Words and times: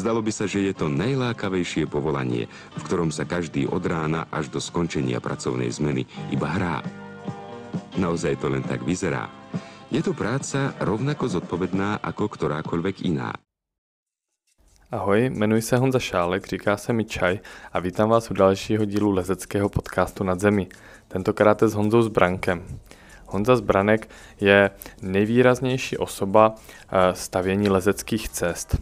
Zdalo 0.00 0.24
by 0.24 0.32
sa, 0.32 0.48
že 0.48 0.64
je 0.64 0.72
to 0.72 0.88
najlákavejšie 0.88 1.84
povolanie, 1.84 2.48
v 2.48 2.82
ktorom 2.88 3.12
sa 3.12 3.28
každý 3.28 3.68
od 3.68 3.84
rána 3.84 4.24
až 4.32 4.48
do 4.48 4.56
skončenia 4.56 5.20
pracovnej 5.20 5.68
zmeny 5.68 6.08
iba 6.32 6.48
hrá. 6.48 6.80
Naozaj 8.00 8.40
to 8.40 8.48
len 8.48 8.64
tak 8.64 8.80
vyzerá. 8.80 9.28
Je 9.92 10.00
to 10.00 10.16
práca 10.16 10.72
rovnako 10.80 11.28
zodpovedná 11.28 12.00
ako 12.00 12.32
ktorákoľvek 12.32 13.04
iná. 13.12 13.36
Ahoj, 14.88 15.28
jmenuji 15.28 15.62
se 15.62 15.76
Honza 15.76 15.98
Šálek, 16.00 16.48
říká 16.48 16.76
se 16.76 16.92
mi 16.92 17.04
Čaj 17.04 17.38
a 17.72 17.76
vítám 17.80 18.08
vás 18.08 18.30
u 18.30 18.34
dalšího 18.34 18.84
dílu 18.84 19.10
lezeckého 19.10 19.68
podcastu 19.68 20.24
Nad 20.24 20.40
zemi. 20.40 20.68
Tentokrát 21.08 21.62
je 21.62 21.68
s 21.68 21.74
Honzou 21.74 22.02
Zbrankem. 22.02 22.64
Honza 23.26 23.56
Zbranek 23.56 24.08
je 24.40 24.70
nejvýraznější 25.02 25.98
osoba 25.98 26.54
eh, 26.56 27.14
stavění 27.14 27.68
lezeckých 27.68 28.28
cest. 28.28 28.80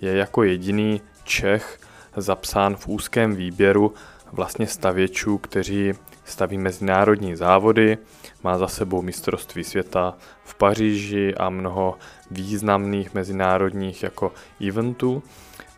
Je 0.00 0.16
jako 0.16 0.42
jediný 0.42 1.00
Čech 1.24 1.80
zapsán 2.16 2.76
v 2.76 2.88
úzkém 2.88 3.36
výběru 3.36 3.94
vlastně 4.32 4.66
stavěčů, 4.66 5.38
kteří 5.38 5.92
staví 6.24 6.58
mezinárodní 6.58 7.36
závody, 7.36 7.98
má 8.42 8.58
za 8.58 8.68
sebou 8.68 9.02
mistrovství 9.02 9.64
světa 9.64 10.14
v 10.44 10.54
Paříži 10.54 11.34
a 11.34 11.50
mnoho 11.50 11.98
významných 12.30 13.14
mezinárodních 13.14 14.02
jako 14.02 14.32
eventů. 14.68 15.22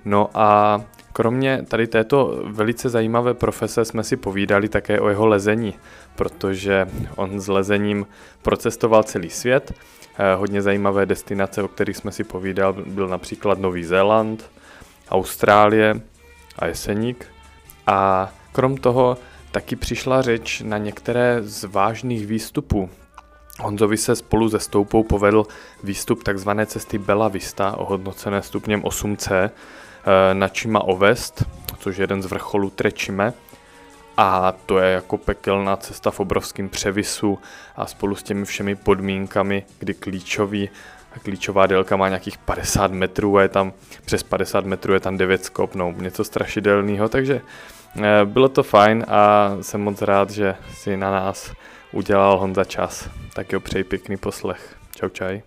No 0.04 0.30
a 0.34 0.80
kromě 1.12 1.64
tady 1.68 1.86
této 1.86 2.42
velice 2.46 2.88
zajímavé 2.88 3.34
profese 3.34 3.84
jsme 3.84 4.04
si 4.04 4.16
povídali 4.16 4.68
také 4.68 5.00
o 5.00 5.08
jeho 5.08 5.26
lezení, 5.26 5.74
protože 6.16 6.86
on 7.16 7.40
s 7.40 7.48
lezením 7.48 8.06
procestoval 8.42 9.02
celý 9.02 9.30
svět. 9.30 9.72
Eh, 10.18 10.34
hodně 10.34 10.62
zajímavé 10.62 11.06
destinace, 11.06 11.62
o 11.62 11.68
kterých 11.68 11.96
jsme 11.96 12.12
si 12.12 12.24
povídal, 12.24 12.72
byl 12.72 13.08
například 13.08 13.58
Nový 13.58 13.84
Zéland, 13.84 14.50
Austrálie 15.10 16.00
a 16.58 16.66
Jeseník. 16.66 17.26
A 17.86 18.30
krom 18.52 18.76
toho 18.76 19.16
taky 19.50 19.76
přišla 19.76 20.22
řeč 20.22 20.60
na 20.60 20.78
některé 20.78 21.38
z 21.40 21.64
vážných 21.64 22.26
výstupů. 22.26 22.90
Honzovi 23.60 23.96
se 23.96 24.16
spolu 24.16 24.50
se 24.50 24.58
stoupou 24.58 25.02
povedl 25.02 25.46
výstup 25.82 26.22
tzv. 26.22 26.50
cesty 26.66 26.98
Bella 26.98 27.28
Vista, 27.28 27.76
ohodnocené 27.76 28.42
stupněm 28.42 28.82
8C, 28.82 29.50
Eh, 30.04 30.34
na 30.34 30.48
Čima 30.48 30.80
Ovest, 30.84 31.44
což 31.78 31.96
je 31.96 32.02
jeden 32.02 32.22
z 32.22 32.26
vrcholů 32.26 32.70
Trečime. 32.70 33.32
A 34.16 34.52
to 34.66 34.78
je 34.78 34.92
jako 34.92 35.18
pekelná 35.18 35.76
cesta 35.76 36.10
v 36.10 36.20
obrovském 36.20 36.68
převisu 36.68 37.38
a 37.76 37.86
spolu 37.86 38.16
s 38.16 38.22
těmi 38.22 38.44
všemi 38.44 38.74
podmínkami, 38.74 39.64
kdy 39.78 39.94
klíčový 39.94 40.70
klíčová 41.22 41.66
délka 41.66 41.96
má 41.96 42.08
nějakých 42.08 42.38
50 42.38 42.92
metrů 42.92 43.36
a 43.36 43.42
je 43.42 43.48
tam 43.48 43.72
přes 44.04 44.22
50 44.22 44.64
metrů 44.66 44.94
je 44.94 45.00
tam 45.00 45.16
9 45.16 45.44
skopnou, 45.44 45.92
něco 45.92 46.24
strašidelného, 46.24 47.08
takže 47.08 47.40
eh, 48.02 48.24
bylo 48.24 48.48
to 48.48 48.62
fajn 48.62 49.04
a 49.08 49.50
jsem 49.60 49.80
moc 49.80 50.02
rád, 50.02 50.30
že 50.30 50.54
si 50.74 50.96
na 50.96 51.10
nás 51.10 51.52
udělal 51.92 52.38
Honza 52.38 52.64
čas. 52.64 53.08
Tak 53.34 53.52
jo, 53.52 53.60
přeji 53.60 53.84
pěkný 53.84 54.16
poslech. 54.16 54.76
Čau 54.96 55.08
čaj. 55.08 55.42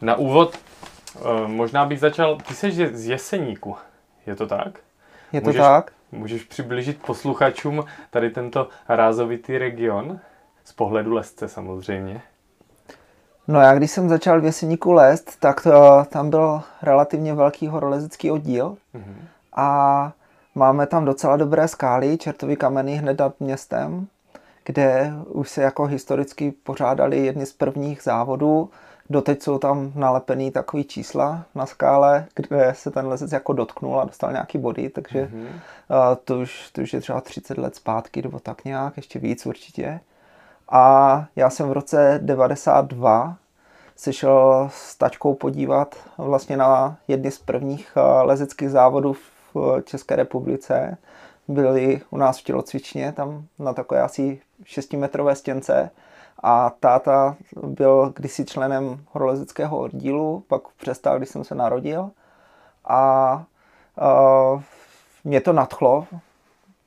Na 0.00 0.14
úvod 0.14 0.58
možná 1.46 1.86
bych 1.86 2.00
začal, 2.00 2.36
ty 2.36 2.54
jsi 2.54 2.70
z 2.92 3.06
Jeseníku, 3.06 3.76
je 4.26 4.36
to 4.36 4.46
tak? 4.46 4.78
Je 5.32 5.40
to 5.40 5.46
můžeš, 5.46 5.62
tak. 5.62 5.92
Můžeš 6.12 6.44
přiblížit 6.44 7.02
posluchačům 7.02 7.84
tady 8.10 8.30
tento 8.30 8.68
rázovitý 8.88 9.58
region? 9.58 10.20
Z 10.64 10.72
pohledu 10.72 11.12
lesce 11.12 11.48
samozřejmě. 11.48 12.22
No 13.48 13.60
já 13.60 13.74
když 13.74 13.90
jsem 13.90 14.08
začal 14.08 14.40
v 14.40 14.44
Jeseníku 14.44 14.92
lest, 14.92 15.40
tak 15.40 15.62
to, 15.62 16.04
tam 16.08 16.30
byl 16.30 16.62
relativně 16.82 17.34
velký 17.34 17.66
horolezecký 17.66 18.30
oddíl 18.30 18.76
mm-hmm. 18.94 19.24
a 19.56 20.12
máme 20.54 20.86
tam 20.86 21.04
docela 21.04 21.36
dobré 21.36 21.68
skály, 21.68 22.18
čertový 22.18 22.56
kameny 22.56 22.94
hned 22.94 23.18
nad 23.18 23.40
městem, 23.40 24.06
kde 24.64 25.12
už 25.26 25.48
se 25.48 25.62
jako 25.62 25.86
historicky 25.86 26.50
pořádali 26.50 27.18
jedny 27.18 27.46
z 27.46 27.52
prvních 27.52 28.02
závodů 28.02 28.70
Doteď 29.10 29.42
jsou 29.42 29.58
tam 29.58 29.92
nalepený 29.94 30.50
takový 30.50 30.84
čísla 30.84 31.44
na 31.54 31.66
skále, 31.66 32.26
kde 32.34 32.74
se 32.76 32.90
ten 32.90 33.06
lezec 33.06 33.32
jako 33.32 33.52
dotknul 33.52 34.00
a 34.00 34.04
dostal 34.04 34.32
nějaký 34.32 34.58
body, 34.58 34.88
takže 34.88 35.24
mm-hmm. 35.24 35.46
uh, 35.46 36.16
to, 36.24 36.38
už, 36.38 36.70
to 36.70 36.80
už 36.80 36.92
je 36.92 37.00
třeba 37.00 37.20
30 37.20 37.58
let 37.58 37.76
zpátky, 37.76 38.22
nebo 38.22 38.40
tak 38.40 38.64
nějak, 38.64 38.96
ještě 38.96 39.18
víc 39.18 39.46
určitě. 39.46 40.00
A 40.68 41.26
já 41.36 41.50
jsem 41.50 41.68
v 41.68 41.72
roce 41.72 42.20
92 42.22 43.36
se 43.96 44.12
šel 44.12 44.70
s 44.72 44.96
tačkou 44.96 45.34
podívat 45.34 45.96
vlastně 46.18 46.56
na 46.56 46.96
jedny 47.08 47.30
z 47.30 47.38
prvních 47.38 47.92
uh, 47.96 48.02
lezeckých 48.26 48.70
závodů 48.70 49.12
v 49.12 49.82
České 49.84 50.16
republice. 50.16 50.96
Byli 51.48 52.00
u 52.10 52.16
nás 52.16 52.38
v 52.38 52.44
tělocvičně, 52.44 53.12
tam 53.12 53.44
na 53.58 53.72
takové 53.72 54.02
asi 54.02 54.40
6-metrové 54.64 55.32
stěnce 55.32 55.90
a 56.42 56.70
táta 56.80 57.36
byl 57.62 58.12
kdysi 58.16 58.44
členem 58.44 59.04
horolezeckého 59.12 59.78
oddílu, 59.78 60.44
pak 60.48 60.62
přestal, 60.68 61.18
když 61.18 61.28
jsem 61.28 61.44
se 61.44 61.54
narodil. 61.54 62.10
A 62.84 63.44
uh, 64.52 64.62
mě 65.24 65.40
to 65.40 65.52
nadchlo, 65.52 66.06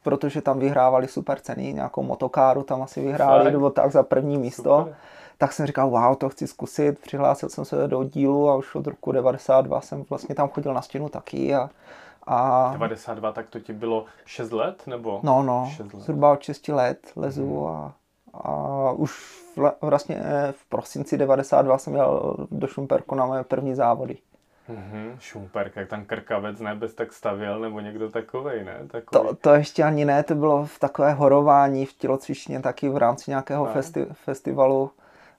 protože 0.03 0.41
tam 0.41 0.59
vyhrávali 0.59 1.07
super 1.07 1.39
ceny, 1.39 1.73
nějakou 1.73 2.03
motokáru 2.03 2.63
tam 2.63 2.81
asi 2.81 3.01
vyhráli, 3.01 3.51
nebo 3.51 3.69
tak 3.69 3.91
za 3.91 4.03
první 4.03 4.38
místo. 4.38 4.79
Super. 4.79 4.95
Tak 5.38 5.53
jsem 5.53 5.66
říkal, 5.66 5.89
wow, 5.89 6.16
to 6.16 6.29
chci 6.29 6.47
zkusit. 6.47 7.00
Přihlásil 7.00 7.50
jsem 7.50 7.66
se 7.66 7.88
do 7.88 8.00
oddílu 8.00 8.50
a 8.50 8.56
už 8.56 8.75
od 8.75 8.88
roku 8.88 9.12
92 9.12 9.81
jsem 9.81 10.06
vlastně 10.09 10.35
tam 10.35 10.50
chodil 10.50 10.73
na 10.73 10.81
stěnu 10.81 11.09
taky. 11.09 11.56
A, 11.56 11.69
a... 12.28 12.72
92, 12.72 13.31
tak 13.31 13.50
to 13.50 13.59
ti 13.59 13.73
bylo 13.73 14.06
6 14.25 14.51
let? 14.51 14.83
nebo? 14.88 15.19
No, 15.23 15.44
no, 15.44 15.72
6 15.75 15.94
let. 15.94 16.01
zhruba 16.01 16.31
od 16.31 16.41
6 16.41 16.68
let 16.68 17.12
lezu 17.16 17.59
hmm. 17.59 17.68
a, 17.68 17.94
a 18.34 18.92
už 18.92 19.42
vlastně 19.81 20.22
eh, 20.24 20.52
v 20.52 20.66
prosinci 20.66 21.18
92 21.18 21.78
jsem 21.78 21.96
jel 21.96 22.36
do 22.52 22.68
Šumperku 22.68 23.16
na 23.16 23.25
moje 23.25 23.44
první 23.44 23.75
závody. 23.75 24.18
Mm-hmm, 24.69 25.16
Šumperk, 25.19 25.75
jak 25.75 25.90
tam 25.90 26.06
krkavec 26.06 26.59
nebez 26.59 26.94
tak 26.94 27.14
stavěl, 27.14 27.59
nebo 27.59 27.80
někdo 27.80 28.09
takovej, 28.09 28.64
ne? 28.64 28.80
Takový. 28.88 29.28
To, 29.28 29.36
to 29.36 29.53
ještě 29.53 29.84
ani 29.84 30.06
ne, 30.06 30.24
to 30.24 30.36
bylo 30.36 30.66
v 30.66 30.80
takové 30.80 31.14
horování 31.14 31.86
v 31.86 31.94
tělocvičně, 31.94 32.59
taky 32.59 32.90
v 32.90 32.97
rámci 32.97 33.31
nějakého 33.31 33.66
festi- 33.66 34.14
festivalu. 34.14 34.92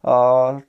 Uh, 0.02 0.60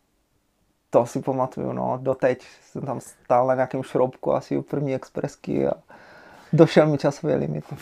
to 0.90 1.06
si 1.06 1.22
pamatuju, 1.22 1.74
no, 1.74 2.00
doteď 2.02 2.48
jsem 2.62 2.82
tam 2.82 3.00
stál 3.00 3.48
na 3.48 3.56
nějakém 3.56 3.84
šroubku 3.84 4.34
asi 4.34 4.58
u 4.58 4.62
první 4.62 4.96
expresky 4.96 5.68
a 5.68 5.74
došel 6.54 6.88
mi 6.88 6.98
časový 6.98 7.34
limit. 7.34 7.66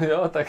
jo, 0.00 0.28
tak 0.28 0.46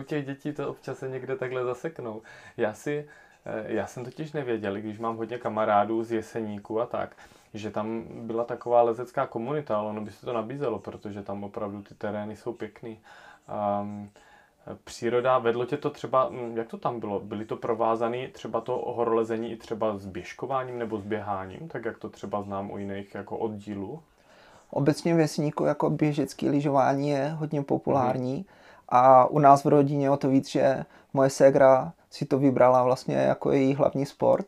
u 0.00 0.02
těch 0.02 0.26
dětí 0.26 0.52
to 0.52 0.68
občas 0.68 0.98
se 0.98 1.08
někde 1.08 1.36
takhle 1.36 1.64
zaseknou. 1.64 2.22
Já 2.56 2.72
si, 2.72 3.08
eh, 3.46 3.64
já 3.66 3.86
jsem 3.86 4.04
totiž 4.04 4.32
nevěděl, 4.32 4.74
když 4.74 4.98
mám 4.98 5.16
hodně 5.16 5.38
kamarádů 5.38 6.02
z 6.02 6.12
Jeseníku 6.12 6.80
a 6.80 6.86
tak, 6.86 7.16
že 7.54 7.70
tam 7.70 8.04
byla 8.26 8.44
taková 8.44 8.82
lezecká 8.82 9.26
komunita, 9.26 9.78
ale 9.78 9.88
ono 9.88 10.00
by 10.00 10.10
se 10.10 10.26
to 10.26 10.32
nabízelo, 10.32 10.78
protože 10.78 11.22
tam 11.22 11.44
opravdu 11.44 11.82
ty 11.82 11.94
terény 11.94 12.36
jsou 12.36 12.52
pěkný. 12.52 12.98
Um, 13.80 14.10
příroda, 14.84 15.38
vedlo 15.38 15.64
tě 15.64 15.76
to 15.76 15.90
třeba, 15.90 16.28
hm, 16.28 16.56
jak 16.56 16.68
to 16.68 16.78
tam 16.78 17.00
bylo? 17.00 17.20
Byly 17.20 17.44
to 17.44 17.56
provázané 17.56 18.28
třeba 18.28 18.60
to 18.60 18.76
horolezení 18.76 19.52
i 19.52 19.56
třeba 19.56 19.98
s 19.98 20.06
běžkováním 20.06 20.78
nebo 20.78 20.98
s 20.98 21.04
běháním, 21.04 21.68
tak 21.68 21.84
jak 21.84 21.98
to 21.98 22.08
třeba 22.08 22.42
znám 22.42 22.70
u 22.70 22.78
jiných 22.78 23.14
jako 23.14 23.38
oddílů? 23.38 24.02
Obecně 24.70 25.14
v 25.14 25.18
Jesníku 25.18 25.64
jako 25.64 25.90
běžecké 25.90 26.50
lyžování 26.50 27.08
je 27.08 27.28
hodně 27.28 27.62
populární 27.62 28.36
mm-hmm. 28.36 28.54
a 28.88 29.26
u 29.26 29.38
nás 29.38 29.64
v 29.64 29.68
rodině 29.68 30.10
o 30.10 30.16
to 30.16 30.28
víc, 30.28 30.48
že 30.48 30.84
moje 31.14 31.30
ségra 31.30 31.92
si 32.10 32.24
to 32.24 32.38
vybrala 32.38 32.82
vlastně 32.82 33.16
jako 33.16 33.52
její 33.52 33.74
hlavní 33.74 34.06
sport, 34.06 34.46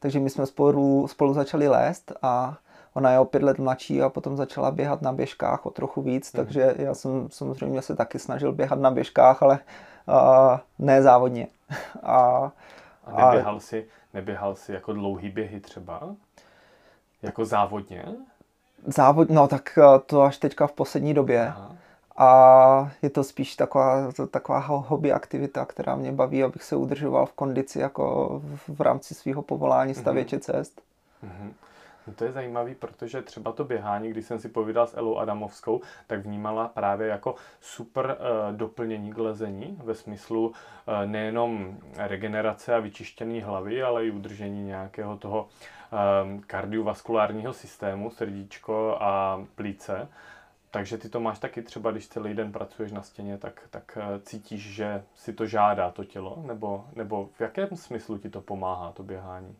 takže 0.00 0.20
my 0.20 0.30
jsme 0.30 0.46
spolu, 0.46 1.08
spolu 1.08 1.34
začali 1.34 1.68
lézt 1.68 2.12
a 2.22 2.56
ona 2.94 3.10
je 3.10 3.18
o 3.18 3.24
pět 3.24 3.42
let 3.42 3.58
mladší 3.58 4.02
a 4.02 4.08
potom 4.08 4.36
začala 4.36 4.70
běhat 4.70 5.02
na 5.02 5.12
běžkách 5.12 5.66
o 5.66 5.70
trochu 5.70 6.02
víc, 6.02 6.32
mm. 6.32 6.36
takže 6.36 6.74
já 6.78 6.94
jsem 6.94 7.28
samozřejmě 7.30 7.82
se 7.82 7.96
taky 7.96 8.18
snažil 8.18 8.52
běhat 8.52 8.78
na 8.78 8.90
běžkách, 8.90 9.42
ale 9.42 9.58
uh, 10.08 10.58
ne 10.78 11.02
závodně. 11.02 11.46
a, 12.02 12.52
a 13.04 13.26
neběhal, 13.26 13.56
a, 13.56 13.60
si, 13.60 13.86
neběhal 14.14 14.54
si 14.54 14.72
jako 14.72 14.92
dlouhý 14.92 15.30
běhy 15.30 15.60
třeba? 15.60 16.14
Jako 17.22 17.44
závodně? 17.44 18.04
Závod, 18.86 19.30
no 19.30 19.48
tak 19.48 19.78
eh, 19.78 19.98
to 20.06 20.22
až 20.22 20.38
teďka 20.38 20.66
v 20.66 20.72
poslední 20.72 21.14
době. 21.14 21.48
Aha. 21.48 21.76
A 22.16 22.92
je 23.02 23.10
to 23.10 23.24
spíš 23.24 23.56
taková, 23.56 24.12
taková 24.30 24.58
hobby 24.58 25.12
aktivita, 25.12 25.64
která 25.64 25.96
mě 25.96 26.12
baví, 26.12 26.44
abych 26.44 26.62
se 26.62 26.76
udržoval 26.76 27.26
v 27.26 27.32
kondici 27.32 27.78
jako 27.78 28.42
v 28.68 28.80
rámci 28.80 29.14
svého 29.14 29.42
povolání 29.42 29.94
stavěče 29.94 30.36
mm-hmm. 30.36 30.40
cest. 30.40 30.82
Mm-hmm. 31.24 31.50
No 32.06 32.12
to 32.12 32.24
je 32.24 32.32
zajímavý, 32.32 32.74
protože 32.74 33.22
třeba 33.22 33.52
to 33.52 33.64
běhání, 33.64 34.10
když 34.10 34.26
jsem 34.26 34.38
si 34.38 34.48
povídal 34.48 34.86
s 34.86 34.96
Elou 34.96 35.16
Adamovskou, 35.16 35.80
tak 36.06 36.20
vnímala 36.20 36.68
právě 36.68 37.08
jako 37.08 37.34
super 37.60 38.16
uh, 38.20 38.56
doplnění 38.56 39.12
k 39.12 39.18
lezení 39.18 39.78
ve 39.84 39.94
smyslu 39.94 40.48
uh, 40.48 40.54
nejenom 41.04 41.76
regenerace 41.96 42.74
a 42.74 42.80
vyčištěné 42.80 43.44
hlavy, 43.44 43.82
ale 43.82 44.06
i 44.06 44.10
udržení 44.10 44.64
nějakého 44.64 45.16
toho 45.16 45.48
um, 46.24 46.42
kardiovaskulárního 46.46 47.52
systému, 47.52 48.10
srdíčko 48.10 48.96
a 49.00 49.44
plíce. 49.54 50.08
Takže 50.70 50.98
ty 50.98 51.08
to 51.08 51.20
máš 51.20 51.38
taky 51.38 51.62
třeba, 51.62 51.90
když 51.90 52.08
celý 52.08 52.34
den 52.34 52.52
pracuješ 52.52 52.92
na 52.92 53.02
stěně, 53.02 53.38
tak, 53.38 53.60
tak 53.70 53.98
cítíš, 54.22 54.74
že 54.74 55.04
si 55.14 55.32
to 55.32 55.46
žádá 55.46 55.90
to 55.90 56.04
tělo? 56.04 56.42
Nebo, 56.46 56.84
nebo 56.96 57.28
v 57.32 57.40
jakém 57.40 57.68
smyslu 57.76 58.18
ti 58.18 58.30
to 58.30 58.40
pomáhá, 58.40 58.92
to 58.92 59.02
běhání? 59.02 59.56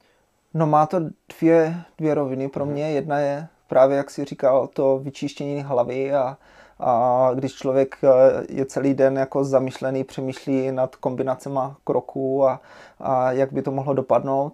No 0.55 0.67
má 0.67 0.87
to 0.87 1.01
dvě, 1.39 1.75
dvě 1.99 2.15
roviny 2.15 2.49
pro 2.49 2.67
mě. 2.67 2.93
Jedna 2.93 3.19
je 3.19 3.49
právě, 3.73 3.97
jak 3.97 4.11
si 4.11 4.25
říkal, 4.25 4.67
to 4.67 4.99
vyčištění 4.99 5.63
hlavy 5.63 6.15
a, 6.15 6.37
a 6.79 7.31
když 7.35 7.55
člověk 7.55 7.97
eh, 8.05 8.09
je 8.49 8.67
celý 8.67 8.95
den 8.95 9.19
jako 9.19 9.45
zamýšlený, 9.45 10.05
přemýšlí 10.05 10.73
nad 10.73 10.97
kombinacema 10.97 11.77
kroků 11.85 12.47
a, 12.47 12.61
a 13.01 13.33
jak 13.33 13.53
by 13.53 13.63
to 13.63 13.71
mohlo 13.71 13.95
dopadnout, 13.95 14.53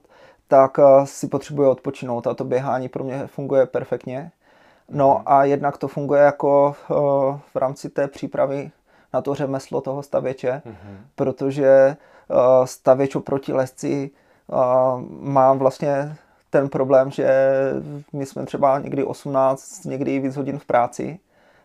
tak 0.48 0.78
eh, 0.78 1.06
si 1.06 1.28
potřebuje 1.28 1.68
odpočinout 1.68 2.26
a 2.26 2.34
to 2.34 2.44
běhání 2.44 2.88
pro 2.88 3.04
mě 3.04 3.26
funguje 3.26 3.66
perfektně. 3.66 4.30
No 4.90 5.14
mhm. 5.14 5.22
a 5.26 5.44
jednak 5.44 5.78
to 5.78 5.88
funguje 5.88 6.22
jako 6.22 6.74
eh, 6.76 6.94
v 7.52 7.56
rámci 7.56 7.88
té 7.88 8.08
přípravy 8.08 8.70
na 9.12 9.22
to 9.22 9.34
řemeslo 9.34 9.80
toho 9.80 10.02
stavěče, 10.02 10.62
mm-hmm. 10.66 10.96
protože 11.14 11.96
stavěč 12.64 13.14
oproti 13.16 13.52
lesci 13.52 14.10
má 15.20 15.52
vlastně 15.52 16.16
ten 16.50 16.68
problém, 16.68 17.10
že 17.10 17.28
my 18.12 18.26
jsme 18.26 18.46
třeba 18.46 18.78
někdy 18.78 19.04
18, 19.04 19.84
někdy 19.84 20.14
i 20.14 20.20
víc 20.20 20.36
hodin 20.36 20.58
v 20.58 20.64
práci 20.64 21.18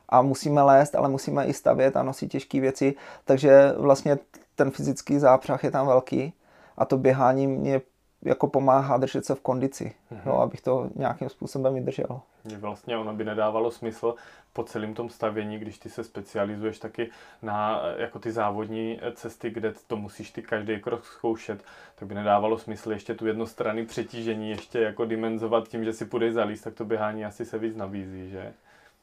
a 0.09 0.21
musíme 0.21 0.61
lézt, 0.61 0.95
ale 0.95 1.09
musíme 1.09 1.45
i 1.45 1.53
stavět 1.53 1.97
a 1.97 2.03
nosit 2.03 2.27
těžké 2.27 2.59
věci, 2.59 2.95
takže 3.25 3.73
vlastně 3.77 4.17
ten 4.55 4.71
fyzický 4.71 5.19
zápřah 5.19 5.63
je 5.63 5.71
tam 5.71 5.87
velký 5.87 6.33
a 6.77 6.85
to 6.85 6.97
běhání 6.97 7.47
mě 7.47 7.81
jako 8.25 8.47
pomáhá 8.47 8.97
držet 8.97 9.25
se 9.25 9.35
v 9.35 9.41
kondici, 9.41 9.93
mm-hmm. 10.11 10.21
no, 10.25 10.41
abych 10.41 10.61
to 10.61 10.89
nějakým 10.95 11.29
způsobem 11.29 11.73
vydržel. 11.73 12.21
Vlastně 12.59 12.97
ono 12.97 13.13
by 13.13 13.23
nedávalo 13.23 13.71
smysl 13.71 14.15
po 14.53 14.63
celém 14.63 14.93
tom 14.93 15.09
stavění, 15.09 15.59
když 15.59 15.77
ty 15.77 15.89
se 15.89 16.03
specializuješ 16.03 16.79
taky 16.79 17.09
na 17.41 17.81
jako 17.97 18.19
ty 18.19 18.31
závodní 18.31 18.99
cesty, 19.13 19.49
kde 19.49 19.73
to 19.87 19.97
musíš 19.97 20.31
ty 20.31 20.41
každý 20.41 20.79
krok 20.79 21.05
zkoušet, 21.05 21.63
tak 21.95 22.07
by 22.07 22.15
nedávalo 22.15 22.57
smysl 22.57 22.91
ještě 22.91 23.15
tu 23.15 23.27
jednostranný 23.27 23.85
přetížení 23.85 24.49
ještě 24.49 24.79
jako 24.79 25.05
dimenzovat 25.05 25.67
tím, 25.67 25.83
že 25.83 25.93
si 25.93 26.05
půjdeš 26.05 26.33
zalíst, 26.33 26.63
tak 26.63 26.73
to 26.73 26.85
běhání 26.85 27.25
asi 27.25 27.45
se 27.45 27.57
víc 27.57 27.75
nabízí, 27.75 28.29
že? 28.29 28.53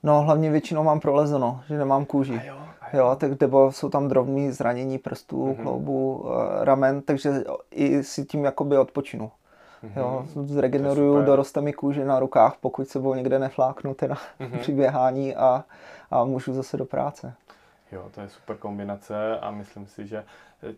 No, 0.03 0.23
hlavně 0.23 0.51
většinou 0.51 0.85
mám 0.85 1.01
prolezeno, 1.01 1.61
že 1.69 1.79
nemám 1.79 2.05
kůži. 2.05 2.39
A 2.39 2.45
jo, 2.45 2.57
a 2.81 2.97
jo. 2.97 3.07
jo, 3.07 3.17
tak 3.17 3.41
nebo 3.41 3.73
jsou 3.73 3.89
tam 3.89 4.09
drobné 4.09 4.53
zranění 4.53 4.99
prstů, 4.99 5.47
mm-hmm. 5.47 5.63
kloubů, 5.63 6.27
eh, 6.27 6.65
ramen, 6.65 7.03
takže 7.03 7.31
i 7.71 8.05
si 8.05 8.25
tím 8.25 8.45
jakoby 8.45 8.79
odpočinu. 8.79 9.31
Mm-hmm. 9.85 10.01
Jo, 10.01 10.25
zregeneruju, 10.45 11.23
doroste 11.23 11.61
mi 11.61 11.73
kůže 11.73 12.05
na 12.05 12.21
rukách, 12.21 12.57
pokud 12.61 12.89
sebou 12.89 13.15
někde 13.15 13.39
nefláknu 13.39 13.95
teda 13.95 14.15
mm-hmm. 14.15 14.59
při 14.61 14.73
běhání 14.73 15.37
a, 15.37 15.65
a 16.11 16.25
můžu 16.25 16.55
zase 16.55 16.77
do 16.77 16.85
práce. 16.85 17.35
Jo, 17.93 18.09
to 18.15 18.21
je 18.21 18.29
super 18.29 18.57
kombinace 18.57 19.39
a 19.39 19.51
myslím 19.51 19.87
si, 19.87 20.07
že 20.07 20.25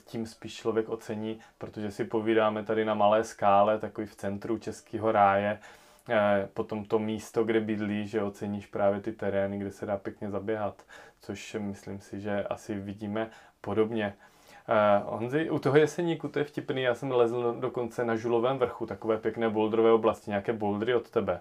tím 0.05 0.27
spíš 0.27 0.55
člověk 0.55 0.89
ocení, 0.89 1.39
protože 1.59 1.91
si 1.91 2.05
povídáme 2.05 2.63
tady 2.63 2.85
na 2.85 2.95
malé 2.95 3.25
skále, 3.25 3.79
takový 3.79 4.07
v 4.07 4.17
centru 4.17 4.59
Českého 4.59 5.13
ráje, 5.13 5.59
eh, 5.59 5.81
potom 6.55 6.85
to 6.85 6.99
místo, 6.99 7.45
kde 7.45 7.61
bydlí, 7.61 8.09
že 8.09 8.23
oceníš 8.23 8.67
právě 8.67 9.01
ty 9.01 9.13
terény, 9.13 9.59
kde 9.59 9.71
se 9.71 9.87
dá 9.87 9.97
pěkně 9.97 10.31
zaběhat, 10.31 10.83
což 11.21 11.57
myslím 11.61 12.01
si, 12.01 12.21
že 12.21 12.45
asi 12.45 12.75
vidíme 12.75 13.31
podobně. 13.61 14.15
Uh, 14.69 15.19
Honzi, 15.19 15.51
u 15.51 15.59
toho 15.59 15.77
jeseníku, 15.77 16.29
to 16.29 16.39
je 16.39 16.45
vtipný, 16.45 16.83
já 16.83 16.95
jsem 16.95 17.11
lezl 17.11 17.57
dokonce 17.61 18.05
na 18.05 18.17
Žulovém 18.17 18.59
vrchu, 18.59 18.87
takové 18.87 19.19
pěkné 19.19 19.49
bouldrové 19.49 19.93
oblasti, 19.93 20.31
nějaké 20.31 20.53
bouldry 20.53 20.95
od 20.95 21.11
tebe. 21.11 21.41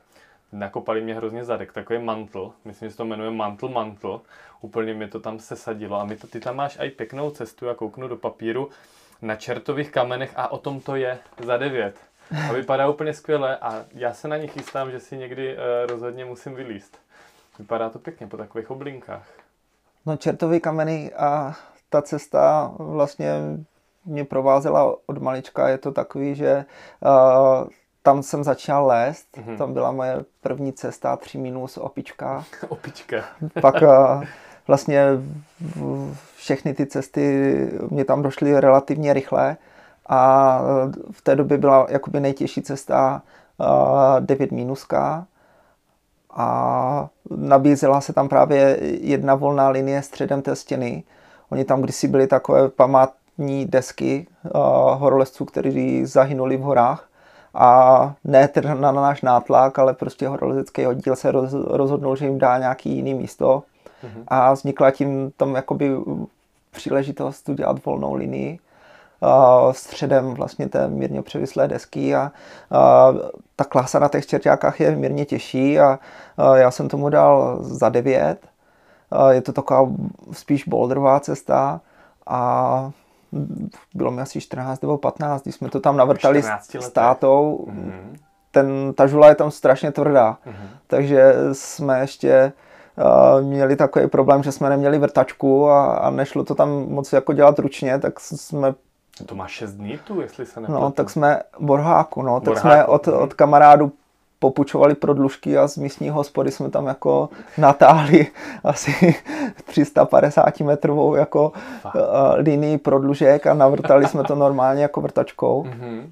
Nakopali 0.52 1.02
mě 1.02 1.16
hrozně 1.16 1.44
zadek, 1.44 1.74
takový 1.74 2.00
mantl, 2.00 2.54
myslím, 2.66 2.90
že 2.90 2.92
se 2.92 2.98
to 2.98 3.06
jmenuje 3.06 3.32
mantl 3.32 3.70
mantl, 3.70 4.22
úplně 4.62 4.94
mi 4.94 5.08
to 5.08 5.20
tam 5.20 5.40
sesadilo 5.40 6.00
a 6.00 6.06
my 6.06 6.16
to, 6.16 6.28
ty 6.28 6.40
tam 6.40 6.56
máš 6.56 6.78
i 6.82 6.90
pěknou 6.90 7.32
cestu, 7.32 7.66
já 7.66 7.74
kouknu 7.74 8.08
do 8.08 8.18
papíru, 8.18 8.70
na 9.22 9.36
čertových 9.36 9.92
kamenech 9.92 10.34
a 10.36 10.52
o 10.52 10.58
tom 10.58 10.80
to 10.80 10.96
je 10.96 11.20
za 11.46 11.58
devět. 11.58 12.11
A 12.50 12.54
vypadá 12.54 12.90
úplně 12.90 13.14
skvěle 13.14 13.58
a 13.58 13.86
já 13.94 14.14
se 14.14 14.28
na 14.28 14.38
nich 14.38 14.52
chystám, 14.52 14.92
že 14.92 15.00
si 15.00 15.18
někdy 15.18 15.56
uh, 15.56 15.62
rozhodně 15.90 16.26
musím 16.26 16.56
vylíst. 16.56 16.98
Vypadá 17.60 17.90
to 17.90 18.00
pěkně 18.00 18.28
po 18.28 18.38
takových 18.38 18.72
oblinkách. 18.72 19.28
No 20.06 20.18
čertový 20.18 20.60
kameny 20.60 21.14
a 21.14 21.54
ta 21.90 22.02
cesta 22.02 22.72
vlastně 22.78 23.34
mě 24.06 24.26
provázela 24.26 24.96
od 25.06 25.18
malička. 25.18 25.70
Je 25.70 25.78
to 25.78 25.92
takový, 25.92 26.36
že 26.36 26.66
uh, 27.00 27.68
tam 28.04 28.24
jsem 28.24 28.44
začal 28.44 28.86
lézt. 28.88 29.38
Mm-hmm. 29.38 29.58
Tam 29.58 29.74
byla 29.74 29.92
moje 29.92 30.26
první 30.42 30.74
cesta 30.74 31.18
3 31.18 31.38
minus 31.38 31.78
opička. 31.78 32.46
opička. 32.70 33.26
Pak 33.62 33.82
uh, 33.82 34.24
vlastně 34.68 35.06
všechny 36.36 36.74
ty 36.74 36.86
cesty 36.86 37.56
mě 37.90 38.06
tam 38.06 38.22
došly 38.22 38.60
relativně 38.60 39.14
rychle 39.14 39.58
a 40.10 40.62
v 41.12 41.22
té 41.22 41.36
době 41.36 41.58
byla 41.58 41.88
jakoby 41.90 42.20
nejtěžší 42.20 42.62
cesta 42.62 43.22
uh, 43.58 44.26
9 44.26 44.52
minuska 44.52 45.26
a 46.34 47.08
nabízela 47.30 48.02
se 48.02 48.14
tam 48.14 48.30
právě 48.30 48.78
jedna 48.82 49.36
volná 49.36 49.70
linie 49.70 50.02
středem 50.02 50.42
té 50.42 50.56
stěny 50.56 51.04
Oni 51.52 51.66
tam 51.66 51.82
kdysi 51.82 52.08
byli 52.08 52.28
takové 52.28 52.70
památní 52.70 53.66
desky 53.66 54.28
uh, 54.44 54.52
horolezců, 55.00 55.46
kteří 55.46 56.06
zahynuli 56.06 56.58
v 56.58 56.62
horách. 56.62 57.08
A 57.54 58.14
ne 58.24 58.48
teda 58.48 58.74
na 58.74 58.92
náš 58.92 59.22
nátlak, 59.22 59.80
ale 59.80 59.94
prostě 59.94 60.28
horolezecký 60.28 60.88
oddíl 60.88 61.16
se 61.16 61.32
roz, 61.32 61.54
rozhodnul, 61.54 62.16
že 62.16 62.26
jim 62.26 62.40
dá 62.40 62.58
nějaký 62.58 62.96
jiný 62.96 63.14
místo. 63.14 63.64
Mm-hmm. 64.04 64.24
A 64.28 64.54
vznikla 64.54 64.92
tím 64.92 65.32
tam 65.38 65.56
jakoby 65.56 65.98
příležitost 66.72 67.50
udělat 67.50 67.86
volnou 67.86 68.14
linii 68.14 68.60
středem 69.72 70.34
vlastně 70.34 70.70
té 70.70 70.88
mírně 70.88 71.22
převislé 71.22 71.68
desky 71.68 72.16
a 72.16 72.32
uh, 73.12 73.20
ta 73.56 73.64
klasa 73.64 74.00
na 74.00 74.08
těch 74.08 74.26
čerťákách 74.26 74.80
je 74.80 74.96
mírně 74.96 75.26
těžší 75.26 75.80
a 75.80 76.00
uh, 76.38 76.56
já 76.56 76.72
jsem 76.72 76.90
tomu 76.90 77.10
dal 77.10 77.58
za 77.62 77.90
devět 77.90 78.52
je 79.30 79.42
to 79.42 79.54
taková 79.54 79.90
spíš 80.32 80.68
boulderová 80.68 81.20
cesta 81.20 81.82
a 82.28 82.92
bylo 83.94 84.12
mi 84.12 84.22
asi 84.22 84.42
14 84.42 84.82
nebo 84.82 84.98
15, 84.98 85.44
když 85.44 85.56
jsme 85.56 85.70
to 85.70 85.80
tam 85.80 85.98
navrtali 85.98 86.44
s 86.80 86.90
tátou. 86.90 87.68
Mm-hmm. 87.70 88.18
Ten, 88.52 88.94
ta 88.94 89.08
žula 89.08 89.30
je 89.30 89.36
tam 89.36 89.52
strašně 89.52 89.92
tvrdá, 89.92 90.38
mm-hmm. 90.46 90.68
takže 90.88 91.34
jsme 91.54 92.00
ještě 92.00 92.54
uh, 92.98 93.46
měli 93.46 93.76
takový 93.76 94.08
problém, 94.08 94.44
že 94.44 94.52
jsme 94.52 94.70
neměli 94.70 95.00
vrtačku 95.00 95.70
a, 95.70 95.96
a 95.96 96.10
nešlo 96.10 96.44
to 96.44 96.56
tam 96.56 96.70
moc 96.70 97.14
jako 97.14 97.34
dělat 97.34 97.60
ručně, 97.60 98.00
tak 98.00 98.20
jsme 98.20 98.74
to 99.26 99.36
má 99.36 99.48
6 99.48 99.74
dní 99.74 100.00
tu, 100.08 100.22
jestli 100.22 100.46
se 100.46 100.60
nepletu. 100.60 100.82
No, 100.82 100.92
tak 100.92 101.10
jsme 101.10 101.42
Borháku, 101.60 102.22
no, 102.22 102.40
tak 102.40 102.60
jsme 102.60 102.86
od, 102.86 103.08
od 103.08 103.34
kamarádu 103.34 103.92
popučovali 104.40 104.96
prodlužky 104.96 105.58
a 105.58 105.68
z 105.68 105.78
místní 105.78 106.10
hospody 106.10 106.52
jsme 106.52 106.70
tam 106.70 106.88
jako 106.88 107.30
natáhli 107.58 108.28
asi 108.64 109.16
350 109.66 110.60
metrovou 110.60 111.16
jako 111.16 111.52
uh, 111.86 111.92
linii 112.36 112.78
prodlužek 112.78 113.48
a 113.48 113.54
navrtali 113.54 114.08
jsme 114.08 114.24
to 114.24 114.36
normálně 114.36 114.82
jako 114.82 115.02
vrtačkou. 115.02 115.64
Mm-hmm. 115.64 116.10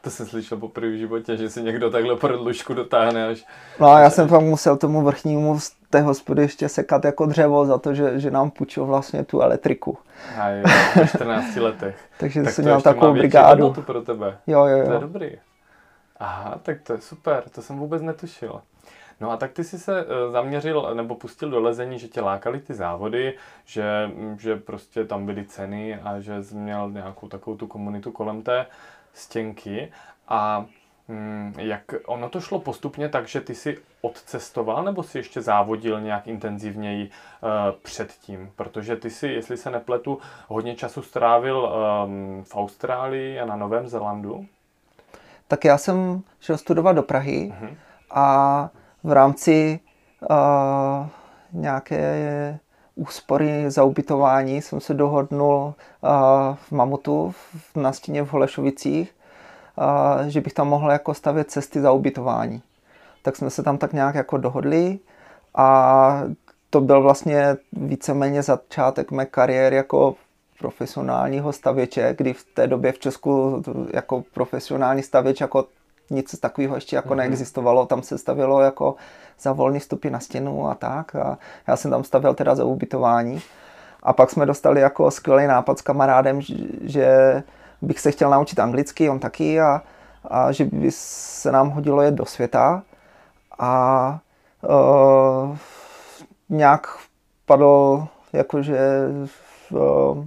To 0.00 0.10
jsem 0.10 0.26
slyšel 0.26 0.58
poprvé 0.58 0.90
v 0.90 0.98
životě, 0.98 1.36
že 1.36 1.50
si 1.50 1.62
někdo 1.62 1.90
takhle 1.90 2.16
prodlužku 2.16 2.74
dotáhne 2.74 3.26
až... 3.26 3.46
No 3.80 3.90
a 3.90 4.00
já 4.00 4.10
jsem 4.10 4.28
tam 4.28 4.44
musel 4.44 4.76
tomu 4.76 5.02
vrchnímu 5.02 5.60
z 5.60 5.72
té 5.90 6.00
hospody 6.00 6.42
ještě 6.42 6.68
sekat 6.68 7.04
jako 7.04 7.26
dřevo 7.26 7.66
za 7.66 7.78
to, 7.78 7.94
že, 7.94 8.20
že 8.20 8.30
nám 8.30 8.50
půjčil 8.50 8.86
vlastně 8.86 9.24
tu 9.24 9.40
elektriku. 9.40 9.98
A 10.38 10.48
jo, 10.48 10.64
v 11.04 11.08
14 11.08 11.56
letech. 11.56 11.96
Takže 12.18 12.42
tak 12.42 12.52
jsem 12.52 12.64
měl 12.64 12.80
takovou 12.80 13.12
brigádu. 13.12 13.72
pro 13.72 14.02
tebe. 14.02 14.38
Jo, 14.46 14.66
jo, 14.66 14.78
jo. 14.78 14.86
To 14.86 14.92
je 14.92 14.98
dobrý. 14.98 15.30
Aha, 16.20 16.58
tak 16.62 16.80
to 16.82 16.92
je 16.92 17.00
super, 17.00 17.42
to 17.54 17.62
jsem 17.62 17.78
vůbec 17.78 18.02
netušil. 18.02 18.60
No 19.20 19.30
a 19.30 19.36
tak 19.36 19.52
ty 19.52 19.64
jsi 19.64 19.78
se 19.78 20.00
eh, 20.00 20.30
zaměřil 20.30 20.90
nebo 20.94 21.14
pustil 21.14 21.50
do 21.50 21.60
lezení, 21.60 21.98
že 21.98 22.08
tě 22.08 22.20
lákali 22.20 22.60
ty 22.60 22.74
závody, 22.74 23.34
že, 23.64 24.10
že 24.38 24.56
prostě 24.56 25.04
tam 25.04 25.26
byly 25.26 25.44
ceny 25.44 26.00
a 26.00 26.20
že 26.20 26.42
jsi 26.42 26.54
měl 26.54 26.90
nějakou 26.90 27.28
takovou 27.28 27.56
tu 27.56 27.66
komunitu 27.66 28.12
kolem 28.12 28.42
té 28.42 28.66
stěnky 29.14 29.92
a 30.28 30.64
mm, 31.08 31.54
jak 31.58 31.82
ono 32.06 32.28
to 32.28 32.40
šlo 32.40 32.60
postupně 32.60 33.08
tak, 33.08 33.28
že 33.28 33.40
ty 33.40 33.54
si 33.54 33.78
odcestoval 34.00 34.84
nebo 34.84 35.02
si 35.02 35.18
ještě 35.18 35.42
závodil 35.42 36.00
nějak 36.00 36.26
intenzivněji 36.26 37.10
uh, 37.10 37.50
předtím? 37.82 38.52
Protože 38.56 38.96
ty 38.96 39.10
si, 39.10 39.28
jestli 39.28 39.56
se 39.56 39.70
nepletu, 39.70 40.18
hodně 40.48 40.74
času 40.74 41.02
strávil 41.02 41.58
um, 41.58 42.44
v 42.44 42.56
Austrálii 42.56 43.40
a 43.40 43.46
na 43.46 43.56
Novém 43.56 43.88
Zelandu 43.88 44.46
tak 45.50 45.64
já 45.64 45.78
jsem 45.78 46.22
šel 46.40 46.58
studovat 46.58 46.92
do 46.92 47.02
Prahy 47.02 47.52
mm-hmm. 47.52 47.76
a 48.10 48.70
v 49.04 49.12
rámci 49.12 49.80
uh, 50.30 51.06
nějaké 51.52 52.58
úspory 52.94 53.70
za 53.70 53.84
ubytování 53.84 54.62
jsem 54.62 54.80
se 54.80 54.94
dohodnul 54.94 55.74
uh, 56.00 56.10
v 56.54 56.72
Mamutu 56.72 57.34
v 57.72 57.76
Nastíně 57.76 58.22
v 58.22 58.32
Holešovicích, 58.32 59.14
uh, 59.78 60.28
že 60.28 60.40
bych 60.40 60.52
tam 60.52 60.68
mohl 60.68 60.90
jako 60.90 61.14
stavět 61.14 61.50
cesty 61.50 61.80
za 61.80 61.92
ubytování. 61.92 62.62
Tak 63.22 63.36
jsme 63.36 63.50
se 63.50 63.62
tam 63.62 63.78
tak 63.78 63.92
nějak 63.92 64.14
jako 64.14 64.36
dohodli 64.36 64.98
a 65.54 66.22
to 66.70 66.80
byl 66.80 67.02
vlastně 67.02 67.56
víceméně 67.72 68.42
začátek 68.42 69.10
mé 69.10 69.26
kariéry 69.26 69.76
jako 69.76 70.14
profesionálního 70.58 71.52
stavěče, 71.52 72.14
kdy 72.18 72.32
v 72.32 72.44
té 72.54 72.66
době 72.66 72.92
v 72.92 72.98
Česku 72.98 73.62
jako 73.92 74.24
profesionální 74.34 75.02
stavěč 75.02 75.40
jako 75.40 75.66
nic 76.10 76.40
takového 76.40 76.74
ještě 76.74 76.96
jako 76.96 77.08
mm-hmm. 77.08 77.16
neexistovalo. 77.16 77.86
Tam 77.86 78.02
se 78.02 78.18
stavilo 78.18 78.60
jako 78.60 78.94
za 79.40 79.52
volný 79.52 79.78
vstupy 79.78 80.10
na 80.10 80.20
stěnu 80.20 80.68
a 80.68 80.74
tak. 80.74 81.14
A 81.16 81.38
já 81.66 81.76
jsem 81.76 81.90
tam 81.90 82.04
stavil 82.04 82.34
teda 82.34 82.54
za 82.54 82.64
ubytování. 82.64 83.42
A 84.02 84.12
pak 84.12 84.30
jsme 84.30 84.46
dostali 84.46 84.80
jako 84.80 85.10
skvělý 85.10 85.46
nápad 85.46 85.78
s 85.78 85.82
kamarádem, 85.82 86.40
že 86.80 87.42
bych 87.82 88.00
se 88.00 88.10
chtěl 88.10 88.30
naučit 88.30 88.58
anglicky, 88.58 89.10
on 89.10 89.18
taky, 89.18 89.60
a, 89.60 89.82
a 90.24 90.52
že 90.52 90.64
by 90.64 90.90
se 90.90 91.52
nám 91.52 91.70
hodilo 91.70 92.02
jet 92.02 92.14
do 92.14 92.24
světa. 92.24 92.82
A 93.58 94.18
uh, 94.68 95.56
nějak 96.48 96.86
padl 97.46 98.06
jakože 98.32 98.78
uh, 99.70 100.24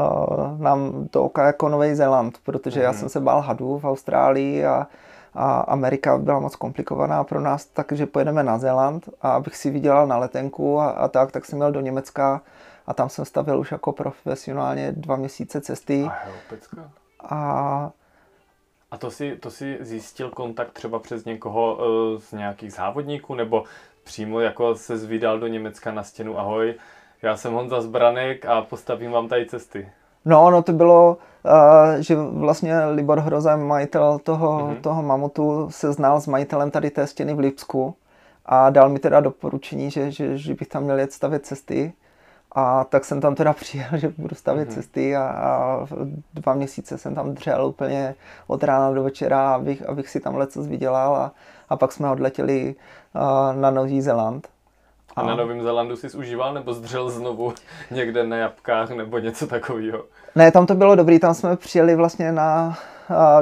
uh, 0.00 0.60
nám 0.60 1.08
to 1.10 1.24
oka 1.24 1.46
jako 1.46 1.68
Nový 1.68 1.94
Zéland, 1.94 2.38
protože 2.42 2.80
mm-hmm. 2.80 2.84
já 2.84 2.90
mhm. 2.90 2.98
jsem 3.00 3.08
se 3.08 3.20
bál 3.20 3.40
hadů 3.40 3.78
v 3.78 3.84
Austrálii 3.84 4.66
a, 4.66 4.86
a 5.34 5.60
Amerika 5.60 6.18
byla 6.18 6.40
moc 6.40 6.56
komplikovaná 6.56 7.24
pro 7.24 7.40
nás, 7.40 7.66
takže 7.66 8.06
pojedeme 8.06 8.42
na 8.42 8.58
Zéland 8.58 9.08
a 9.22 9.32
abych 9.32 9.56
si 9.56 9.70
vydělal 9.70 10.06
na 10.06 10.18
letenku 10.18 10.80
a, 10.80 10.90
a 10.90 11.08
tak, 11.08 11.32
tak 11.32 11.44
jsem 11.44 11.58
měl 11.58 11.72
do 11.72 11.80
Německa 11.80 12.42
a 12.86 12.94
tam 12.94 13.08
jsem 13.08 13.24
stavil 13.24 13.60
už 13.60 13.72
jako 13.72 13.92
profesionálně 13.92 14.92
dva 14.92 15.16
měsíce 15.16 15.60
cesty. 15.60 16.10
A, 17.20 17.90
a 18.90 18.98
to 18.98 19.10
si, 19.10 19.36
to 19.36 19.50
si 19.50 19.78
zjistil 19.80 20.30
kontakt 20.30 20.72
třeba 20.72 20.98
přes 20.98 21.24
někoho 21.24 21.74
uh, 21.74 22.20
z 22.20 22.32
nějakých 22.32 22.72
závodníků, 22.72 23.34
nebo 23.34 23.64
přímo 24.04 24.40
jako 24.40 24.74
se 24.74 24.98
zvídal 24.98 25.38
do 25.38 25.46
Německa 25.46 25.92
na 25.92 26.02
stěnu, 26.02 26.38
ahoj, 26.38 26.74
já 27.26 27.36
jsem 27.36 27.52
Honza 27.52 27.80
Zbranek 27.80 28.46
a 28.46 28.62
postavím 28.62 29.10
vám 29.10 29.28
tady 29.28 29.46
cesty. 29.46 29.88
No, 30.24 30.50
no 30.50 30.62
to 30.62 30.72
bylo, 30.72 31.18
uh, 31.44 32.00
že 32.00 32.16
vlastně 32.16 32.86
Libor 32.86 33.20
Hroza, 33.20 33.56
majitel 33.56 34.18
toho, 34.18 34.58
mm-hmm. 34.58 34.80
toho 34.80 35.02
mamutu, 35.02 35.66
se 35.70 35.92
znal 35.92 36.20
s 36.20 36.26
majitelem 36.26 36.70
tady 36.70 36.90
té 36.90 37.06
stěny 37.06 37.34
v 37.34 37.38
Lipsku 37.38 37.94
a 38.46 38.70
dal 38.70 38.88
mi 38.88 38.98
teda 38.98 39.20
doporučení, 39.20 39.90
že, 39.90 40.10
že, 40.10 40.38
že 40.38 40.54
bych 40.54 40.68
tam 40.68 40.82
měl 40.82 40.98
jet 40.98 41.12
stavět 41.12 41.46
cesty. 41.46 41.92
A 42.52 42.84
tak 42.84 43.04
jsem 43.04 43.20
tam 43.20 43.34
teda 43.34 43.52
přijel, 43.60 43.88
že 43.94 44.12
budu 44.18 44.34
stavět 44.34 44.68
mm-hmm. 44.68 44.74
cesty 44.74 45.16
a, 45.16 45.22
a 45.22 45.86
dva 46.34 46.54
měsíce 46.54 46.98
jsem 46.98 47.14
tam 47.14 47.34
dřel 47.34 47.66
úplně 47.66 48.14
od 48.46 48.64
rána 48.64 48.90
do 48.92 49.02
večera, 49.02 49.54
abych, 49.54 49.88
abych 49.88 50.08
si 50.08 50.20
tam 50.20 50.36
leco 50.36 50.62
vydělal 50.62 51.16
a, 51.16 51.32
a 51.68 51.76
pak 51.76 51.92
jsme 51.92 52.10
odletěli 52.10 52.74
uh, 53.14 53.60
na 53.60 53.70
Nový 53.70 54.02
Zéland. 54.02 54.48
A 55.16 55.22
na 55.22 55.34
Novém 55.34 55.62
Zélandu 55.62 55.96
jsi 55.96 56.18
užíval 56.18 56.54
nebo 56.54 56.74
zdřel 56.74 57.10
znovu 57.10 57.52
někde 57.90 58.26
na 58.26 58.36
jabkách 58.36 58.90
nebo 58.90 59.18
něco 59.18 59.46
takového? 59.46 60.04
Ne, 60.34 60.50
tam 60.50 60.66
to 60.66 60.74
bylo 60.74 60.94
dobrý, 60.94 61.18
tam 61.18 61.34
jsme 61.34 61.56
přijeli 61.56 61.94
vlastně 61.94 62.32
na, 62.32 62.78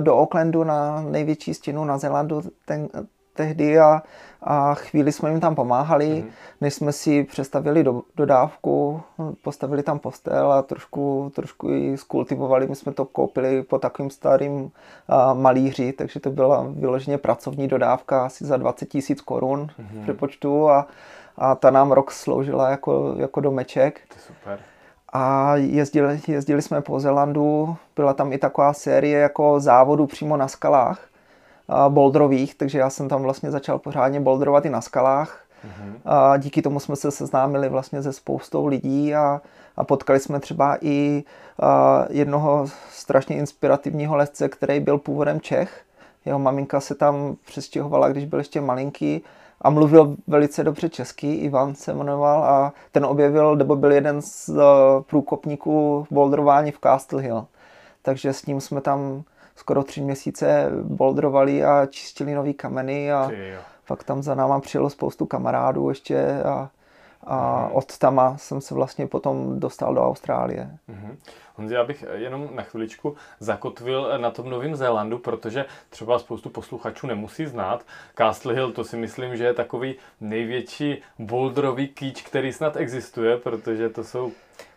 do 0.00 0.18
Aucklandu 0.18 0.64
na 0.64 1.02
největší 1.02 1.54
stěnu 1.54 1.84
na 1.84 1.98
Zélandu 1.98 2.42
ten, 2.64 2.88
tehdy 3.34 3.78
a, 3.78 4.02
a 4.42 4.74
chvíli 4.74 5.12
jsme 5.12 5.30
jim 5.30 5.40
tam 5.40 5.54
pomáhali, 5.54 6.06
mm-hmm. 6.06 6.30
než 6.60 6.74
jsme 6.74 6.92
si 6.92 7.24
přestavili 7.24 7.84
do, 7.84 8.02
dodávku, 8.16 9.02
postavili 9.42 9.82
tam 9.82 9.98
postel 9.98 10.52
a 10.52 10.62
trošku, 10.62 11.32
trošku 11.34 11.68
ji 11.68 11.96
skultivovali. 11.96 12.66
My 12.66 12.76
jsme 12.76 12.92
to 12.92 13.04
koupili 13.04 13.62
po 13.62 13.78
takovým 13.78 14.10
starým 14.10 14.70
a, 15.08 15.34
malíři, 15.34 15.92
takže 15.92 16.20
to 16.20 16.30
byla 16.30 16.66
vyloženě 16.76 17.18
pracovní 17.18 17.68
dodávka 17.68 18.24
asi 18.24 18.44
za 18.44 18.56
20 18.56 18.86
tisíc 18.86 19.20
korun 19.20 19.66
mm-hmm. 19.66 20.00
v 20.00 20.02
přepočtu 20.02 20.70
a, 20.70 20.86
a 21.36 21.54
ta 21.54 21.70
nám 21.70 21.92
rok 21.92 22.10
sloužila 22.10 22.70
jako, 22.70 23.14
jako 23.18 23.40
domeček. 23.40 24.00
To 24.08 24.14
je 24.14 24.20
super. 24.20 24.58
A 25.12 25.56
jezdili, 25.56 26.20
jezdili 26.28 26.62
jsme 26.62 26.80
po 26.80 27.00
Zelandu, 27.00 27.76
byla 27.96 28.14
tam 28.14 28.32
i 28.32 28.38
taková 28.38 28.72
série 28.72 29.18
jako 29.18 29.60
závodu 29.60 30.06
přímo 30.06 30.36
na 30.36 30.48
skalách, 30.48 31.00
boldrových, 31.88 32.54
takže 32.54 32.78
já 32.78 32.90
jsem 32.90 33.08
tam 33.08 33.22
vlastně 33.22 33.50
začal 33.50 33.78
pořádně 33.78 34.20
boldrovat 34.20 34.66
i 34.66 34.70
na 34.70 34.80
skalách. 34.80 35.44
Mm-hmm. 35.64 35.94
A 36.04 36.36
díky 36.36 36.62
tomu 36.62 36.80
jsme 36.80 36.96
se 36.96 37.10
seznámili 37.10 37.68
vlastně 37.68 38.02
se 38.02 38.12
spoustou 38.12 38.66
lidí 38.66 39.14
a, 39.14 39.40
a 39.76 39.84
potkali 39.84 40.20
jsme 40.20 40.40
třeba 40.40 40.78
i 40.80 41.24
a, 41.62 42.04
jednoho 42.10 42.66
strašně 42.90 43.36
inspirativního 43.36 44.16
lesce, 44.16 44.48
který 44.48 44.80
byl 44.80 44.98
původem 44.98 45.40
Čech. 45.40 45.82
Jeho 46.24 46.38
maminka 46.38 46.80
se 46.80 46.94
tam 46.94 47.36
přestěhovala, 47.46 48.08
když 48.08 48.24
byl 48.24 48.38
ještě 48.38 48.60
malinký 48.60 49.24
a 49.64 49.70
mluvil 49.70 50.16
velice 50.26 50.64
dobře 50.64 50.88
česky, 50.88 51.34
Ivan 51.34 51.74
se 51.74 51.94
jmenoval 51.94 52.44
a 52.44 52.72
ten 52.92 53.04
objevil, 53.04 53.56
nebo 53.56 53.76
byl 53.76 53.92
jeden 53.92 54.22
z 54.22 54.48
uh, 54.48 54.56
průkopníků 55.02 56.06
boulderování 56.10 56.72
v 56.72 56.78
Castle 56.82 57.22
Hill. 57.22 57.46
Takže 58.02 58.32
s 58.32 58.46
ním 58.46 58.60
jsme 58.60 58.80
tam 58.80 59.22
skoro 59.56 59.84
tři 59.84 60.00
měsíce 60.00 60.70
boldrovali 60.82 61.64
a 61.64 61.86
čistili 61.86 62.34
nový 62.34 62.54
kameny 62.54 63.12
a 63.12 63.30
pak 63.86 64.04
tam 64.04 64.22
za 64.22 64.34
náma 64.34 64.60
přijelo 64.60 64.90
spoustu 64.90 65.26
kamarádů 65.26 65.88
ještě 65.88 66.42
a, 66.42 66.70
a 67.26 67.62
mhm. 67.66 67.72
od 67.72 67.98
tama 67.98 68.36
jsem 68.36 68.60
se 68.60 68.74
vlastně 68.74 69.06
potom 69.06 69.60
dostal 69.60 69.94
do 69.94 70.06
Austrálie. 70.06 70.78
Mm-hmm. 70.88 71.16
Honzi, 71.56 71.74
já 71.74 71.84
bych 71.84 72.04
jenom 72.14 72.48
na 72.52 72.62
chviličku 72.62 73.16
zakotvil 73.40 74.18
na 74.18 74.30
tom 74.30 74.50
Novém 74.50 74.76
Zélandu, 74.76 75.18
protože 75.18 75.64
třeba 75.90 76.18
spoustu 76.18 76.50
posluchačů 76.50 77.06
nemusí 77.06 77.46
znát. 77.46 77.84
Castle 78.18 78.54
Hill, 78.54 78.72
to 78.72 78.84
si 78.84 78.96
myslím, 78.96 79.36
že 79.36 79.44
je 79.44 79.54
takový 79.54 79.94
největší 80.20 81.02
boulderový 81.18 81.88
kýč, 81.88 82.22
který 82.22 82.52
snad 82.52 82.76
existuje, 82.76 83.36
protože 83.36 83.88
to 83.88 84.04
jsou 84.04 84.32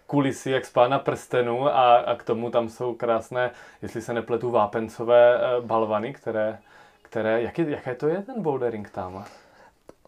kulisy 0.07 0.51
jak 0.51 0.65
z 0.65 0.71
pána 0.71 0.99
prstenů 0.99 1.67
a, 1.67 1.95
a 1.95 2.15
k 2.15 2.23
tomu 2.23 2.49
tam 2.49 2.69
jsou 2.69 2.93
krásné, 2.93 3.51
jestli 3.81 4.01
se 4.01 4.13
nepletu, 4.13 4.51
vápencové 4.51 5.37
eh, 5.37 5.61
balvany, 5.61 6.13
které, 6.13 6.59
které 7.01 7.41
jak 7.41 7.59
je, 7.59 7.69
jaké 7.69 7.95
to 7.95 8.07
je 8.07 8.21
ten 8.21 8.41
bouldering 8.41 8.89
tam? 8.89 9.25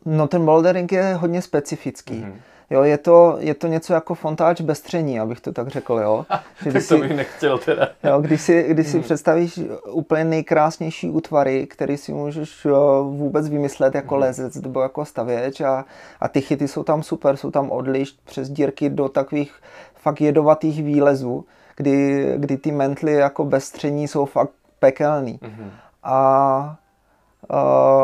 No 0.06 0.28
ten 0.28 0.46
bouldering 0.46 0.92
je 0.92 1.14
hodně 1.14 1.42
specifický. 1.42 2.14
Mm-hmm. 2.14 2.34
Jo, 2.72 2.84
je 2.84 2.98
to, 2.98 3.36
je 3.40 3.54
to 3.54 3.68
něco 3.68 3.94
jako 3.94 4.16
fontáč 4.16 4.62
bez 4.62 4.82
tření, 4.82 5.20
abych 5.20 5.42
to 5.42 5.52
tak 5.52 5.68
řekl, 5.68 5.94
jo. 5.94 6.26
Že 6.64 6.72
tak 6.72 6.88
to 6.88 6.98
bych 6.98 7.16
nechtěl 7.16 7.58
teda. 7.58 7.90
Jo, 8.04 8.22
když 8.22 8.42
si, 8.42 8.66
když 8.70 8.88
si 8.88 8.94
hmm. 8.94 9.04
představíš 9.04 9.60
úplně 9.92 10.24
nejkrásnější 10.24 11.10
útvary, 11.10 11.68
který 11.68 11.98
si 11.98 12.14
můžeš 12.14 12.68
vůbec 13.02 13.50
vymyslet 13.50 13.96
jako 13.96 14.16
hmm. 14.16 14.22
lezec 14.22 14.56
nebo 14.56 14.82
jako 14.82 15.06
stavěč 15.06 15.62
a, 15.62 15.86
a 16.20 16.28
ty 16.28 16.42
chyty 16.42 16.68
jsou 16.68 16.84
tam 16.84 17.04
super, 17.04 17.38
jsou 17.38 17.52
tam 17.52 17.72
odlišť 17.72 18.20
přes 18.26 18.50
dírky 18.50 18.90
do 18.90 19.10
takových 19.10 19.54
fakt 19.96 20.22
jedovatých 20.22 20.84
výlezů, 20.84 21.46
kdy, 21.76 22.26
kdy 22.38 22.58
ty 22.58 22.72
mently 22.72 23.14
jako 23.14 23.46
bez 23.46 23.72
tření 23.72 24.08
jsou 24.08 24.26
fakt 24.26 24.52
pekelný. 24.80 25.40
Hmm. 25.44 25.72
A 26.04 26.78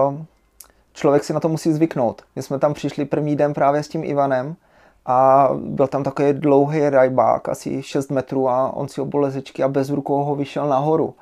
uh, 0.09 0.17
člověk 0.95 1.23
si 1.23 1.33
na 1.33 1.39
to 1.39 1.49
musí 1.49 1.73
zvyknout. 1.73 2.21
My 2.35 2.41
jsme 2.41 2.59
tam 2.59 2.73
přišli 2.73 3.05
první 3.05 3.35
den 3.35 3.53
právě 3.53 3.83
s 3.83 3.87
tím 3.87 4.03
Ivanem 4.03 4.55
a 5.05 5.49
byl 5.55 5.87
tam 5.87 6.03
takový 6.03 6.33
dlouhý 6.33 6.89
rajbák, 6.89 7.49
asi 7.49 7.83
6 7.83 8.11
metrů 8.11 8.49
a 8.49 8.75
on 8.75 8.87
si 8.87 9.01
obul 9.01 9.21
lezečky 9.21 9.63
a 9.63 9.67
bez 9.67 9.89
rukou 9.89 10.23
ho 10.23 10.35
vyšel 10.35 10.67
nahoru. 10.67 11.13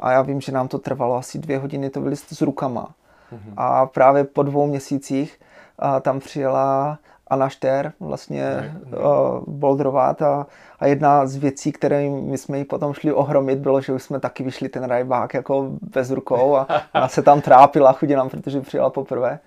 A 0.00 0.12
já 0.12 0.22
vím, 0.22 0.40
že 0.40 0.52
nám 0.52 0.68
to 0.68 0.78
trvalo 0.78 1.16
asi 1.16 1.38
dvě 1.38 1.58
hodiny 1.58 1.90
to 1.90 2.00
byli 2.00 2.16
s 2.16 2.42
rukama. 2.42 2.88
Mm-hmm. 3.32 3.54
A 3.56 3.86
právě 3.86 4.24
po 4.24 4.42
dvou 4.42 4.66
měsících 4.66 5.40
a 5.78 6.00
tam 6.00 6.20
přijela 6.20 6.98
Anna 7.32 7.48
Šter 7.48 7.92
vlastně 8.00 8.74
uh, 8.92 9.02
boldrovat 9.46 10.22
a, 10.22 10.46
a 10.80 10.86
jedna 10.86 11.26
z 11.26 11.36
věcí, 11.36 11.72
které 11.72 12.08
my 12.08 12.38
jsme 12.38 12.58
ji 12.58 12.64
potom 12.64 12.92
šli 12.92 13.12
ohromit, 13.12 13.58
bylo, 13.58 13.80
že 13.80 13.92
už 13.92 14.02
jsme 14.02 14.20
taky 14.20 14.42
vyšli 14.42 14.68
ten 14.68 14.84
rajbák 14.84 15.34
jako 15.34 15.68
bez 15.94 16.10
rukou 16.10 16.56
a 16.56 16.66
ona 16.94 17.08
se 17.08 17.22
tam 17.22 17.40
trápila 17.40 17.92
chudinám, 17.92 18.28
protože 18.28 18.60
přijela 18.60 18.90
poprvé. 18.90 19.38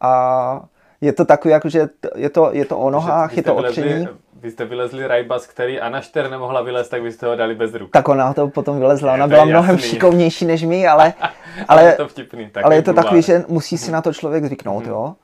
A 0.00 0.62
je 1.00 1.12
to 1.12 1.24
takový, 1.24 1.52
jako, 1.52 1.68
že 1.68 1.88
je 2.16 2.30
to, 2.30 2.50
je 2.52 2.64
to 2.64 2.78
o 2.78 2.90
nohách, 2.90 3.36
je 3.36 3.42
to 3.42 3.54
o 3.54 3.62
tření. 3.62 4.08
Vy 4.42 4.50
jste 4.50 4.64
vylezli 4.64 5.06
rajbas, 5.06 5.46
který 5.46 5.80
Anna 5.80 6.00
Šter 6.00 6.30
nemohla 6.30 6.62
vylézt, 6.62 6.90
tak 6.90 7.02
byste 7.02 7.26
ho 7.26 7.36
dali 7.36 7.54
bez 7.54 7.74
ruky. 7.74 7.90
Tak 7.90 8.08
ona 8.08 8.34
to 8.34 8.48
potom 8.48 8.78
vylezla, 8.78 9.14
ona 9.14 9.26
byla 9.26 9.44
mnohem 9.44 9.74
jasný. 9.74 9.90
šikovnější 9.90 10.44
než 10.44 10.62
my, 10.62 10.88
ale, 10.88 11.14
ale, 11.68 11.84
je 11.84 11.92
to, 11.92 12.08
vtipný, 12.08 12.50
ale 12.64 12.74
je 12.74 12.82
to 12.82 12.92
takový, 12.92 13.22
že 13.22 13.44
musí 13.48 13.78
si 13.78 13.90
na 13.90 14.02
to 14.02 14.12
člověk 14.12 14.44
zvyknout, 14.44 14.84
mm-hmm. 14.84 14.90
jo. 14.90 15.14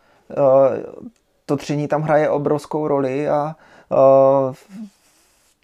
To 1.48 1.56
tření 1.56 1.88
tam 1.88 2.02
hraje 2.02 2.30
obrovskou 2.30 2.88
roli 2.88 3.28
a 3.28 3.56
uh, 3.88 4.54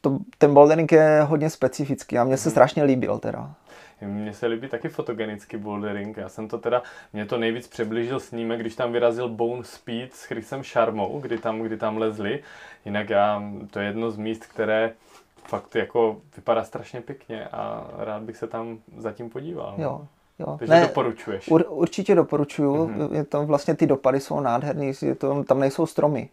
to, 0.01 0.19
ten 0.39 0.55
bouldering 0.55 0.93
je 0.93 1.23
hodně 1.23 1.51
specifický 1.51 2.19
a 2.19 2.25
mně 2.25 2.37
se 2.37 2.51
strašně 2.51 2.85
líbil 2.85 3.19
teda. 3.19 3.51
Mně 4.01 4.35
se 4.35 4.47
líbí 4.47 4.69
taky 4.69 4.89
fotogenický 4.89 5.57
bouldering. 5.57 6.17
Já 6.17 6.29
jsem 6.29 6.49
to 6.49 6.59
teda, 6.59 6.83
mě 7.13 7.27
to 7.27 7.39
nejvíc 7.39 7.69
přiblížil 7.69 8.21
snímek, 8.21 8.61
když 8.61 8.75
tam 8.75 8.93
vyrazil 8.93 9.29
Bone 9.29 9.65
Speed 9.65 10.15
s 10.15 10.25
Chrisem 10.25 10.65
Sharmou, 10.65 11.21
kdy 11.21 11.39
tam, 11.39 11.61
kdy 11.61 11.77
tam 11.77 11.99
lezli. 11.99 12.43
Jinak 12.85 13.11
já, 13.11 13.43
to 13.71 13.79
je 13.79 13.87
jedno 13.87 14.11
z 14.11 14.17
míst, 14.17 14.47
které 14.47 14.93
fakt 15.49 15.77
jako 15.77 16.17
vypadá 16.37 16.65
strašně 16.65 17.01
pěkně 17.01 17.49
a 17.49 17.87
rád 17.99 18.23
bych 18.23 18.37
se 18.37 18.47
tam 18.47 18.79
zatím 18.97 19.31
podíval. 19.31 19.75
Jo, 19.79 20.07
jo. 20.39 20.57
Takže 20.59 20.75
ne, 20.75 20.81
doporučuješ. 20.81 21.49
Ur, 21.51 21.65
určitě 21.69 22.15
doporučuju. 22.15 22.87
Mm-hmm. 22.87 23.15
Je 23.15 23.25
to 23.25 23.47
vlastně 23.47 23.75
ty 23.75 23.87
dopady 23.87 24.21
jsou 24.21 24.41
nádherný, 24.41 24.93
je 25.03 25.15
to, 25.15 25.45
tam 25.45 25.61
nejsou 25.61 25.87
stromy. 25.87 26.29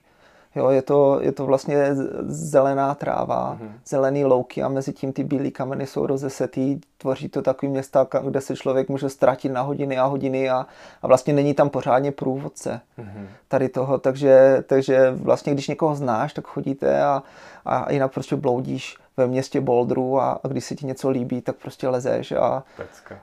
Jo, 0.56 0.70
je, 0.70 0.82
to, 0.82 1.20
je 1.22 1.32
to 1.32 1.46
vlastně 1.46 1.96
zelená 2.28 2.96
tráva, 2.96 3.58
mm-hmm. 3.62 3.72
zelený 3.86 4.26
louky 4.26 4.64
a 4.64 4.68
mezi 4.68 4.94
tím 4.94 5.14
ty 5.14 5.24
bílé 5.24 5.52
kameny 5.52 5.88
jsou 5.88 6.06
rozesetý. 6.06 6.80
Tvoří 6.98 7.30
to 7.30 7.42
takový 7.42 7.72
města, 7.72 8.08
kde 8.24 8.42
se 8.42 8.56
člověk 8.56 8.90
může 8.90 9.10
ztratit 9.10 9.52
na 9.52 9.62
hodiny 9.62 9.98
a 9.98 10.06
hodiny 10.06 10.50
a, 10.50 10.66
a 11.02 11.08
vlastně 11.08 11.34
není 11.34 11.54
tam 11.54 11.70
pořádně 11.70 12.12
průvodce 12.12 12.82
mm-hmm. 13.00 13.28
tady 13.48 13.70
toho. 13.70 13.98
Takže, 13.98 14.64
takže 14.68 15.12
vlastně, 15.16 15.54
když 15.54 15.68
někoho 15.68 15.96
znáš, 15.96 16.34
tak 16.34 16.48
chodíte 16.48 17.04
a, 17.04 17.24
a 17.66 17.92
jinak 17.92 18.14
prostě 18.14 18.36
bloudíš 18.36 18.98
ve 19.18 19.28
městě 19.28 19.62
Boldru 19.62 20.20
a, 20.20 20.40
a 20.44 20.48
když 20.48 20.66
se 20.66 20.76
ti 20.76 20.86
něco 20.86 21.10
líbí, 21.10 21.42
tak 21.42 21.56
prostě 21.56 21.88
lezeš 21.88 22.32
a, 22.32 22.64
Pecka. 22.78 23.20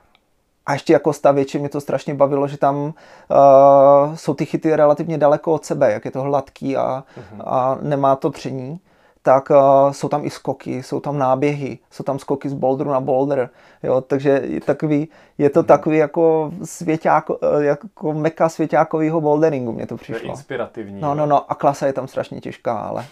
A 0.69 0.73
ještě 0.73 0.93
jako 0.93 1.13
stavěči 1.13 1.59
mě 1.59 1.69
to 1.69 1.81
strašně 1.81 2.13
bavilo, 2.13 2.47
že 2.47 2.57
tam 2.57 2.75
uh, 2.75 4.15
jsou 4.15 4.33
ty 4.33 4.45
chyty 4.45 4.75
relativně 4.75 5.17
daleko 5.17 5.53
od 5.53 5.65
sebe, 5.65 5.91
jak 5.91 6.05
je 6.05 6.11
to 6.11 6.21
hladký 6.21 6.77
a, 6.77 7.03
uh-huh. 7.17 7.43
a 7.45 7.77
nemá 7.81 8.15
to 8.15 8.29
tření, 8.29 8.79
tak 9.21 9.49
uh, 9.49 9.91
jsou 9.91 10.09
tam 10.09 10.25
i 10.25 10.29
skoky, 10.29 10.83
jsou 10.83 10.99
tam 10.99 11.17
náběhy, 11.17 11.79
jsou 11.91 12.03
tam 12.03 12.19
skoky 12.19 12.49
z 12.49 12.53
boulderu 12.53 12.89
na 12.89 12.99
boulder, 12.99 13.49
jo, 13.83 14.01
takže 14.01 14.29
je, 14.43 14.61
takový, 14.61 15.07
je 15.37 15.49
to 15.49 15.63
uh-huh. 15.63 15.65
takový 15.65 15.97
jako 15.97 16.51
svěťák, 16.63 17.25
eh, 17.31 17.63
jako 17.63 18.13
meka 18.13 18.49
svěťákového 18.49 19.21
boulderingu, 19.21 19.71
mě 19.71 19.87
to 19.87 19.97
přišlo. 19.97 20.19
To 20.19 20.25
je 20.25 20.31
inspirativní. 20.31 21.01
No, 21.01 21.15
no, 21.15 21.25
no, 21.25 21.51
a 21.51 21.55
klasa 21.55 21.87
je 21.87 21.93
tam 21.93 22.07
strašně 22.07 22.41
těžká, 22.41 22.79
ale 22.79 23.05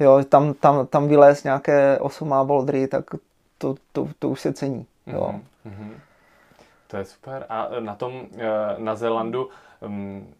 jo, 0.00 0.24
tam, 0.28 0.54
tam, 0.54 0.86
tam 0.86 1.08
vylez 1.08 1.44
nějaké 1.44 1.98
osmá 1.98 2.44
bouldery, 2.44 2.88
tak 2.88 3.04
to, 3.58 3.74
to, 3.92 4.08
to 4.18 4.28
už 4.28 4.40
se 4.40 4.52
cení, 4.52 4.86
jo. 5.06 5.34
Uh-huh. 5.66 5.90
To 6.86 6.96
je 6.96 7.04
super. 7.04 7.46
A 7.48 7.68
na 7.80 7.94
tom, 7.94 8.26
eh, 8.38 8.48
na 8.78 8.94
Zélandu, 8.94 9.48
mm, 9.80 10.34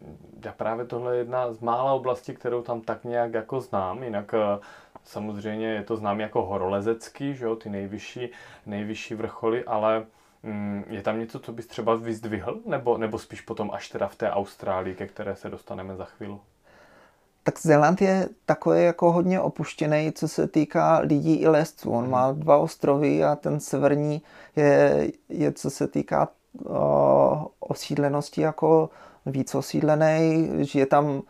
já 0.45 0.51
právě 0.51 0.85
tohle 0.85 1.15
je 1.15 1.17
jedna 1.17 1.53
z 1.53 1.59
mála 1.59 1.93
oblastí, 1.93 2.33
kterou 2.33 2.61
tam 2.61 2.81
tak 2.81 3.03
nějak 3.03 3.33
jako 3.33 3.61
znám, 3.61 4.03
jinak 4.03 4.33
eh, 4.33 4.59
samozřejmě 5.03 5.67
je 5.67 5.83
to 5.83 5.97
znám 5.97 6.19
jako 6.19 6.45
horolezecký, 6.45 7.35
že 7.35 7.45
jo, 7.45 7.55
ty 7.55 7.69
nejvyšší, 7.69 8.29
nejvyšší 8.65 9.15
vrcholy, 9.15 9.63
ale 9.63 10.05
mm, 10.43 10.83
je 10.89 11.01
tam 11.01 11.19
něco, 11.19 11.39
co 11.39 11.51
bys 11.51 11.67
třeba 11.67 11.95
vyzdvihl, 11.95 12.59
nebo, 12.65 12.97
nebo 12.97 13.19
spíš 13.19 13.41
potom 13.41 13.71
až 13.73 13.89
teda 13.89 14.07
v 14.07 14.15
té 14.15 14.31
Austrálii, 14.31 14.95
ke 14.95 15.07
které 15.07 15.35
se 15.35 15.49
dostaneme 15.49 15.95
za 15.95 16.05
chvíli? 16.05 16.37
Tak 17.47 17.59
Zéland 17.61 18.01
je 18.01 18.29
takový 18.45 18.83
jako 18.83 19.11
hodně 19.11 19.41
opuštěný, 19.41 20.11
co 20.15 20.27
se 20.27 20.47
týká 20.47 20.99
lidí 20.99 21.35
i 21.35 21.47
lesců. 21.47 21.91
On 21.91 22.09
má 22.09 22.31
dva 22.31 22.57
ostrovy 22.57 23.23
a 23.23 23.35
ten 23.35 23.59
severní 23.59 24.21
je, 24.55 25.07
je 25.29 25.51
co 25.51 25.69
se 25.69 25.87
týká 25.87 26.27
osídlenosti 27.59 28.41
jako 28.41 28.89
víc 29.25 29.55
osídlený, 29.55 30.49
žije 30.57 30.85
tam 30.85 31.05
uh, 31.05 31.21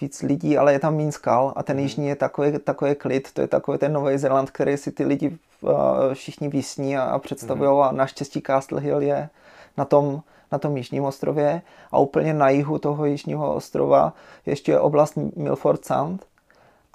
víc 0.00 0.22
lidí, 0.22 0.58
ale 0.58 0.72
je 0.72 0.78
tam 0.78 0.96
méně 0.96 1.12
skal 1.12 1.52
a 1.56 1.62
ten 1.62 1.76
mhm. 1.76 1.82
jižní 1.82 2.08
je 2.08 2.16
takový, 2.16 2.58
takový 2.58 2.94
klid, 2.94 3.32
to 3.32 3.40
je 3.40 3.46
takový 3.46 3.78
ten 3.78 3.92
Nový 3.92 4.18
Zéland, 4.18 4.50
který 4.50 4.76
si 4.76 4.92
ty 4.92 5.04
lidi 5.04 5.38
uh, 5.60 5.70
všichni 6.14 6.48
vysní 6.48 6.96
a, 6.96 7.02
a 7.02 7.18
představují 7.18 7.70
mm. 7.70 7.80
a 7.80 7.92
naštěstí 7.92 8.42
Castle 8.46 8.80
Hill 8.80 9.02
je 9.02 9.28
na 9.76 9.84
tom, 9.84 10.22
na 10.52 10.58
tom 10.58 10.76
jižním 10.76 11.04
ostrově 11.04 11.62
a 11.92 11.98
úplně 11.98 12.34
na 12.34 12.48
jihu 12.48 12.78
toho 12.78 13.06
jižního 13.06 13.54
ostrova 13.54 14.12
ještě 14.46 14.78
oblast 14.78 15.18
Milford 15.36 15.84
Sound 15.84 16.26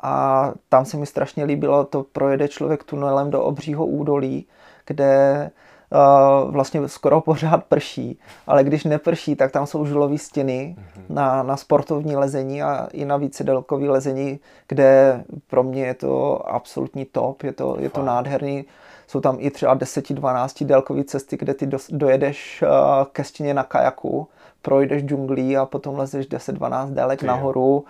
a 0.04 0.52
tam 0.70 0.86
se 0.86 0.98
mi 0.98 1.06
strašně 1.06 1.44
líbilo, 1.44 1.84
to 1.84 2.04
projede 2.04 2.48
člověk 2.48 2.84
tunelem 2.84 3.32
do 3.32 3.44
obřího 3.44 3.86
údolí, 3.86 4.46
kde 4.86 5.50
uh, 5.92 6.52
vlastně 6.52 6.88
skoro 6.88 7.22
pořád 7.22 7.64
prší, 7.64 8.20
ale 8.48 8.64
když 8.64 8.84
neprší, 8.84 9.36
tak 9.36 9.52
tam 9.52 9.66
jsou 9.66 9.86
žulové 9.86 10.18
stěny 10.18 10.76
mm-hmm. 10.78 11.04
na, 11.10 11.44
na 11.44 11.58
sportovní 11.58 12.16
lezení 12.16 12.64
a 12.64 12.88
i 12.94 13.06
na 13.06 13.18
vícedelkový 13.18 13.90
lezení, 13.90 14.40
kde 14.68 15.24
pro 15.48 15.64
mě 15.64 15.86
je 15.86 15.94
to 15.94 16.42
absolutní 16.50 17.06
top, 17.06 17.44
je 17.44 17.54
to, 17.54 17.76
je 17.80 17.90
to 17.90 18.02
nádherný. 18.02 18.66
Jsou 19.12 19.22
tam 19.22 19.38
i 19.40 19.52
třeba 19.52 19.78
10-12 19.78 20.66
délkové 20.66 21.04
cesty, 21.04 21.38
kde 21.38 21.54
ty 21.54 21.66
do, 21.66 21.78
dojedeš 21.90 22.64
uh, 22.64 22.70
ke 23.12 23.24
stěně 23.24 23.54
na 23.54 23.64
kajaku, 23.64 24.28
projdeš 24.62 25.04
džunglí 25.04 25.58
a 25.58 25.66
potom 25.66 26.00
lezeš 26.00 26.30
10-12 26.30 26.94
délek 26.94 27.20
Ty 27.20 27.26
nahoru, 27.26 27.86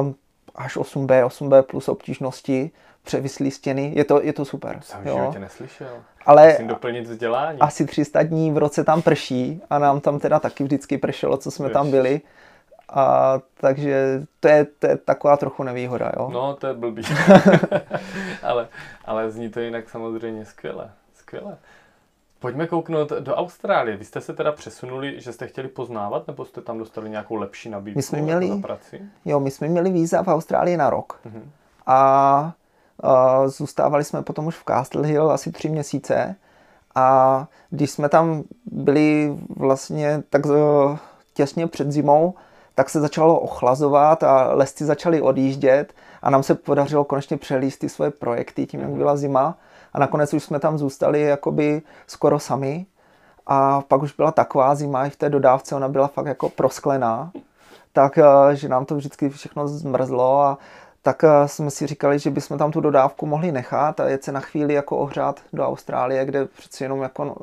um, 0.00 0.14
až 0.54 0.76
8B, 0.76 1.26
8B 1.26 1.62
plus 1.62 1.88
obtížnosti 1.88 2.70
převislý 3.02 3.50
stěny, 3.50 3.92
je 3.96 4.04
to, 4.04 4.22
je 4.22 4.32
to 4.32 4.44
super. 4.44 4.78
Jsem 4.82 5.00
v 5.00 5.04
životě 5.04 5.38
neslyšel. 5.38 6.02
Ale 6.26 6.48
Musím 6.48 6.66
doplnit 6.66 7.06
vzdělání. 7.06 7.58
Asi 7.60 7.86
300 7.86 8.22
dní 8.22 8.52
v 8.52 8.58
roce 8.58 8.84
tam 8.84 9.02
prší 9.02 9.62
a 9.70 9.78
nám 9.78 10.00
tam 10.00 10.18
teda 10.18 10.40
taky 10.40 10.64
vždycky 10.64 10.98
pršelo, 10.98 11.36
co 11.36 11.50
jsme 11.50 11.66
Jež. 11.66 11.72
tam 11.72 11.90
byli. 11.90 12.20
A 12.88 13.38
takže 13.54 14.22
to 14.40 14.48
je, 14.48 14.64
to 14.64 14.86
je 14.86 14.96
taková 14.96 15.36
trochu 15.36 15.62
nevýhoda, 15.62 16.12
jo? 16.16 16.30
No, 16.32 16.54
to 16.54 16.66
je 16.66 16.74
blbý. 16.74 17.02
ale, 18.42 18.68
ale 19.04 19.30
zní 19.30 19.50
to 19.50 19.60
jinak 19.60 19.90
samozřejmě 19.90 20.44
skvěle. 20.44 20.90
Skvěle. 21.14 21.56
Pojďme 22.38 22.66
kouknout 22.66 23.12
do 23.12 23.34
Austrálie. 23.34 23.96
Vy 23.96 24.04
jste 24.04 24.20
se 24.20 24.32
teda 24.32 24.52
přesunuli, 24.52 25.20
že 25.20 25.32
jste 25.32 25.46
chtěli 25.46 25.68
poznávat, 25.68 26.26
nebo 26.26 26.44
jste 26.44 26.60
tam 26.60 26.78
dostali 26.78 27.10
nějakou 27.10 27.34
lepší 27.34 27.68
nabídku 27.68 27.98
my 27.98 28.02
jsme 28.02 28.20
měli, 28.20 28.48
jako 28.48 28.60
praci? 28.60 29.02
Jo, 29.24 29.40
my 29.40 29.50
jsme 29.50 29.68
měli 29.68 29.90
víza 29.90 30.22
v 30.22 30.28
Austrálii 30.28 30.76
na 30.76 30.90
rok. 30.90 31.20
Uh-huh. 31.26 31.42
A 31.86 32.52
Zůstávali 33.46 34.04
jsme 34.04 34.22
potom 34.22 34.46
už 34.46 34.56
v 34.56 34.64
Castle 34.64 35.06
Hill 35.06 35.30
asi 35.30 35.52
tři 35.52 35.68
měsíce 35.68 36.36
a 36.94 37.46
když 37.70 37.90
jsme 37.90 38.08
tam 38.08 38.42
byli 38.66 39.36
vlastně 39.56 40.22
tak 40.30 40.42
eh, 40.46 40.98
těsně 41.34 41.66
před 41.66 41.92
zimou, 41.92 42.34
tak 42.76 42.90
se 42.90 43.00
začalo 43.00 43.40
ochlazovat 43.40 44.22
a 44.22 44.54
lesci 44.54 44.84
začali 44.84 45.20
odjíždět 45.20 45.92
a 46.22 46.30
nám 46.30 46.42
se 46.42 46.54
podařilo 46.54 47.04
konečně 47.04 47.36
přelíst 47.36 47.80
ty 47.80 47.88
svoje 47.88 48.10
projekty 48.10 48.66
tím, 48.66 48.80
jak 48.80 48.90
byla 48.90 49.16
zima. 49.16 49.58
A 49.92 49.98
nakonec 49.98 50.34
už 50.34 50.42
jsme 50.42 50.60
tam 50.60 50.78
zůstali 50.78 51.20
jakoby 51.20 51.82
skoro 52.06 52.38
sami. 52.38 52.86
A 53.46 53.80
pak 53.80 54.02
už 54.02 54.12
byla 54.12 54.32
taková 54.32 54.74
zima 54.74 55.06
i 55.06 55.10
v 55.10 55.16
té 55.16 55.28
dodávce, 55.28 55.74
ona 55.74 55.88
byla 55.88 56.06
fakt 56.06 56.26
jako 56.26 56.48
prosklená, 56.48 57.30
tak 57.92 58.18
eh, 58.18 58.24
že 58.56 58.68
nám 58.68 58.84
to 58.84 58.94
vždycky 58.94 59.28
všechno 59.28 59.68
zmrzlo 59.68 60.40
a 60.42 60.58
tak 61.02 61.24
eh, 61.24 61.48
jsme 61.48 61.70
si 61.70 61.86
říkali, 61.86 62.18
že 62.18 62.30
bychom 62.30 62.58
tam 62.58 62.72
tu 62.72 62.80
dodávku 62.80 63.26
mohli 63.26 63.52
nechat 63.52 64.00
a 64.00 64.08
jet 64.08 64.24
se 64.24 64.32
na 64.32 64.40
chvíli 64.40 64.74
jako 64.74 64.96
ohřát 64.96 65.40
do 65.52 65.66
Austrálie, 65.66 66.24
kde 66.24 66.44
přeci 66.44 66.84
jenom 66.84 67.02
jako 67.02 67.24
no, 67.24 67.36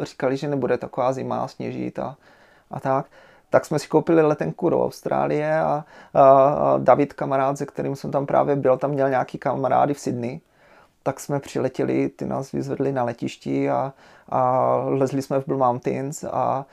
říkali, 0.00 0.36
že 0.36 0.48
nebude 0.48 0.78
taková 0.78 1.12
zima, 1.12 1.48
sněžit 1.48 1.98
a, 1.98 2.16
a 2.70 2.80
tak. 2.80 3.06
Tak 3.50 3.64
jsme 3.64 3.78
si 3.78 3.88
koupili 3.88 4.22
letenku 4.22 4.70
do 4.70 4.84
Austrálie 4.84 5.60
a, 5.60 5.84
a 6.14 6.78
David, 6.78 7.12
kamarád, 7.12 7.58
se 7.58 7.66
kterým 7.66 7.96
jsem 7.96 8.10
tam 8.10 8.26
právě 8.26 8.56
byl, 8.56 8.76
tam 8.76 8.90
měl 8.90 9.10
nějaký 9.10 9.38
kamarády 9.38 9.94
v 9.94 10.00
Sydney, 10.00 10.40
tak 11.02 11.20
jsme 11.20 11.40
přiletěli, 11.40 12.08
ty 12.08 12.26
nás 12.26 12.52
vyzvedli 12.52 12.92
na 12.92 13.04
letišti 13.04 13.70
a, 13.70 13.92
a 14.28 14.74
lezli 14.86 15.22
jsme 15.22 15.40
v 15.40 15.46
Blue 15.46 15.58
Mountains 15.58 16.24
a, 16.24 16.28
a 16.30 16.64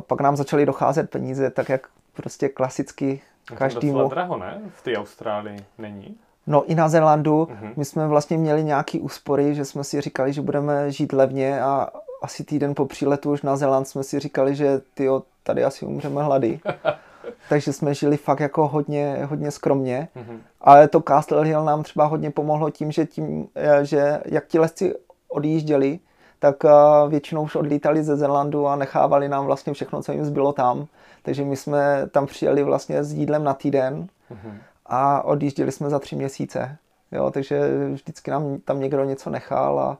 pak 0.00 0.20
nám 0.20 0.36
začaly 0.36 0.66
docházet 0.66 1.10
peníze, 1.10 1.50
tak 1.50 1.68
jak 1.68 1.88
prostě 2.12 2.48
klasicky 2.48 3.22
každému... 3.54 3.98
To 3.98 4.08
draho, 4.08 4.36
ne? 4.36 4.60
V 4.74 4.82
té 4.82 4.96
Austrálii 4.96 5.64
není? 5.78 6.16
No 6.46 6.64
i 6.70 6.74
na 6.74 6.88
Zélandu. 6.88 7.44
Uh-huh. 7.44 7.72
My 7.76 7.84
jsme 7.84 8.08
vlastně 8.08 8.38
měli 8.38 8.64
nějaký 8.64 9.00
úspory, 9.00 9.54
že 9.54 9.64
jsme 9.64 9.84
si 9.84 10.00
říkali, 10.00 10.32
že 10.32 10.42
budeme 10.42 10.90
žít 10.90 11.12
levně 11.12 11.62
a 11.62 11.88
asi 12.22 12.44
týden 12.44 12.74
po 12.74 12.86
příletu 12.86 13.30
už 13.32 13.42
na 13.42 13.56
Zéland 13.56 13.88
jsme 13.88 14.02
si 14.02 14.18
říkali, 14.18 14.54
že 14.54 14.80
tyjo, 14.94 15.22
tady 15.42 15.64
asi 15.64 15.86
umřeme 15.86 16.22
hlady. 16.22 16.60
Takže 17.48 17.72
jsme 17.72 17.94
žili 17.94 18.16
fakt 18.16 18.40
jako 18.40 18.68
hodně, 18.68 19.26
hodně 19.30 19.50
skromně. 19.50 20.08
Uh-huh. 20.16 20.38
Ale 20.60 20.88
to 20.88 21.02
Castle 21.08 21.44
Hill 21.44 21.64
nám 21.64 21.82
třeba 21.82 22.04
hodně 22.04 22.30
pomohlo 22.30 22.70
tím, 22.70 22.92
že, 22.92 23.06
tím, 23.06 23.48
eh, 23.54 23.84
že 23.84 24.20
jak 24.24 24.46
ti 24.46 24.58
lesci 24.58 24.94
odjížděli, 25.28 25.98
tak 26.38 26.64
eh, 26.64 26.70
většinou 27.08 27.42
už 27.42 27.56
odlítali 27.56 28.04
ze 28.04 28.16
Zélandu 28.16 28.66
a 28.66 28.76
nechávali 28.76 29.28
nám 29.28 29.46
vlastně 29.46 29.72
všechno, 29.72 30.02
co 30.02 30.12
jim 30.12 30.24
zbylo 30.24 30.52
tam. 30.52 30.86
Takže 31.22 31.44
my 31.44 31.56
jsme 31.56 32.08
tam 32.10 32.26
přijeli 32.26 32.62
vlastně 32.62 33.04
s 33.04 33.12
jídlem 33.12 33.44
na 33.44 33.54
týden 33.54 34.06
mm-hmm. 34.30 34.58
a 34.86 35.22
odjížděli 35.22 35.72
jsme 35.72 35.90
za 35.90 35.98
tři 35.98 36.16
měsíce. 36.16 36.76
Jo, 37.12 37.30
takže 37.30 37.60
vždycky 37.92 38.30
nám 38.30 38.58
tam 38.64 38.80
někdo 38.80 39.04
něco 39.04 39.30
nechal 39.30 39.80
a, 39.80 39.98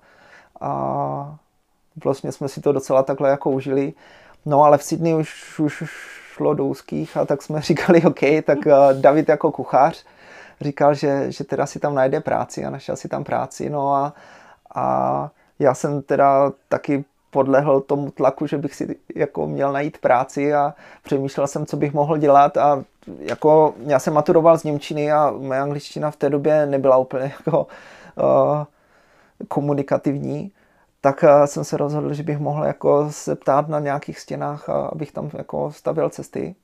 a 0.61 1.37
vlastně 2.05 2.33
jsme 2.33 2.49
si 2.49 2.61
to 2.61 2.73
docela 2.73 3.03
takhle 3.03 3.31
jako 3.31 3.51
užili. 3.51 3.93
No 4.47 4.63
ale 4.63 4.79
v 4.79 4.83
Sydney 4.83 5.15
už, 5.15 5.59
už 5.59 5.85
šlo 6.33 6.55
do 6.55 6.67
úzkých 6.67 7.17
a 7.17 7.25
tak 7.25 7.43
jsme 7.43 7.61
říkali, 7.71 8.03
OK, 8.03 8.21
tak 8.45 8.67
eh, 8.67 8.75
David 8.93 9.29
jako 9.29 9.53
kuchař 9.53 10.05
říkal, 10.61 10.95
že, 10.95 11.33
že 11.33 11.45
teda 11.45 11.67
si 11.67 11.79
tam 11.79 11.95
najde 11.95 12.21
práci 12.21 12.65
a 12.65 12.71
našel 12.71 12.97
si 12.97 13.09
tam 13.09 13.25
práci. 13.25 13.71
No 13.71 13.95
a, 13.95 14.15
a 14.75 15.31
já 15.59 15.75
jsem 15.75 16.03
teda 16.03 16.53
taky 16.69 17.05
podlehl 17.31 17.81
tomu 17.81 18.11
tlaku, 18.11 18.47
že 18.47 18.59
bych 18.59 18.75
si 18.75 18.97
jako 19.15 19.47
měl 19.47 19.73
najít 19.73 19.99
práci 19.99 20.55
a 20.55 20.75
přemýšlel 21.03 21.47
jsem, 21.47 21.67
co 21.67 21.77
bych 21.77 21.93
mohl 21.93 22.19
dělat 22.19 22.57
a 22.57 22.85
jako 23.19 23.75
já 23.87 23.99
jsem 23.99 24.15
maturoval 24.15 24.59
z 24.59 24.65
Němčiny 24.65 25.13
a 25.13 25.31
moje 25.39 25.61
angličtina 25.61 26.11
v 26.11 26.17
té 26.17 26.31
době 26.31 26.67
nebyla 26.67 26.97
úplně 26.97 27.25
jako 27.25 27.67
uh, 28.17 28.65
komunikativní, 29.49 30.53
tak 31.05 31.23
uh, 31.23 31.45
jsem 31.45 31.65
se 31.65 31.77
rozhodl, 31.77 32.13
že 32.13 32.23
bych 32.23 32.39
mohl 32.39 32.65
jako 32.65 33.07
se 33.11 33.37
ptát 33.37 33.69
na 33.69 33.81
nějakých 33.81 34.21
stěnách, 34.21 34.69
abych 34.69 35.13
tam 35.13 35.31
jako 35.35 35.73
stavěl 35.73 36.11
cesty. 36.11 36.55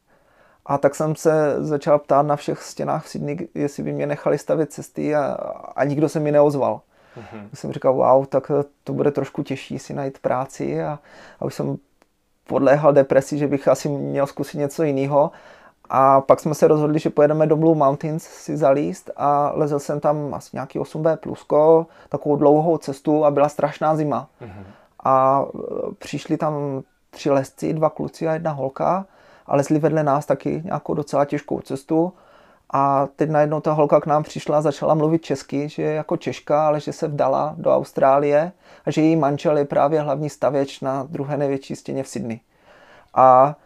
A 0.67 0.79
tak 0.79 0.95
jsem 0.95 1.17
se 1.17 1.55
začal 1.59 1.99
ptát 1.99 2.27
na 2.27 2.37
všech 2.37 2.63
stěnách 2.63 3.05
v 3.05 3.09
Sydney, 3.09 3.49
jestli 3.55 3.83
by 3.83 3.93
mě 3.93 4.07
nechali 4.07 4.39
stavět 4.39 4.73
cesty 4.73 5.15
a, 5.15 5.33
a 5.77 5.85
nikdo 5.85 6.09
se 6.09 6.21
mi 6.21 6.33
neozval. 6.33 6.81
Mm-hmm. 7.17 7.49
Jsem 7.55 7.73
říkal, 7.73 7.95
wow, 7.95 8.27
tak 8.27 8.51
to 8.85 8.93
bude 8.93 9.11
trošku 9.11 9.43
těžší 9.43 9.79
si 9.79 9.95
najít 9.95 10.19
práci 10.19 10.83
a, 10.83 10.99
a 11.41 11.45
už 11.45 11.55
jsem 11.55 11.77
podléhal 12.47 12.93
depresi, 12.93 13.39
že 13.39 13.47
bych 13.47 13.69
asi 13.69 13.89
měl 13.89 14.27
zkusit 14.27 14.59
něco 14.59 14.83
jiného. 14.83 15.31
A 15.91 16.21
pak 16.21 16.41
jsme 16.41 16.55
se 16.55 16.69
rozhodli, 16.69 16.99
že 16.99 17.11
pojedeme 17.11 17.47
do 17.47 17.57
Blue 17.57 17.77
Mountains 17.77 18.23
si 18.23 18.57
zalíst 18.57 19.11
a 19.17 19.53
lezl 19.55 19.79
jsem 19.79 20.01
tam 20.01 20.35
asi 20.35 20.51
nějaký 20.53 20.79
8B 20.79 21.17
plusko, 21.17 21.87
takovou 22.09 22.37
dlouhou 22.37 22.79
cestu 22.79 23.25
a 23.25 23.31
byla 23.31 23.49
strašná 23.49 23.97
zima. 23.97 24.29
Mm-hmm. 24.43 24.65
A 25.05 25.45
e, 25.45 25.95
přišli 25.99 26.37
tam 26.37 26.83
tři 27.11 27.31
lesci, 27.31 27.73
dva 27.73 27.91
kluci 27.91 28.29
a 28.29 28.33
jedna 28.33 28.51
holka 28.51 29.07
a 29.47 29.57
lezli 29.57 29.79
vedle 29.79 30.03
nás 30.03 30.27
taky 30.27 30.63
nějakou 30.65 30.95
docela 30.95 31.25
těžkou 31.25 31.61
cestu. 31.61 32.13
A 32.73 33.09
teď 33.17 33.31
najednou 33.31 33.61
ta 33.61 33.73
holka 33.73 34.01
k 34.01 34.07
nám 34.07 34.23
přišla 34.23 34.59
a 34.59 34.61
začala 34.61 34.95
mluvit 34.95 35.23
česky, 35.23 35.69
že 35.69 35.83
je 35.83 35.95
jako 35.95 36.17
Češka, 36.17 36.67
ale 36.67 36.81
že 36.81 36.93
se 36.93 37.09
vdala 37.09 37.55
do 37.59 37.77
Austrálie 37.77 38.53
a 38.85 38.91
že 38.91 39.03
její 39.03 39.17
manžel 39.17 39.59
je 39.59 39.65
právě 39.65 40.01
hlavní 40.01 40.31
stavěč 40.31 40.81
na 40.81 41.03
druhé 41.03 41.37
největší 41.37 41.77
stěně 41.77 42.03
v 42.03 42.09
Sydney. 42.09 42.41
A 43.15 43.57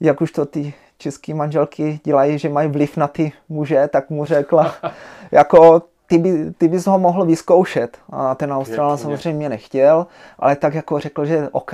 jak 0.00 0.20
už 0.20 0.32
to 0.32 0.46
ty 0.46 0.74
české 1.00 1.34
manželky 1.34 2.00
dělají, 2.04 2.38
že 2.38 2.48
mají 2.48 2.68
vliv 2.68 2.96
na 2.96 3.08
ty 3.08 3.32
muže, 3.48 3.88
tak 3.92 4.10
mu 4.10 4.24
řekla, 4.24 4.74
jako 5.32 5.82
ty, 6.06 6.18
by, 6.18 6.52
ty 6.58 6.68
bys 6.68 6.86
ho 6.86 6.98
mohl 6.98 7.24
vyzkoušet. 7.24 7.98
A 8.12 8.34
ten 8.34 8.52
Australan 8.52 8.98
samozřejmě 8.98 9.48
nechtěl, 9.48 10.06
ale 10.38 10.56
tak 10.56 10.74
jako 10.74 11.00
řekl, 11.00 11.24
že 11.24 11.48
OK, 11.52 11.72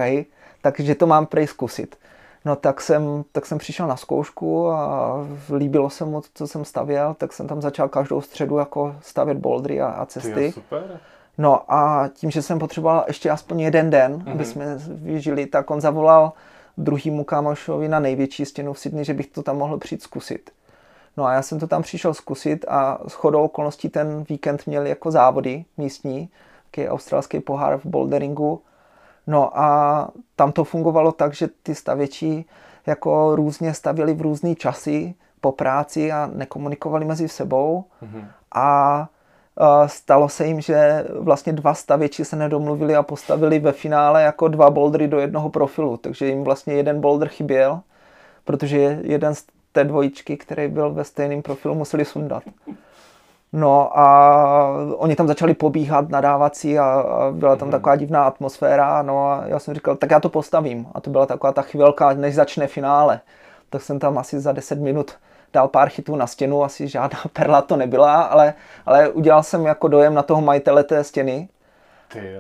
takže 0.63 0.95
to 0.95 1.07
mám 1.07 1.27
prej 1.27 1.47
zkusit. 1.47 1.97
No 2.45 2.57
tak 2.57 2.81
jsem, 2.81 3.25
tak 3.33 3.47
jsem 3.47 3.59
přišel 3.59 3.87
na 3.87 3.97
zkoušku 3.97 4.71
a 4.71 5.13
líbilo 5.57 5.91
se 5.91 6.05
mu, 6.05 6.23
co 6.35 6.47
jsem 6.47 6.65
stavěl, 6.65 7.15
tak 7.15 7.33
jsem 7.33 7.49
tam 7.49 7.63
začal 7.63 7.89
každou 7.89 8.21
středu 8.21 8.59
jako 8.59 8.97
stavět 9.01 9.39
bouldry 9.39 9.81
a, 9.81 9.87
a 9.87 10.07
cesty. 10.07 10.53
super. 10.53 11.01
No 11.39 11.73
a 11.73 12.09
tím, 12.15 12.31
že 12.31 12.43
jsem 12.43 12.59
potřeboval 12.59 13.05
ještě 13.07 13.31
aspoň 13.31 13.61
jeden 13.61 13.91
den, 13.91 14.19
mm-hmm. 14.19 14.33
aby 14.33 14.45
jsme 14.45 14.79
vyžili, 14.89 15.47
tak 15.47 15.71
on 15.71 15.81
zavolal 15.81 16.33
druhýmu 16.77 17.25
kámošovi 17.25 17.89
na 17.89 18.01
největší 18.01 18.45
stěnu 18.45 18.73
v 18.73 18.79
Sydney, 18.79 19.05
že 19.05 19.15
bych 19.15 19.27
to 19.27 19.43
tam 19.43 19.57
mohl 19.59 19.79
přijít 19.79 20.03
zkusit. 20.03 20.51
No 21.17 21.25
a 21.25 21.33
já 21.33 21.43
jsem 21.43 21.59
to 21.59 21.67
tam 21.67 21.83
přišel 21.83 22.15
zkusit 22.15 22.65
a 22.69 22.99
s 23.09 23.13
chodou 23.13 23.45
okolností 23.45 23.89
ten 23.89 24.25
víkend 24.29 24.67
měl 24.67 24.87
jako 24.87 25.11
závody 25.11 25.65
místní, 25.77 26.31
taký 26.71 26.89
australský 26.89 27.41
pohár 27.41 27.79
v 27.79 27.87
boulderingu. 27.87 28.63
No 29.27 29.59
a 29.59 30.09
tam 30.37 30.53
to 30.53 30.65
fungovalo 30.65 31.13
tak, 31.13 31.35
že 31.35 31.49
ty 31.63 31.75
stavěči 31.75 32.45
jako 32.87 33.37
různě 33.37 33.75
stavili 33.75 34.15
v 34.15 34.21
různé 34.21 34.55
časy 34.55 35.15
po 35.41 35.53
práci 35.53 36.13
a 36.13 36.31
nekomunikovali 36.35 37.05
mezi 37.05 37.29
sebou. 37.29 37.85
Mm-hmm. 38.03 38.25
A 38.55 39.09
stalo 39.87 40.29
se 40.29 40.47
jim, 40.47 40.61
že 40.61 41.05
vlastně 41.19 41.53
dva 41.53 41.75
stavěči 41.75 42.25
se 42.25 42.37
nedomluvili 42.37 42.97
a 42.97 43.03
postavili 43.03 43.59
ve 43.59 43.73
finále 43.73 44.23
jako 44.23 44.49
dva 44.49 44.71
bouldery 44.71 45.09
do 45.09 45.19
jednoho 45.19 45.49
profilu, 45.51 45.97
takže 45.97 46.27
jim 46.27 46.45
vlastně 46.45 46.75
jeden 46.75 47.01
boulder 47.01 47.29
chyběl, 47.29 47.81
protože 48.45 48.99
jeden 49.03 49.35
z 49.35 49.45
té 49.73 49.85
dvojičky, 49.85 50.37
který 50.37 50.69
byl 50.69 50.93
ve 50.93 51.05
stejném 51.05 51.43
profilu, 51.43 51.75
museli 51.75 52.05
sundat. 52.05 52.43
No 53.53 53.99
a 53.99 54.69
oni 54.97 55.17
tam 55.17 55.27
začali 55.27 55.55
pobíhat, 55.55 56.09
nadávat 56.09 56.57
si 56.57 56.79
a, 56.79 56.85
a 56.85 57.31
byla 57.31 57.57
tam 57.57 57.69
mm-hmm. 57.69 57.73
taková 57.73 57.97
divná 57.97 58.25
atmosféra, 58.25 59.03
no 59.03 59.31
a 59.31 59.43
já 59.47 59.59
jsem 59.59 59.75
říkal, 59.75 59.97
tak 59.97 60.11
já 60.11 60.21
to 60.21 60.29
postavím. 60.29 60.87
A 60.95 61.01
to 61.01 61.11
byla 61.11 61.27
taková 61.27 61.53
ta 61.53 61.63
chvilka, 61.63 62.13
než 62.13 62.35
začne 62.35 62.67
finále. 62.67 63.21
Tak 63.71 63.83
jsem 63.83 63.99
tam 63.99 64.19
asi 64.19 64.41
za 64.41 64.53
10 64.53 64.79
minut 64.81 65.11
dal 65.53 65.69
pár 65.69 65.89
chytů 65.89 66.17
na 66.17 66.27
stěnu, 66.27 66.65
asi 66.65 66.89
žádná 66.89 67.19
perla 67.33 67.63
to 67.63 67.77
nebyla, 67.77 68.23
ale, 68.23 68.55
ale 68.87 69.09
udělal 69.09 69.43
jsem 69.43 69.67
jako 69.67 69.89
dojem 69.89 70.15
na 70.15 70.23
toho 70.23 70.41
majitele 70.41 70.85
té 70.85 71.05
stěny. 71.05 71.49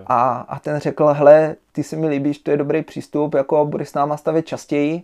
A, 0.06 0.44
a 0.48 0.58
ten 0.58 0.80
řekl, 0.80 1.06
hele, 1.06 1.56
ty 1.72 1.82
se 1.82 1.96
mi 1.96 2.08
líbíš, 2.08 2.38
to 2.38 2.50
je 2.50 2.56
dobrý 2.56 2.82
přístup, 2.82 3.34
jako 3.34 3.64
budeš 3.64 3.88
s 3.88 3.94
náma 3.94 4.16
stavět 4.16 4.46
častěji. 4.46 5.02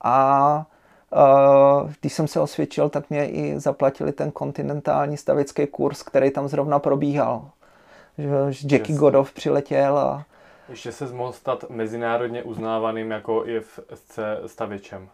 A 0.00 0.66
uh, 1.10 1.90
když 2.00 2.12
jsem 2.12 2.28
se 2.28 2.40
osvědčil, 2.40 2.88
tak 2.88 3.10
mě 3.10 3.30
i 3.30 3.60
zaplatili 3.60 4.12
ten 4.12 4.30
kontinentální 4.30 5.16
stavěcký 5.16 5.66
kurz, 5.66 6.02
který 6.02 6.30
tam 6.30 6.48
zrovna 6.48 6.78
probíhal. 6.78 7.50
Že, 8.18 8.28
že 8.50 8.68
Jackie 8.70 8.98
Godov 8.98 9.32
přiletěl 9.32 9.98
a... 9.98 10.24
Ještě 10.68 10.92
se 10.92 11.06
mohl 11.06 11.32
stát 11.32 11.64
mezinárodně 11.70 12.42
uznávaným 12.42 13.10
jako 13.10 13.46
IFSC 13.46 14.18
stavěčem. 14.46 15.08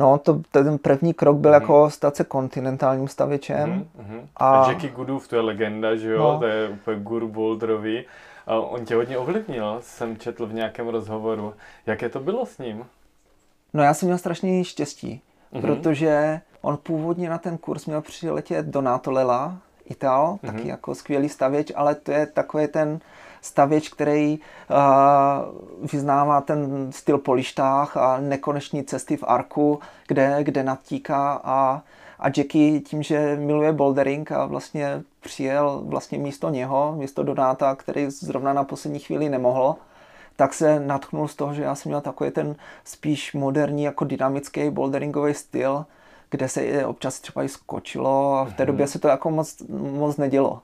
No, 0.00 0.18
to, 0.18 0.40
ten 0.50 0.78
první 0.78 1.14
krok 1.14 1.36
byl 1.36 1.50
mm. 1.50 1.54
jako 1.54 1.90
stát 1.90 2.16
se 2.16 2.24
kontinentálním 2.24 3.08
stavěčem. 3.08 3.86
Mm-hmm. 3.98 4.20
A... 4.36 4.62
a 4.62 4.70
Jackie 4.70 4.92
Goodův, 4.92 5.28
to 5.28 5.36
je 5.36 5.42
legenda, 5.42 5.96
že 5.96 6.10
jo? 6.10 6.18
No. 6.18 6.38
To 6.38 6.46
je 6.46 6.68
úplně 6.68 7.00
guru 7.00 7.28
boulderový. 7.28 8.04
A 8.46 8.54
on 8.54 8.84
tě 8.84 8.94
hodně 8.94 9.18
ovlivnil, 9.18 9.78
jsem 9.80 10.16
četl 10.16 10.46
v 10.46 10.54
nějakém 10.54 10.88
rozhovoru. 10.88 11.54
Jaké 11.86 12.08
to 12.08 12.20
bylo 12.20 12.46
s 12.46 12.58
ním? 12.58 12.86
No 13.74 13.82
já 13.82 13.94
jsem 13.94 14.06
měl 14.06 14.18
strašně 14.18 14.64
štěstí, 14.64 15.22
mm-hmm. 15.52 15.60
protože 15.60 16.40
on 16.60 16.78
původně 16.82 17.30
na 17.30 17.38
ten 17.38 17.58
kurz 17.58 17.86
měl 17.86 18.00
přiletět 18.00 18.66
do 18.66 18.82
Lela, 19.06 19.56
Ital, 19.84 20.34
mm-hmm. 20.34 20.52
taky 20.52 20.68
jako 20.68 20.94
skvělý 20.94 21.28
stavěč, 21.28 21.72
ale 21.76 21.94
to 21.94 22.12
je 22.12 22.26
takový 22.26 22.66
ten 22.68 23.00
stavěč, 23.40 23.88
který 23.88 24.38
uh, 24.38 25.86
vyznává 25.92 26.40
ten 26.40 26.92
styl 26.92 27.18
po 27.18 27.32
lištách 27.32 27.96
a 27.96 28.20
nekoneční 28.20 28.84
cesty 28.84 29.16
v 29.16 29.24
arku, 29.26 29.80
kde, 30.08 30.38
kde 30.42 30.62
natíká 30.62 31.40
a, 31.44 31.82
a 32.18 32.28
Jackie 32.36 32.80
tím, 32.80 33.02
že 33.02 33.36
miluje 33.40 33.72
bouldering 33.72 34.32
a 34.32 34.46
vlastně 34.46 35.02
přijel 35.20 35.82
vlastně 35.84 36.18
místo 36.18 36.50
něho, 36.50 36.94
místo 36.96 37.22
Donáta, 37.22 37.74
který 37.74 38.10
zrovna 38.10 38.52
na 38.52 38.64
poslední 38.64 38.98
chvíli 38.98 39.28
nemohl, 39.28 39.76
tak 40.36 40.54
se 40.54 40.80
natchnul 40.80 41.28
z 41.28 41.36
toho, 41.36 41.54
že 41.54 41.62
já 41.62 41.74
jsem 41.74 41.90
měl 41.90 42.00
takový 42.00 42.30
ten 42.30 42.56
spíš 42.84 43.32
moderní, 43.32 43.82
jako 43.84 44.04
dynamický 44.04 44.70
boulderingový 44.70 45.34
styl, 45.34 45.84
kde 46.30 46.48
se 46.48 46.86
občas 46.86 47.20
třeba 47.20 47.42
i 47.42 47.48
skočilo 47.48 48.34
a 48.38 48.44
v 48.44 48.54
té 48.54 48.66
době 48.66 48.84
mhm. 48.84 48.92
se 48.92 48.98
to 48.98 49.08
jako 49.08 49.30
moc, 49.30 49.62
moc 49.68 50.16
nedělo. 50.16 50.62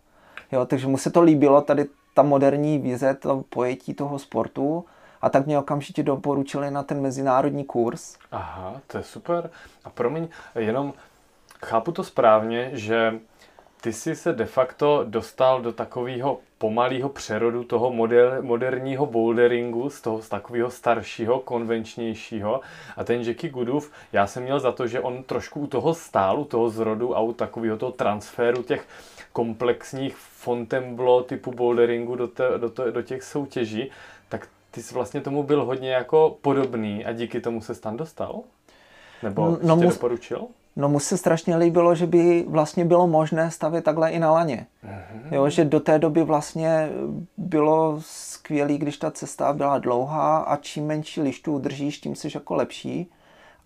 Jo, 0.52 0.66
takže 0.66 0.86
mu 0.86 0.98
se 0.98 1.10
to 1.10 1.22
líbilo, 1.22 1.60
tady 1.60 1.86
ta 2.16 2.22
moderní 2.22 2.79
vize, 2.79 3.14
to 3.14 3.44
pojetí 3.48 3.94
toho 3.94 4.18
sportu 4.18 4.85
a 5.22 5.31
tak 5.31 5.46
mě 5.46 5.59
okamžitě 5.59 6.02
doporučili 6.02 6.70
na 6.70 6.83
ten 6.83 7.00
mezinárodní 7.00 7.64
kurz. 7.64 8.16
Aha, 8.33 8.81
to 8.87 8.98
je 8.98 9.05
super. 9.05 9.50
A 9.85 9.90
promiň, 9.90 10.29
jenom 10.55 10.92
chápu 11.64 11.92
to 11.92 12.05
správně, 12.05 12.70
že 12.72 13.18
ty 13.81 13.92
jsi 13.92 14.16
se 14.16 14.33
de 14.33 14.46
facto 14.46 15.05
dostal 15.05 15.62
do 15.62 15.72
takového 15.72 16.38
pomalého 16.59 17.09
přerodu 17.09 17.64
toho 17.64 17.90
moder, 17.90 18.38
moderního 18.42 19.07
boulderingu, 19.07 19.90
z 19.90 20.00
toho 20.00 20.22
z 20.22 20.29
takového 20.29 20.70
staršího, 20.70 21.40
konvenčnějšího. 21.40 22.61
A 22.96 23.05
ten 23.05 23.20
Jackie 23.22 23.50
Goodův, 23.50 23.92
já 24.12 24.26
jsem 24.26 24.42
měl 24.42 24.61
za 24.61 24.72
to, 24.72 24.87
že 24.87 25.00
on 25.00 25.22
trošku 25.22 25.61
u 25.61 25.66
toho 25.66 25.94
stál, 25.94 26.40
u 26.40 26.44
toho 26.44 26.70
zrodu 26.70 27.16
a 27.16 27.20
u 27.20 27.33
takového 27.33 27.76
toho 27.76 27.92
transferu 27.92 28.62
těch 28.62 28.87
komplexních 29.37 30.16
Fontainebleau 30.16 31.22
typu 31.22 31.51
boulderingu 31.51 32.16
do, 32.16 32.29
te, 32.29 32.44
do, 32.59 32.70
to, 32.70 32.90
do 32.90 33.03
těch 33.03 33.22
soutěží, 33.22 33.90
tak 34.29 34.49
ty 34.70 34.83
jsi 34.83 34.94
vlastně 34.94 35.20
tomu 35.20 35.42
byl 35.42 35.64
hodně 35.64 35.90
jako 35.90 36.38
podobný 36.42 37.05
a 37.05 37.12
díky 37.12 37.40
tomu 37.40 37.61
se 37.61 37.81
tam 37.81 37.96
dostal? 37.96 38.40
Nebo 39.22 39.59
no, 39.62 39.77
mu, 39.77 39.83
doporučil? 39.83 40.46
No 40.77 40.88
mu 40.88 41.01
se 41.01 41.16
strašně 41.16 41.57
líbilo, 41.57 41.94
že 41.94 42.07
by 42.07 42.44
vlastně 42.49 42.85
bylo 42.85 43.07
možné 43.07 43.51
stavět 43.51 43.85
takhle 43.85 44.11
i 44.11 44.18
na 44.18 44.31
laně. 44.31 44.66
Mm-hmm. 44.85 45.35
Jo, 45.35 45.49
že 45.49 45.64
do 45.64 45.81
té 45.81 45.99
doby 45.99 46.22
vlastně 46.22 46.88
bylo 47.37 47.99
skvělé, 48.01 48.72
když 48.72 48.96
ta 48.96 49.11
cesta 49.11 49.53
byla 49.53 49.79
dlouhá 49.79 50.38
a 50.38 50.57
čím 50.57 50.87
menší 50.87 51.20
lištu 51.20 51.53
udržíš, 51.53 51.99
tím 51.99 52.14
jsi 52.14 52.29
jako 52.35 52.55
lepší. 52.55 53.11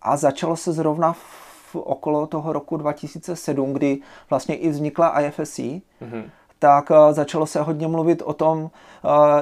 A 0.03 0.17
začalo 0.17 0.57
se 0.57 0.73
zrovna 0.73 1.13
v, 1.13 1.50
okolo 1.75 2.27
toho 2.27 2.53
roku 2.53 2.77
2007, 2.77 3.73
kdy 3.73 3.99
vlastně 4.31 4.57
i 4.57 4.69
vznikla 4.69 5.21
IFSC, 5.21 5.59
mm-hmm 5.59 6.31
tak 6.61 6.91
uh, 6.91 6.97
začalo 7.13 7.47
se 7.47 7.61
hodně 7.61 7.89
mluvit 7.89 8.23
o 8.23 8.35
tom, 8.35 8.63
uh, 8.63 8.71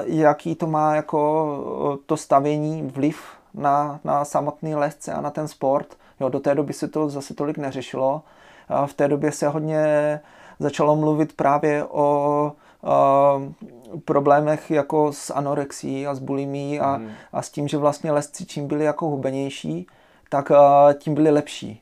jaký 0.05 0.55
to 0.55 0.67
má 0.67 0.95
jako 0.95 1.45
uh, 1.91 1.95
to 2.05 2.17
stavění 2.17 2.83
vliv 2.83 3.21
na, 3.53 3.99
na 4.03 4.25
samotný 4.25 4.75
lesce 4.75 5.13
a 5.13 5.21
na 5.21 5.29
ten 5.29 5.47
sport. 5.47 5.87
Jo, 6.19 6.29
do 6.29 6.39
té 6.39 6.55
doby 6.55 6.73
se 6.73 6.87
to 6.87 7.09
zase 7.09 7.33
tolik 7.33 7.57
neřešilo. 7.57 8.21
V 8.85 8.93
té 8.93 9.07
době 9.07 9.31
se 9.31 9.47
hodně 9.47 10.19
začalo 10.59 10.95
mluvit 10.95 11.33
právě 11.33 11.83
o 11.83 12.51
uh, 12.81 13.99
problémech 14.05 14.71
jako 14.71 15.13
s 15.13 15.33
anorexí 15.33 16.07
a 16.07 16.15
s 16.15 16.19
bulimí 16.19 16.79
a, 16.79 16.97
mm. 16.97 17.09
a 17.33 17.41
s 17.41 17.49
tím, 17.49 17.67
že 17.67 17.77
vlastně 17.77 18.11
lesci 18.11 18.45
čím 18.45 18.67
byli 18.67 18.85
jako 18.85 19.05
hubenější, 19.05 19.87
tak 20.29 20.49
uh, 20.49 20.57
tím 20.93 21.13
byli 21.13 21.31
lepší. 21.31 21.81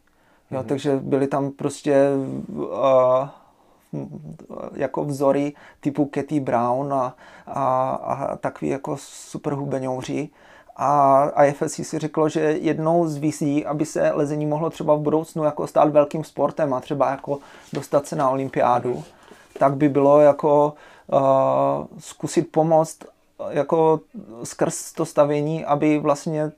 Jo, 0.52 0.60
mm. 0.62 0.68
Takže 0.68 0.96
byli 0.96 1.28
tam 1.28 1.52
prostě 1.52 2.10
uh, 2.48 3.28
jako 4.74 5.06
vzory 5.06 5.54
typu 5.80 6.06
Katy 6.06 6.40
Brown 6.40 6.94
a, 6.94 7.16
a, 7.48 7.90
a 7.90 8.38
takový 8.38 8.72
jako 8.72 8.96
super 9.00 9.54
hubeňouři. 9.54 10.30
A 10.80 11.44
IFSC 11.46 11.76
si 11.76 12.00
řeklo, 12.00 12.30
že 12.30 12.40
jednou 12.40 13.08
z 13.08 13.18
vizí, 13.18 13.66
aby 13.66 13.86
se 13.86 14.12
lezení 14.14 14.46
mohlo 14.46 14.70
třeba 14.70 14.96
v 14.96 15.00
budoucnu 15.00 15.44
jako 15.44 15.68
stát 15.68 15.90
velkým 15.90 16.24
sportem 16.24 16.74
a 16.74 16.80
třeba 16.80 17.12
jako 17.12 17.40
dostat 17.74 18.08
se 18.08 18.16
na 18.16 18.30
olympiádu, 18.30 19.04
tak 19.60 19.76
by 19.76 19.90
bylo 19.90 20.22
jako 20.22 20.74
uh, 21.08 21.20
zkusit 22.00 22.52
pomoct 22.52 22.98
jako 23.50 24.00
skrz 24.44 24.94
to 24.94 25.06
stavění, 25.06 25.66
aby 25.66 26.00
vlastně 26.00 26.52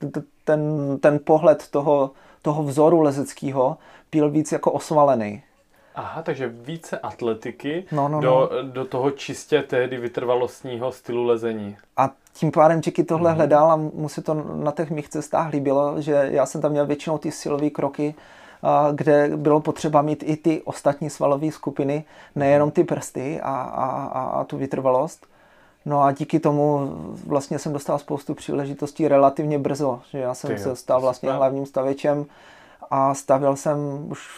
ten, 0.43 0.97
ten 1.01 1.19
pohled 1.23 1.67
toho, 1.67 2.11
toho 2.41 2.63
vzoru 2.63 3.01
lezeckého 3.01 3.77
byl 4.11 4.29
víc 4.29 4.51
jako 4.51 4.71
osvalený. 4.71 5.43
Aha, 5.95 6.21
takže 6.21 6.47
více 6.47 6.99
atletiky 6.99 7.85
no, 7.91 8.07
no, 8.07 8.21
do, 8.21 8.49
no. 8.53 8.71
do 8.71 8.85
toho 8.85 9.11
čistě 9.11 9.63
tehdy 9.63 9.97
vytrvalostního 9.97 10.91
stylu 10.91 11.23
lezení. 11.23 11.77
A 11.97 12.09
tím 12.33 12.51
pádem 12.51 12.81
Jackie 12.85 13.05
tohle 13.05 13.31
mm. 13.31 13.35
hledal 13.37 13.71
a 13.71 13.75
mu 13.75 14.09
se 14.09 14.21
to 14.21 14.33
na 14.33 14.71
těch 14.71 14.91
mých 14.91 15.09
cestách 15.09 15.51
líbilo, 15.51 16.01
že 16.01 16.27
já 16.31 16.45
jsem 16.45 16.61
tam 16.61 16.71
měl 16.71 16.85
většinou 16.85 17.17
ty 17.17 17.31
silové 17.31 17.69
kroky, 17.69 18.15
kde 18.93 19.31
bylo 19.35 19.61
potřeba 19.61 20.01
mít 20.01 20.23
i 20.27 20.37
ty 20.37 20.61
ostatní 20.61 21.09
svalové 21.09 21.51
skupiny, 21.51 22.03
nejenom 22.35 22.71
ty 22.71 22.83
prsty 22.83 23.41
a, 23.41 23.51
a, 23.51 23.85
a, 23.85 24.23
a 24.23 24.43
tu 24.43 24.57
vytrvalost. 24.57 25.27
No 25.85 26.01
a 26.03 26.11
díky 26.11 26.39
tomu 26.39 26.89
vlastně 27.27 27.59
jsem 27.59 27.73
dostal 27.73 27.99
spoustu 27.99 28.35
příležitostí 28.35 29.07
relativně 29.07 29.59
brzo, 29.59 30.01
že 30.11 30.19
já 30.19 30.33
jsem 30.33 30.49
Ty 30.49 30.57
se 30.57 30.75
stal 30.75 31.01
vlastně 31.01 31.31
hlavním 31.31 31.65
stavěčem 31.65 32.25
a 32.89 33.13
stavěl 33.13 33.55
jsem 33.55 33.77
už 34.11 34.29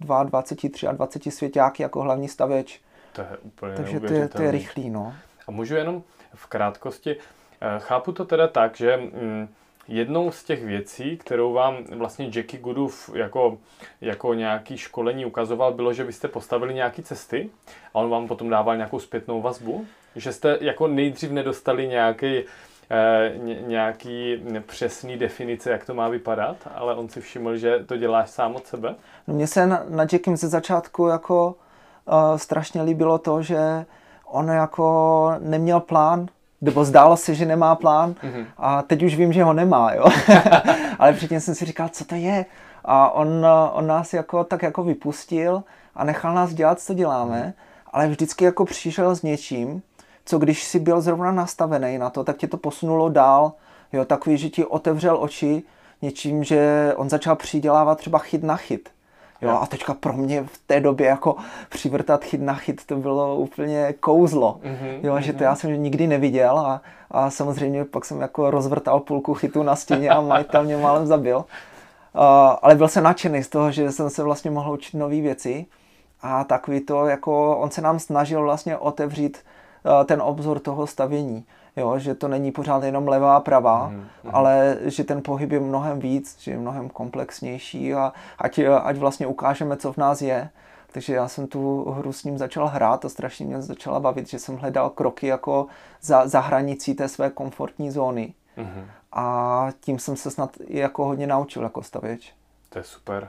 22, 0.00 0.92
23 0.92 1.30
svěťáky 1.30 1.82
jako 1.82 2.02
hlavní 2.02 2.28
stavěč. 2.28 2.80
To 3.12 3.20
je 3.20 3.28
úplně 3.42 3.74
Takže 3.74 4.00
to 4.00 4.12
je, 4.12 4.28
to 4.28 4.42
je 4.42 4.50
rychlý, 4.50 4.90
no. 4.90 5.14
A 5.48 5.50
můžu 5.50 5.74
jenom 5.74 6.02
v 6.34 6.46
krátkosti, 6.46 7.16
eh, 7.60 7.66
chápu 7.78 8.12
to 8.12 8.24
teda 8.24 8.48
tak, 8.48 8.76
že 8.76 8.96
mm, 8.96 9.48
jednou 9.88 10.30
z 10.30 10.44
těch 10.44 10.64
věcí, 10.64 11.16
kterou 11.16 11.52
vám 11.52 11.76
vlastně 11.96 12.30
Jackie 12.34 12.62
Goodův 12.62 13.10
jako, 13.14 13.58
jako 14.00 14.34
nějaký 14.34 14.78
školení 14.78 15.24
ukazoval, 15.24 15.72
bylo, 15.72 15.92
že 15.92 16.04
vy 16.04 16.12
jste 16.12 16.28
postavili 16.28 16.74
nějaké 16.74 17.02
cesty 17.02 17.50
a 17.94 17.98
on 17.98 18.10
vám 18.10 18.28
potom 18.28 18.50
dával 18.50 18.76
nějakou 18.76 18.98
zpětnou 18.98 19.42
vazbu, 19.42 19.86
že 20.18 20.32
jste 20.32 20.58
jako 20.60 20.86
nejdřív 20.86 21.30
nedostali 21.30 21.88
nějaký 21.88 22.44
Eh, 22.90 23.32
nějaký 23.66 24.42
přesný 24.66 25.16
definice, 25.16 25.70
jak 25.70 25.84
to 25.84 25.94
má 25.94 26.08
vypadat, 26.08 26.56
ale 26.74 26.94
on 26.94 27.08
si 27.08 27.20
všiml, 27.20 27.56
že 27.56 27.84
to 27.86 27.96
děláš 27.96 28.30
sám 28.30 28.56
od 28.56 28.66
sebe? 28.66 28.94
No 29.26 29.34
mně 29.34 29.46
se 29.46 29.66
na, 29.66 29.82
na 29.88 30.02
Jackim 30.12 30.36
ze 30.36 30.48
začátku 30.48 31.06
jako 31.06 31.56
uh, 32.04 32.36
strašně 32.36 32.82
líbilo 32.82 33.18
to, 33.18 33.42
že 33.42 33.86
on 34.26 34.48
jako 34.48 35.32
neměl 35.38 35.80
plán, 35.80 36.26
nebo 36.60 36.84
zdálo 36.84 37.16
se, 37.16 37.34
že 37.34 37.46
nemá 37.46 37.74
plán 37.74 38.12
mm-hmm. 38.12 38.46
a 38.58 38.82
teď 38.82 39.02
už 39.02 39.16
vím, 39.16 39.32
že 39.32 39.44
ho 39.44 39.52
nemá, 39.52 39.92
jo. 39.92 40.04
ale 40.98 41.12
předtím 41.12 41.40
jsem 41.40 41.54
si 41.54 41.64
říkal, 41.64 41.88
co 41.88 42.04
to 42.04 42.14
je. 42.14 42.46
A 42.84 43.10
on, 43.10 43.46
on 43.72 43.86
nás 43.86 44.14
jako 44.14 44.44
tak 44.44 44.62
jako 44.62 44.82
vypustil 44.82 45.62
a 45.94 46.04
nechal 46.04 46.34
nás 46.34 46.54
dělat, 46.54 46.80
co 46.80 46.94
děláme, 46.94 47.42
mm-hmm. 47.42 47.62
ale 47.92 48.08
vždycky 48.08 48.44
jako 48.44 48.64
přišel 48.64 49.14
s 49.14 49.22
něčím, 49.22 49.82
co 50.28 50.38
když 50.38 50.64
si 50.64 50.78
byl 50.78 51.00
zrovna 51.00 51.32
nastavený 51.32 51.98
na 51.98 52.10
to, 52.10 52.24
tak 52.24 52.36
tě 52.36 52.48
to 52.48 52.56
posunulo 52.56 53.08
dál. 53.08 53.52
Jo, 53.92 54.04
takový, 54.04 54.36
že 54.38 54.48
ti 54.48 54.64
otevřel 54.64 55.16
oči 55.20 55.62
něčím, 56.02 56.44
že 56.44 56.92
on 56.96 57.08
začal 57.08 57.36
přidělávat 57.36 57.98
třeba 57.98 58.18
chyt 58.18 58.42
na 58.42 58.56
chyt. 58.56 58.88
Jo, 59.42 59.58
a 59.60 59.66
teďka 59.66 59.94
pro 59.94 60.12
mě 60.12 60.42
v 60.42 60.58
té 60.66 60.80
době 60.80 61.06
jako 61.06 61.36
přivrtat 61.68 62.24
chyt 62.24 62.40
na 62.40 62.54
chyt, 62.54 62.86
to 62.86 62.96
bylo 62.96 63.36
úplně 63.36 63.94
kouzlo. 64.00 64.60
Mm-hmm, 64.62 65.00
jo, 65.02 65.20
že 65.20 65.32
to 65.32 65.44
já 65.44 65.54
jsem 65.54 65.82
nikdy 65.82 66.06
neviděl 66.06 66.58
a, 66.58 66.80
a 67.10 67.30
samozřejmě 67.30 67.84
pak 67.84 68.04
jsem 68.04 68.20
jako 68.20 68.50
rozvrtal 68.50 69.00
půlku 69.00 69.34
chytu 69.34 69.62
na 69.62 69.76
stěně 69.76 70.10
a 70.10 70.20
majitel 70.20 70.64
mě 70.64 70.76
málem 70.76 71.06
zabil. 71.06 71.36
Uh, 71.36 71.44
ale 72.62 72.74
byl 72.74 72.88
jsem 72.88 73.04
nadšený 73.04 73.42
z 73.42 73.48
toho, 73.48 73.70
že 73.70 73.92
jsem 73.92 74.10
se 74.10 74.22
vlastně 74.22 74.50
mohl 74.50 74.72
učit 74.72 74.96
nové 74.96 75.20
věci 75.20 75.66
a 76.22 76.44
takový 76.44 76.80
to, 76.80 77.06
jako 77.06 77.56
on 77.56 77.70
se 77.70 77.80
nám 77.80 77.98
snažil 77.98 78.42
vlastně 78.42 78.76
otevřít 78.76 79.38
ten 80.04 80.22
obzor 80.22 80.58
toho 80.58 80.86
stavění. 80.86 81.44
Jo, 81.76 81.98
že 81.98 82.14
to 82.14 82.28
není 82.28 82.52
pořád 82.52 82.82
jenom 82.82 83.08
levá 83.08 83.36
a 83.36 83.40
pravá, 83.40 83.88
mm, 83.88 83.96
mm. 83.96 84.06
ale 84.32 84.78
že 84.80 85.04
ten 85.04 85.22
pohyb 85.22 85.52
je 85.52 85.60
mnohem 85.60 86.00
víc, 86.00 86.36
že 86.40 86.50
je 86.50 86.58
mnohem 86.58 86.88
komplexnější 86.88 87.94
a 87.94 88.12
ať, 88.38 88.60
ať 88.82 88.96
vlastně 88.96 89.26
ukážeme, 89.26 89.76
co 89.76 89.92
v 89.92 89.96
nás 89.96 90.22
je. 90.22 90.50
Takže 90.92 91.14
já 91.14 91.28
jsem 91.28 91.46
tu 91.46 91.90
hru 91.90 92.12
s 92.12 92.24
ním 92.24 92.38
začal 92.38 92.66
hrát 92.66 93.04
a 93.04 93.08
strašně 93.08 93.46
mě 93.46 93.62
začala 93.62 94.00
bavit, 94.00 94.28
že 94.28 94.38
jsem 94.38 94.56
hledal 94.56 94.90
kroky 94.90 95.26
jako 95.26 95.66
za, 96.02 96.28
za 96.28 96.40
hranicí 96.40 96.94
té 96.94 97.08
své 97.08 97.30
komfortní 97.30 97.90
zóny. 97.90 98.34
Mm. 98.56 98.84
A 99.12 99.68
tím 99.80 99.98
jsem 99.98 100.16
se 100.16 100.30
snad 100.30 100.56
i 100.64 100.78
jako 100.78 101.04
hodně 101.04 101.26
naučil 101.26 101.62
jako 101.62 101.82
stavěč. 101.82 102.32
To 102.68 102.78
je 102.78 102.84
super. 102.84 103.28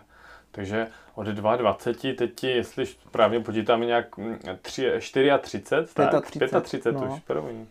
Takže 0.51 0.87
od 1.15 1.27
22, 1.27 1.73
teď 1.73 2.35
ti, 2.35 2.47
jestli 2.47 2.85
právě 3.11 3.39
počítáme 3.39 3.85
nějak 3.85 4.15
3, 4.61 4.91
34, 4.99 5.31
35, 5.41 6.09
tak 6.11 6.25
35, 6.25 6.63
35 6.63 7.01
no. 7.01 7.13
už 7.13 7.19
první. 7.19 7.67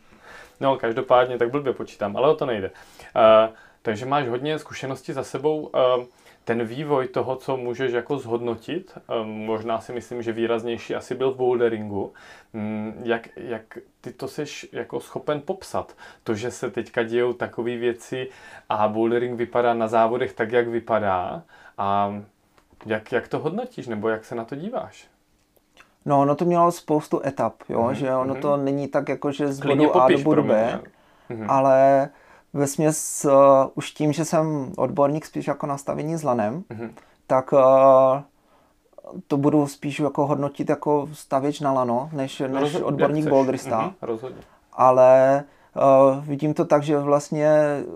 No, 0.61 0.77
každopádně 0.77 1.39
tak 1.39 1.51
blbě 1.51 1.73
počítám, 1.73 2.17
ale 2.17 2.31
o 2.31 2.35
to 2.35 2.47
nejde. 2.47 2.71
Uh, 2.71 3.55
takže 3.83 4.07
máš 4.07 4.29
hodně 4.29 4.59
zkušeností 4.59 5.13
za 5.13 5.25
sebou. 5.25 5.61
Uh, 5.61 6.05
ten 6.45 6.65
vývoj 6.65 7.09
toho, 7.09 7.37
co 7.37 7.57
můžeš 7.57 7.93
jako 7.93 8.19
zhodnotit, 8.19 8.99
um, 9.23 9.29
možná 9.29 9.81
si 9.81 9.93
myslím, 9.93 10.23
že 10.23 10.33
výraznější 10.33 10.95
asi 10.95 11.15
byl 11.15 11.31
v 11.31 11.37
boulderingu. 11.37 12.13
Um, 12.53 12.95
jak, 13.03 13.29
jak 13.37 13.79
ty 14.01 14.13
to 14.13 14.29
jsi 14.29 14.45
jako 14.73 15.01
schopen 15.01 15.43
popsat? 15.45 15.97
To, 16.25 16.35
že 16.35 16.51
se 16.51 16.71
teďka 16.71 17.03
dějou 17.03 17.33
takové 17.33 17.77
věci 17.77 18.29
a 18.69 18.89
bouldering 18.89 19.39
vypadá 19.39 19.75
na 19.75 19.89
závodech 19.89 20.33
tak, 20.33 20.53
jak 20.53 20.69
vypadá 20.69 21.43
a 21.79 22.21
jak, 22.87 23.13
jak 23.13 23.29
to 23.29 23.39
hodnotíš, 23.39 23.87
nebo 23.87 24.09
jak 24.09 24.25
se 24.25 24.35
na 24.35 24.45
to 24.45 24.57
díváš? 24.57 25.09
No, 26.05 26.21
ono 26.21 26.35
to 26.35 26.45
mělo 26.45 26.73
spoustu 26.73 27.21
etap, 27.27 27.55
jo, 27.69 27.83
mm-hmm. 27.83 27.93
že 27.93 28.15
ono 28.15 28.35
mm-hmm. 28.35 28.41
to 28.41 28.57
není 28.57 28.89
tak 28.89 29.09
jako, 29.09 29.33
že 29.33 29.53
z 29.53 29.61
bodu 29.61 29.97
A 29.97 30.09
do 30.09 30.19
bodu 30.19 30.43
B, 30.43 30.81
mm-hmm. 31.31 31.47
ale 31.49 32.09
ve 32.53 32.67
směs 32.67 33.25
uh, 33.25 33.33
už 33.75 33.91
tím, 33.91 34.13
že 34.13 34.25
jsem 34.25 34.73
odborník 34.77 35.27
spíš 35.27 35.47
jako 35.47 35.67
nastavení 35.67 36.17
s 36.17 36.23
lanem, 36.23 36.65
mm-hmm. 36.71 36.91
tak 37.27 37.53
uh, 37.53 37.61
to 39.27 39.37
budu 39.37 39.67
spíš 39.67 40.01
jako 40.01 40.27
hodnotit 40.27 40.69
jako 40.69 41.09
stavěč 41.13 41.61
na 41.61 41.73
lano, 41.73 42.11
než, 42.13 42.41
než 42.41 42.61
Rozhod, 42.61 42.83
odborník 42.83 43.29
boulderista. 43.29 43.81
Mm-hmm, 43.81 43.95
rozhodně. 44.03 44.43
Ale 44.73 45.45
vidím 46.21 46.55
to 46.55 46.65
tak, 46.65 46.83
že 46.83 46.99
vlastně 46.99 47.51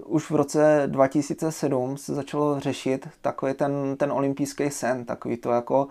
už 0.04 0.30
v 0.30 0.34
roce 0.34 0.82
2007 0.86 1.96
se 1.96 2.14
začalo 2.14 2.60
řešit 2.60 3.08
takový 3.20 3.54
ten, 3.54 3.96
ten 3.96 4.12
olympijský 4.12 4.70
sen, 4.70 5.04
takový 5.04 5.36
to 5.36 5.50
jako, 5.50 5.88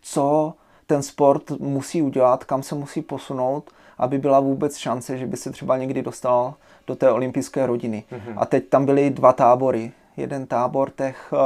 co 0.00 0.54
ten 0.86 1.02
sport 1.02 1.50
musí 1.50 2.02
udělat, 2.02 2.44
kam 2.44 2.62
se 2.62 2.74
musí 2.74 3.02
posunout, 3.02 3.70
aby 3.98 4.18
byla 4.18 4.40
vůbec 4.40 4.76
šance, 4.76 5.18
že 5.18 5.26
by 5.26 5.36
se 5.36 5.50
třeba 5.50 5.76
někdy 5.76 6.02
dostal 6.02 6.54
do 6.86 6.96
té 6.96 7.10
olympijské 7.10 7.66
rodiny. 7.66 8.04
Mm-hmm. 8.12 8.34
A 8.36 8.46
teď 8.46 8.68
tam 8.68 8.86
byly 8.86 9.10
dva 9.10 9.32
tábory. 9.32 9.92
Jeden 10.16 10.46
tábor 10.46 10.90
těch 10.90 11.32
uh, 11.32 11.38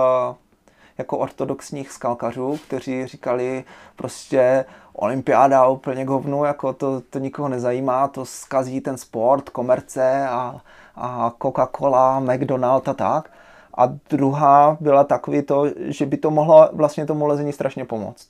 jako 0.99 1.19
ortodoxních 1.19 1.93
skalkařů, 1.93 2.59
kteří 2.67 3.07
říkali 3.07 3.65
prostě 3.97 4.65
olympiáda 4.93 5.67
úplně 5.67 6.05
hovnu, 6.05 6.45
jako 6.45 6.73
to, 6.73 7.01
to 7.01 7.19
nikoho 7.19 7.49
nezajímá, 7.49 8.09
to 8.09 8.25
skazí 8.25 8.81
ten 8.81 8.97
sport, 8.97 9.51
komerce 9.51 10.29
a, 10.29 10.61
a 10.97 11.33
Coca-Cola, 11.43 12.21
McDonald 12.21 12.89
a 12.89 12.95
tak. 12.95 13.31
A 13.75 13.87
druhá 14.11 14.77
byla 14.81 15.05
takový 15.05 15.43
to, 15.43 15.65
že 15.77 16.07
by 16.07 16.17
to 16.17 16.31
mohlo 16.31 16.69
vlastně 16.73 17.07
tomu 17.07 17.27
lezení 17.27 17.53
strašně 17.53 17.85
pomoct. 17.85 18.29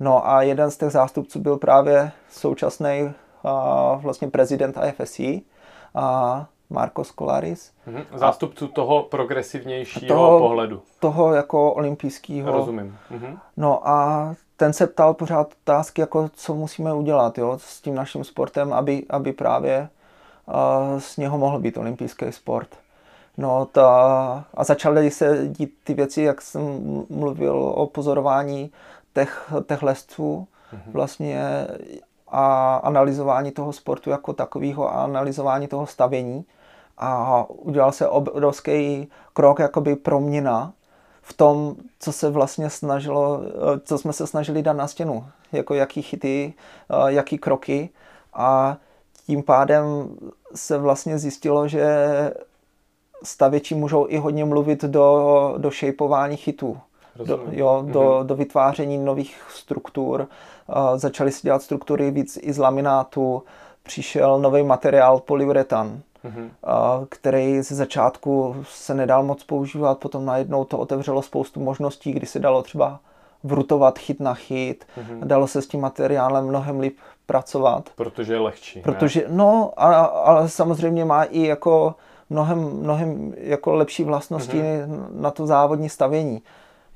No 0.00 0.28
a 0.28 0.42
jeden 0.42 0.70
z 0.70 0.76
těch 0.76 0.90
zástupců 0.90 1.40
byl 1.40 1.56
právě 1.56 2.12
současný 2.30 3.12
vlastně 4.02 4.28
prezident 4.28 4.78
IFSC, 4.86 5.20
a 5.94 6.46
Marcos 6.74 7.12
Colaris. 7.18 7.72
Mhm. 7.86 8.02
Zástupců 8.14 8.68
toho 8.68 9.02
progresivnějšího 9.02 10.14
toho, 10.14 10.38
pohledu. 10.38 10.82
Toho 11.00 11.34
jako 11.34 11.72
olympijského. 11.72 12.52
Rozumím. 12.52 12.98
Mhm. 13.10 13.38
No 13.56 13.88
a 13.88 14.34
ten 14.56 14.72
se 14.72 14.86
ptal 14.86 15.14
pořád 15.14 15.54
otázky, 15.62 16.00
jako 16.00 16.30
co 16.34 16.54
musíme 16.54 16.94
udělat 16.94 17.38
jo, 17.38 17.58
s 17.58 17.80
tím 17.80 17.94
naším 17.94 18.24
sportem, 18.24 18.72
aby, 18.72 19.06
aby 19.10 19.32
právě 19.32 19.88
uh, 20.46 21.00
z 21.00 21.16
něho 21.16 21.38
mohl 21.38 21.58
být 21.58 21.76
olympijský 21.76 22.26
sport. 22.30 22.68
No 23.36 23.68
ta, 23.72 24.44
a 24.54 24.64
začaly 24.64 25.10
se 25.10 25.48
dít 25.48 25.74
ty 25.84 25.94
věci, 25.94 26.22
jak 26.22 26.42
jsem 26.42 26.62
mluvil 27.10 27.56
o 27.56 27.86
pozorování 27.86 28.70
těch, 29.14 29.52
těch 29.68 29.82
lesců, 29.82 30.48
vlastně 30.92 31.66
a 32.28 32.74
analyzování 32.76 33.50
toho 33.50 33.72
sportu 33.72 34.10
jako 34.10 34.32
takového 34.32 34.88
a 34.88 35.04
analyzování 35.04 35.66
toho 35.66 35.86
stavění. 35.86 36.44
A 36.98 37.44
udělal 37.48 37.92
se 37.92 38.08
obrovský 38.08 39.08
krok, 39.32 39.58
jakoby 39.58 39.96
proměna 39.96 40.72
v 41.22 41.32
tom, 41.32 41.76
co 42.00 42.12
se 42.12 42.30
vlastně 42.30 42.70
snažilo, 42.70 43.40
co 43.84 43.98
jsme 43.98 44.12
se 44.12 44.26
snažili 44.26 44.62
dát 44.62 44.72
na 44.72 44.88
stěnu, 44.88 45.26
jako 45.52 45.74
jaký 45.74 46.02
chyty, 46.02 46.54
jaký 47.06 47.38
kroky 47.38 47.90
a 48.34 48.76
tím 49.26 49.42
pádem 49.42 49.84
se 50.54 50.78
vlastně 50.78 51.18
zjistilo, 51.18 51.68
že 51.68 51.86
stavěči 53.22 53.74
můžou 53.74 54.06
i 54.08 54.16
hodně 54.16 54.44
mluvit 54.44 54.84
do, 54.84 55.54
do 55.58 55.70
šejpování 55.70 56.36
chytů. 56.36 56.78
Do, 57.24 57.40
jo, 57.50 57.84
do, 57.86 58.00
mm-hmm. 58.00 58.24
do 58.26 58.34
vytváření 58.34 58.98
nových 58.98 59.42
struktur. 59.48 60.20
Uh, 60.68 60.96
začali 60.96 61.32
si 61.32 61.42
dělat 61.42 61.62
struktury 61.62 62.10
víc 62.10 62.38
i 62.42 62.52
z 62.52 62.58
laminátu. 62.58 63.42
Přišel 63.82 64.38
nový 64.38 64.62
materiál 64.62 65.20
polyuretan, 65.20 66.00
mm-hmm. 66.24 66.50
který 67.08 67.62
ze 67.62 67.74
začátku 67.74 68.56
se 68.68 68.94
nedal 68.94 69.22
moc 69.22 69.44
používat, 69.44 69.98
potom 69.98 70.24
najednou 70.24 70.64
to 70.64 70.78
otevřelo 70.78 71.22
spoustu 71.22 71.60
možností, 71.60 72.12
kdy 72.12 72.26
se 72.26 72.38
dalo 72.38 72.62
třeba 72.62 73.00
vrutovat 73.44 73.98
chyt 73.98 74.20
na 74.20 74.34
chyt, 74.34 74.84
mm-hmm. 74.98 75.24
dalo 75.24 75.46
se 75.46 75.62
s 75.62 75.66
tím 75.66 75.80
materiálem 75.80 76.46
mnohem 76.46 76.80
líp 76.80 76.96
pracovat. 77.26 77.90
Protože 77.96 78.32
je 78.32 78.40
lehčí. 78.40 78.80
Protože, 78.80 79.20
ne? 79.20 79.26
no, 79.30 79.72
ale 80.26 80.48
samozřejmě 80.48 81.04
má 81.04 81.24
i 81.24 81.42
jako 81.42 81.94
mnohem, 82.30 82.58
mnohem 82.58 83.34
jako 83.36 83.74
lepší 83.74 84.04
vlastnosti 84.04 84.56
mm-hmm. 84.56 85.06
na 85.10 85.30
to 85.30 85.46
závodní 85.46 85.88
stavění. 85.88 86.42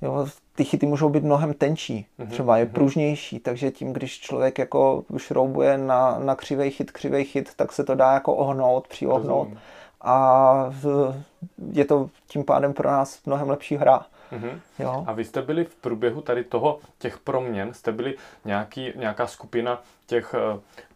Jo, 0.03 0.27
ty 0.55 0.65
chyty 0.65 0.87
můžou 0.87 1.09
být 1.09 1.25
mnohem 1.25 1.55
tenčí, 1.55 2.07
mm-hmm. 2.19 2.31
třeba 2.31 2.57
je 2.59 2.65
mhm. 2.65 2.75
pružnější, 2.75 3.39
takže 3.39 3.71
tím, 3.71 3.93
když 3.93 4.21
člověk 4.21 4.59
jako 4.59 5.05
šroubuje 5.17 5.79
na, 5.79 6.19
na 6.19 6.35
křivej 6.35 6.71
chyt, 6.71 6.91
křivej 6.91 7.25
chyt, 7.25 7.55
tak 7.57 7.73
se 7.73 7.85
to 7.85 7.95
dá 7.95 8.13
jako 8.13 8.35
ohnout, 8.35 8.89
přiohnout. 8.89 9.49
A 10.01 10.71
je 11.73 11.85
to 11.85 12.11
tím 12.27 12.45
pádem 12.45 12.73
pro 12.73 12.91
nás 12.91 13.25
mnohem 13.27 13.51
lepší 13.51 13.77
hra. 13.77 14.07
Mm-hmm. 14.33 14.61
Jo. 14.79 15.05
A 15.07 15.13
vy 15.13 15.25
jste 15.25 15.43
byli 15.43 15.65
v 15.65 15.75
průběhu 15.75 16.21
tady 16.21 16.45
toho, 16.45 16.79
těch 16.99 17.19
proměn, 17.19 17.75
jste 17.75 17.93
byli 17.93 18.15
nějaký, 18.45 18.93
nějaká 18.97 19.27
skupina 19.27 19.83
těch 20.07 20.35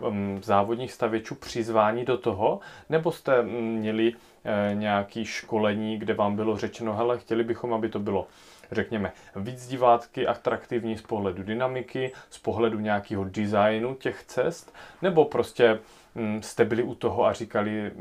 um, 0.03 0.41
závodních 0.43 0.93
stavěčů 0.93 1.35
přizvání 1.35 2.05
do 2.05 2.19
toho, 2.19 2.61
nebo 2.88 3.12
jste 3.12 3.43
měli 3.43 4.15
uh, 4.15 4.79
nějaký 4.79 5.25
školení, 5.25 5.99
kde 5.99 6.15
vám 6.15 6.37
bylo 6.37 6.57
řečeno, 6.57 6.95
hele, 6.95 7.19
chtěli 7.19 7.45
bychom, 7.45 7.75
aby 7.75 7.88
to 7.88 7.99
bylo 7.99 8.27
řekněme, 8.72 9.12
víc 9.37 9.66
divátky, 9.66 10.27
atraktivní 10.27 10.98
z 10.98 11.03
pohledu 11.03 11.42
dynamiky, 11.42 12.12
z 12.31 12.38
pohledu 12.38 12.79
nějakého 12.81 13.25
designu 13.25 13.94
těch 13.94 14.25
cest, 14.25 14.75
nebo 15.03 15.25
prostě 15.25 15.79
um, 16.14 16.42
jste 16.42 16.64
byli 16.64 16.83
u 16.83 16.94
toho 16.94 17.27
a 17.27 17.33
říkali, 17.33 17.92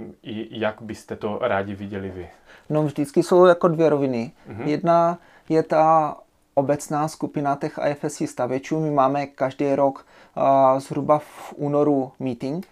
jak 0.52 0.82
byste 0.82 1.15
to 1.15 1.39
rádi 1.41 1.76
viděli 1.76 2.10
vy? 2.10 2.30
No 2.69 2.84
vždycky 2.84 3.24
jsou 3.24 3.45
jako 3.45 3.67
dvě 3.67 3.89
roviny. 3.89 4.32
Mm-hmm. 4.50 4.67
Jedna 4.67 5.17
je 5.50 5.63
ta 5.63 6.17
obecná 6.54 7.08
skupina 7.08 7.56
těch 7.56 7.80
IFSC 7.89 8.21
stavěčů. 8.26 8.80
My 8.80 8.91
máme 8.91 9.26
každý 9.26 9.76
rok 9.76 10.06
uh, 10.36 10.80
zhruba 10.80 11.19
v 11.19 11.54
únoru 11.56 12.12
meeting 12.19 12.67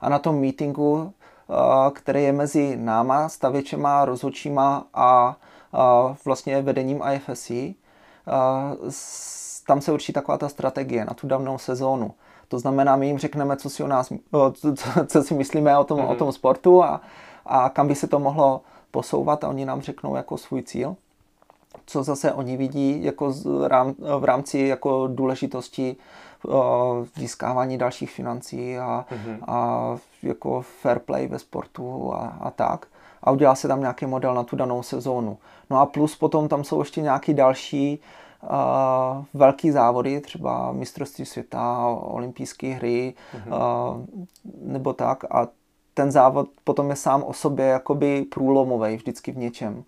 a 0.00 0.08
na 0.08 0.18
tom 0.18 0.40
meetingu, 0.40 0.92
uh, 0.92 1.90
který 1.92 2.22
je 2.22 2.32
mezi 2.32 2.76
náma, 2.76 3.28
stavěčema, 3.28 4.04
rozhodčíma 4.04 4.86
a 4.94 5.36
vlastně 6.24 6.62
vedením 6.62 7.02
IFSC, 7.12 7.50
tam 9.66 9.80
se 9.80 9.92
určí 9.92 10.12
taková 10.12 10.38
ta 10.38 10.48
strategie 10.48 11.04
na 11.04 11.14
tu 11.14 11.26
danou 11.26 11.58
sezónu. 11.58 12.14
To 12.48 12.58
znamená, 12.58 12.96
my 12.96 13.06
jim 13.06 13.18
řekneme, 13.18 13.56
co 13.56 13.70
si, 13.70 13.82
o 13.82 13.86
nás, 13.86 14.12
co, 15.06 15.22
si 15.22 15.34
myslíme 15.34 15.78
o 15.78 15.84
tom, 15.84 16.00
mm-hmm. 16.00 16.10
o 16.10 16.14
tom 16.14 16.32
sportu 16.32 16.84
a, 16.84 17.00
a 17.46 17.68
kam 17.68 17.88
by 17.88 17.94
se 17.94 18.06
to 18.06 18.18
mohlo 18.18 18.60
posouvat 18.90 19.44
a 19.44 19.48
oni 19.48 19.64
nám 19.64 19.80
řeknou 19.80 20.16
jako 20.16 20.38
svůj 20.38 20.62
cíl 20.62 20.96
co 21.86 22.02
zase 22.02 22.32
oni 22.32 22.56
vidí 22.56 23.04
jako 23.04 23.32
v 24.18 24.24
rámci 24.24 24.58
jako 24.58 25.06
důležitosti 25.06 25.96
uh, 26.42 26.54
získávání 27.16 27.78
dalších 27.78 28.10
financí 28.10 28.78
a, 28.78 29.04
mm-hmm. 29.10 29.38
a 29.46 29.96
jako 30.22 30.62
fair 30.62 30.98
play 30.98 31.26
ve 31.26 31.38
sportu 31.38 32.14
a, 32.14 32.36
a 32.40 32.50
tak. 32.50 32.86
A 33.22 33.30
udělá 33.30 33.54
se 33.54 33.68
tam 33.68 33.80
nějaký 33.80 34.06
model 34.06 34.34
na 34.34 34.42
tu 34.42 34.56
danou 34.56 34.82
sezónu. 34.82 35.38
No 35.70 35.80
a 35.80 35.86
plus 35.86 36.16
potom 36.16 36.48
tam 36.48 36.64
jsou 36.64 36.80
ještě 36.80 37.00
nějaký 37.00 37.34
další 37.34 38.00
uh, 38.42 38.48
velký 39.34 39.70
závody, 39.70 40.20
třeba 40.20 40.72
mistrovství 40.72 41.24
světa, 41.26 41.86
olympijské 41.86 42.66
hry 42.66 43.14
mm-hmm. 43.34 43.96
uh, 43.96 44.04
nebo 44.62 44.92
tak. 44.92 45.24
A 45.30 45.48
ten 45.94 46.10
závod 46.10 46.48
potom 46.64 46.90
je 46.90 46.96
sám 46.96 47.22
o 47.22 47.32
sobě 47.32 47.66
jakoby 47.66 48.22
průlomový 48.22 48.96
vždycky 48.96 49.32
v 49.32 49.36
něčem. 49.36 49.84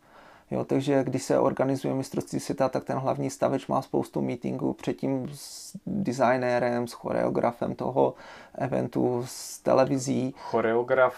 Jo, 0.50 0.64
takže 0.64 1.04
když 1.04 1.22
se 1.22 1.38
organizuje 1.38 1.94
mistrovství 1.94 2.40
světa, 2.40 2.68
tak 2.68 2.84
ten 2.84 2.98
hlavní 2.98 3.30
staveč 3.30 3.66
má 3.66 3.82
spoustu 3.82 4.22
meetingů 4.22 4.72
předtím 4.72 5.30
s 5.34 5.76
designérem, 5.86 6.86
s 6.86 6.92
choreografem 6.92 7.74
toho 7.74 8.14
eventu, 8.54 9.24
s 9.26 9.58
televizí. 9.58 10.34
Choreograf 10.38 11.14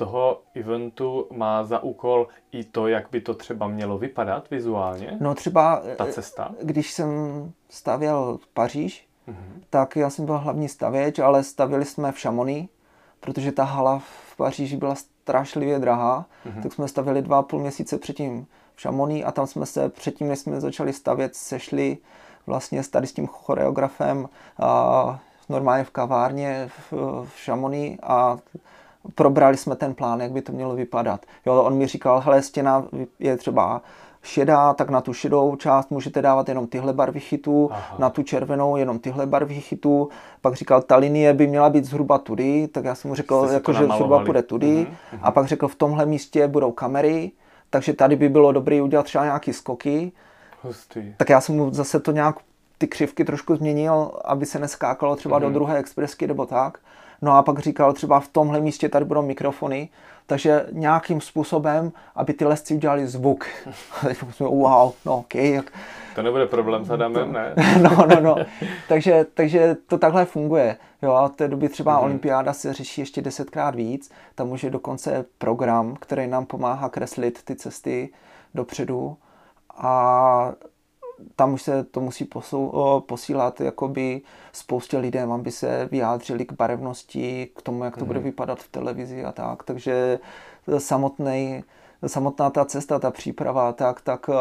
toho 0.00 0.42
eventu 0.54 1.26
má 1.30 1.64
za 1.64 1.82
úkol 1.82 2.28
i 2.52 2.64
to, 2.64 2.88
jak 2.88 3.10
by 3.10 3.20
to 3.20 3.34
třeba 3.34 3.68
mělo 3.68 3.98
vypadat 3.98 4.50
vizuálně? 4.50 5.16
No 5.20 5.34
třeba, 5.34 5.82
ta 5.96 6.06
cesta. 6.06 6.50
když 6.62 6.92
jsem 6.92 7.08
stavěl 7.70 8.38
Paříž, 8.54 9.08
mm-hmm. 9.28 9.62
tak 9.70 9.96
já 9.96 10.10
jsem 10.10 10.26
byl 10.26 10.38
hlavní 10.38 10.68
stavěč, 10.68 11.18
ale 11.18 11.44
stavili 11.44 11.84
jsme 11.84 12.12
v 12.12 12.18
Šamony, 12.18 12.68
protože 13.20 13.52
ta 13.52 13.64
hala 13.64 13.98
v 13.98 14.36
Paříži 14.36 14.76
byla 14.76 14.94
strašlivě 14.94 15.78
drahá, 15.78 16.26
mm-hmm. 16.46 16.62
tak 16.62 16.72
jsme 16.72 16.88
stavili 16.88 17.22
dva 17.22 17.38
a 17.38 17.42
půl 17.42 17.60
měsíce 17.60 17.98
předtím 17.98 18.46
Šamoní 18.76 19.24
a 19.24 19.32
tam 19.32 19.46
jsme 19.46 19.66
se 19.66 19.88
předtím, 19.88 20.28
než 20.28 20.38
jsme 20.38 20.60
začali 20.60 20.92
stavět, 20.92 21.36
sešli 21.36 21.98
vlastně 22.46 22.82
s 22.82 22.88
tady 22.88 23.06
s 23.06 23.12
tím 23.12 23.26
choreografem 23.26 24.28
a 24.58 25.20
normálně 25.48 25.84
v 25.84 25.90
kavárně 25.90 26.70
v, 26.90 26.92
v 27.24 27.32
Šamoní 27.36 27.98
a 28.02 28.38
probrali 29.14 29.56
jsme 29.56 29.76
ten 29.76 29.94
plán, 29.94 30.20
jak 30.20 30.32
by 30.32 30.42
to 30.42 30.52
mělo 30.52 30.74
vypadat. 30.74 31.26
Jo, 31.46 31.62
on 31.62 31.74
mi 31.74 31.86
říkal, 31.86 32.20
hele, 32.20 32.42
stěna 32.42 32.84
je 33.18 33.36
třeba 33.36 33.82
šedá, 34.22 34.74
tak 34.74 34.90
na 34.90 35.00
tu 35.00 35.12
šedou 35.12 35.56
část 35.56 35.90
můžete 35.90 36.22
dávat 36.22 36.48
jenom 36.48 36.66
tyhle 36.66 36.92
barvy 36.92 37.20
chytů, 37.20 37.68
Aha. 37.72 37.96
na 37.98 38.10
tu 38.10 38.22
červenou 38.22 38.76
jenom 38.76 38.98
tyhle 38.98 39.26
barvy 39.26 39.60
chytů. 39.60 40.08
Pak 40.40 40.54
říkal, 40.54 40.82
ta 40.82 40.96
linie 40.96 41.34
by 41.34 41.46
měla 41.46 41.70
být 41.70 41.84
zhruba 41.84 42.18
tudy, 42.18 42.68
tak 42.68 42.84
já 42.84 42.94
jsem 42.94 43.08
mu 43.08 43.14
řekl, 43.14 43.48
jako, 43.52 43.72
že 43.72 43.86
zhruba 43.86 44.24
půjde 44.24 44.42
tudy. 44.42 44.86
Uh-huh. 44.86 45.18
A 45.22 45.30
pak 45.30 45.46
řekl, 45.46 45.68
v 45.68 45.74
tomhle 45.74 46.06
místě 46.06 46.48
budou 46.48 46.72
kamery, 46.72 47.32
takže 47.70 47.92
tady 47.92 48.16
by 48.16 48.28
bylo 48.28 48.52
dobré 48.52 48.82
udělat 48.82 49.02
třeba 49.02 49.24
nějaký 49.24 49.52
skoky. 49.52 50.12
Hustý. 50.62 51.14
Tak 51.16 51.28
já 51.28 51.40
jsem 51.40 51.56
mu 51.56 51.70
zase 51.74 52.00
to 52.00 52.12
nějak 52.12 52.36
ty 52.78 52.88
křivky 52.88 53.24
trošku 53.24 53.56
změnil, 53.56 54.10
aby 54.24 54.46
se 54.46 54.58
neskákalo 54.58 55.16
třeba 55.16 55.36
mm-hmm. 55.36 55.40
do 55.40 55.46
mhm. 55.46 55.54
druhé 55.54 55.78
expresky 55.78 56.26
nebo 56.26 56.46
tak. 56.46 56.78
No 57.22 57.32
a 57.32 57.42
pak 57.42 57.58
říkal 57.58 57.92
třeba 57.92 58.20
v 58.20 58.28
tomhle 58.28 58.60
místě 58.60 58.88
tady 58.88 59.04
budou 59.04 59.22
mikrofony, 59.22 59.88
takže 60.26 60.66
nějakým 60.72 61.20
způsobem, 61.20 61.92
aby 62.14 62.32
ty 62.32 62.44
lesci 62.44 62.74
udělali 62.74 63.06
zvuk. 63.06 63.46
wow, 64.40 64.92
no 65.06 65.18
ok. 65.18 65.34
To 66.14 66.22
nebude 66.22 66.46
problém 66.46 66.84
s 66.84 66.90
Adamem, 66.90 67.32
ne? 67.32 67.54
no, 67.82 68.06
no, 68.06 68.20
no. 68.20 68.36
takže, 68.88 69.26
takže 69.34 69.76
to 69.86 69.98
takhle 69.98 70.24
funguje. 70.24 70.76
Jo, 71.02 71.12
a 71.12 71.28
v 71.28 71.32
té 71.32 71.48
době 71.48 71.68
třeba 71.68 71.98
mm-hmm. 71.98 72.04
olympiáda 72.04 72.52
se 72.52 72.72
řeší 72.72 73.00
ještě 73.00 73.22
desetkrát 73.22 73.74
víc. 73.74 74.10
Tam 74.34 74.50
už 74.50 74.64
je 74.64 74.70
dokonce 74.70 75.24
program, 75.38 75.96
který 76.00 76.26
nám 76.26 76.46
pomáhá 76.46 76.88
kreslit 76.88 77.42
ty 77.44 77.56
cesty 77.56 78.08
dopředu. 78.54 79.16
A 79.76 80.52
tam 81.36 81.52
už 81.52 81.62
se 81.62 81.84
to 81.84 82.00
musí 82.00 82.24
posou, 82.24 83.00
posílat 83.06 83.60
jakoby 83.60 84.22
spoustě 84.52 84.98
lidem, 84.98 85.32
aby 85.32 85.50
se 85.50 85.88
vyjádřili 85.90 86.44
k 86.44 86.52
barevnosti, 86.52 87.50
k 87.56 87.62
tomu, 87.62 87.84
jak 87.84 87.96
to 87.96 88.00
mm-hmm. 88.00 88.06
bude 88.06 88.20
vypadat 88.20 88.58
v 88.58 88.68
televizi 88.68 89.24
a 89.24 89.32
tak. 89.32 89.62
Takže 89.62 90.18
samotný 90.78 91.64
samotná 92.06 92.50
ta 92.50 92.64
cesta, 92.64 92.98
ta 92.98 93.10
příprava, 93.10 93.72
tak, 93.72 94.00
tak 94.00 94.28
uh, 94.28 94.34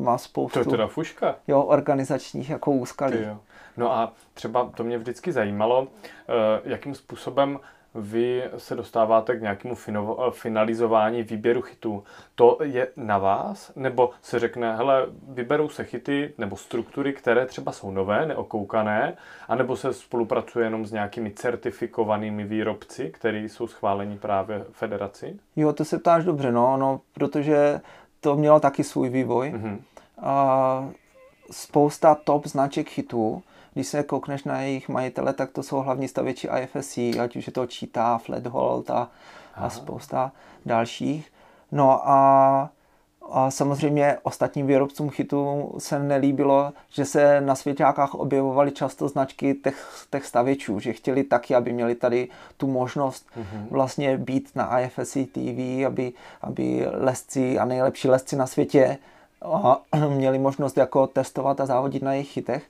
má 0.00 0.18
spoustu 0.18 0.64
to 0.64 0.70
je 0.70 0.70
teda 0.70 0.86
fuška. 0.86 1.34
Jo, 1.48 1.62
organizačních 1.62 2.50
jako 2.50 2.70
úskalí. 2.70 3.18
No 3.76 3.92
a 3.92 4.12
třeba 4.34 4.70
to 4.74 4.84
mě 4.84 4.98
vždycky 4.98 5.32
zajímalo, 5.32 5.80
uh, 5.80 5.86
jakým 6.64 6.94
způsobem 6.94 7.58
vy 8.00 8.44
se 8.56 8.74
dostáváte 8.74 9.36
k 9.36 9.42
nějakému 9.42 9.74
finalizování 10.30 11.22
výběru 11.22 11.62
chytů. 11.62 12.04
To 12.34 12.58
je 12.62 12.88
na 12.96 13.18
vás? 13.18 13.72
Nebo 13.76 14.10
se 14.22 14.38
řekne, 14.38 14.76
hele, 14.76 15.06
vyberou 15.28 15.68
se 15.68 15.84
chyty 15.84 16.34
nebo 16.38 16.56
struktury, 16.56 17.12
které 17.12 17.46
třeba 17.46 17.72
jsou 17.72 17.90
nové, 17.90 18.26
neokoukané, 18.26 19.16
anebo 19.48 19.76
se 19.76 19.92
spolupracuje 19.92 20.66
jenom 20.66 20.86
s 20.86 20.92
nějakými 20.92 21.30
certifikovanými 21.30 22.44
výrobci, 22.44 23.10
který 23.10 23.48
jsou 23.48 23.66
schváleni 23.66 24.18
právě 24.18 24.64
federaci? 24.72 25.38
Jo, 25.56 25.72
to 25.72 25.84
se 25.84 25.98
ptáš 25.98 26.24
dobře, 26.24 26.52
no, 26.52 26.76
no 26.76 27.00
protože 27.12 27.80
to 28.20 28.36
mělo 28.36 28.60
taky 28.60 28.84
svůj 28.84 29.08
vývoj. 29.08 29.52
Mm-hmm. 29.56 29.78
A 30.22 30.90
spousta 31.50 32.14
top 32.14 32.46
značek 32.46 32.88
chytů 32.88 33.42
když 33.74 33.86
se 33.86 34.02
koukneš 34.02 34.44
na 34.44 34.60
jejich 34.60 34.88
majitele, 34.88 35.32
tak 35.32 35.50
to 35.50 35.62
jsou 35.62 35.76
hlavní 35.76 36.08
stavěči 36.08 36.48
IFSC, 36.62 36.98
ať 36.98 37.36
už 37.36 37.46
je 37.46 37.52
to 37.52 37.66
Cheetah, 37.66 38.22
Flathold 38.22 38.90
a, 38.90 39.10
a 39.54 39.70
spousta 39.70 40.32
dalších. 40.66 41.32
No 41.72 42.08
a 42.08 42.70
a 43.30 43.50
samozřejmě 43.50 44.18
ostatním 44.22 44.66
výrobcům 44.66 45.10
chytů 45.10 45.72
se 45.78 45.98
nelíbilo, 45.98 46.72
že 46.90 47.04
se 47.04 47.40
na 47.40 47.54
svěťákách 47.54 48.14
objevovaly 48.14 48.70
často 48.70 49.08
značky 49.08 49.54
těch, 49.54 50.06
těch 50.10 50.26
stavěčů, 50.26 50.80
že 50.80 50.92
chtěli 50.92 51.24
taky, 51.24 51.54
aby 51.54 51.72
měli 51.72 51.94
tady 51.94 52.28
tu 52.56 52.66
možnost 52.66 53.26
mm-hmm. 53.36 53.66
vlastně 53.70 54.18
být 54.18 54.50
na 54.54 54.80
IFSC 54.80 55.16
TV, 55.32 55.86
aby, 55.86 56.12
aby 56.42 56.86
lesci 56.92 57.58
a 57.58 57.64
nejlepší 57.64 58.08
lesci 58.08 58.36
na 58.36 58.46
světě 58.46 58.98
a 59.42 59.80
měli 60.08 60.38
možnost 60.38 60.76
jako 60.76 61.06
testovat 61.06 61.60
a 61.60 61.66
závodit 61.66 62.02
na 62.02 62.12
jejich 62.12 62.28
chytech 62.28 62.62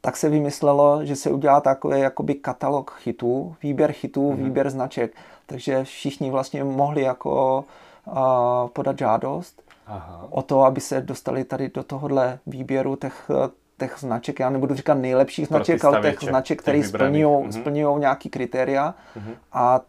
tak 0.00 0.16
se 0.16 0.28
vymyslelo, 0.28 1.04
že 1.04 1.16
se 1.16 1.30
udělá 1.30 1.60
takový 1.60 2.00
jakoby 2.00 2.34
katalog 2.34 2.90
chytů, 2.90 3.56
výběr 3.62 3.92
chytů, 3.92 4.32
mm-hmm. 4.32 4.44
výběr 4.44 4.70
značek. 4.70 5.12
Takže 5.46 5.84
všichni 5.84 6.30
vlastně 6.30 6.64
mohli 6.64 7.02
jako 7.02 7.64
a, 8.06 8.66
podat 8.72 8.98
žádost 8.98 9.62
Aha. 9.86 10.26
o 10.30 10.42
to, 10.42 10.64
aby 10.64 10.80
se 10.80 11.00
dostali 11.00 11.44
tady 11.44 11.68
do 11.68 11.82
tohohle 11.82 12.38
výběru 12.46 12.96
těch, 12.96 13.30
těch 13.78 13.96
značek. 13.98 14.40
Já 14.40 14.50
nebudu 14.50 14.74
říkat 14.74 14.94
nejlepších 14.94 15.46
značek, 15.46 15.84
ale 15.84 16.00
těch 16.00 16.28
značek, 16.28 16.62
které 16.62 16.84
splňují 16.84 17.52
splňují 17.52 18.00
nějaký 18.00 18.28
kritéria. 18.28 18.94
Mm-hmm. 19.16 19.34
A 19.52 19.80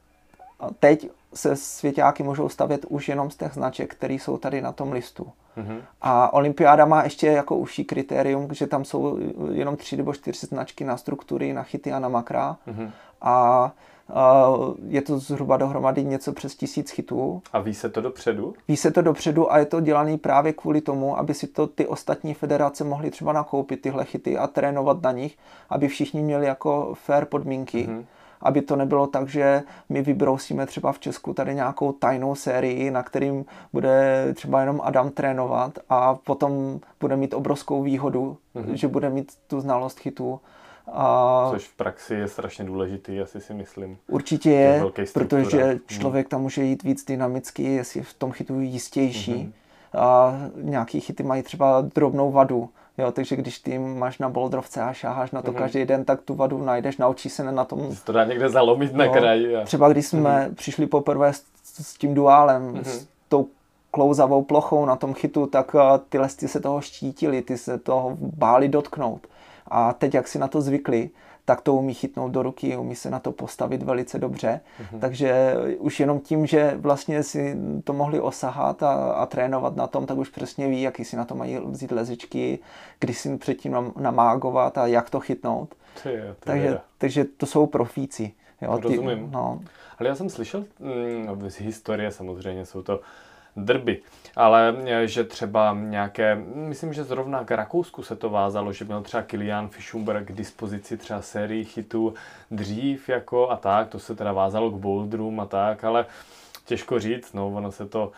teď 0.79 1.09
se 1.33 1.55
svěťáky 1.55 2.23
můžou 2.23 2.49
stavět 2.49 2.85
už 2.89 3.09
jenom 3.09 3.31
z 3.31 3.35
těch 3.35 3.53
značek, 3.53 3.95
které 3.95 4.13
jsou 4.13 4.37
tady 4.37 4.61
na 4.61 4.71
tom 4.71 4.91
listu. 4.91 5.31
Mm-hmm. 5.59 5.81
A 6.01 6.33
olympiáda 6.33 6.85
má 6.85 7.03
ještě 7.03 7.27
jako 7.27 7.57
užší 7.57 7.85
kritérium, 7.85 8.47
že 8.51 8.67
tam 8.67 8.85
jsou 8.85 9.17
jenom 9.51 9.77
tři 9.77 9.97
nebo 9.97 10.13
čtyři 10.13 10.47
značky 10.47 10.83
na 10.83 10.97
struktury, 10.97 11.53
na 11.53 11.63
chyty 11.63 11.91
a 11.91 11.99
na 11.99 12.09
makra. 12.09 12.57
Mm-hmm. 12.67 12.91
A 13.21 13.71
je 14.87 15.01
to 15.01 15.19
zhruba 15.19 15.57
dohromady 15.57 16.03
něco 16.03 16.33
přes 16.33 16.55
tisíc 16.55 16.91
chytů. 16.91 17.41
A 17.53 17.59
ví 17.59 17.73
se 17.73 17.89
to 17.89 18.01
dopředu? 18.01 18.53
Ví 18.67 18.77
se 18.77 18.91
to 18.91 19.01
dopředu 19.01 19.53
a 19.53 19.57
je 19.57 19.65
to 19.65 19.81
dělané 19.81 20.17
právě 20.17 20.53
kvůli 20.53 20.81
tomu, 20.81 21.17
aby 21.17 21.33
si 21.33 21.47
to 21.47 21.67
ty 21.67 21.87
ostatní 21.87 22.33
federace 22.33 22.83
mohly 22.83 23.11
třeba 23.11 23.33
nakoupit 23.33 23.81
tyhle 23.81 24.05
chyty 24.05 24.37
a 24.37 24.47
trénovat 24.47 25.01
na 25.01 25.11
nich, 25.11 25.37
aby 25.69 25.87
všichni 25.87 26.21
měli 26.21 26.45
jako 26.45 26.93
fair 27.05 27.25
podmínky. 27.25 27.87
Mm-hmm 27.87 28.03
aby 28.41 28.61
to 28.61 28.75
nebylo 28.75 29.07
tak, 29.07 29.27
že 29.27 29.63
my 29.89 30.01
vybrousíme 30.01 30.65
třeba 30.65 30.91
v 30.91 30.99
Česku 30.99 31.33
tady 31.33 31.55
nějakou 31.55 31.91
tajnou 31.91 32.35
sérii, 32.35 32.91
na 32.91 33.03
kterým 33.03 33.45
bude 33.73 34.27
třeba 34.33 34.59
jenom 34.59 34.81
Adam 34.83 35.09
trénovat 35.09 35.79
a 35.89 36.15
potom 36.15 36.79
bude 36.99 37.15
mít 37.15 37.33
obrovskou 37.33 37.83
výhodu, 37.83 38.37
mm-hmm. 38.55 38.73
že 38.73 38.87
bude 38.87 39.09
mít 39.09 39.31
tu 39.47 39.61
znalost 39.61 39.99
chytů. 39.99 40.39
A 40.91 41.47
Což 41.51 41.67
v 41.67 41.77
praxi 41.77 42.13
je 42.13 42.27
strašně 42.27 42.65
důležitý, 42.65 43.21
asi 43.21 43.41
si 43.41 43.53
myslím. 43.53 43.97
Určitě 44.07 44.51
je, 44.51 44.83
protože 45.13 45.65
mhm. 45.65 45.79
člověk 45.87 46.29
tam 46.29 46.41
může 46.41 46.63
jít 46.63 46.83
víc 46.83 47.05
dynamicky, 47.05 47.63
jestli 47.63 48.01
v 48.01 48.13
tom 48.13 48.31
chytu 48.31 48.59
jistější. 48.59 49.33
Mm-hmm. 49.33 49.51
A 49.99 50.33
nějaký 50.55 50.99
chyty 50.99 51.23
mají 51.23 51.43
třeba 51.43 51.81
drobnou 51.81 52.31
vadu, 52.31 52.69
Jo, 52.99 53.11
takže 53.11 53.35
když 53.35 53.59
ty 53.59 53.79
máš 53.79 54.19
na 54.19 54.29
boldrovce 54.29 54.81
a 54.81 54.93
šáháš 54.93 55.31
na 55.31 55.41
to 55.41 55.51
mm-hmm. 55.51 55.55
každý 55.55 55.85
den, 55.85 56.05
tak 56.05 56.21
tu 56.21 56.35
vadu 56.35 56.63
najdeš, 56.63 56.97
naučí 56.97 57.29
se 57.29 57.51
na 57.51 57.65
tom. 57.65 57.95
To 58.03 58.11
dá 58.11 58.23
někde 58.23 58.49
zalomit 58.49 58.93
na 58.93 59.07
kraji. 59.07 59.55
A... 59.55 59.63
Třeba 59.63 59.89
když 59.89 60.07
jsme 60.07 60.29
mm-hmm. 60.29 60.55
přišli 60.55 60.87
poprvé 60.87 61.33
s, 61.33 61.43
s 61.63 61.93
tím 61.93 62.13
duálem, 62.13 62.73
mm-hmm. 62.73 62.83
s 62.83 63.07
tou 63.29 63.47
klouzavou 63.91 64.43
plochou 64.43 64.85
na 64.85 64.95
tom 64.95 65.13
chytu, 65.13 65.45
tak 65.45 65.73
uh, 65.73 65.81
ty 66.09 66.19
lesty 66.19 66.47
se 66.47 66.59
toho 66.59 66.81
štítili, 66.81 67.41
ty 67.41 67.57
se 67.57 67.77
toho 67.77 68.17
báli 68.19 68.69
dotknout. 68.69 69.27
A 69.67 69.93
teď, 69.93 70.13
jak 70.13 70.27
si 70.27 70.39
na 70.39 70.47
to 70.47 70.61
zvykli, 70.61 71.09
tak 71.49 71.61
to 71.61 71.73
umí 71.73 71.93
chytnout 71.93 72.31
do 72.31 72.43
ruky, 72.43 72.77
umí 72.77 72.95
se 72.95 73.09
na 73.09 73.19
to 73.19 73.31
postavit 73.31 73.83
velice 73.83 74.19
dobře. 74.19 74.59
Mm-hmm. 74.59 74.99
Takže 74.99 75.55
už 75.77 75.99
jenom 75.99 76.19
tím, 76.19 76.45
že 76.45 76.73
vlastně 76.77 77.23
si 77.23 77.57
to 77.83 77.93
mohli 77.93 78.19
osahat 78.19 78.83
a, 78.83 78.93
a 78.93 79.25
trénovat 79.25 79.75
na 79.75 79.87
tom, 79.87 80.05
tak 80.05 80.17
už 80.17 80.29
přesně 80.29 80.67
ví, 80.67 80.81
jaký 80.81 81.05
si 81.05 81.15
na 81.15 81.25
to 81.25 81.35
mají 81.35 81.57
vzít 81.65 81.91
lezičky, 81.91 82.59
kdy 82.99 83.13
si 83.13 83.37
předtím 83.37 83.93
namágovat 83.97 84.77
a 84.77 84.87
jak 84.87 85.09
to 85.09 85.19
chytnout. 85.19 85.75
Ty 86.03 86.09
ty 86.09 86.19
takže, 86.39 86.79
takže 86.97 87.25
to 87.25 87.45
jsou 87.45 87.65
profíci. 87.65 88.31
Jo, 88.61 88.77
ty, 88.77 88.83
Rozumím. 88.83 89.31
No. 89.31 89.61
Ale 89.99 90.09
já 90.09 90.15
jsem 90.15 90.29
slyšel 90.29 90.65
mm, 90.79 91.49
z 91.49 91.55
historie 91.55 92.11
samozřejmě, 92.11 92.65
jsou 92.65 92.81
to 92.81 92.99
drby. 93.57 94.01
Ale 94.39 94.75
e, 94.85 95.07
že 95.07 95.23
třeba 95.23 95.77
nějaké, 95.79 96.35
myslím, 96.55 96.93
že 96.93 97.03
zrovna 97.03 97.43
k 97.43 97.51
Rakousku 97.51 98.03
se 98.03 98.15
to 98.15 98.29
vázalo, 98.29 98.73
že 98.73 98.85
měl 98.85 99.01
třeba 99.01 99.23
Kilian 99.23 99.67
Fischumberg 99.67 100.27
k 100.27 100.31
dispozici 100.31 100.97
třeba 100.97 101.21
sérii 101.21 101.65
chytů 101.65 102.13
dřív 102.51 103.09
jako 103.09 103.49
a 103.49 103.57
tak, 103.57 103.87
to 103.87 103.99
se 103.99 104.15
teda 104.15 104.33
vázalo 104.33 104.71
k 104.71 104.73
boulderům 104.73 105.39
a 105.39 105.45
tak, 105.45 105.83
ale 105.83 106.05
těžko 106.65 106.99
říct, 106.99 107.33
no, 107.33 107.47
ono 107.47 107.71
se 107.71 107.85
to, 107.85 108.11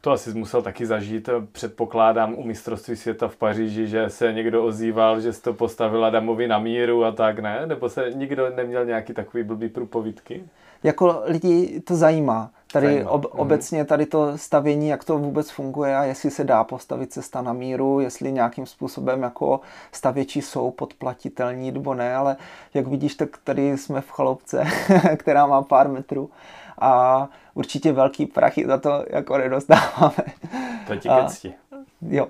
to 0.00 0.10
asi 0.10 0.34
musel 0.34 0.62
taky 0.62 0.86
zažít. 0.86 1.28
Předpokládám 1.52 2.34
u 2.34 2.42
mistrovství 2.42 2.96
světa 2.96 3.28
v 3.28 3.36
Paříži, 3.36 3.86
že 3.86 4.10
se 4.10 4.32
někdo 4.32 4.64
ozýval, 4.64 5.20
že 5.20 5.32
se 5.32 5.42
to 5.42 5.54
postavil 5.54 6.04
Adamovi 6.04 6.48
na 6.48 6.58
míru 6.58 7.04
a 7.04 7.12
tak, 7.12 7.38
ne? 7.38 7.66
Nebo 7.66 7.88
se 7.88 8.10
nikdo 8.14 8.50
neměl 8.56 8.84
nějaký 8.84 9.14
takový 9.14 9.42
blbý 9.42 9.68
průpovídky? 9.68 10.44
Jako 10.82 11.22
lidi 11.24 11.80
to 11.80 11.96
zajímá. 11.96 12.50
Tady 12.72 13.04
ob, 13.04 13.24
mhm. 13.24 13.40
obecně 13.40 13.84
tady 13.84 14.06
to 14.06 14.38
stavění, 14.38 14.88
jak 14.88 15.04
to 15.04 15.18
vůbec 15.18 15.50
funguje 15.50 15.96
a 15.96 16.04
jestli 16.04 16.30
se 16.30 16.44
dá 16.44 16.64
postavit 16.64 17.12
cesta 17.12 17.42
na 17.42 17.52
míru, 17.52 18.00
jestli 18.00 18.32
nějakým 18.32 18.66
způsobem 18.66 19.22
jako 19.22 19.60
stavěči 19.92 20.42
jsou 20.42 20.70
podplatitelní 20.70 21.72
nebo 21.72 21.94
ne, 21.94 22.16
ale 22.16 22.36
jak 22.74 22.86
vidíš, 22.86 23.14
tak 23.14 23.28
tady 23.44 23.78
jsme 23.78 24.00
v 24.00 24.10
chaloupce, 24.10 24.64
která 25.16 25.46
má 25.46 25.62
pár 25.62 25.88
metrů 25.88 26.30
a 26.78 27.28
určitě 27.54 27.92
velký 27.92 28.26
prachy 28.26 28.66
za 28.66 28.78
to 28.78 29.04
jako 29.10 29.38
nedostáváme. 29.38 30.24
To 30.86 30.96
ti 30.96 31.08
a, 31.08 31.28
Jo. 32.08 32.28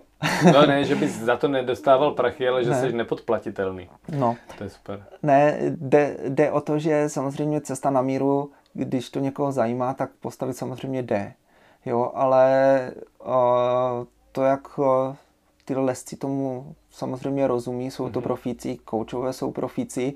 no 0.52 0.66
ne, 0.66 0.84
že 0.84 0.94
bys 0.94 1.18
za 1.18 1.36
to 1.36 1.48
nedostával 1.48 2.10
prachy, 2.10 2.48
ale 2.48 2.64
že 2.64 2.70
ne. 2.70 2.80
jsi 2.80 2.92
nepodplatitelný. 2.92 3.88
No. 4.08 4.36
To 4.58 4.64
je 4.64 4.70
super. 4.70 5.04
Ne, 5.22 5.58
jde, 5.60 6.16
jde 6.28 6.50
o 6.50 6.60
to, 6.60 6.78
že 6.78 7.08
samozřejmě 7.08 7.60
cesta 7.60 7.90
na 7.90 8.02
míru 8.02 8.50
když 8.74 9.10
to 9.10 9.20
někoho 9.20 9.52
zajímá, 9.52 9.94
tak 9.94 10.10
postavit 10.20 10.56
samozřejmě 10.56 11.02
jde. 11.02 11.32
Jo, 11.86 12.12
ale 12.14 12.90
uh, 13.24 13.32
to, 14.32 14.42
jak 14.42 14.78
uh, 14.78 14.86
ty 15.64 15.74
lesci 15.74 16.16
tomu 16.16 16.74
samozřejmě 16.90 17.46
rozumí, 17.46 17.90
jsou 17.90 18.10
to 18.10 18.20
mhm. 18.20 18.22
profíci, 18.22 18.76
koučové 18.84 19.32
jsou 19.32 19.50
profíci, 19.50 20.14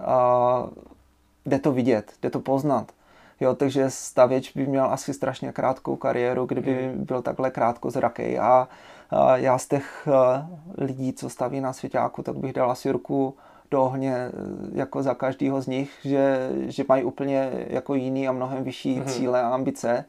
uh, 0.00 0.70
jde 1.46 1.58
to 1.58 1.72
vidět, 1.72 2.12
jde 2.22 2.30
to 2.30 2.40
poznat. 2.40 2.92
Jo, 3.40 3.54
takže 3.54 3.90
stavěč 3.90 4.52
by 4.52 4.66
měl 4.66 4.86
asi 4.86 5.14
strašně 5.14 5.52
krátkou 5.52 5.96
kariéru, 5.96 6.46
kdyby 6.46 6.88
mhm. 6.88 7.04
byl 7.04 7.22
takhle 7.22 7.50
krátko 7.50 7.90
zrakej. 7.90 8.38
A, 8.38 8.68
a 9.10 9.36
já 9.36 9.58
z 9.58 9.66
těch 9.66 10.08
lidí, 10.78 11.12
co 11.12 11.30
staví 11.30 11.60
na 11.60 11.72
svěťáku, 11.72 12.22
tak 12.22 12.36
bych 12.36 12.52
dal 12.52 12.70
asi 12.70 12.90
ruku 12.90 13.36
do 13.70 13.82
ohně 13.82 14.14
eh, 14.14 14.30
jako 14.72 15.02
za 15.02 15.14
každého 15.14 15.62
z 15.62 15.66
nich, 15.66 15.90
že, 16.04 16.50
že 16.66 16.84
mají 16.88 17.04
úplně 17.04 17.50
jako 17.66 17.94
jiný 17.94 18.28
a 18.28 18.32
mnohem 18.32 18.64
vyšší 18.64 19.00
mm-hmm. 19.00 19.04
cíle 19.04 19.42
a 19.42 19.48
ambice 19.48 20.04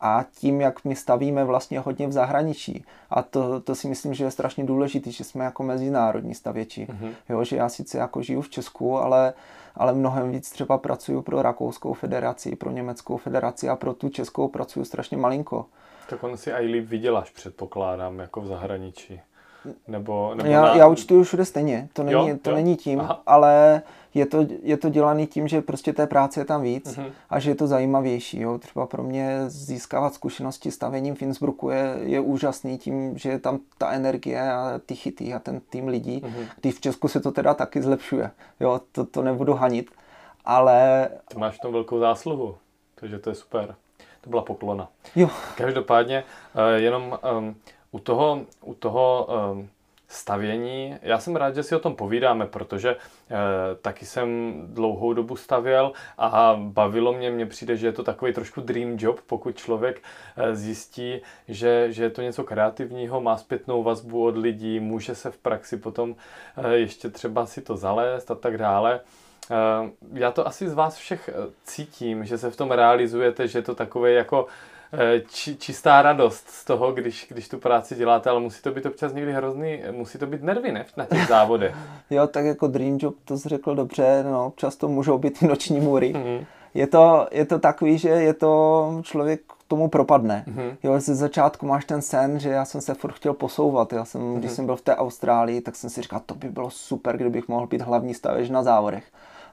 a 0.00 0.24
tím, 0.34 0.60
jak 0.60 0.84
my 0.84 0.96
stavíme 0.96 1.44
vlastně 1.44 1.80
hodně 1.80 2.06
v 2.06 2.12
zahraničí. 2.12 2.84
A 3.10 3.22
to, 3.22 3.60
to 3.60 3.74
si 3.74 3.88
myslím, 3.88 4.14
že 4.14 4.24
je 4.24 4.30
strašně 4.30 4.64
důležité, 4.64 5.10
že 5.10 5.24
jsme 5.24 5.44
jako 5.44 5.62
mezinárodní 5.62 6.34
stavěči. 6.34 6.86
Mm-hmm. 6.86 7.12
Jo, 7.28 7.44
že 7.44 7.56
já 7.56 7.68
sice 7.68 7.98
jako 7.98 8.22
žiju 8.22 8.40
v 8.40 8.48
Česku, 8.48 8.98
ale, 8.98 9.32
ale 9.74 9.94
mnohem 9.94 10.30
víc 10.30 10.50
třeba 10.50 10.78
pracuju 10.78 11.22
pro 11.22 11.42
Rakouskou 11.42 11.92
federaci, 11.92 12.56
pro 12.56 12.70
Německou 12.70 13.16
federaci 13.16 13.68
a 13.68 13.76
pro 13.76 13.94
tu 13.94 14.08
Českou 14.08 14.48
pracuju 14.48 14.84
strašně 14.84 15.16
malinko. 15.16 15.66
Tak 16.08 16.22
on 16.22 16.36
si 16.36 16.50
i 16.50 16.66
líp 16.66 16.88
vyděláš, 16.88 17.30
předpokládám, 17.30 18.18
jako 18.18 18.40
v 18.40 18.46
zahraničí. 18.46 19.20
Nebo, 19.88 20.34
nebo 20.34 20.50
já, 20.50 20.62
na... 20.62 20.74
já 20.74 20.86
účtuju 20.86 21.22
všude 21.22 21.44
stejně, 21.44 21.88
to 21.92 22.02
není, 22.02 22.28
jo, 22.28 22.38
to 22.42 22.50
jo. 22.50 22.56
není 22.56 22.76
tím, 22.76 23.00
Aha. 23.00 23.22
ale 23.26 23.82
je 24.14 24.26
to, 24.26 24.46
je 24.62 24.76
to 24.76 24.88
dělaný 24.88 25.26
tím, 25.26 25.48
že 25.48 25.60
prostě 25.60 25.92
té 25.92 26.06
práce 26.06 26.40
je 26.40 26.44
tam 26.44 26.62
víc 26.62 26.96
uh-huh. 26.96 27.12
a 27.30 27.38
že 27.38 27.50
je 27.50 27.54
to 27.54 27.66
zajímavější. 27.66 28.40
Jo. 28.40 28.58
Třeba 28.58 28.86
pro 28.86 29.02
mě 29.02 29.40
získávat 29.46 30.14
zkušenosti 30.14 30.70
stavěním 30.70 31.14
v 31.14 31.22
Innsbrucku 31.22 31.70
je, 31.70 31.96
je 32.02 32.20
úžasný 32.20 32.78
tím, 32.78 33.18
že 33.18 33.28
je 33.28 33.38
tam 33.38 33.58
ta 33.78 33.90
energie 33.90 34.52
a 34.52 34.80
ty 34.86 34.94
chyty 34.94 35.34
a 35.34 35.38
ten 35.38 35.60
tým 35.60 35.88
lidí, 35.88 36.22
uh-huh. 36.22 36.46
když 36.60 36.74
v 36.74 36.80
Česku 36.80 37.08
se 37.08 37.20
to 37.20 37.32
teda 37.32 37.54
taky 37.54 37.82
zlepšuje. 37.82 38.30
Jo, 38.60 38.80
to, 38.92 39.04
to 39.04 39.22
nebudu 39.22 39.54
hanit, 39.54 39.90
ale... 40.44 41.08
Ty 41.28 41.38
máš 41.38 41.56
v 41.56 41.60
tom 41.60 41.72
velkou 41.72 41.98
zásluhu, 41.98 42.56
takže 42.94 43.18
to 43.18 43.30
je 43.30 43.34
super. 43.34 43.74
To 44.20 44.30
byla 44.30 44.42
poklona. 44.42 44.88
Jo. 45.16 45.30
Každopádně, 45.56 46.24
uh, 46.54 46.82
jenom 46.82 47.18
um, 47.38 47.56
u 47.92 47.98
toho, 47.98 48.46
u 48.60 48.74
toho 48.74 49.28
um, 49.52 49.68
stavění. 50.10 50.96
Já 51.02 51.18
jsem 51.18 51.36
rád, 51.36 51.54
že 51.54 51.62
si 51.62 51.74
o 51.74 51.78
tom 51.78 51.94
povídáme, 51.94 52.46
protože 52.46 52.90
e, 52.90 52.96
taky 53.82 54.06
jsem 54.06 54.60
dlouhou 54.66 55.12
dobu 55.12 55.36
stavěl 55.36 55.92
a 56.18 56.56
bavilo 56.58 57.12
mě, 57.12 57.30
mně 57.30 57.46
přijde, 57.46 57.76
že 57.76 57.86
je 57.86 57.92
to 57.92 58.02
takový 58.02 58.32
trošku 58.32 58.60
dream 58.60 58.96
job, 58.98 59.20
pokud 59.26 59.56
člověk 59.56 60.02
e, 60.36 60.56
zjistí, 60.56 61.20
že, 61.48 61.86
že 61.92 62.02
je 62.02 62.10
to 62.10 62.22
něco 62.22 62.44
kreativního, 62.44 63.20
má 63.20 63.36
zpětnou 63.36 63.82
vazbu 63.82 64.24
od 64.24 64.36
lidí, 64.36 64.80
může 64.80 65.14
se 65.14 65.30
v 65.30 65.38
praxi 65.38 65.76
potom 65.76 66.16
e, 66.56 66.76
ještě 66.76 67.10
třeba 67.10 67.46
si 67.46 67.60
to 67.60 67.76
zalézt 67.76 68.30
a 68.30 68.34
tak 68.34 68.58
dále. 68.58 69.00
Já 70.12 70.30
to 70.30 70.46
asi 70.46 70.68
z 70.68 70.74
vás 70.74 70.96
všech 70.96 71.30
cítím, 71.64 72.24
že 72.24 72.38
se 72.38 72.50
v 72.50 72.56
tom 72.56 72.70
realizujete, 72.70 73.48
že 73.48 73.58
je 73.58 73.62
to 73.62 73.74
takové 73.74 74.12
jako 74.12 74.46
Eh, 74.46 74.69
či, 75.28 75.56
čistá 75.56 76.02
radost 76.02 76.48
z 76.48 76.64
toho, 76.64 76.92
když, 76.92 77.26
když 77.28 77.48
tu 77.48 77.58
práci 77.58 77.94
děláte, 77.94 78.30
ale 78.30 78.40
musí 78.40 78.62
to 78.62 78.70
být 78.70 78.86
občas 78.86 79.12
někdy 79.12 79.32
hrozný, 79.32 79.82
musí 79.90 80.18
to 80.18 80.26
být 80.26 80.42
nervy, 80.42 80.72
ne, 80.72 80.84
na 80.96 81.04
těch 81.04 81.26
závodech. 81.28 81.74
jo, 82.10 82.26
tak 82.26 82.44
jako 82.44 82.66
Dream 82.66 82.98
Job, 83.00 83.14
to 83.24 83.36
řekl 83.36 83.74
dobře, 83.74 84.24
no, 84.30 84.46
občas 84.46 84.76
to 84.76 84.88
můžou 84.88 85.18
být 85.18 85.42
i 85.42 85.46
noční 85.46 85.80
můry. 85.80 86.12
Mm-hmm. 86.12 86.46
Je 86.74 86.86
to, 86.86 87.28
je 87.30 87.44
to 87.44 87.58
takový, 87.58 87.98
že 87.98 88.08
je 88.08 88.34
to 88.34 89.00
člověk 89.02 89.40
tomu 89.68 89.88
propadne. 89.88 90.44
Mm-hmm. 90.48 90.76
Jo, 90.82 91.00
ze 91.00 91.14
začátku 91.14 91.66
máš 91.66 91.84
ten 91.84 92.02
sen, 92.02 92.38
že 92.38 92.50
já 92.50 92.64
jsem 92.64 92.80
se 92.80 92.94
furt 92.94 93.12
chtěl 93.12 93.34
posouvat. 93.34 93.92
Já 93.92 94.04
jsem, 94.04 94.20
mm-hmm. 94.20 94.38
když 94.38 94.50
jsem 94.50 94.66
byl 94.66 94.76
v 94.76 94.82
té 94.82 94.96
Austrálii, 94.96 95.60
tak 95.60 95.76
jsem 95.76 95.90
si 95.90 96.02
říkal, 96.02 96.20
to 96.26 96.34
by 96.34 96.48
bylo 96.48 96.70
super, 96.70 97.16
kdybych 97.16 97.48
mohl 97.48 97.66
být 97.66 97.80
hlavní 97.80 98.14
stavěč 98.14 98.50
na 98.50 98.62
závodech. 98.62 99.04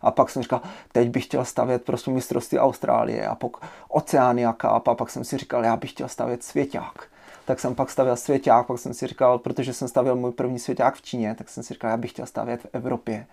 A 0.02 0.12
pak 0.12 0.30
jsem 0.30 0.44
říkal, 0.44 0.62
teď 0.92 1.10
bych 1.10 1.24
chtěl 1.24 1.46
stavět 1.46 1.84
prostě 1.84 2.12
mistrovství 2.12 2.60
Austrálie 2.60 3.28
a 3.28 3.36
pak 3.36 3.52
Oceánia 3.90 4.54
Cup 4.54 4.88
a 4.88 4.96
pak 4.96 5.10
jsem 5.10 5.24
si 5.24 5.38
říkal, 5.38 5.64
já 5.64 5.76
bych 5.76 5.90
chtěl 5.92 6.08
stavět 6.08 6.44
svěťák. 6.44 7.08
Tak 7.46 7.60
jsem 7.60 7.76
pak 7.76 7.90
stavěl 7.90 8.16
svěťák, 8.16 8.68
pak 8.68 8.80
jsem 8.80 8.94
si 8.94 9.08
říkal, 9.08 9.40
protože 9.40 9.74
jsem 9.74 9.88
stavěl 9.88 10.16
můj 10.16 10.32
první 10.32 10.60
svěťák 10.60 10.96
v 10.96 11.02
Číně, 11.02 11.36
tak 11.38 11.50
jsem 11.50 11.64
si 11.64 11.74
říkal, 11.74 11.92
já 11.92 11.98
bych 11.98 12.12
chtěl 12.12 12.26
stavět 12.26 12.62
v 12.62 12.68
Evropě. 12.74 13.28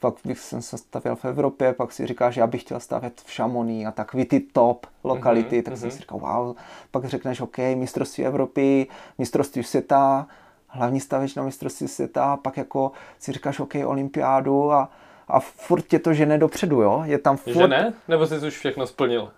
Pak 0.00 0.14
bych 0.24 0.38
jsem 0.38 0.62
se 0.62 0.78
stavěl 0.78 1.16
v 1.16 1.24
Evropě, 1.24 1.72
pak 1.72 1.92
si 1.92 2.06
říkal, 2.06 2.32
že 2.32 2.40
já 2.40 2.46
bych 2.46 2.60
chtěl 2.60 2.80
stavět 2.80 3.20
v 3.24 3.32
Šamoní 3.32 3.86
a 3.86 3.90
takový 3.90 4.24
ty 4.24 4.40
top 4.40 4.86
lokality, 5.04 5.60
mm-hmm, 5.60 5.62
tak 5.62 5.74
mm-hmm. 5.74 5.76
jsem 5.76 5.90
si 5.90 5.98
říkal, 5.98 6.18
wow, 6.18 6.56
pak 6.90 7.04
řekneš, 7.04 7.40
OK, 7.40 7.58
mistrovství 7.58 8.26
Evropy, 8.26 8.86
mistrovství 9.18 9.62
světa, 9.62 10.26
hlavní 10.68 11.00
stavěč 11.00 11.34
na 11.34 11.42
mistrovství 11.42 11.88
světa, 11.88 12.36
pak 12.36 12.56
jako 12.56 12.92
si 13.18 13.32
říkáš, 13.32 13.60
OK, 13.60 13.74
olympiádu 13.84 14.72
a 14.72 14.90
a 15.28 15.40
furt 15.40 15.82
tě 15.82 15.98
to 15.98 16.14
žene 16.14 16.38
dopředu, 16.38 16.82
jo? 16.82 17.02
Je 17.04 17.18
tam 17.18 17.36
furt... 17.36 17.52
Že 17.54 17.68
ne? 17.68 17.92
Nebo 18.08 18.26
jsi 18.26 18.46
už 18.46 18.58
všechno 18.58 18.86
splnil? 18.86 19.30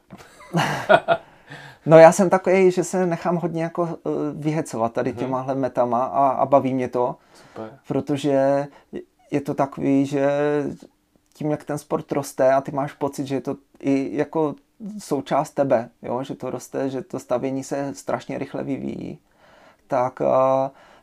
no 1.87 1.99
já 1.99 2.13
jsem 2.13 2.31
takový, 2.31 2.71
že 2.71 2.85
se 2.85 3.07
nechám 3.07 3.37
hodně 3.37 3.63
jako 3.63 3.83
uh, 3.83 4.13
vyhecovat 4.35 4.93
tady 4.93 5.13
mm-hmm. 5.13 5.19
těmahle 5.19 5.55
metama 5.55 6.05
a, 6.05 6.29
a 6.29 6.47
baví 6.47 6.75
mě 6.75 6.89
to. 6.89 7.17
Super. 7.35 7.79
Protože 7.89 8.67
je 9.31 9.41
to 9.41 9.55
takový, 9.55 10.07
že 10.07 10.29
tím, 11.35 11.51
jak 11.51 11.65
ten 11.65 11.79
sport 11.79 12.13
roste 12.13 12.53
a 12.53 12.61
ty 12.61 12.73
máš 12.73 12.93
pocit, 12.93 13.27
že 13.27 13.35
je 13.35 13.41
to 13.41 13.57
i 13.81 14.11
jako 14.13 14.55
součást 14.99 15.51
tebe, 15.51 15.89
jo? 16.03 16.23
že 16.23 16.35
to 16.35 16.51
roste, 16.51 16.91
že 16.91 17.03
to 17.03 17.19
stavění 17.19 17.65
se 17.65 17.95
strašně 17.95 18.39
rychle 18.39 18.65
vyvíjí, 18.65 19.19
tak 19.87 20.21
uh, 20.21 20.27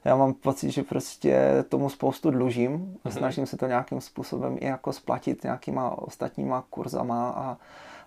já 0.05 0.15
mám 0.15 0.33
pocit, 0.33 0.71
že 0.71 0.83
prostě 0.83 1.65
tomu 1.69 1.89
spoustu 1.89 2.31
dlužím. 2.31 2.77
Mm-hmm. 3.05 3.17
Snažím 3.17 3.45
se 3.45 3.57
to 3.57 3.67
nějakým 3.67 4.01
způsobem 4.01 4.57
i 4.59 4.65
jako 4.65 4.93
splatit 4.93 5.43
nějakýma 5.43 5.97
ostatníma 5.97 6.63
kurzama 6.69 7.29
a, 7.29 7.57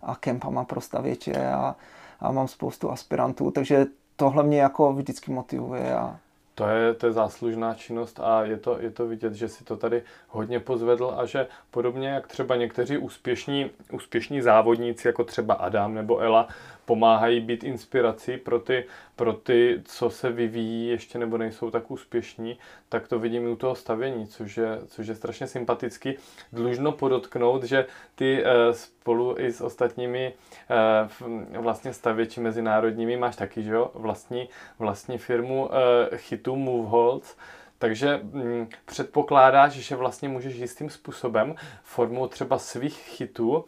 a 0.02 0.16
kempama 0.16 0.64
pro 0.64 0.80
stavěče 0.80 1.46
a, 1.46 1.76
a 2.20 2.32
mám 2.32 2.48
spoustu 2.48 2.90
aspirantů, 2.90 3.50
takže 3.50 3.86
tohle 4.16 4.42
mě 4.42 4.60
jako 4.60 4.92
vždycky 4.92 5.30
motivuje 5.30 5.94
a 5.94 6.18
to 6.56 6.68
je, 6.68 6.94
to 6.94 7.06
je 7.06 7.12
záslužná 7.12 7.74
činnost 7.74 8.20
a 8.20 8.44
je 8.44 8.56
to, 8.56 8.78
je 8.80 8.90
to 8.90 9.06
vidět, 9.06 9.34
že 9.34 9.48
si 9.48 9.64
to 9.64 9.76
tady 9.76 10.02
hodně 10.28 10.60
pozvedl 10.60 11.14
a 11.16 11.26
že 11.26 11.46
podobně 11.70 12.08
jak 12.08 12.26
třeba 12.26 12.56
někteří 12.56 12.98
úspěšní, 12.98 13.70
úspěšní 13.92 14.42
závodníci, 14.42 15.08
jako 15.08 15.24
třeba 15.24 15.54
Adam 15.54 15.94
nebo 15.94 16.18
Ela, 16.18 16.48
pomáhají 16.86 17.40
být 17.40 17.64
inspirací 17.64 18.36
pro 18.36 18.58
ty, 18.58 18.84
pro 19.16 19.32
ty, 19.32 19.82
co 19.84 20.10
se 20.10 20.30
vyvíjí 20.30 20.88
ještě 20.88 21.18
nebo 21.18 21.38
nejsou 21.38 21.70
tak 21.70 21.90
úspěšní, 21.90 22.58
tak 22.88 23.08
to 23.08 23.18
vidím 23.18 23.46
i 23.46 23.48
u 23.48 23.56
toho 23.56 23.74
stavění, 23.74 24.26
což 24.26 24.56
je, 24.56 24.78
což 24.86 25.06
je 25.06 25.14
strašně 25.14 25.46
sympatický. 25.46 26.14
Dlužno 26.52 26.92
podotknout, 26.92 27.64
že 27.64 27.86
ty 28.14 28.44
eh, 28.44 28.72
spolu 28.72 29.34
i 29.38 29.52
s 29.52 29.60
ostatními 29.60 30.32
eh, 30.70 31.58
vlastně 31.58 31.92
stavěči 31.92 32.40
mezinárodními 32.40 33.16
máš 33.16 33.36
taky, 33.36 33.62
že 33.62 33.72
jo, 33.72 33.90
vlastní, 33.94 34.48
vlastní 34.78 35.18
firmu 35.18 35.70
eh, 35.72 36.16
chytu 36.16 36.56
Moveholds, 36.56 37.36
takže 37.78 38.20
hm, 38.22 38.68
předpokládáš, 38.84 39.72
že 39.72 39.96
vlastně 39.96 40.28
můžeš 40.28 40.56
jistým 40.56 40.90
způsobem 40.90 41.54
formou 41.82 42.26
třeba 42.26 42.58
svých 42.58 42.98
chytů 42.98 43.64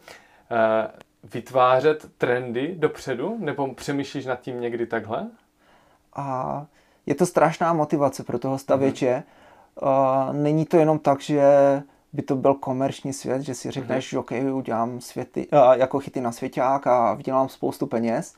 vytvářet 1.23 2.05
trendy 2.17 2.75
dopředu? 2.77 3.37
Nebo 3.39 3.73
přemýšlíš 3.73 4.25
nad 4.25 4.41
tím 4.41 4.61
někdy 4.61 4.85
takhle? 4.85 5.27
A 6.15 6.65
je 7.05 7.15
to 7.15 7.25
strašná 7.25 7.73
motivace 7.73 8.23
pro 8.23 8.39
toho 8.39 8.57
stavěče. 8.57 9.23
Mm-hmm. 9.77 10.33
není 10.33 10.65
to 10.65 10.77
jenom 10.77 10.99
tak, 10.99 11.21
že 11.21 11.43
by 12.13 12.21
to 12.21 12.35
byl 12.35 12.53
komerční 12.53 13.13
svět, 13.13 13.41
že 13.41 13.53
si 13.53 13.71
řekneš, 13.71 14.07
mm-hmm. 14.07 14.09
že 14.09 14.19
OK, 14.19 14.55
udělám 14.55 15.01
světy, 15.01 15.47
jako 15.73 15.99
chyty 15.99 16.21
na 16.21 16.31
svěťák 16.31 16.87
a 16.87 17.13
vydělám 17.13 17.49
spoustu 17.49 17.87
peněz. 17.87 18.35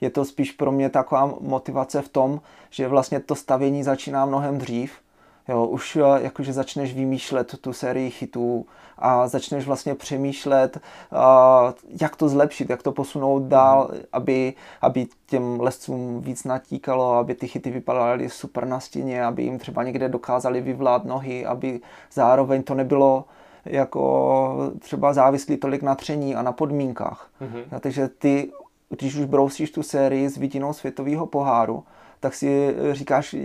Je 0.00 0.10
to 0.10 0.24
spíš 0.24 0.52
pro 0.52 0.72
mě 0.72 0.90
taková 0.90 1.34
motivace 1.40 2.02
v 2.02 2.08
tom, 2.08 2.40
že 2.70 2.88
vlastně 2.88 3.20
to 3.20 3.34
stavění 3.34 3.82
začíná 3.82 4.24
mnohem 4.24 4.58
dřív 4.58 5.03
Jo, 5.48 5.66
už 5.66 5.96
eh, 5.96 6.22
jakože 6.22 6.52
začneš 6.52 6.94
vymýšlet 6.94 7.54
tu 7.60 7.72
sérii 7.72 8.10
chytů 8.10 8.66
a 8.98 9.28
začneš 9.28 9.66
vlastně 9.66 9.94
přemýšlet, 9.94 10.80
uh, 11.12 11.72
jak 12.00 12.16
to 12.16 12.28
zlepšit, 12.28 12.70
jak 12.70 12.82
to 12.82 12.92
posunout 12.92 13.42
dál, 13.42 13.90
aby, 14.12 14.54
aby 14.80 15.06
těm 15.26 15.60
lescům 15.60 16.20
víc 16.20 16.44
natíkalo, 16.44 17.12
aby 17.12 17.34
ty 17.34 17.48
chyty 17.48 17.70
vypadaly 17.70 18.28
super 18.28 18.66
na 18.66 18.80
stěně, 18.80 19.24
aby 19.24 19.42
jim 19.42 19.58
třeba 19.58 19.82
někde 19.82 20.08
dokázali 20.08 20.60
vyvlát 20.60 21.04
nohy, 21.04 21.46
aby 21.46 21.80
zároveň 22.12 22.62
to 22.62 22.74
nebylo 22.74 23.24
jako 23.64 24.72
třeba 24.78 25.12
závislý 25.12 25.56
tolik 25.56 25.82
na 25.82 25.94
tření 25.94 26.34
a 26.34 26.42
na 26.42 26.52
podmínkách. 26.52 27.30
Mm-hmm. 27.42 27.80
Takže 27.80 28.08
ty, 28.08 28.52
když 28.88 29.16
už 29.16 29.24
brousíš 29.24 29.70
tu 29.70 29.82
sérii 29.82 30.28
s 30.28 30.36
vidinou 30.36 30.72
světového 30.72 31.26
poháru, 31.26 31.84
tak 32.24 32.34
si 32.34 32.74
říkáš, 32.92 33.36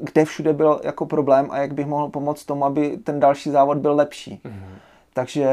kde 0.00 0.24
všude 0.24 0.52
byl 0.52 0.80
jako 0.84 1.06
problém 1.06 1.48
a 1.50 1.58
jak 1.58 1.74
bych 1.74 1.86
mohl 1.86 2.08
pomoct 2.08 2.44
tomu, 2.44 2.64
aby 2.64 2.96
ten 2.96 3.20
další 3.20 3.50
závod 3.50 3.78
byl 3.78 3.94
lepší. 3.94 4.40
Mm-hmm. 4.44 4.78
Takže 5.12 5.48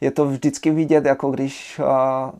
je 0.00 0.10
to 0.10 0.26
vždycky 0.26 0.70
vidět, 0.70 1.04
jako 1.04 1.30
když 1.30 1.80
a, 1.80 2.32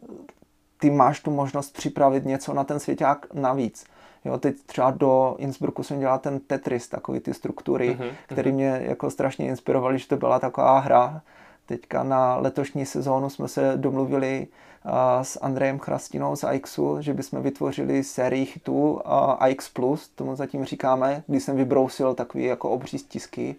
ty 0.81 0.91
máš 0.91 1.21
tu 1.21 1.31
možnost 1.31 1.73
připravit 1.73 2.25
něco 2.25 2.55
na 2.55 2.65
ten 2.65 2.81
svěťák 2.81 3.27
navíc. 3.35 3.85
Jo, 4.25 4.39
teď 4.39 4.57
třeba 4.67 4.91
do 4.91 5.37
Innsbrucku 5.39 5.83
jsem 5.83 6.01
dělal 6.01 6.19
ten 6.19 6.41
Tetris, 6.41 6.89
takový 6.89 7.21
ty 7.21 7.35
struktury, 7.35 7.97
mm-hmm. 8.01 8.11
které 8.27 8.53
mě 8.53 8.81
jako 8.83 9.11
strašně 9.11 9.47
inspirovaly, 9.47 9.99
že 9.99 10.09
to 10.09 10.17
byla 10.17 10.39
taková 10.39 10.79
hra. 10.79 11.23
Teďka 11.67 12.03
na 12.03 12.37
letošní 12.37 12.87
sezónu 12.87 13.31
jsme 13.31 13.49
se 13.49 13.73
domluvili 13.77 14.47
s 15.23 15.39
Andrejem 15.43 15.79
Chrastinou 15.79 16.37
z 16.37 16.45
AXu, 16.45 16.97
že 17.01 17.15
bychom 17.15 17.43
vytvořili 17.43 18.05
sérii 18.05 18.45
hitů 18.55 19.01
AX+, 19.39 19.73
tomu 20.15 20.37
zatím 20.37 20.65
říkáme, 20.65 21.23
kdy 21.27 21.41
jsem 21.41 21.57
vybrousil 21.57 22.15
takový 22.15 22.45
jako 22.45 22.71
obří 22.71 22.99
stisky 22.99 23.57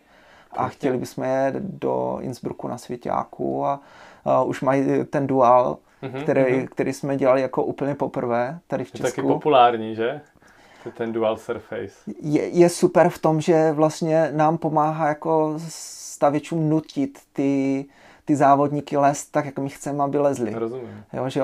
a 0.51 0.67
chtěli 0.67 0.97
bychom 0.97 1.23
je 1.23 1.53
do 1.59 2.17
Innsbrucku 2.21 2.67
na 2.67 2.77
Svěťáku 2.77 3.65
a, 3.65 3.79
a 4.25 4.43
už 4.43 4.61
mají 4.61 5.05
ten 5.09 5.27
dual, 5.27 5.77
mm-hmm, 6.03 6.23
který, 6.23 6.41
mm-hmm. 6.41 6.67
který 6.67 6.93
jsme 6.93 7.17
dělali 7.17 7.41
jako 7.41 7.63
úplně 7.63 7.95
poprvé 7.95 8.59
tady 8.67 8.83
v 8.83 8.91
Česku. 8.91 9.05
Je 9.05 9.11
taky 9.11 9.21
populární, 9.21 9.95
že? 9.95 10.21
Ten 10.93 11.13
dual 11.13 11.37
surface. 11.37 11.93
Je, 12.21 12.47
je 12.47 12.69
super 12.69 13.09
v 13.09 13.19
tom, 13.19 13.41
že 13.41 13.71
vlastně 13.71 14.29
nám 14.31 14.57
pomáhá 14.57 15.07
jako 15.07 15.53
stavičům 15.67 16.69
nutit 16.69 17.19
ty 17.33 17.85
ty 18.27 18.35
závodníky 18.35 18.97
les 18.97 19.25
tak, 19.25 19.45
jak 19.45 19.59
my 19.59 19.69
chceme, 19.69 20.03
aby 20.03 20.17
lezli. 20.17 20.53
Rozumím. 20.53 21.03
Jo, 21.13 21.29
že 21.29 21.41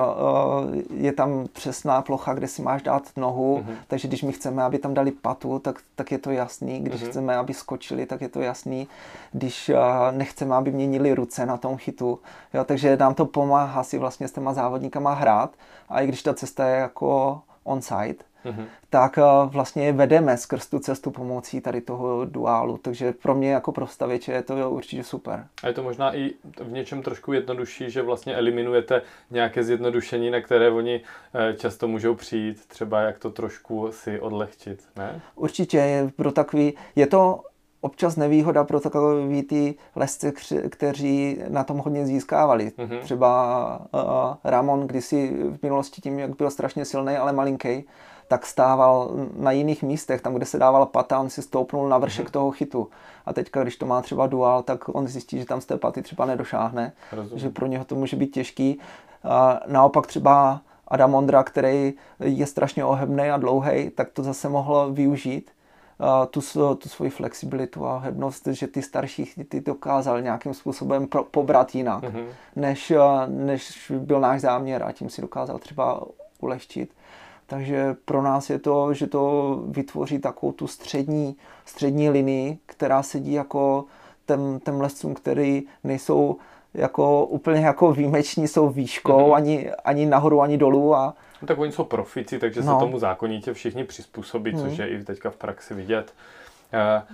je 0.94 1.12
tam 1.12 1.46
přesná 1.52 2.02
plocha, 2.02 2.34
kde 2.34 2.48
si 2.48 2.62
máš 2.62 2.82
dát 2.82 3.02
nohu, 3.16 3.58
uh-huh. 3.58 3.74
takže 3.88 4.08
když 4.08 4.22
my 4.22 4.32
chceme, 4.32 4.62
aby 4.62 4.78
tam 4.78 4.94
dali 4.94 5.10
patu, 5.10 5.58
tak, 5.58 5.80
tak 5.94 6.12
je 6.12 6.18
to 6.18 6.30
jasný. 6.30 6.80
Když 6.80 7.02
uh-huh. 7.02 7.08
chceme, 7.08 7.36
aby 7.36 7.54
skočili, 7.54 8.06
tak 8.06 8.20
je 8.20 8.28
to 8.28 8.40
jasný. 8.40 8.88
Když 9.32 9.70
nechceme, 10.10 10.54
aby 10.54 10.70
měnili 10.70 11.14
ruce 11.14 11.46
na 11.46 11.56
tom 11.56 11.76
chytu. 11.76 12.18
Jo, 12.54 12.64
takže 12.64 12.96
nám 12.96 13.14
to 13.14 13.26
pomáhá 13.26 13.82
si 13.82 13.98
vlastně 13.98 14.28
s 14.28 14.32
těma 14.32 14.52
závodníkama 14.52 15.14
hrát. 15.14 15.50
A 15.88 16.00
i 16.00 16.06
když 16.06 16.22
ta 16.22 16.34
cesta 16.34 16.68
je 16.68 16.76
jako 16.76 17.40
on-site, 17.64 18.24
mm-hmm. 18.44 18.64
tak 18.90 19.18
eh, 19.18 19.22
vlastně 19.46 19.86
je 19.86 19.92
vedeme 19.92 20.36
skrz 20.36 20.66
tu 20.66 20.78
cestu 20.78 21.10
pomocí 21.10 21.60
tady 21.60 21.80
toho 21.80 22.24
duálu. 22.24 22.78
Takže 22.78 23.12
pro 23.12 23.34
mě 23.34 23.52
jako 23.52 23.72
pro 23.72 23.86
stavěče 23.86 24.32
je 24.32 24.42
to 24.42 24.70
určitě 24.70 25.04
super. 25.04 25.46
A 25.62 25.66
je 25.66 25.72
to 25.72 25.82
možná 25.82 26.16
i 26.16 26.30
v 26.60 26.72
něčem 26.72 27.02
trošku 27.02 27.32
jednodušší, 27.32 27.90
že 27.90 28.02
vlastně 28.02 28.34
eliminujete 28.34 29.02
nějaké 29.30 29.64
zjednodušení, 29.64 30.30
na 30.30 30.40
které 30.40 30.70
oni 30.70 31.00
eh, 31.34 31.54
často 31.54 31.88
můžou 31.88 32.14
přijít, 32.14 32.66
třeba 32.66 33.00
jak 33.00 33.18
to 33.18 33.30
trošku 33.30 33.88
si 33.92 34.20
odlehčit, 34.20 34.84
ne? 34.96 35.20
Určitě 35.34 35.78
je 35.78 36.10
pro 36.16 36.32
takový, 36.32 36.74
je 36.96 37.06
to 37.06 37.42
občas 37.84 38.16
nevýhoda 38.16 38.64
pro 38.64 38.80
takový 38.80 39.42
ty 39.42 39.74
lesce, 39.96 40.32
kteří 40.68 41.38
na 41.48 41.64
tom 41.64 41.78
hodně 41.78 42.06
získávali. 42.06 42.72
Mm-hmm. 42.78 43.00
Třeba 43.00 43.80
uh, 43.94 44.00
Ramon 44.44 44.86
kdysi 44.86 45.32
v 45.58 45.62
minulosti 45.62 46.00
tím, 46.00 46.18
jak 46.18 46.36
byl 46.36 46.50
strašně 46.50 46.84
silný, 46.84 47.16
ale 47.16 47.32
malinký, 47.32 47.84
tak 48.28 48.46
stával 48.46 49.10
na 49.36 49.52
jiných 49.52 49.82
místech, 49.82 50.20
tam, 50.20 50.34
kde 50.34 50.46
se 50.46 50.58
dával 50.58 50.86
pata, 50.86 51.20
on 51.20 51.30
si 51.30 51.42
stoupnul 51.42 51.88
na 51.88 51.98
vršek 51.98 52.26
mm-hmm. 52.26 52.30
toho 52.30 52.50
chytu. 52.50 52.88
A 53.26 53.32
teďka, 53.32 53.62
když 53.62 53.76
to 53.76 53.86
má 53.86 54.02
třeba 54.02 54.26
dual, 54.26 54.62
tak 54.62 54.88
on 54.88 55.08
zjistí, 55.08 55.38
že 55.38 55.44
tam 55.44 55.60
z 55.60 55.66
té 55.66 55.76
paty 55.76 56.02
třeba 56.02 56.26
nedošáhne, 56.26 56.92
Rozumím. 57.12 57.38
že 57.38 57.50
pro 57.50 57.66
něho 57.66 57.84
to 57.84 57.94
může 57.94 58.16
být 58.16 58.34
těžký. 58.34 58.78
A 59.24 59.60
naopak 59.66 60.06
třeba 60.06 60.60
Adam 60.88 61.14
Ondra, 61.14 61.42
který 61.42 61.94
je 62.20 62.46
strašně 62.46 62.84
ohebný 62.84 63.30
a 63.30 63.36
dlouhý, 63.36 63.90
tak 63.90 64.10
to 64.10 64.22
zase 64.22 64.48
mohlo 64.48 64.90
využít 64.90 65.50
tu, 66.30 66.40
tu 66.78 66.88
svoji 66.88 67.10
flexibilitu 67.10 67.86
a 67.86 67.98
hebnost, 67.98 68.46
že 68.46 68.66
ty 68.66 68.82
starší 68.82 69.24
ty 69.48 69.60
dokázal 69.60 70.20
nějakým 70.20 70.54
způsobem 70.54 71.06
pro, 71.06 71.24
pobrat 71.24 71.74
jinak, 71.74 72.02
mm-hmm. 72.02 72.24
než, 72.56 72.92
než 73.26 73.92
byl 73.98 74.20
náš 74.20 74.40
záměr 74.40 74.82
a 74.82 74.92
tím 74.92 75.10
si 75.10 75.20
dokázal 75.20 75.58
třeba 75.58 76.02
ulehčit. 76.40 76.90
Takže 77.46 77.96
pro 78.04 78.22
nás 78.22 78.50
je 78.50 78.58
to, 78.58 78.94
že 78.94 79.06
to 79.06 79.54
vytvoří 79.68 80.18
takovou 80.18 80.52
tu 80.52 80.66
střední, 80.66 81.36
střední 81.64 82.10
linii, 82.10 82.58
která 82.66 83.02
sedí 83.02 83.32
jako 83.32 83.84
těm, 84.26 84.60
těm 84.64 84.80
lescům, 84.80 85.14
který 85.14 85.62
nejsou 85.84 86.36
jako 86.74 87.26
úplně 87.26 87.60
jako 87.60 87.92
výjimeční, 87.92 88.48
jsou 88.48 88.68
výškou, 88.68 89.12
mm-hmm. 89.12 89.34
ani, 89.34 89.70
ani 89.84 90.06
nahoru, 90.06 90.42
ani 90.42 90.58
dolů. 90.58 90.94
A... 90.94 91.14
No, 91.44 91.48
tak 91.48 91.58
oni 91.58 91.72
jsou 91.72 91.84
profici, 91.84 92.38
takže 92.38 92.60
no. 92.60 92.74
se 92.74 92.84
tomu 92.84 92.98
zákonitě 92.98 93.52
všichni 93.52 93.84
přizpůsobí, 93.84 94.52
mm. 94.52 94.60
což 94.60 94.78
je 94.78 94.88
i 94.88 95.04
teďka 95.04 95.30
v 95.30 95.36
praxi 95.36 95.74
vidět. 95.74 96.14
Uh, 96.74 97.08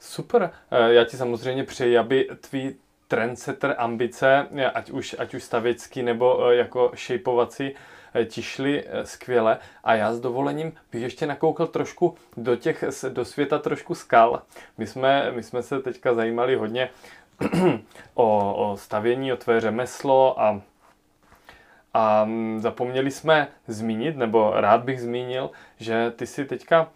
super, 0.00 0.42
uh, 0.42 0.78
já 0.86 1.04
ti 1.04 1.16
samozřejmě 1.16 1.64
přeji, 1.64 1.98
aby 1.98 2.28
tvý 2.40 2.74
trendsetter 3.08 3.74
ambice, 3.78 4.46
ať 4.74 4.90
už, 4.90 5.16
ať 5.18 5.34
už 5.34 5.42
stavěcký 5.42 6.02
nebo 6.02 6.36
uh, 6.36 6.50
jako 6.50 6.90
šejpovací, 6.94 7.74
ti 8.28 8.42
šli 8.42 8.84
skvěle 9.04 9.58
a 9.84 9.94
já 9.94 10.14
s 10.14 10.20
dovolením 10.20 10.72
bych 10.92 11.02
ještě 11.02 11.26
nakoukl 11.26 11.66
trošku 11.66 12.14
do 12.36 12.56
těch, 12.56 12.84
do 13.08 13.24
světa 13.24 13.58
trošku 13.58 13.94
skal. 13.94 14.42
My 14.78 14.86
jsme, 14.86 15.32
my 15.32 15.42
jsme 15.42 15.62
se 15.62 15.80
teďka 15.80 16.14
zajímali 16.14 16.56
hodně 16.56 16.90
o, 18.14 18.54
o 18.54 18.76
stavění, 18.76 19.32
o 19.32 19.36
tvé 19.36 19.60
řemeslo 19.60 20.40
a, 20.40 20.60
a 21.96 22.28
zapomněli 22.56 23.10
jsme 23.10 23.48
zmínit, 23.68 24.16
nebo 24.16 24.52
rád 24.54 24.84
bych 24.84 25.00
zmínil, 25.00 25.50
že 25.78 26.12
ty 26.16 26.26
si 26.26 26.44
teďka 26.44 26.80
uh, 26.82 26.86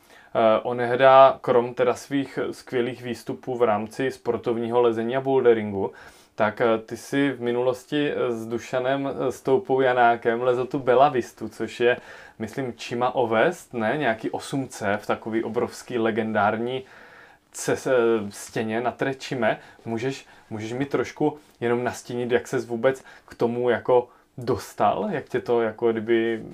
onehda, 0.63 1.39
krom 1.41 1.75
teda 1.75 1.95
svých 1.95 2.39
skvělých 2.51 3.03
výstupů 3.03 3.59
v 3.59 3.63
rámci 3.63 4.11
sportovního 4.11 4.81
lezení 4.81 5.17
a 5.17 5.21
boulderingu, 5.21 5.93
tak 6.35 6.61
eh, 6.61 6.79
ty 6.79 6.97
si 6.97 7.33
v 7.33 7.41
minulosti 7.41 8.13
s 8.29 8.47
Dušanem 8.47 9.09
Stoupou 9.31 9.81
Janákem 9.81 10.43
lezl 10.43 10.67
tu 10.67 10.79
Belavistu, 10.79 11.49
což 11.49 11.81
je, 11.81 11.97
myslím, 12.39 12.73
Čima 12.77 13.15
Ovest, 13.15 13.75
ne? 13.75 13.95
Nějaký 13.97 14.31
8C, 14.31 14.99
v 14.99 15.07
takový 15.07 15.45
obrovský 15.45 15.99
legendární 15.99 16.83
stěně 18.31 18.81
na 18.81 18.91
Trečime. 18.91 19.59
Můžeš, 19.85 20.27
můžeš 20.51 20.73
mi 20.73 20.87
trošku 20.87 21.39
jenom 21.61 21.85
nastínit, 21.85 22.31
jak 22.31 22.49
ses 22.49 22.67
vůbec 22.67 23.05
k 23.29 23.35
tomu 23.35 23.71
jako 23.71 24.09
dostal? 24.45 25.09
Jak 25.11 25.29
tě 25.29 25.41
to 25.41 25.63
jako 25.63 25.93
kdyby 25.93 26.45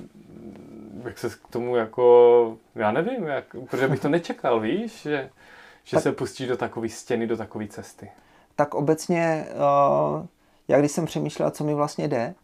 jak 1.04 1.18
se 1.18 1.28
k 1.28 1.48
tomu 1.50 1.76
jako, 1.76 2.56
já 2.74 2.92
nevím, 2.92 3.24
jak, 3.24 3.44
protože 3.70 3.88
bych 3.88 4.00
to 4.00 4.08
nečekal, 4.08 4.60
víš, 4.60 5.02
že, 5.02 5.30
že 5.84 5.96
tak, 5.96 6.02
se 6.02 6.12
pustíš 6.12 6.48
do 6.48 6.56
takové 6.56 6.88
stěny, 6.88 7.26
do 7.26 7.36
takové 7.36 7.68
cesty. 7.68 8.10
Tak 8.56 8.74
obecně, 8.74 9.46
uh, 9.54 10.26
já 10.68 10.78
když 10.78 10.92
jsem 10.92 11.06
přemýšlel, 11.06 11.50
co 11.50 11.64
mi 11.64 11.74
vlastně 11.74 12.08
jde, 12.08 12.34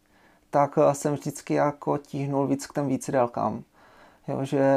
tak 0.51 0.77
uh, 0.77 0.93
jsem 0.93 1.15
vždycky 1.15 1.55
jako 1.55 1.99
tíhnul 1.99 2.47
víc 2.47 2.67
k 2.67 2.75
těm 2.75 2.89
vícedelkám. 2.89 3.63
Jo, 4.29 4.45
že 4.45 4.77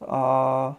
uh, 0.00 0.74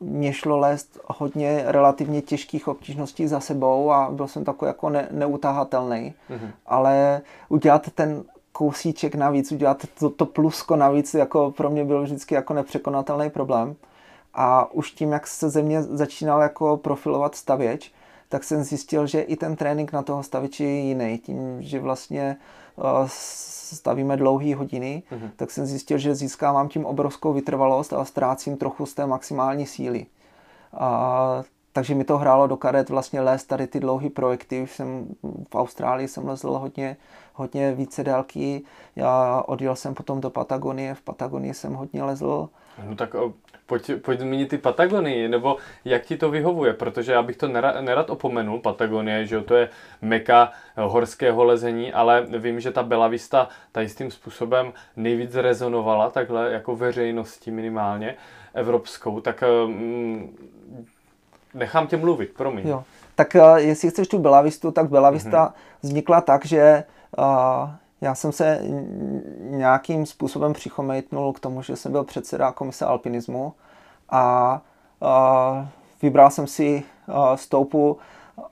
mě 0.00 0.32
šlo 0.32 0.58
lézt 0.58 0.98
hodně 1.06 1.62
relativně 1.66 2.22
těžkých 2.22 2.68
obtížností 2.68 3.26
za 3.26 3.40
sebou 3.40 3.90
a 3.92 4.10
byl 4.10 4.28
jsem 4.28 4.44
takový 4.44 4.66
jako 4.68 4.90
ne, 4.90 5.08
neutahatelný. 5.10 6.14
Mm-hmm. 6.30 6.50
Ale 6.66 7.22
udělat 7.48 7.90
ten 7.94 8.24
kousíček 8.56 9.14
navíc, 9.14 9.52
udělat 9.52 9.86
to, 9.98 10.10
to 10.10 10.26
plusko 10.26 10.76
navíc, 10.76 11.14
jako 11.14 11.50
pro 11.50 11.70
mě 11.70 11.84
byl 11.84 12.02
vždycky 12.02 12.34
jako 12.34 12.54
nepřekonatelný 12.54 13.30
problém. 13.30 13.76
A 14.34 14.72
už 14.72 14.90
tím, 14.90 15.12
jak 15.12 15.26
se 15.26 15.50
ze 15.50 15.62
mě 15.62 15.82
začínal 15.82 16.40
jako 16.40 16.76
profilovat 16.76 17.34
stavěč, 17.34 17.92
tak 18.28 18.44
jsem 18.44 18.64
zjistil, 18.64 19.06
že 19.06 19.20
i 19.20 19.36
ten 19.36 19.56
trénink 19.56 19.92
na 19.92 20.02
toho 20.02 20.22
stavěče 20.22 20.64
je 20.64 20.80
jiný. 20.80 21.18
Tím, 21.18 21.62
že 21.62 21.80
vlastně 21.80 22.36
uh, 22.76 22.84
stavíme 23.72 24.16
dlouhé 24.16 24.54
hodiny, 24.54 25.02
mm-hmm. 25.12 25.30
tak 25.36 25.50
jsem 25.50 25.66
zjistil, 25.66 25.98
že 25.98 26.14
získávám 26.14 26.68
tím 26.68 26.86
obrovskou 26.86 27.32
vytrvalost 27.32 27.92
a 27.92 28.04
ztrácím 28.04 28.56
trochu 28.56 28.86
z 28.86 28.94
té 28.94 29.06
maximální 29.06 29.66
síly. 29.66 30.06
A, 30.72 31.42
takže 31.76 31.94
mi 31.94 32.04
to 32.04 32.18
hrálo 32.18 32.46
do 32.46 32.56
karet 32.56 32.88
vlastně 32.88 33.20
lézt 33.20 33.48
tady 33.48 33.66
ty 33.66 33.80
dlouhé 33.80 34.10
projekty. 34.10 34.62
Už 34.62 34.72
jsem 34.72 35.06
v 35.52 35.54
Austrálii 35.54 36.08
jsem 36.08 36.28
lezl 36.28 36.50
hodně, 36.50 36.96
hodně 37.34 37.74
více 37.74 38.04
délky. 38.04 38.62
Já 38.96 39.42
odjel 39.46 39.76
jsem 39.76 39.94
potom 39.94 40.20
do 40.20 40.30
Patagonie. 40.30 40.94
V 40.94 41.02
Patagonii 41.02 41.54
jsem 41.54 41.74
hodně 41.74 42.02
lezl. 42.02 42.48
No 42.88 42.96
tak 42.96 43.16
pojď, 43.66 43.90
pojď 44.02 44.20
zmínit 44.20 44.48
ty 44.48 44.58
Patagonii, 44.58 45.28
nebo 45.28 45.56
jak 45.84 46.02
ti 46.04 46.16
to 46.16 46.30
vyhovuje, 46.30 46.72
protože 46.72 47.12
já 47.12 47.22
bych 47.22 47.36
to 47.36 47.48
nerad, 47.48 47.80
nerad 47.80 48.10
opomenul, 48.10 48.58
Patagonie, 48.58 49.26
že 49.26 49.40
to 49.40 49.54
je 49.54 49.68
meka 50.02 50.52
horského 50.76 51.44
lezení, 51.44 51.92
ale 51.92 52.26
vím, 52.38 52.60
že 52.60 52.70
ta 52.70 52.82
Bella 52.82 53.08
Vista 53.08 53.48
tady 53.72 53.88
s 53.88 53.94
tím 53.94 54.10
způsobem 54.10 54.72
nejvíc 54.96 55.34
rezonovala, 55.34 56.10
takhle 56.10 56.52
jako 56.52 56.76
veřejností 56.76 57.50
minimálně 57.50 58.16
evropskou, 58.54 59.20
tak 59.20 59.44
mm, 59.66 60.36
nechám 61.56 61.86
tě 61.86 61.96
mluvit, 61.96 62.30
promiň. 62.36 62.68
Jo. 62.68 62.84
Tak 63.14 63.34
uh, 63.34 63.56
jestli 63.56 63.90
chceš 63.90 64.08
tu 64.08 64.18
Bella 64.18 64.42
Vistu, 64.42 64.70
tak 64.70 64.88
Bella 64.88 65.10
Vista 65.10 65.46
mm-hmm. 65.46 65.78
vznikla 65.82 66.20
tak, 66.20 66.46
že 66.46 66.84
uh, 67.18 67.24
já 68.00 68.14
jsem 68.14 68.32
se 68.32 68.60
nějakým 69.40 70.06
způsobem 70.06 70.52
přichomejtnul 70.52 71.32
k 71.32 71.40
tomu, 71.40 71.62
že 71.62 71.76
jsem 71.76 71.92
byl 71.92 72.04
předseda 72.04 72.52
komise 72.52 72.84
alpinismu 72.84 73.52
a, 74.10 74.60
a 75.00 75.68
vybral 76.02 76.30
jsem 76.30 76.46
si 76.46 76.82
stoupu 77.34 77.98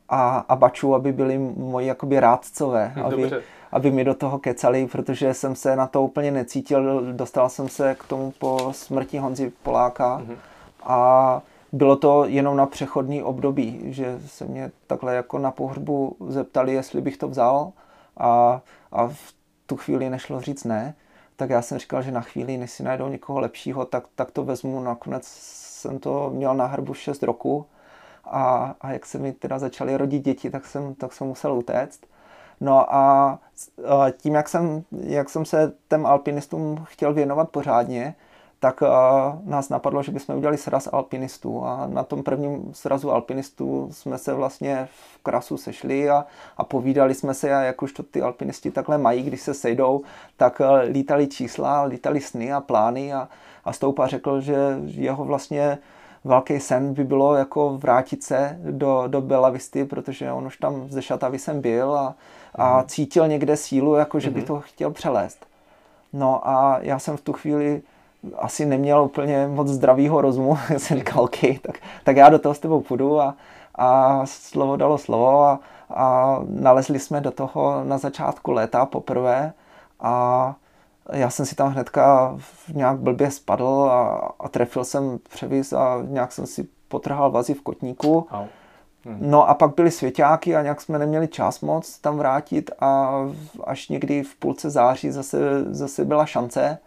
a, 0.08 0.44
a 0.48 0.56
baču, 0.56 0.94
aby 0.94 1.12
byli 1.12 1.38
moji 1.56 1.86
jakoby 1.86 2.20
rádcové, 2.20 2.92
aby, 3.04 3.30
aby 3.72 3.90
mi 3.90 4.04
do 4.04 4.14
toho 4.14 4.38
kecali, 4.38 4.86
protože 4.86 5.34
jsem 5.34 5.56
se 5.56 5.76
na 5.76 5.86
to 5.86 6.02
úplně 6.02 6.30
necítil. 6.30 7.12
Dostal 7.12 7.48
jsem 7.48 7.68
se 7.68 7.94
k 7.94 8.04
tomu 8.04 8.32
po 8.38 8.72
smrti 8.72 9.18
Honzi 9.18 9.52
Poláka 9.62 10.18
mm-hmm. 10.18 10.36
a 10.82 11.42
bylo 11.74 11.96
to 11.96 12.24
jenom 12.24 12.56
na 12.56 12.66
přechodný 12.66 13.22
období, 13.22 13.80
že 13.84 14.20
se 14.26 14.44
mě 14.44 14.70
takhle 14.86 15.14
jako 15.14 15.38
na 15.38 15.50
pohřbu 15.50 16.16
zeptali, 16.28 16.72
jestli 16.72 17.00
bych 17.00 17.16
to 17.16 17.28
vzal 17.28 17.72
a, 18.16 18.60
a 18.92 19.06
v 19.06 19.34
tu 19.66 19.76
chvíli 19.76 20.10
nešlo 20.10 20.40
říct 20.40 20.64
ne, 20.64 20.94
tak 21.36 21.50
já 21.50 21.62
jsem 21.62 21.78
říkal, 21.78 22.02
že 22.02 22.12
na 22.12 22.20
chvíli, 22.20 22.56
než 22.56 22.70
si 22.70 22.82
najdou 22.82 23.08
někoho 23.08 23.40
lepšího, 23.40 23.84
tak, 23.84 24.04
tak 24.14 24.30
to 24.30 24.44
vezmu. 24.44 24.80
Nakonec 24.80 25.24
jsem 25.26 25.98
to 25.98 26.30
měl 26.30 26.54
na 26.54 26.66
hrbu 26.66 26.94
6 26.94 27.22
roku 27.22 27.66
a, 28.24 28.74
a 28.80 28.92
jak 28.92 29.06
se 29.06 29.18
mi 29.18 29.32
teda 29.32 29.58
začaly 29.58 29.96
rodit 29.96 30.24
děti, 30.24 30.50
tak 30.50 30.66
jsem, 30.66 30.94
tak 30.94 31.12
jsem 31.12 31.26
musel 31.26 31.52
utéct. 31.52 32.06
No 32.60 32.94
a 32.94 33.38
tím, 34.16 34.34
jak 34.34 34.48
jsem, 34.48 34.84
jak 35.00 35.28
jsem 35.28 35.44
se 35.44 35.72
těm 35.88 36.06
alpinistům 36.06 36.84
chtěl 36.84 37.14
věnovat 37.14 37.50
pořádně, 37.50 38.14
tak 38.64 38.82
nás 39.44 39.68
napadlo, 39.68 40.02
že 40.02 40.12
bychom 40.12 40.36
udělali 40.36 40.58
sraz 40.58 40.88
alpinistů 40.92 41.64
a 41.64 41.86
na 41.86 42.04
tom 42.04 42.22
prvním 42.22 42.74
srazu 42.74 43.12
alpinistů 43.12 43.88
jsme 43.92 44.18
se 44.18 44.34
vlastně 44.34 44.88
v 44.90 45.22
krasu 45.22 45.56
sešli 45.56 46.10
a, 46.10 46.26
a 46.56 46.64
povídali 46.64 47.14
jsme 47.14 47.34
se 47.34 47.54
a 47.54 47.60
jak 47.60 47.82
už 47.82 47.92
to 47.92 48.02
ty 48.02 48.22
alpinisti 48.22 48.70
takhle 48.70 48.98
mají, 48.98 49.22
když 49.22 49.40
se 49.40 49.54
sejdou, 49.54 50.02
tak 50.36 50.60
lítali 50.88 51.26
čísla, 51.26 51.82
lítali 51.82 52.20
sny 52.20 52.52
a 52.52 52.60
plány 52.60 53.12
a, 53.12 53.28
a 53.64 53.72
Stoupa 53.72 54.06
řekl, 54.06 54.40
že 54.40 54.56
jeho 54.84 55.24
vlastně 55.24 55.78
velký 56.24 56.60
sen 56.60 56.94
by 56.94 57.04
bylo 57.04 57.34
jako 57.34 57.78
vrátit 57.78 58.22
se 58.22 58.58
do, 58.70 59.04
do 59.06 59.20
Belavisty, 59.20 59.84
protože 59.84 60.32
on 60.32 60.46
už 60.46 60.56
tam 60.56 60.88
ze 60.88 61.02
Šatavy 61.02 61.38
jsem 61.38 61.60
byl 61.60 61.94
a, 61.94 62.14
a 62.54 62.76
mhm. 62.76 62.86
cítil 62.86 63.28
někde 63.28 63.56
sílu, 63.56 63.94
jako 63.94 64.20
že 64.20 64.30
by 64.30 64.38
mhm. 64.38 64.46
to 64.46 64.60
chtěl 64.60 64.90
přelézt. 64.90 65.46
No 66.12 66.48
a 66.48 66.78
já 66.82 66.98
jsem 66.98 67.16
v 67.16 67.20
tu 67.20 67.32
chvíli 67.32 67.82
asi 68.38 68.66
neměl 68.66 69.02
úplně 69.02 69.46
moc 69.48 69.68
zdravýho 69.68 70.20
rozumu, 70.20 70.58
jsem 70.76 70.98
říkal, 70.98 71.24
OK, 71.24 71.38
tak, 71.62 71.78
tak 72.04 72.16
já 72.16 72.28
do 72.28 72.38
toho 72.38 72.54
s 72.54 72.58
tebou 72.58 72.80
půjdu 72.80 73.20
a, 73.20 73.34
a 73.74 74.20
slovo 74.24 74.76
dalo 74.76 74.98
slovo 74.98 75.42
a, 75.42 75.60
a 75.90 76.38
nalezli 76.48 76.98
jsme 76.98 77.20
do 77.20 77.30
toho 77.30 77.84
na 77.84 77.98
začátku 77.98 78.52
léta 78.52 78.86
poprvé 78.86 79.52
a 80.00 80.54
já 81.12 81.30
jsem 81.30 81.46
si 81.46 81.54
tam 81.54 81.72
hnedka 81.72 82.36
nějak 82.72 82.98
blbě 82.98 83.30
spadl 83.30 83.88
a, 83.90 84.32
a 84.40 84.48
trefil 84.48 84.84
jsem 84.84 85.18
převis 85.28 85.72
a 85.72 85.98
nějak 86.02 86.32
jsem 86.32 86.46
si 86.46 86.68
potrhal 86.88 87.30
vazy 87.30 87.54
v 87.54 87.62
kotníku. 87.62 88.26
No 89.20 89.48
a 89.48 89.54
pak 89.54 89.74
byly 89.74 89.90
svěťáky 89.90 90.56
a 90.56 90.62
nějak 90.62 90.80
jsme 90.80 90.98
neměli 90.98 91.28
čas 91.28 91.60
moc 91.60 91.98
tam 91.98 92.18
vrátit 92.18 92.70
a 92.80 93.20
až 93.64 93.88
někdy 93.88 94.22
v 94.22 94.34
půlce 94.34 94.70
září 94.70 95.10
zase, 95.10 95.64
zase 95.74 96.04
byla 96.04 96.26
šance 96.26 96.78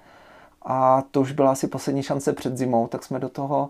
a 0.70 1.04
to 1.12 1.22
už 1.22 1.32
byla 1.32 1.52
asi 1.52 1.68
poslední 1.68 2.04
šance 2.04 2.34
před 2.34 2.58
zimou, 2.58 2.88
tak 2.88 3.04
jsme 3.04 3.20
do 3.20 3.30
toho 3.30 3.70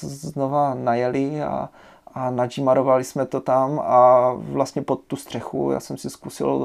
znova 0.00 0.74
najeli 0.74 1.42
a, 1.42 1.68
a 2.14 2.30
nadžimarovali 2.30 3.04
jsme 3.04 3.26
to 3.26 3.40
tam 3.40 3.80
a 3.84 4.32
vlastně 4.38 4.82
pod 4.82 5.00
tu 5.06 5.16
střechu 5.16 5.70
já 5.70 5.80
jsem 5.80 5.96
si 5.96 6.10
zkusil 6.10 6.58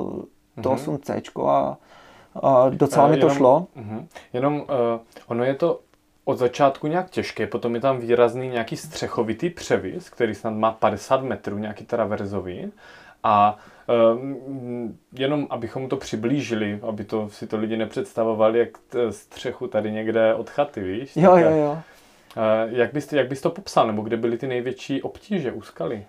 to 0.61 0.69
mm-hmm. 0.69 0.97
8C 0.97 1.47
a, 1.47 1.77
a 2.41 2.69
docela 2.69 3.05
uh, 3.05 3.11
mi 3.11 3.17
to 3.17 3.25
jenom, 3.25 3.37
šlo. 3.37 3.67
Uh-huh. 3.77 4.07
Jenom 4.33 4.55
uh, 4.55 4.65
ono 5.27 5.43
je 5.43 5.55
to 5.55 5.79
od 6.25 6.37
začátku 6.37 6.87
nějak 6.87 7.09
těžké, 7.09 7.47
potom 7.47 7.75
je 7.75 7.81
tam 7.81 7.97
výrazný 7.97 8.49
nějaký 8.49 8.77
střechovitý 8.77 9.49
převis, 9.49 10.09
který 10.09 10.35
snad 10.35 10.53
má 10.53 10.71
50 10.71 11.23
metrů, 11.23 11.57
nějaký 11.57 11.85
traverzový 11.85 12.71
a 13.23 13.57
jenom 15.13 15.47
abychom 15.49 15.89
to 15.89 15.97
přiblížili, 15.97 16.79
aby 16.87 17.03
to 17.03 17.29
si 17.29 17.47
to 17.47 17.57
lidi 17.57 17.77
nepředstavovali, 17.77 18.59
jak 18.59 18.69
střechu 19.09 19.67
tady 19.67 19.91
někde 19.91 20.33
od 20.33 20.49
chaty, 20.49 20.81
víš? 20.81 21.17
Jo, 21.17 21.37
jo, 21.37 21.49
jo. 21.49 21.71
Uh, 22.37 22.73
jak, 22.77 22.93
bys, 22.93 23.13
jak 23.13 23.27
bys 23.27 23.41
to 23.41 23.49
popsal, 23.49 23.87
nebo 23.87 24.01
kde 24.01 24.17
byly 24.17 24.37
ty 24.37 24.47
největší 24.47 25.01
obtíže, 25.01 25.51
úskaly? 25.51 26.05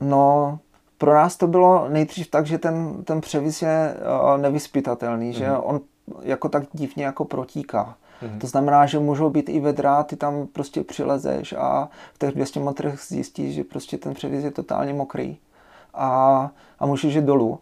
No, 0.00 0.58
pro 0.98 1.14
nás 1.14 1.36
to 1.36 1.46
bylo 1.46 1.88
nejdřív 1.88 2.30
tak, 2.30 2.46
že 2.46 2.58
ten, 2.58 3.04
ten 3.04 3.20
převis 3.20 3.62
je 3.62 3.94
nevyspytatelný, 4.36 5.32
mm-hmm. 5.32 5.38
že 5.38 5.46
mhm. 5.46 5.60
on 5.62 5.80
jako 6.22 6.48
tak 6.48 6.62
divně 6.72 7.04
jako 7.04 7.24
protíká. 7.24 7.96
Mm-hmm. 8.22 8.38
To 8.38 8.46
znamená, 8.46 8.86
že 8.86 8.98
můžou 8.98 9.30
být 9.30 9.48
i 9.48 9.60
vedra, 9.60 10.02
ty 10.02 10.16
tam 10.16 10.46
prostě 10.46 10.84
přilezeš 10.84 11.52
a 11.52 11.88
v 12.14 12.18
těch 12.18 12.30
200 12.30 12.60
metrech 12.60 13.00
zjistíš, 13.00 13.54
že 13.54 13.64
prostě 13.64 13.98
ten 13.98 14.14
převis 14.14 14.44
je 14.44 14.50
totálně 14.50 14.94
mokrý 14.94 15.38
a, 15.96 16.50
a 16.78 16.86
můžeš 16.86 17.14
jít 17.14 17.24
dolů. 17.24 17.58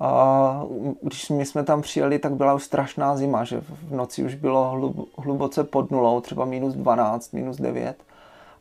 A 0.00 0.62
když 1.02 1.30
my 1.30 1.46
jsme 1.46 1.64
tam 1.64 1.82
přijeli, 1.82 2.18
tak 2.18 2.32
byla 2.32 2.54
už 2.54 2.64
strašná 2.64 3.16
zima, 3.16 3.44
že 3.44 3.60
v 3.60 3.94
noci 3.94 4.24
už 4.24 4.34
bylo 4.34 4.70
hlub, 4.70 5.08
hluboce 5.18 5.64
pod 5.64 5.90
nulou, 5.90 6.20
třeba 6.20 6.44
minus 6.44 6.74
12, 6.74 7.32
minus 7.32 7.56
9 7.56 7.96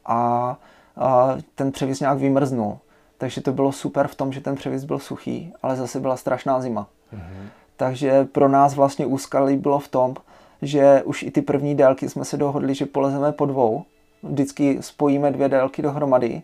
a, 0.05 0.57
a 0.97 1.35
ten 1.55 1.71
převis 1.71 1.99
nějak 1.99 2.17
vymrznul. 2.17 2.77
Takže 3.17 3.41
to 3.41 3.53
bylo 3.53 3.71
super 3.71 4.07
v 4.07 4.15
tom, 4.15 4.33
že 4.33 4.41
ten 4.41 4.55
převis 4.55 4.83
byl 4.83 4.99
suchý, 4.99 5.53
ale 5.63 5.75
zase 5.75 5.99
byla 5.99 6.17
strašná 6.17 6.61
zima. 6.61 6.87
Mm-hmm. 7.13 7.47
Takže 7.77 8.25
pro 8.25 8.49
nás 8.49 8.75
vlastně 8.75 9.05
úskalí 9.05 9.57
bylo 9.57 9.79
v 9.79 9.87
tom, 9.87 10.15
že 10.61 11.03
už 11.05 11.23
i 11.23 11.31
ty 11.31 11.41
první 11.41 11.75
délky 11.75 12.09
jsme 12.09 12.25
se 12.25 12.37
dohodli, 12.37 12.75
že 12.75 12.85
polezeme 12.85 13.31
po 13.31 13.45
dvou, 13.45 13.83
vždycky 14.23 14.77
spojíme 14.81 15.31
dvě 15.31 15.49
délky 15.49 15.81
dohromady, 15.81 16.41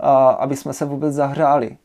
a, 0.00 0.28
aby 0.28 0.56
jsme 0.56 0.72
se 0.72 0.84
vůbec 0.84 1.14
zahřáli. 1.14 1.76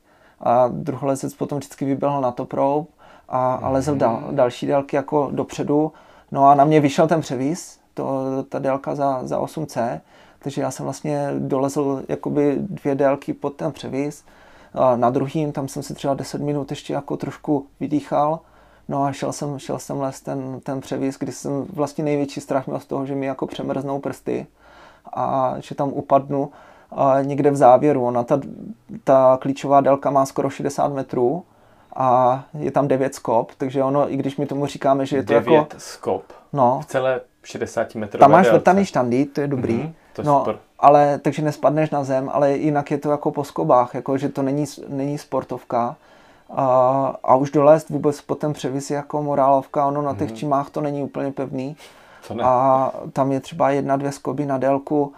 A 0.44 0.68
druholezec 0.68 1.34
potom 1.34 1.58
vždycky 1.58 1.86
vyběhl 1.86 2.22
na 2.22 2.32
to 2.32 2.46
proub 2.46 2.90
a, 3.30 3.54
a 3.54 3.70
lezl 3.70 3.96
dal, 3.96 4.24
další 4.32 4.68
délky 4.68 4.96
jako 4.96 5.30
dopředu. 5.32 5.92
No 6.32 6.48
a 6.48 6.56
na 6.56 6.66
mě 6.66 6.80
vyšel 6.80 7.08
ten 7.08 7.22
převis, 7.22 7.80
to, 7.94 8.24
ta 8.50 8.60
délka 8.60 8.96
za, 8.96 9.28
za 9.28 9.40
8C, 9.40 10.02
takže 10.40 10.62
já 10.62 10.72
jsem 10.72 10.84
vlastně 10.84 11.30
dolezl 11.40 12.04
jakoby 12.08 12.56
dvě 12.60 12.96
délky 12.96 13.34
pod 13.34 13.56
ten 13.56 13.72
převis. 13.72 14.26
A 14.74 14.96
na 14.96 15.10
druhým, 15.10 15.52
tam 15.52 15.68
jsem 15.68 15.84
si 15.84 15.94
třeba 15.94 16.14
10 16.14 16.42
minut 16.42 16.70
ještě 16.70 16.94
jako 16.94 17.18
trošku 17.18 17.68
vydýchal 17.80 18.40
No 18.92 19.04
a 19.04 19.12
šel 19.12 19.34
jsem, 19.34 19.60
šel 19.60 19.80
jsem 19.80 20.02
les 20.02 20.22
ten, 20.22 20.60
ten 20.64 20.82
převis, 20.82 21.18
kdy 21.18 21.32
jsem 21.32 21.66
vlastně 21.74 22.04
největší 22.04 22.42
strach 22.42 22.68
měl 22.68 22.80
z 22.80 22.86
toho, 22.86 23.06
že 23.06 23.16
mi 23.16 23.26
jako 23.26 23.48
přemrznou 23.48 24.00
prsty 24.00 24.48
a 25.14 25.56
že 25.60 25.76
tam 25.76 25.90
upadnu 25.90 26.52
někde 27.22 27.52
v 27.52 27.56
závěru. 27.56 28.06
Ona 28.06 28.24
ta, 28.24 28.40
ta 29.04 29.38
klíčová 29.42 29.82
délka 29.82 30.12
má 30.12 30.26
skoro 30.26 30.50
60 30.50 30.94
metrů 30.94 31.44
a 31.96 32.44
je 32.60 32.72
tam 32.72 32.88
9 32.88 33.16
skop, 33.16 33.52
takže 33.58 33.84
ono, 33.84 34.14
i 34.14 34.18
když 34.18 34.38
my 34.38 34.46
tomu 34.46 34.66
říkáme, 34.66 35.06
že 35.06 35.18
je 35.18 35.24
to 35.24 35.34
9 35.34 35.54
jako... 35.54 35.68
skop? 35.78 36.24
No. 36.54 36.80
V 36.84 36.86
celé 36.86 37.22
60 37.44 37.96
metrů. 37.96 38.20
Tam 38.20 38.32
máš 38.32 38.52
vrtaný 38.52 38.86
štandy, 38.86 39.26
to 39.26 39.42
je 39.42 39.48
dobrý. 39.48 39.80
Mm-hmm, 39.80 39.94
to 40.14 40.22
je 40.22 40.26
no, 40.26 40.40
super. 40.40 40.58
ale 40.80 41.20
takže 41.20 41.42
nespadneš 41.42 41.90
na 41.90 42.04
zem, 42.04 42.30
ale 42.34 42.52
jinak 42.52 42.92
je 42.92 42.98
to 42.98 43.12
jako 43.12 43.32
po 43.32 43.44
skobách, 43.44 43.96
jako 43.96 44.18
že 44.18 44.30
to 44.30 44.42
není, 44.42 44.66
není 44.88 45.18
sportovka 45.18 45.96
a, 46.50 46.66
a 47.24 47.36
už 47.36 47.52
dolézt 47.52 47.90
vůbec 47.90 48.22
po 48.22 48.36
ten 48.36 48.54
převis 48.54 48.92
jako 48.92 49.24
morálovka, 49.24 49.86
ono 49.86 50.02
na 50.02 50.16
těch 50.16 50.30
mm. 50.30 50.36
čimách 50.36 50.70
to 50.70 50.82
není 50.82 51.04
úplně 51.04 51.32
pevný. 51.32 51.76
Co 52.22 52.34
ne? 52.34 52.44
A 52.44 52.92
tam 53.14 53.32
je 53.32 53.40
třeba 53.40 53.70
jedna, 53.70 53.96
dvě 53.96 54.12
skoby 54.12 54.46
na 54.46 54.58
délku, 54.58 55.14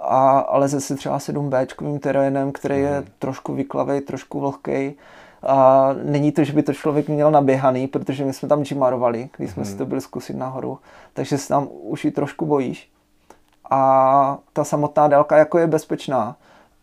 a, 0.00 0.38
ale 0.38 0.68
ze 0.68 0.80
si 0.80 0.96
třeba 0.96 1.18
7B 1.18 1.98
terénem, 1.98 2.52
který 2.52 2.80
je 2.80 3.00
mhm. 3.00 3.10
trošku 3.18 3.54
vyklavej, 3.54 4.00
trošku 4.00 4.40
vlhký. 4.40 4.96
A 5.42 5.88
není 6.02 6.32
to, 6.32 6.44
že 6.44 6.52
by 6.52 6.62
to 6.62 6.72
člověk 6.74 7.08
měl 7.08 7.30
naběhaný, 7.30 7.88
protože 7.88 8.24
my 8.24 8.32
jsme 8.32 8.48
tam 8.48 8.64
džimarovali, 8.64 9.28
když 9.36 9.50
jsme 9.50 9.60
mm. 9.60 9.66
si 9.66 9.76
to 9.76 9.86
byli 9.86 10.00
zkusit 10.00 10.36
nahoru. 10.36 10.78
Takže 11.12 11.38
se 11.38 11.48
tam 11.48 11.68
už 11.70 12.04
i 12.04 12.10
trošku 12.10 12.46
bojíš. 12.46 12.90
A 13.70 14.38
ta 14.52 14.64
samotná 14.64 15.08
délka 15.08 15.36
jako 15.36 15.58
je 15.58 15.66
bezpečná, 15.66 16.36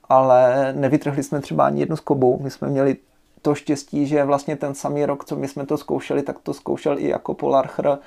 ale 0.09 0.73
nevytrhli 0.77 1.23
jsme 1.23 1.41
třeba 1.41 1.65
ani 1.65 1.79
jednu 1.79 1.95
skobu. 1.95 2.39
My 2.43 2.51
jsme 2.51 2.67
měli 2.67 2.97
to 3.41 3.55
štěstí, 3.55 4.07
že 4.07 4.23
vlastně 4.23 4.55
ten 4.55 4.75
samý 4.75 5.05
rok, 5.05 5.25
co 5.25 5.35
my 5.35 5.47
jsme 5.47 5.65
to 5.65 5.77
zkoušeli, 5.77 6.21
tak 6.21 6.39
to 6.39 6.53
zkoušel 6.53 6.99
i 6.99 7.07
jako 7.07 7.33
Polarchr 7.33 7.97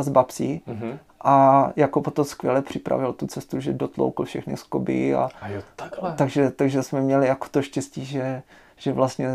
z 0.00 0.08
Babsí. 0.08 0.62
Mm-hmm. 0.68 0.98
A 1.24 1.70
jako 1.76 2.00
to 2.00 2.24
skvěle 2.24 2.62
připravil 2.62 3.12
tu 3.12 3.26
cestu, 3.26 3.60
že 3.60 3.72
dotloukl 3.72 4.24
všechny 4.24 4.56
skoby. 4.56 5.14
A, 5.14 5.28
a 5.40 5.48
jo, 5.48 5.62
takhle. 5.76 6.14
Takže, 6.18 6.50
takže 6.50 6.82
jsme 6.82 7.00
měli 7.00 7.26
jako 7.26 7.46
to 7.50 7.62
štěstí, 7.62 8.04
že, 8.04 8.42
že 8.76 8.92
vlastně 8.92 9.28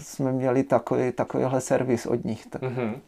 jsme 0.00 0.32
měli 0.32 0.62
takový, 0.62 1.12
takovýhle 1.12 1.60
servis 1.60 2.06
od 2.06 2.24
nich. 2.24 2.46
Tak. 2.46 2.62
Mm-hmm. 2.62 2.98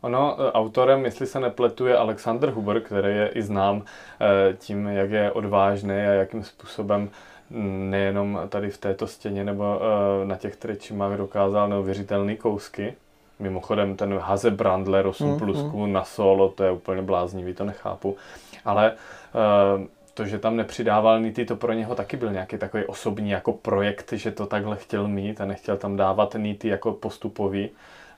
Ono, 0.00 0.36
e, 0.40 0.52
autorem, 0.52 1.04
jestli 1.04 1.26
se 1.26 1.40
nepletu, 1.40 1.86
je 1.86 1.96
Alexander 1.96 2.50
Huber, 2.50 2.80
který 2.80 3.08
je 3.08 3.28
i 3.28 3.42
znám 3.42 3.82
e, 4.20 4.56
tím, 4.56 4.86
jak 4.86 5.10
je 5.10 5.32
odvážný 5.32 5.94
a 5.94 6.12
jakým 6.12 6.44
způsobem 6.44 7.10
nejenom 7.50 8.40
tady 8.48 8.70
v 8.70 8.78
této 8.78 9.06
stěně 9.06 9.44
nebo 9.44 9.64
uh, 9.64 10.28
na 10.28 10.36
těch 10.36 10.56
trečimách 10.56 11.16
dokázal 11.16 11.68
neuvěřitelné 11.68 12.36
kousky. 12.36 12.94
Mimochodem 13.38 13.96
ten 13.96 14.18
Haze 14.18 14.50
Brandler 14.50 15.06
8 15.06 15.28
mm, 15.28 15.38
plusku 15.38 15.86
mm. 15.86 15.92
na 15.92 16.04
solo, 16.04 16.48
to 16.48 16.64
je 16.64 16.70
úplně 16.70 17.02
bláznivý, 17.02 17.54
to 17.54 17.64
nechápu. 17.64 18.16
Ale 18.64 18.92
uh, 18.92 19.84
to, 20.14 20.24
že 20.24 20.38
tam 20.38 20.56
nepřidával 20.56 21.20
nity, 21.20 21.44
to 21.44 21.56
pro 21.56 21.72
něho 21.72 21.94
taky 21.94 22.16
byl 22.16 22.32
nějaký 22.32 22.58
takový 22.58 22.84
osobní 22.84 23.30
jako 23.30 23.52
projekt, 23.52 24.12
že 24.12 24.30
to 24.30 24.46
takhle 24.46 24.76
chtěl 24.76 25.08
mít 25.08 25.40
a 25.40 25.44
nechtěl 25.44 25.76
tam 25.76 25.96
dávat 25.96 26.34
nity 26.34 26.68
jako 26.68 26.92
postupový 26.92 27.70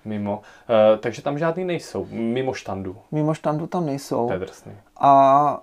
mimo. 0.05 0.37
Uh, 0.37 0.99
takže 1.01 1.23
tam 1.23 1.39
žádný 1.39 1.64
nejsou, 1.64 2.07
mimo 2.11 2.53
štandu. 2.53 2.97
Mimo 3.11 3.35
štandu 3.35 3.66
tam 3.66 3.87
nejsou. 3.87 4.27
To 4.27 4.33
je 4.33 4.39
drsný. 4.39 4.73
A 5.01 5.61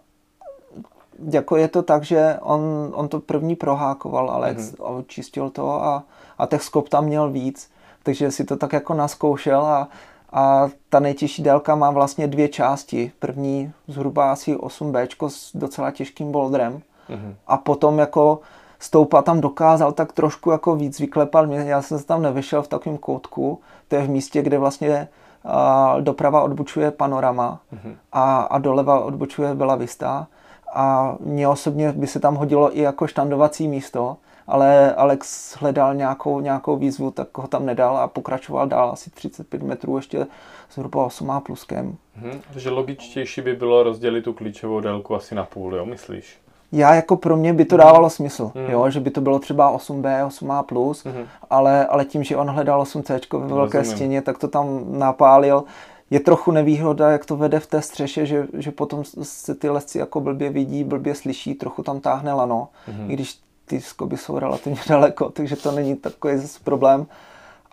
jako 1.31 1.57
je 1.57 1.67
to 1.67 1.83
tak, 1.83 2.03
že 2.03 2.37
on, 2.41 2.91
on 2.93 3.07
to 3.07 3.19
první 3.19 3.55
prohákoval 3.55 4.29
Alex 4.29 4.71
mm-hmm. 4.71 4.85
a 4.85 4.89
očistil 4.89 5.49
to 5.49 5.83
a, 5.83 6.03
a 6.37 6.57
skop 6.57 6.89
tam 6.89 7.05
měl 7.05 7.29
víc, 7.29 7.71
takže 8.05 8.31
si 8.31 8.43
to 8.43 8.57
tak 8.57 8.73
jako 8.73 8.93
naskoušel 8.93 9.65
a, 9.65 9.87
a 10.31 10.69
ta 10.89 10.99
nejtěžší 10.99 11.43
délka 11.43 11.75
má 11.75 11.91
vlastně 11.91 12.27
dvě 12.27 12.47
části. 12.47 13.11
První 13.19 13.73
zhruba 13.87 14.31
asi 14.31 14.55
8B 14.55 15.27
s 15.27 15.55
docela 15.55 15.91
těžkým 15.91 16.31
boulderem 16.31 16.81
mm-hmm. 17.09 17.35
a 17.47 17.57
potom 17.57 17.99
jako 17.99 18.39
stoupat 18.79 19.25
tam 19.25 19.41
dokázal 19.41 19.91
tak 19.91 20.13
trošku 20.13 20.51
jako 20.51 20.75
víc 20.75 20.99
vyklepat. 20.99 21.49
Já 21.49 21.81
jsem 21.81 21.99
se 21.99 22.05
tam 22.05 22.21
nevyšel 22.21 22.61
v 22.61 22.67
takovém 22.67 22.97
koutku, 22.97 23.59
to 23.87 23.95
je 23.95 24.01
v 24.01 24.09
místě, 24.09 24.41
kde 24.41 24.57
vlastně 24.57 25.07
a, 25.45 25.95
doprava 25.99 26.41
odbočuje 26.41 26.91
panorama 26.91 27.59
mm-hmm. 27.73 27.95
a, 28.13 28.41
a 28.41 28.57
doleva 28.57 28.99
odbočuje 28.99 29.55
Bela 29.55 29.75
Vista 29.75 30.27
a 30.73 31.15
mně 31.19 31.47
osobně 31.47 31.91
by 31.91 32.07
se 32.07 32.19
tam 32.19 32.35
hodilo 32.35 32.77
i 32.77 32.81
jako 32.81 33.07
štandovací 33.07 33.67
místo, 33.67 34.17
ale 34.47 34.95
Alex 34.95 35.55
hledal 35.59 35.95
nějakou, 35.95 36.39
nějakou 36.39 36.77
výzvu, 36.77 37.11
tak 37.11 37.37
ho 37.37 37.47
tam 37.47 37.65
nedal 37.65 37.97
a 37.97 38.07
pokračoval 38.07 38.67
dál 38.67 38.89
asi 38.89 39.09
35 39.09 39.63
metrů 39.63 39.95
ještě 39.95 40.27
zhruba 40.71 41.05
8 41.05 41.41
pluskem. 41.45 41.97
Hmm, 42.15 42.41
takže 42.53 42.69
logičtější 42.69 43.41
by 43.41 43.55
bylo 43.55 43.83
rozdělit 43.83 44.21
tu 44.21 44.33
klíčovou 44.33 44.79
délku 44.79 45.15
asi 45.15 45.35
na 45.35 45.43
půl, 45.43 45.75
jo, 45.75 45.85
myslíš? 45.85 46.37
Já 46.71 46.95
jako 46.95 47.15
pro 47.15 47.37
mě 47.37 47.53
by 47.53 47.65
to 47.65 47.77
dávalo 47.77 48.09
smysl, 48.09 48.51
mm. 48.55 48.69
jo, 48.69 48.89
že 48.89 48.99
by 48.99 49.11
to 49.11 49.21
bylo 49.21 49.39
třeba 49.39 49.77
8B, 49.77 50.27
8A+, 50.27 50.63
plus, 50.63 51.03
mm. 51.03 51.25
ale, 51.49 51.85
ale 51.85 52.05
tím, 52.05 52.23
že 52.23 52.37
on 52.37 52.49
hledal 52.49 52.83
8C 52.83 53.39
ve 53.39 53.55
velké 53.55 53.77
Rozumím. 53.77 53.97
stěně, 53.97 54.21
tak 54.21 54.37
to 54.37 54.47
tam 54.47 54.85
napálil 54.99 55.63
je 56.09 56.19
trochu 56.19 56.51
nevýhoda, 56.51 57.11
jak 57.11 57.25
to 57.25 57.35
vede 57.35 57.59
v 57.59 57.67
té 57.67 57.81
střeše, 57.81 58.25
že, 58.25 58.47
že 58.53 58.71
potom 58.71 59.03
se 59.21 59.55
ty 59.55 59.69
lesci 59.69 59.97
jako 59.97 60.21
blbě 60.21 60.49
vidí, 60.49 60.83
blbě 60.83 61.15
slyší, 61.15 61.53
trochu 61.53 61.83
tam 61.83 61.99
táhne 61.99 62.33
lano, 62.33 62.67
i 63.07 63.13
když 63.13 63.39
ty 63.65 63.81
skoby 63.81 64.17
jsou 64.17 64.39
relativně 64.39 64.79
daleko, 64.89 65.29
takže 65.29 65.55
to 65.55 65.71
není 65.71 65.95
takový 65.95 66.37
zase 66.37 66.59
problém. 66.63 67.07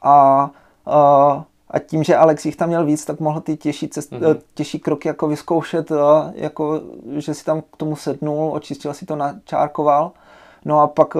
A, 0.03 0.51
a, 0.87 1.45
a 1.71 1.79
tím, 1.79 2.05
že 2.05 2.17
Alex 2.17 2.47
jich 2.47 2.57
tam 2.57 2.69
měl 2.69 2.85
víc, 2.85 3.05
tak 3.05 3.21
mohl 3.21 3.41
ty 3.41 3.57
těžší, 3.57 3.89
cest, 3.89 4.13
mm-hmm. 4.13 4.39
těžší 4.55 4.79
kroky 4.79 5.09
jako 5.09 5.29
vyzkoušet, 5.29 5.93
jako, 6.35 6.81
že 7.17 7.35
si 7.35 7.45
tam 7.45 7.63
k 7.63 7.77
tomu 7.77 7.97
sednul, 7.97 8.53
očistil 8.53 8.95
si 8.95 9.07
to, 9.07 9.17
načárkoval. 9.17 10.13
No 10.65 10.81
a 10.81 10.87
pak 10.87 11.17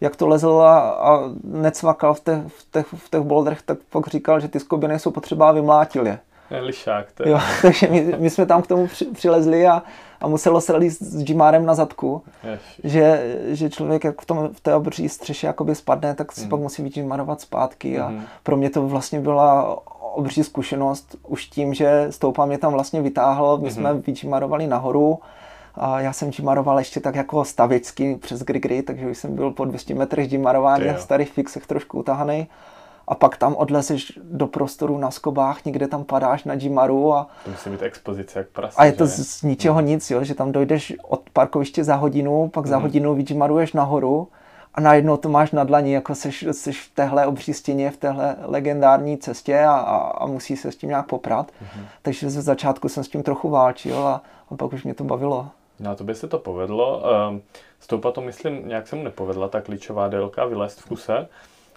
jak 0.00 0.16
to 0.16 0.28
lezl 0.28 0.52
a, 0.52 0.90
a 0.90 1.20
necvakal 1.44 2.14
v 2.14 2.20
těch, 2.20 2.38
v, 2.46 2.70
těch, 2.70 2.86
v 2.86 3.10
těch 3.10 3.20
boulderech, 3.20 3.62
tak 3.62 3.78
pak 3.90 4.06
říkal, 4.06 4.40
že 4.40 4.48
ty 4.48 4.60
skobiny 4.60 4.98
jsou 4.98 5.10
potřeba 5.10 5.48
a 5.48 5.52
vymlátil 5.52 6.06
je. 6.06 6.18
Lišák. 6.50 7.12
To 7.12 7.22
je. 7.22 7.30
Jo, 7.30 7.38
takže 7.62 7.88
my, 7.90 8.14
my, 8.18 8.30
jsme 8.30 8.46
tam 8.46 8.62
k 8.62 8.66
tomu 8.66 8.86
při, 8.86 9.04
přilezli 9.04 9.66
a, 9.66 9.82
a 10.20 10.28
muselo 10.28 10.60
se 10.60 10.76
líst 10.76 11.02
s 11.02 11.22
džimárem 11.24 11.66
na 11.66 11.74
zadku. 11.74 12.22
Že, 12.84 13.36
že 13.46 13.70
člověk 13.70 14.04
jak 14.04 14.20
v, 14.22 14.26
tom, 14.26 14.48
v 14.52 14.60
té 14.60 14.74
obří 14.74 15.08
střeše 15.08 15.46
jakoby 15.46 15.74
spadne, 15.74 16.14
tak 16.14 16.32
si 16.32 16.42
mm. 16.42 16.48
pak 16.48 16.60
musí 16.60 16.82
vyžimarovat 16.82 17.40
zpátky. 17.40 17.98
A 17.98 18.08
mm. 18.08 18.22
pro 18.42 18.56
mě 18.56 18.70
to 18.70 18.86
vlastně 18.86 19.20
byla 19.20 19.78
obří 20.14 20.44
zkušenost 20.44 21.16
už 21.26 21.46
tím, 21.46 21.74
že 21.74 22.06
stoupa 22.10 22.46
mě 22.46 22.58
tam 22.58 22.72
vlastně 22.72 23.02
vytáhl, 23.02 23.58
my 23.58 23.64
mm. 23.64 23.70
jsme 23.70 23.94
vyžimarovali 23.94 24.66
nahoru 24.66 25.18
a 25.74 26.00
já 26.00 26.12
jsem 26.12 26.32
džimaroval 26.32 26.78
ještě 26.78 27.00
tak 27.00 27.14
jako 27.14 27.44
stavěčsky 27.44 28.16
přes 28.16 28.42
Grigry, 28.42 28.82
takže 28.82 29.06
už 29.06 29.18
jsem 29.18 29.34
byl 29.34 29.50
po 29.50 29.64
200 29.64 29.94
metrech 29.94 30.28
džimarování 30.28 30.88
v 30.88 31.00
starých 31.00 31.32
fixech 31.32 31.66
trošku 31.66 31.98
utahaný 31.98 32.48
a 33.08 33.14
pak 33.14 33.36
tam 33.36 33.54
odlezeš 33.54 34.18
do 34.22 34.46
prostoru 34.46 34.98
na 34.98 35.10
skobách, 35.10 35.64
někde 35.64 35.88
tam 35.88 36.04
padáš 36.04 36.44
na 36.44 36.54
Jimaru 36.54 37.14
a... 37.14 37.28
To 37.44 37.50
musí 37.50 37.70
být 37.70 37.82
expozice 37.82 38.38
jak 38.38 38.48
prase, 38.48 38.76
A 38.76 38.84
je 38.84 38.92
to 38.92 39.06
z, 39.06 39.16
z 39.16 39.42
ničeho 39.42 39.76
hmm. 39.76 39.86
nic, 39.86 40.10
jo, 40.10 40.24
že 40.24 40.34
tam 40.34 40.52
dojdeš 40.52 40.92
od 41.02 41.30
parkoviště 41.32 41.84
za 41.84 41.94
hodinu, 41.94 42.48
pak 42.48 42.64
hmm. 42.64 42.70
za 42.70 42.76
hodinu 42.76 43.14
vyjimaruješ 43.14 43.72
nahoru 43.72 44.28
a 44.74 44.80
najednou 44.80 45.16
to 45.16 45.28
máš 45.28 45.50
na 45.50 45.64
dlaní, 45.64 45.92
jako 45.92 46.14
seš, 46.14 46.44
seš 46.52 46.80
v 46.80 46.94
téhle 46.94 47.26
obří 47.26 47.54
stěně, 47.54 47.90
v 47.90 47.96
téhle 47.96 48.36
legendární 48.42 49.18
cestě 49.18 49.60
a, 49.60 49.72
a, 49.72 49.96
a 49.96 50.26
musí 50.26 50.56
se 50.56 50.72
s 50.72 50.76
tím 50.76 50.88
nějak 50.88 51.06
poprat. 51.06 51.52
Hmm. 51.60 51.86
Takže 52.02 52.30
ze 52.30 52.42
začátku 52.42 52.88
jsem 52.88 53.04
s 53.04 53.08
tím 53.08 53.22
trochu 53.22 53.50
válčil 53.50 54.06
a, 54.06 54.22
a 54.50 54.56
pak 54.56 54.72
už 54.72 54.84
mě 54.84 54.94
to 54.94 55.04
bavilo. 55.04 55.48
No 55.80 55.90
a 55.90 55.94
to 55.94 56.04
by 56.04 56.14
se 56.14 56.28
to 56.28 56.38
povedlo. 56.38 57.02
Ehm, 57.14 57.42
stoupa 57.80 58.12
to, 58.12 58.20
myslím, 58.20 58.68
nějak 58.68 58.88
se 58.88 58.96
mu 58.96 59.02
nepovedla, 59.02 59.48
ta 59.48 59.60
klíčová 59.60 60.08
délka, 60.08 60.44
vylézt 60.44 60.80
v 60.80 60.88
kuse. 60.88 61.28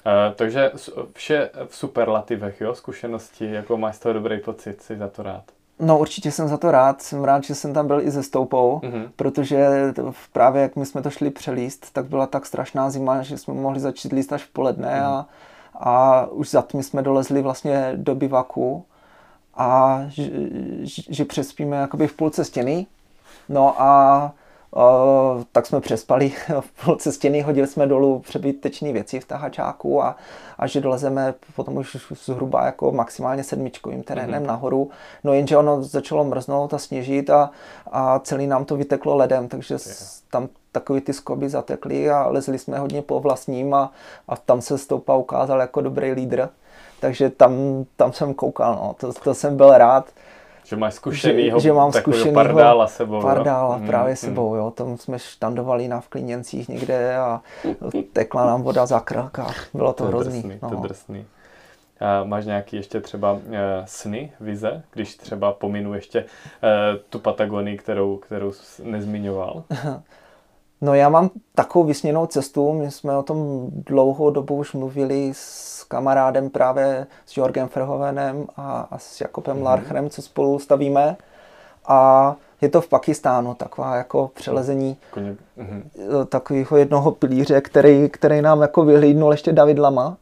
Uh, 0.05 0.35
takže 0.35 0.71
vše 1.13 1.49
v 1.67 1.75
superlativech, 1.75 2.61
jo, 2.61 2.75
zkušenosti, 2.75 3.51
jako 3.51 3.77
máš 3.77 3.95
z 3.95 3.99
toho 3.99 4.13
dobrý 4.13 4.39
pocit, 4.39 4.81
jsi 4.81 4.97
za 4.97 5.07
to 5.07 5.23
rád. 5.23 5.43
No 5.79 5.99
určitě 5.99 6.31
jsem 6.31 6.47
za 6.47 6.57
to 6.57 6.71
rád, 6.71 7.01
jsem 7.01 7.23
rád, 7.23 7.43
že 7.43 7.55
jsem 7.55 7.73
tam 7.73 7.87
byl 7.87 8.01
i 8.01 8.11
ze 8.11 8.23
stoupou, 8.23 8.79
mm-hmm. 8.83 9.09
protože 9.15 9.67
právě 10.33 10.61
jak 10.61 10.75
my 10.75 10.85
jsme 10.85 11.01
to 11.01 11.09
šli 11.09 11.29
přelíst, 11.29 11.93
tak 11.93 12.05
byla 12.05 12.27
tak 12.27 12.45
strašná 12.45 12.89
zima, 12.89 13.21
že 13.21 13.37
jsme 13.37 13.53
mohli 13.53 13.79
začít 13.79 14.11
líst 14.11 14.33
až 14.33 14.43
v 14.43 14.49
poledne 14.49 15.01
mm-hmm. 15.01 15.05
a, 15.05 15.27
a 15.73 16.25
už 16.25 16.49
za 16.49 16.61
tmy 16.61 16.83
jsme 16.83 17.01
dolezli 17.01 17.41
vlastně 17.41 17.91
do 17.95 18.15
bivaku 18.15 18.85
a 19.55 20.01
že, 20.07 20.31
že 21.09 21.25
přespíme 21.25 21.77
jakoby 21.77 22.07
v 22.07 22.13
půlce 22.13 22.45
stěny. 22.45 22.85
No 23.49 23.81
a 23.81 24.31
Uh, 24.75 25.43
tak 25.51 25.65
jsme 25.65 25.81
přespali 25.81 26.29
v 26.59 26.85
půlce 26.85 27.11
stěny, 27.11 27.41
hodili 27.41 27.67
jsme 27.67 27.87
dolů 27.87 28.19
přebytečné 28.19 28.93
věci 28.93 29.19
v 29.19 29.25
tahačáku 29.25 30.03
a, 30.03 30.15
a 30.57 30.67
že 30.67 30.81
dolezeme 30.81 31.33
potom 31.55 31.77
už 31.77 31.97
zhruba 32.25 32.65
jako 32.65 32.91
maximálně 32.91 33.43
sedmičkovým 33.43 34.03
terénem 34.03 34.43
mm-hmm. 34.43 34.47
nahoru. 34.47 34.89
No 35.23 35.33
jenže 35.33 35.57
ono 35.57 35.83
začalo 35.83 36.23
mrznout 36.23 36.73
a 36.73 36.77
sněžit 36.77 37.29
a, 37.29 37.51
a 37.91 38.19
celý 38.19 38.47
nám 38.47 38.65
to 38.65 38.75
vyteklo 38.75 39.15
ledem, 39.15 39.47
takže 39.47 39.73
yeah. 39.73 39.97
tam 40.31 40.49
takový 40.71 41.01
ty 41.01 41.13
skoby 41.13 41.49
zatekly 41.49 42.09
a 42.09 42.27
lezli 42.27 42.59
jsme 42.59 42.79
hodně 42.79 43.01
po 43.01 43.19
vlastním 43.19 43.73
a, 43.73 43.91
a 44.27 44.35
tam 44.35 44.61
se 44.61 44.77
stoupa 44.77 45.15
ukázal 45.15 45.59
jako 45.59 45.81
dobrý 45.81 46.11
lídr. 46.11 46.49
Takže 46.99 47.29
tam, 47.29 47.53
tam 47.95 48.13
jsem 48.13 48.33
koukal, 48.33 48.75
no. 48.75 48.95
to, 48.99 49.13
to 49.13 49.33
jsem 49.33 49.57
byl 49.57 49.77
rád. 49.77 50.09
Že 50.69 50.75
máš 50.75 50.93
zkušenýho, 50.93 51.59
že, 51.59 51.63
že 51.63 51.73
mám 51.73 51.91
zkušenýho 51.91 52.33
pardála 52.33 52.87
sebou. 52.87 53.21
Pardála 53.21 53.77
jo? 53.77 53.83
právě 53.87 54.11
mm, 54.11 54.15
sebou, 54.15 54.55
jo. 54.55 54.71
Tam 54.71 54.97
jsme 54.97 55.19
štandovali 55.19 55.87
na 55.87 56.01
vklíněncích 56.01 56.69
někde 56.69 57.17
a 57.17 57.41
tekla 58.13 58.45
nám 58.45 58.61
voda 58.61 58.85
za 58.85 58.99
krk 58.99 59.39
a 59.39 59.47
bylo 59.73 59.93
to, 59.93 60.03
to 60.03 60.07
hrozný. 60.09 60.41
Drsný, 60.41 60.59
no. 60.61 60.69
To 60.69 60.75
drsný. 60.75 61.25
A 61.99 62.23
máš 62.23 62.45
nějaký 62.45 62.75
ještě 62.75 63.01
třeba 63.01 63.31
uh, 63.33 63.39
sny, 63.85 64.31
vize, 64.39 64.83
když 64.93 65.15
třeba 65.15 65.53
pominu 65.53 65.93
ještě 65.93 66.21
uh, 66.21 66.27
tu 67.09 67.19
Patagonii, 67.19 67.77
kterou, 67.77 68.17
kterou 68.17 68.51
nezmiňoval? 68.83 69.63
No 70.81 70.93
já 70.93 71.09
mám 71.09 71.29
takovou 71.55 71.85
vysněnou 71.85 72.25
cestu, 72.25 72.73
my 72.73 72.91
jsme 72.91 73.17
o 73.17 73.23
tom 73.23 73.67
dlouhou 73.71 74.29
dobu 74.29 74.55
už 74.55 74.73
mluvili 74.73 75.31
s 75.33 75.83
kamarádem 75.83 76.49
právě 76.49 77.07
s 77.25 77.37
Jorgem 77.37 77.67
Ferhovenem 77.67 78.47
a, 78.57 78.87
a 78.91 78.97
s 78.97 79.21
Jakobem 79.21 79.57
mm-hmm. 79.57 79.63
Larcherem, 79.63 80.09
co 80.09 80.21
spolu 80.21 80.59
stavíme. 80.59 81.17
A 81.87 82.35
je 82.61 82.69
to 82.69 82.81
v 82.81 82.87
Pakistánu, 82.87 83.53
taková 83.53 83.95
jako 83.95 84.31
přelezení 84.33 84.97
mm-hmm. 85.15 86.25
takového 86.25 86.77
jednoho 86.77 87.11
pilíře, 87.11 87.61
který, 87.61 88.09
který 88.09 88.41
nám 88.41 88.61
jako 88.61 88.85
vyhlídnul 88.85 89.31
ještě 89.31 89.53
David 89.53 89.79
Lama. 89.79 90.17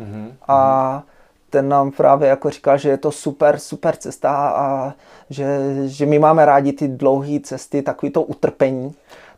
Mm-hmm. 0.00 0.32
A 0.48 1.02
ten 1.50 1.68
nám 1.68 1.90
právě 1.90 2.28
jako 2.28 2.50
říkal, 2.50 2.78
že 2.78 2.88
je 2.88 2.96
to 2.96 3.12
super, 3.12 3.58
super 3.58 3.96
cesta 3.96 4.48
a 4.48 4.94
že, 5.30 5.58
že 5.84 6.06
my 6.06 6.18
máme 6.18 6.44
rádi 6.44 6.72
ty 6.72 6.88
dlouhé 6.88 7.40
cesty, 7.40 7.82
takový 7.82 8.12
to 8.12 8.22
utrpení 8.22 8.94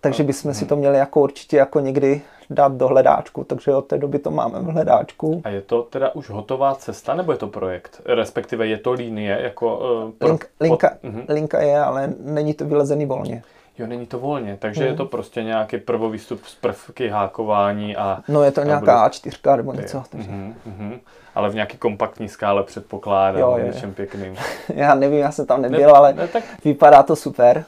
takže 0.07 0.23
bychom 0.23 0.55
si 0.55 0.67
to 0.67 0.77
měli 0.77 0.99
jako 0.99 1.21
určitě 1.21 1.57
jako 1.57 1.81
někdy 1.81 2.23
dát 2.51 2.73
do 2.73 2.89
hledáčku, 2.89 3.45
takže 3.45 3.75
od 3.75 3.87
té 3.87 3.99
doby 3.99 4.19
to 4.19 4.31
máme 4.31 4.61
v 4.61 4.65
hledáčku. 4.65 5.43
A 5.45 5.49
je 5.49 5.61
to 5.61 5.83
teda 5.83 6.15
už 6.15 6.31
hotová 6.31 6.75
cesta, 6.75 7.15
nebo 7.15 7.33
je 7.33 7.39
to 7.39 7.47
projekt? 7.47 8.01
Respektive 8.05 8.67
je 8.67 8.79
to 8.79 8.93
linie 8.93 9.39
jako... 9.43 9.77
Uh, 10.05 10.11
pro, 10.11 10.29
Link, 10.29 10.47
linka, 10.61 10.91
pod, 11.01 11.11
uh-huh. 11.11 11.25
linka 11.29 11.63
je, 11.63 11.79
ale 11.81 12.13
není 12.21 12.55
to 12.55 12.65
vylezený 12.65 13.07
volně. 13.07 13.43
Jo, 13.79 13.87
není 13.87 14.07
to 14.07 14.19
volně, 14.19 14.57
takže 14.61 14.81
hmm. 14.81 14.91
je 14.91 14.97
to 14.97 15.05
prostě 15.07 15.43
nějaký 15.43 15.79
prvovýstup 15.79 16.45
z 16.45 16.55
prvky 16.55 17.09
hákování 17.09 17.97
a... 17.97 18.23
No 18.29 18.43
je 18.43 18.51
to 18.51 18.63
nějaká 18.63 19.09
bude... 19.09 19.31
A4 19.31 19.57
nebo 19.57 19.73
něco. 19.73 20.03
Takže... 20.11 20.31
Uh-huh, 20.31 20.55
uh-huh. 20.69 20.99
Ale 21.35 21.51
v 21.51 21.55
nějaký 21.55 21.79
kompaktní 21.79 22.29
skále 22.29 22.63
předpokládám, 22.63 23.41
jo, 23.41 23.55
je, 23.59 23.65
něčem 23.65 23.95
pěkným. 23.95 24.37
já 24.75 24.95
nevím, 24.95 25.19
já 25.19 25.33
jsem 25.33 25.47
tam 25.47 25.63
nebyl, 25.63 25.87
ne, 25.87 25.87
ale 25.87 26.13
ne, 26.13 26.29
tak... 26.29 26.45
vypadá 26.65 27.03
to 27.03 27.17
super. 27.17 27.65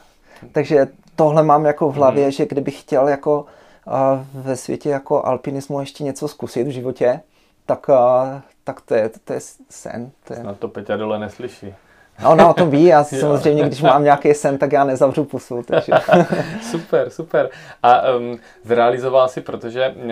Takže 0.51 0.87
tohle 1.19 1.43
mám 1.43 1.65
jako 1.65 1.91
v 1.91 1.95
hlavě, 1.95 2.23
hmm. 2.23 2.31
že 2.31 2.45
kdybych 2.45 2.81
chtěl 2.81 3.07
jako 3.07 3.45
ve 4.33 4.55
světě 4.55 4.89
jako 4.89 5.25
alpinismu 5.25 5.79
ještě 5.79 6.03
něco 6.03 6.27
zkusit 6.27 6.63
v 6.63 6.71
životě, 6.71 7.19
tak, 7.65 7.87
tak 8.63 8.81
to, 8.81 8.95
je, 8.95 9.09
to 9.23 9.33
je 9.33 9.39
sen. 9.69 10.11
To 10.23 10.33
je... 10.33 10.39
Snad 10.39 10.59
to 10.59 10.67
Peťa 10.67 10.97
dole 10.97 11.19
neslyší. 11.19 11.73
No, 12.23 12.31
ona 12.31 12.49
o 12.49 12.53
tom 12.53 12.69
ví, 12.69 12.83
já 12.85 13.03
samozřejmě, 13.03 13.63
když 13.63 13.81
mám 13.81 14.03
nějaký 14.03 14.33
sen, 14.33 14.57
tak 14.57 14.71
já 14.71 14.83
nezavřu 14.83 15.23
pusu. 15.25 15.63
Takže... 15.63 15.91
super, 16.71 17.09
super. 17.09 17.49
A 17.83 18.11
um, 18.11 18.39
zrealizoval 18.63 19.27
si, 19.27 19.41
protože 19.41 19.95
uh, 19.95 20.11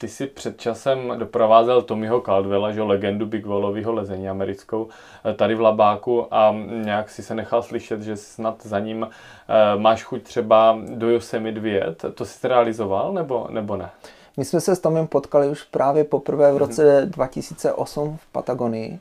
ty 0.00 0.08
si 0.08 0.26
před 0.26 0.60
časem 0.60 1.12
doprovázel 1.18 1.82
Tommyho 1.82 2.20
Caldwella, 2.20 2.72
že 2.72 2.82
legendu 2.82 3.26
Big 3.26 3.46
Wallového 3.46 3.92
lezení 3.92 4.28
americkou, 4.28 4.88
eh, 5.24 5.34
tady 5.34 5.54
v 5.54 5.60
Labáku 5.60 6.34
a 6.34 6.56
nějak 6.84 7.10
si 7.10 7.22
se 7.22 7.34
nechal 7.34 7.62
slyšet, 7.62 8.02
že 8.02 8.16
snad 8.16 8.66
za 8.66 8.78
ním 8.78 9.02
uh, 9.02 9.80
máš 9.80 10.04
chuť 10.04 10.22
třeba 10.22 10.78
do 10.88 11.10
Yosemite 11.10 11.60
vyjet. 11.60 12.04
To 12.14 12.24
jsi 12.24 12.48
realizoval 12.48 13.12
nebo, 13.12 13.46
nebo 13.50 13.76
ne? 13.76 13.90
My 14.36 14.44
jsme 14.44 14.60
se 14.60 14.76
s 14.76 14.80
Tomem 14.80 15.06
potkali 15.06 15.48
už 15.48 15.62
právě 15.62 16.04
poprvé 16.04 16.52
v 16.52 16.56
roce 16.56 16.82
mm-hmm. 16.82 17.10
2008 17.10 18.16
v 18.16 18.32
Patagonii 18.32 19.00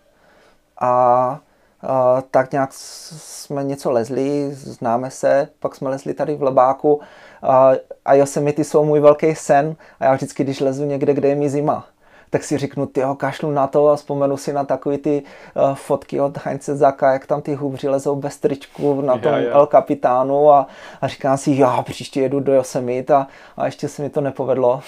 a 0.81 1.39
Uh, 1.83 2.21
tak 2.31 2.51
nějak 2.51 2.69
jsme 2.73 3.63
něco 3.63 3.91
lezli, 3.91 4.49
známe 4.51 5.11
se, 5.11 5.47
pak 5.59 5.75
jsme 5.75 5.89
lezli 5.89 6.13
tady 6.13 6.35
v 6.35 6.43
Lebáku 6.43 6.93
uh, 6.93 7.01
a 8.05 8.13
Yosemite 8.13 8.63
jsou 8.63 8.85
můj 8.85 8.99
velký 8.99 9.35
sen 9.35 9.75
a 9.99 10.05
já 10.05 10.13
vždycky, 10.13 10.43
když 10.43 10.59
lezu 10.59 10.85
někde, 10.85 11.13
kde 11.13 11.27
je 11.27 11.35
mi 11.35 11.49
zima, 11.49 11.87
tak 12.29 12.43
si 12.43 12.57
řeknu, 12.57 12.85
ty 12.85 13.01
kašlu 13.17 13.51
na 13.51 13.67
to 13.67 13.87
a 13.87 13.95
vzpomenu 13.95 14.37
si 14.37 14.53
na 14.53 14.63
takové 14.63 14.97
ty 14.97 15.23
uh, 15.55 15.75
fotky 15.75 16.21
od 16.21 16.37
Heinze 16.45 16.75
Zaka, 16.75 17.13
jak 17.13 17.25
tam 17.25 17.41
ty 17.41 17.55
hubři 17.55 17.89
lezou 17.89 18.15
bez 18.15 18.37
tričku 18.37 19.01
na 19.01 19.17
tom 19.17 19.33
yeah, 19.33 19.55
El 19.55 19.67
Capitánu 19.67 20.51
a, 20.51 20.67
a 21.01 21.07
říkám 21.07 21.37
si, 21.37 21.51
já 21.57 21.81
příště 21.81 22.21
jedu 22.21 22.39
do 22.39 22.53
Yosemite 22.53 23.13
a, 23.13 23.27
a 23.57 23.65
ještě 23.65 23.87
se 23.87 24.01
mi 24.01 24.09
to 24.09 24.21
nepovedlo. 24.21 24.81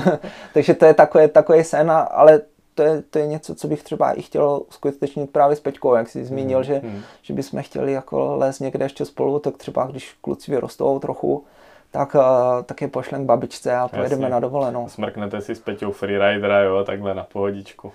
Takže 0.54 0.74
to 0.74 0.84
je 0.84 0.94
takový, 0.94 1.28
takový 1.28 1.64
sen, 1.64 1.92
ale 2.10 2.40
to 2.74 2.82
je, 2.82 3.02
to 3.02 3.18
je 3.18 3.26
něco, 3.26 3.54
co 3.54 3.68
bych 3.68 3.82
třeba 3.82 4.12
i 4.12 4.22
chtěl 4.22 4.62
uskutečnit 4.68 5.30
právě 5.30 5.56
s 5.56 5.60
Peťkou, 5.60 5.94
jak 5.94 6.08
jsi 6.08 6.24
zmínil, 6.24 6.58
mm, 6.58 6.64
že, 6.64 6.80
mm. 6.84 7.02
že 7.22 7.34
bychom 7.34 7.62
chtěli 7.62 7.92
jako 7.92 8.36
les 8.36 8.60
někde 8.60 8.84
ještě 8.84 9.04
spolu, 9.04 9.38
tak 9.38 9.56
třeba 9.56 9.86
když 9.86 10.16
kluci 10.20 10.50
vyrostou 10.50 10.98
trochu, 10.98 11.44
tak, 11.90 12.14
uh, 12.14 12.22
tak 12.66 12.80
je 12.80 12.88
pošlem 12.88 13.24
k 13.24 13.26
babičce 13.26 13.76
a 13.76 13.88
pojedeme 13.88 14.22
Jasně. 14.22 14.32
na 14.32 14.40
dovolenou. 14.40 14.88
Smrknete 14.88 15.40
si 15.40 15.54
s 15.54 15.60
Peťou 15.60 15.92
freeridera, 15.92 16.60
jo, 16.60 16.84
takhle 16.84 17.14
na 17.14 17.24
pohodičku. 17.24 17.92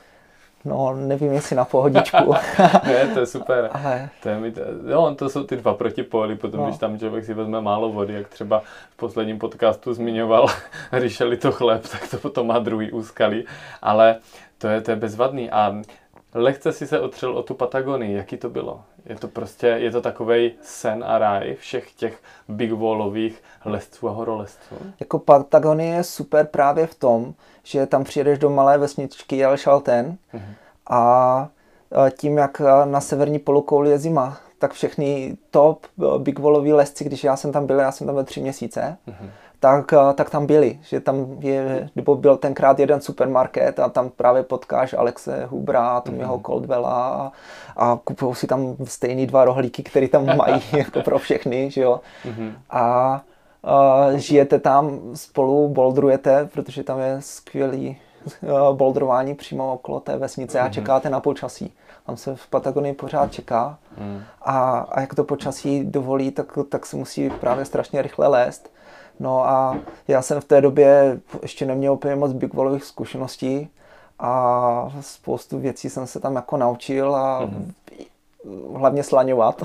No, 0.65 0.95
nevím, 0.95 1.33
jestli 1.33 1.55
na 1.55 1.65
pohodičku. 1.65 2.33
ne, 2.87 3.07
to 3.13 3.19
je 3.19 3.25
super. 3.25 3.69
Ale... 3.83 4.09
To, 4.23 4.29
je, 4.29 4.53
jo, 4.89 5.15
to 5.17 5.29
jsou 5.29 5.43
ty 5.43 5.55
dva 5.55 5.73
protipóly, 5.73 6.35
potom 6.35 6.59
no. 6.59 6.65
když 6.65 6.77
tam 6.77 6.99
člověk 6.99 7.25
si 7.25 7.33
vezme 7.33 7.61
málo 7.61 7.91
vody, 7.91 8.13
jak 8.13 8.27
třeba 8.27 8.61
v 8.89 8.95
posledním 8.95 9.39
podcastu 9.39 9.93
zmiňoval, 9.93 10.47
řešili 10.93 11.37
to 11.37 11.51
chleb, 11.51 11.87
tak 11.91 12.07
to 12.11 12.17
potom 12.17 12.47
má 12.47 12.59
druhý 12.59 12.91
úskalí. 12.91 13.45
Ale 13.81 14.15
to 14.57 14.67
je, 14.67 14.81
to 14.81 14.91
je 14.91 14.97
bezvadný. 14.97 15.51
A 15.51 15.81
lehce 16.33 16.71
si 16.71 16.87
se 16.87 16.99
otřel 16.99 17.37
o 17.37 17.43
tu 17.43 17.53
Patagonii. 17.53 18.15
Jaký 18.15 18.37
to 18.37 18.49
bylo? 18.49 18.83
Je 19.05 19.15
to 19.15 19.27
prostě, 19.27 19.67
je 19.67 19.91
to 19.91 20.01
takový 20.01 20.51
sen 20.61 21.03
a 21.07 21.17
ráj 21.17 21.55
všech 21.55 21.91
těch 21.91 22.19
big 22.47 22.71
wallových 22.71 23.43
lesců 23.65 24.09
a 24.09 24.11
horolezců? 24.11 24.75
Jako 24.99 25.19
Patagonie 25.19 25.95
je 25.95 26.03
super 26.03 26.45
právě 26.45 26.87
v 26.87 26.95
tom, 26.95 27.33
že 27.63 27.85
tam 27.85 28.03
přijedeš 28.03 28.39
do 28.39 28.49
malé 28.49 28.77
vesničky 28.77 29.43
El 29.43 29.57
Chalten 29.57 30.17
mm-hmm. 30.33 30.53
a 30.89 31.49
tím, 32.17 32.37
jak 32.37 32.61
na 32.85 33.01
severní 33.01 33.39
polokouli 33.39 33.89
je 33.89 33.99
zima, 33.99 34.37
tak 34.59 34.73
všechny 34.73 35.37
top 35.51 35.87
big 36.17 36.39
wallový 36.39 36.73
lesci, 36.73 37.03
když 37.03 37.23
já 37.23 37.35
jsem 37.35 37.51
tam 37.51 37.67
byl, 37.67 37.79
já 37.79 37.91
jsem 37.91 38.07
tam 38.07 38.15
byl 38.15 38.23
tři 38.23 38.41
měsíce, 38.41 38.97
mm-hmm 39.07 39.29
tak, 39.65 39.93
tak 40.15 40.29
tam 40.29 40.45
byli, 40.45 40.79
že 40.81 40.99
tam 40.99 41.37
je, 41.39 41.89
nebo 41.95 42.15
byl 42.15 42.37
tenkrát 42.37 42.79
jeden 42.79 43.01
supermarket 43.01 43.79
a 43.79 43.89
tam 43.89 44.09
právě 44.09 44.43
potkáš 44.43 44.93
Alexe 44.93 45.45
Hubra, 45.45 46.01
Tommyho 46.01 46.37
mm-hmm. 46.37 46.45
Coldwella 46.45 47.09
a, 47.09 47.31
a 47.75 47.99
kupují 48.03 48.35
si 48.35 48.47
tam 48.47 48.75
stejný 48.83 49.27
dva 49.27 49.45
rohlíky, 49.45 49.83
které 49.83 50.07
tam 50.07 50.37
mají 50.37 50.61
jako 50.77 51.01
pro 51.01 51.19
všechny, 51.19 51.71
že 51.71 51.81
jo. 51.81 51.99
Mm-hmm. 52.25 52.51
A, 52.69 53.21
a 53.63 54.07
žijete 54.15 54.59
tam 54.59 54.99
spolu, 55.13 55.69
boldrujete, 55.69 56.49
protože 56.53 56.83
tam 56.83 56.99
je 56.99 57.17
skvělý 57.19 57.97
boldrování 58.73 59.35
přímo 59.35 59.73
okolo 59.73 59.99
té 59.99 60.17
vesnice 60.17 60.59
mm-hmm. 60.59 60.65
a 60.65 60.69
čekáte 60.69 61.09
na 61.09 61.19
počasí. 61.19 61.73
Tam 62.05 62.17
se 62.17 62.35
v 62.35 62.47
Patagonii 62.47 62.93
pořád 62.93 63.33
čeká 63.33 63.77
mm. 63.97 64.21
a, 64.41 64.79
a 64.79 65.01
jak 65.01 65.15
to 65.15 65.23
počasí 65.23 65.83
dovolí, 65.83 66.31
tak, 66.31 66.57
tak 66.69 66.85
se 66.85 66.95
musí 66.97 67.29
právě 67.29 67.65
strašně 67.65 68.01
rychle 68.01 68.27
lézt. 68.27 68.74
No 69.19 69.49
a 69.49 69.77
já 70.07 70.21
jsem 70.21 70.41
v 70.41 70.45
té 70.45 70.61
době 70.61 71.19
ještě 71.41 71.65
neměl 71.65 71.93
úplně 71.93 72.15
moc 72.15 72.33
bigballových 72.33 72.83
zkušeností 72.83 73.69
a 74.19 74.91
spoustu 75.01 75.59
věcí 75.59 75.89
jsem 75.89 76.07
se 76.07 76.19
tam 76.19 76.35
jako 76.35 76.57
naučil 76.57 77.15
a 77.15 77.41
mm-hmm. 77.41 78.77
hlavně 78.77 79.03
slaňovat. 79.03 79.63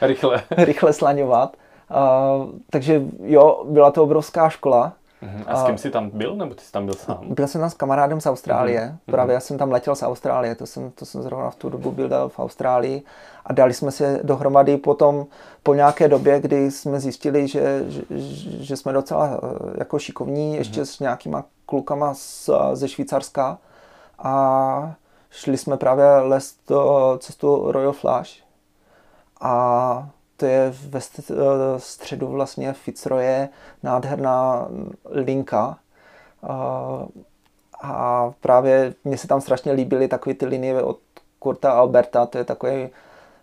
Rychle. 0.00 0.42
Rychle 0.50 0.92
slaňovat. 0.92 1.56
A, 1.90 2.30
takže 2.70 3.02
jo, 3.22 3.64
byla 3.68 3.90
to 3.90 4.02
obrovská 4.02 4.48
škola. 4.48 4.92
Uh-huh. 5.24 5.44
A 5.46 5.56
s 5.56 5.66
kým 5.66 5.78
jsi 5.78 5.90
tam 5.90 6.10
byl, 6.10 6.36
nebo 6.36 6.54
ty 6.54 6.64
jsi 6.64 6.72
tam 6.72 6.86
byl 6.86 6.94
sám? 6.94 7.18
Byl 7.28 7.46
jsem 7.46 7.60
tam 7.60 7.70
s 7.70 7.74
kamarádem 7.74 8.20
z 8.20 8.26
Austrálie. 8.26 8.80
Uh-huh. 8.80 9.12
Právě 9.12 9.34
já 9.34 9.40
jsem 9.40 9.58
tam 9.58 9.72
letěl 9.72 9.94
z 9.94 10.02
Austrálie, 10.02 10.54
to 10.54 10.66
jsem, 10.66 10.90
to 10.90 11.04
jsem 11.04 11.22
zrovna 11.22 11.50
v 11.50 11.56
tu 11.56 11.68
dobu 11.68 11.90
byl 11.90 12.28
v 12.28 12.38
Austrálii. 12.38 13.02
A 13.46 13.52
dali 13.52 13.74
jsme 13.74 13.90
se 13.90 14.20
dohromady 14.22 14.76
potom 14.76 15.26
po 15.62 15.74
nějaké 15.74 16.08
době, 16.08 16.40
kdy 16.40 16.70
jsme 16.70 17.00
zjistili, 17.00 17.48
že, 17.48 17.84
že, 17.88 18.02
že 18.64 18.76
jsme 18.76 18.92
docela 18.92 19.26
eh, 19.26 19.38
jako 19.78 19.98
šikovní, 19.98 20.56
ještě 20.56 20.80
uh-huh. 20.82 20.94
s 20.94 21.00
nějakýma 21.00 21.44
klukama 21.66 22.14
z, 22.14 22.50
ze 22.72 22.88
Švýcarska. 22.88 23.58
A 24.18 24.94
šli 25.30 25.56
jsme 25.56 25.76
právě 25.76 26.04
les 26.06 26.52
to, 26.52 27.18
cestu 27.20 27.72
Royal 27.72 27.92
Flash. 27.92 28.30
A 29.40 30.08
to 30.36 30.46
je 30.46 30.74
ve 30.88 31.00
eh, 31.00 31.34
středu 31.78 32.26
vlastně 32.26 32.72
Fitzroye 32.72 33.48
nádherná 33.82 34.68
linka. 35.10 35.78
A 37.82 38.32
právě 38.40 38.94
mně 39.04 39.18
se 39.18 39.28
tam 39.28 39.40
strašně 39.40 39.72
líbily 39.72 40.08
takové 40.08 40.34
ty 40.34 40.46
linie 40.46 40.82
od 40.82 40.98
Kurta 41.38 41.72
Alberta, 41.72 42.26
to 42.26 42.38
je 42.38 42.44
takový 42.44 42.88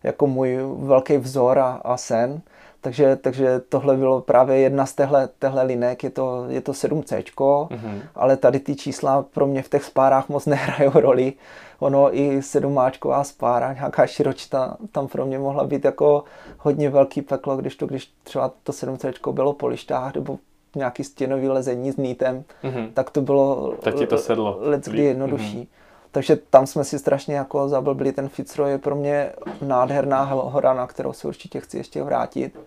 jako 0.04 0.28
můj 0.28 0.58
velký 0.78 1.18
vzor 1.18 1.60
a, 1.60 1.82
a 1.84 1.98
sen. 1.98 2.42
Takže, 2.82 3.16
takže 3.16 3.62
tohle 3.70 3.98
bylo 3.98 4.22
právě 4.22 4.58
jedna 4.58 4.86
z 4.86 4.94
téhle, 4.94 5.30
téhle 5.40 5.64
linek, 5.64 6.04
je 6.04 6.10
to, 6.10 6.46
je 6.50 6.62
to 6.62 6.72
7C, 6.72 7.24
mm-hmm. 7.34 8.02
ale 8.16 8.38
tady 8.38 8.60
ty 8.60 8.76
čísla 8.76 9.26
pro 9.34 9.48
mě 9.48 9.64
v 9.64 9.70
těch 9.70 9.84
spárách 9.84 10.30
moc 10.30 10.46
nehrají 10.56 10.92
roli. 10.94 11.34
Ono 11.80 12.18
i 12.18 12.42
sedmáčková 12.42 13.24
spára, 13.24 13.74
nějaká 13.74 14.08
širočta, 14.08 14.78
tam 14.92 15.08
pro 15.08 15.26
mě 15.26 15.40
mohla 15.40 15.64
být 15.64 15.86
jako 15.86 16.24
hodně 16.58 16.90
velký 16.90 17.22
peklo, 17.22 17.58
když 17.58 17.76
to, 17.76 17.86
když 17.86 18.14
třeba 18.24 18.52
to 18.64 18.72
7C 18.72 19.34
bylo 19.34 19.54
po 19.54 19.68
lištách 19.68 20.16
nebo 20.16 20.38
nějaký 20.76 21.04
stěnový 21.04 21.48
lezení 21.48 21.92
s 21.92 21.98
nítem, 21.98 22.44
mm-hmm. 22.64 22.90
tak 22.94 23.10
to 23.10 23.22
bylo 23.22 23.74
tak 23.84 23.96
ti 23.96 24.08
to 24.08 24.18
sedlo. 24.18 24.60
jednodušší. 24.96 25.58
Mm-hmm. 25.58 25.68
Takže 26.12 26.36
tam 26.36 26.68
jsme 26.68 26.84
si 26.84 27.00
strašně 27.00 27.36
jako 27.36 27.70
zablbili. 27.70 28.12
Ten 28.12 28.30
Fitzroy 28.30 28.72
je 28.72 28.78
pro 28.78 28.96
mě 28.96 29.32
nádherná 29.62 30.24
hora, 30.24 30.74
na 30.74 30.88
kterou 30.88 31.14
se 31.14 31.28
určitě 31.28 31.60
chci 31.60 31.78
ještě 31.78 32.04
vrátit. 32.04 32.60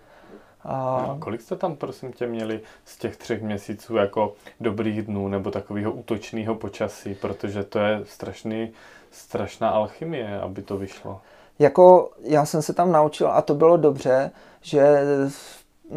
A... 0.65 0.97
a 0.97 1.17
kolik 1.19 1.41
jste 1.41 1.57
tam, 1.57 1.77
prosím 1.77 2.13
tě, 2.13 2.27
měli 2.27 2.61
z 2.85 2.97
těch 2.99 3.17
třech 3.17 3.43
měsíců 3.43 3.97
jako 3.97 4.33
dobrých 4.61 5.03
dnů 5.03 5.29
nebo 5.29 5.51
takového 5.51 5.93
útočného 5.93 6.55
počasí, 6.55 7.15
protože 7.15 7.65
to 7.65 7.79
je 7.79 8.01
strašný, 8.05 8.73
strašná 9.11 9.69
alchymie, 9.69 10.41
aby 10.41 10.63
to 10.63 10.77
vyšlo. 10.79 11.21
Jako 11.59 12.11
já 12.23 12.45
jsem 12.45 12.63
se 12.63 12.73
tam 12.73 12.93
naučil 12.93 13.29
a 13.29 13.43
to 13.43 13.55
bylo 13.55 13.77
dobře, 13.77 14.31
že 14.63 15.01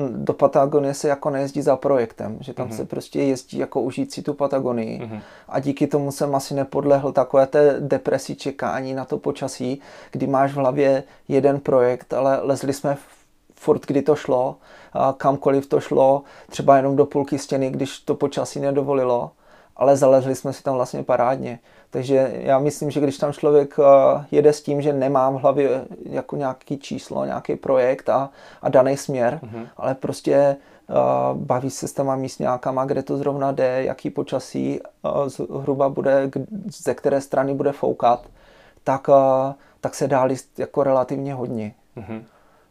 do 0.07 0.33
Patagonie 0.33 0.93
se 0.93 1.07
jako 1.07 1.29
nejezdí 1.29 1.61
za 1.61 1.75
projektem, 1.75 2.37
že 2.41 2.53
tam 2.53 2.67
mm-hmm. 2.67 2.75
se 2.75 2.85
prostě 2.85 3.21
jezdí 3.21 3.57
jako 3.57 3.81
užít 3.81 4.13
si 4.13 4.21
tu 4.21 4.33
Patagonii 4.33 4.99
mm-hmm. 4.99 5.21
a 5.49 5.59
díky 5.59 5.87
tomu 5.87 6.11
jsem 6.11 6.35
asi 6.35 6.53
nepodlehl 6.53 7.11
takové 7.11 7.47
té 7.47 7.75
depresi 7.79 8.35
čekání 8.35 8.93
na 8.93 9.05
to 9.05 9.17
počasí, 9.17 9.81
kdy 10.11 10.27
máš 10.27 10.51
v 10.51 10.55
hlavě 10.55 11.03
jeden 11.27 11.59
projekt, 11.59 12.13
ale 12.13 12.39
lezli 12.41 12.73
jsme 12.73 12.97
furt, 13.55 13.85
kdy 13.85 14.01
to 14.01 14.15
šlo, 14.15 14.55
a 14.93 15.13
kamkoliv 15.17 15.65
to 15.65 15.79
šlo, 15.79 16.23
třeba 16.49 16.77
jenom 16.77 16.95
do 16.95 17.05
půlky 17.05 17.39
stěny, 17.39 17.69
když 17.69 17.99
to 17.99 18.15
počasí 18.15 18.59
nedovolilo, 18.59 19.31
ale 19.77 19.97
zalezli 19.97 20.35
jsme 20.35 20.53
si 20.53 20.63
tam 20.63 20.75
vlastně 20.75 21.03
parádně. 21.03 21.59
Takže 21.89 22.31
já 22.33 22.59
myslím, 22.59 22.91
že 22.91 22.99
když 22.99 23.17
tam 23.17 23.33
člověk 23.33 23.75
eh, 23.79 24.25
jede 24.31 24.53
s 24.53 24.61
tím, 24.61 24.81
že 24.81 24.93
nemám 24.93 25.35
v 25.35 25.41
hlavě 25.41 25.85
jako 26.03 26.35
nějaký 26.35 26.77
číslo, 26.77 27.25
nějaký 27.25 27.55
projekt 27.55 28.09
a, 28.09 28.29
a 28.61 28.69
daný 28.69 28.97
směr, 28.97 29.39
mm-hmm. 29.43 29.67
ale 29.77 29.95
prostě 29.95 30.55
uh, 30.89 31.37
baví 31.37 31.69
se 31.69 31.87
s 31.87 31.93
těma 31.93 32.15
místňákama, 32.15 32.85
kde 32.85 33.03
to 33.03 33.17
zrovna 33.17 33.51
jde, 33.51 33.83
jaký 33.83 34.09
počasí 34.09 34.79
uh, 35.49 35.61
hruba 35.61 35.89
bude, 35.89 36.31
ze 36.83 36.93
které 36.93 37.21
strany 37.21 37.53
bude 37.53 37.71
foukat, 37.71 38.25
tak, 38.83 39.07
uh, 39.07 39.15
tak 39.81 39.95
se 39.95 40.07
dá 40.07 40.23
líst 40.23 40.59
jako 40.59 40.83
relativně 40.83 41.33
hodně. 41.33 41.73
Mm-hmm. 41.97 42.21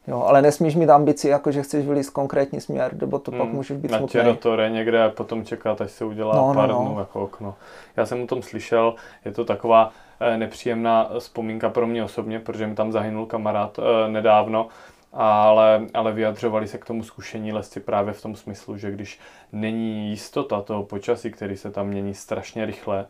Jo, 0.09 0.23
ale 0.23 0.43
nesmíš 0.43 0.75
mít 0.75 0.91
ambici, 0.91 1.29
jako 1.29 1.53
že 1.53 1.63
chceš 1.63 1.87
vylít 1.87 2.11
konkrétní 2.11 2.61
směr, 2.61 2.97
nebo 3.01 3.19
to 3.19 3.31
hmm, 3.31 3.41
pak 3.41 3.49
může 3.49 3.75
být 3.75 3.93
smutný. 3.93 4.21
Na 4.25 4.35
tore 4.35 4.71
někde 4.71 5.05
a 5.05 5.09
potom 5.11 5.45
čekat, 5.45 5.81
až 5.81 5.91
se 5.91 6.05
udělá 6.05 6.37
no, 6.37 6.49
no 6.49 6.55
pár 6.55 6.69
no, 6.69 6.93
no. 6.95 7.01
jako 7.01 7.23
okno. 7.23 7.55
Já 7.97 8.07
jsem 8.07 8.23
o 8.23 8.27
tom 8.27 8.43
slyšel, 8.43 8.95
je 9.25 9.33
to 9.33 9.45
taková 9.45 9.91
eh, 10.21 10.37
nepříjemná 10.37 11.11
vzpomínka 11.19 11.71
pro 11.71 11.87
mě 11.87 12.05
osobně, 12.05 12.41
protože 12.41 12.67
mi 12.67 12.75
tam 12.75 12.93
zahynul 12.93 13.27
kamarád 13.27 13.79
eh, 13.79 14.09
nedávno, 14.09 14.69
ale, 15.13 15.87
ale 15.95 16.13
vyjadřovali 16.13 16.69
se 16.69 16.79
k 16.79 16.85
tomu 16.85 17.03
zkušení 17.03 17.53
lesci 17.53 17.81
právě 17.81 18.13
v 18.13 18.23
tom 18.23 18.37
smyslu, 18.37 18.77
že 18.77 18.91
když 18.91 19.19
není 19.53 20.11
jistota 20.11 20.63
toho 20.63 20.83
počasí, 20.83 21.31
který 21.31 21.57
se 21.57 21.71
tam 21.71 21.87
mění 21.87 22.15
strašně 22.15 22.67
rychle, 22.67 23.07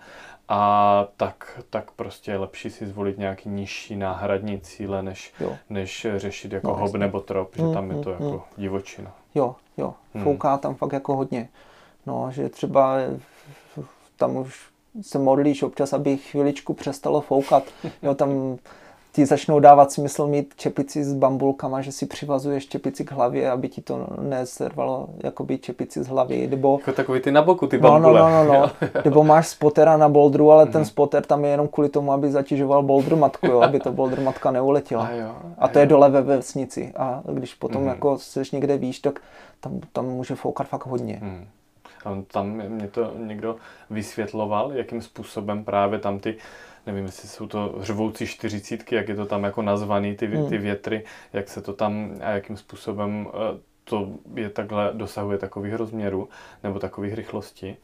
a 0.48 1.08
tak, 1.16 1.60
tak 1.70 1.90
prostě 1.90 2.30
je 2.30 2.38
lepší 2.38 2.70
si 2.70 2.86
zvolit 2.86 3.18
nějaký 3.18 3.48
nižší 3.48 3.96
náhradní 3.96 4.60
cíle, 4.60 5.02
než, 5.02 5.34
než 5.70 6.06
řešit 6.16 6.52
jako 6.52 6.68
no, 6.68 6.74
hob 6.74 6.82
jasný. 6.82 7.00
nebo 7.00 7.20
trop, 7.20 7.56
že 7.56 7.62
mm, 7.62 7.74
tam 7.74 7.90
je 7.90 7.96
to 7.96 8.10
mm, 8.10 8.14
jako 8.14 8.36
mm. 8.36 8.42
divočina. 8.56 9.12
Jo, 9.34 9.56
jo, 9.76 9.94
hmm. 10.14 10.24
fouká 10.24 10.50
hmm. 10.50 10.58
tam 10.58 10.74
fakt 10.74 10.92
jako 10.92 11.16
hodně. 11.16 11.48
No, 12.06 12.30
že 12.32 12.48
třeba 12.48 12.96
tam 14.16 14.36
už 14.36 14.68
se 15.02 15.18
modlíš 15.18 15.62
občas, 15.62 15.92
aby 15.92 16.16
chviličku 16.16 16.74
přestalo 16.74 17.20
foukat. 17.20 17.64
Jo, 18.02 18.14
tam 18.14 18.58
ti 19.16 19.26
začnou 19.26 19.60
dávat 19.60 19.92
smysl 19.92 20.26
mít 20.26 20.54
čepici 20.56 21.04
s 21.04 21.14
bambulkama, 21.14 21.80
že 21.80 21.92
si 21.92 22.06
přivazuješ 22.06 22.68
čepici 22.68 23.04
k 23.04 23.12
hlavě, 23.12 23.50
aby 23.50 23.68
ti 23.68 23.80
to 23.80 24.06
neservalo 24.20 25.08
jakoby 25.24 25.58
čepici 25.58 26.04
z 26.04 26.08
hlavy, 26.08 26.46
nebo... 26.46 26.78
Jako 26.80 26.92
takový 26.92 27.20
ty 27.20 27.32
na 27.32 27.42
boku, 27.42 27.66
ty 27.66 27.78
bambule. 27.78 28.20
No, 28.20 28.28
no, 28.30 28.44
no, 28.44 28.60
no. 28.60 28.70
nebo 29.04 29.24
máš 29.24 29.48
spotera 29.48 29.96
na 29.96 30.08
boldru, 30.08 30.50
ale 30.50 30.66
ten 30.66 30.80
mhm. 30.80 30.84
spotter 30.84 31.26
tam 31.26 31.44
je 31.44 31.50
jenom 31.50 31.68
kvůli 31.68 31.88
tomu, 31.88 32.12
aby 32.12 32.30
zatěžoval 32.30 32.82
boldru 32.82 33.16
matku, 33.16 33.46
jo, 33.46 33.60
aby 33.60 33.80
to 33.80 33.92
boldru 33.92 34.22
matka 34.22 34.50
neuletěla. 34.50 35.06
A, 35.06 35.10
jo, 35.10 35.28
a, 35.58 35.64
a 35.64 35.68
to 35.68 35.78
jo. 35.78 35.80
je 35.80 35.86
dole 35.86 36.10
ve 36.10 36.22
vesnici. 36.22 36.92
A 36.96 37.22
když 37.32 37.54
potom 37.54 37.82
mm. 37.82 37.88
jako 37.88 38.18
seš 38.18 38.50
někde 38.50 38.76
víš, 38.78 38.98
tak 38.98 39.20
tam, 39.60 39.80
tam 39.92 40.06
může 40.06 40.34
foukat 40.34 40.66
fakt 40.66 40.86
hodně. 40.86 41.18
Mm. 41.22 41.46
Tam 42.32 42.48
mě 42.48 42.88
to 42.88 43.12
někdo 43.16 43.56
vysvětloval, 43.90 44.72
jakým 44.72 45.02
způsobem 45.02 45.64
právě 45.64 45.98
tam 45.98 46.18
ty 46.18 46.36
nevím, 46.86 47.04
jestli 47.04 47.28
jsou 47.28 47.46
to 47.46 47.74
řvoucí 47.80 48.26
čtyřicítky, 48.26 48.94
jak 48.94 49.08
je 49.08 49.14
to 49.14 49.26
tam 49.26 49.44
jako 49.44 49.62
nazvaný, 49.62 50.16
ty, 50.16 50.26
hmm. 50.26 50.48
ty 50.48 50.58
větry, 50.58 51.04
jak 51.32 51.48
se 51.48 51.62
to 51.62 51.72
tam 51.72 52.14
a 52.20 52.30
jakým 52.30 52.56
způsobem 52.56 53.28
eh, 53.28 53.58
to 53.84 54.08
je 54.34 54.50
takhle, 54.50 54.90
dosahuje 54.92 55.38
takových 55.38 55.74
rozměrů 55.74 56.28
nebo 56.62 56.78
takových 56.78 57.14
rychlostí. 57.14 57.76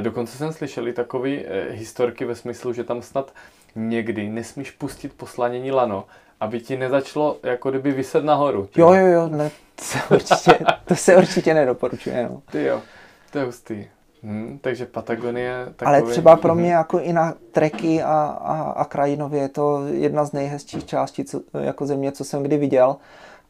Dokonce 0.00 0.36
jsem 0.36 0.52
slyšel 0.52 0.88
i 0.88 0.92
takové 0.92 1.30
eh, 1.30 1.66
historky 1.70 2.24
ve 2.24 2.34
smyslu, 2.34 2.72
že 2.72 2.84
tam 2.84 3.02
snad 3.02 3.34
někdy 3.74 4.28
nesmíš 4.28 4.70
pustit 4.70 5.12
poslanění 5.12 5.72
lano, 5.72 6.04
aby 6.40 6.60
ti 6.60 6.76
nezačalo 6.76 7.38
jako 7.42 7.70
kdyby 7.70 7.92
vyset 7.92 8.24
nahoru. 8.24 8.68
Jo, 8.76 8.92
jo, 8.92 9.06
jo, 9.06 9.28
ne, 9.28 9.50
to 9.74 9.84
se 9.84 9.98
určitě, 10.10 10.58
to 10.84 10.96
se 10.96 11.16
určitě 11.16 11.54
nedoporučuje. 11.54 12.28
No. 12.30 12.42
Ty 12.50 12.64
jo, 12.64 12.82
to 13.30 13.38
je 13.38 13.44
hustý. 13.44 13.86
Hmm, 14.26 14.58
takže 14.60 14.86
Patagonie... 14.86 15.66
Takový... 15.76 15.86
Ale 15.86 16.02
třeba 16.02 16.36
pro 16.36 16.54
mě 16.54 16.72
jako 16.72 17.00
i 17.00 17.12
na 17.12 17.34
treky 17.52 18.02
a, 18.02 18.38
a, 18.42 18.62
a 18.62 18.84
krajinově 18.84 19.40
je 19.40 19.48
to 19.48 19.86
jedna 19.86 20.24
z 20.24 20.32
nejhezčích 20.32 20.84
částí 20.84 21.24
co, 21.24 21.40
jako 21.60 21.86
země, 21.86 22.12
co 22.12 22.24
jsem 22.24 22.42
kdy 22.42 22.56
viděl. 22.56 22.96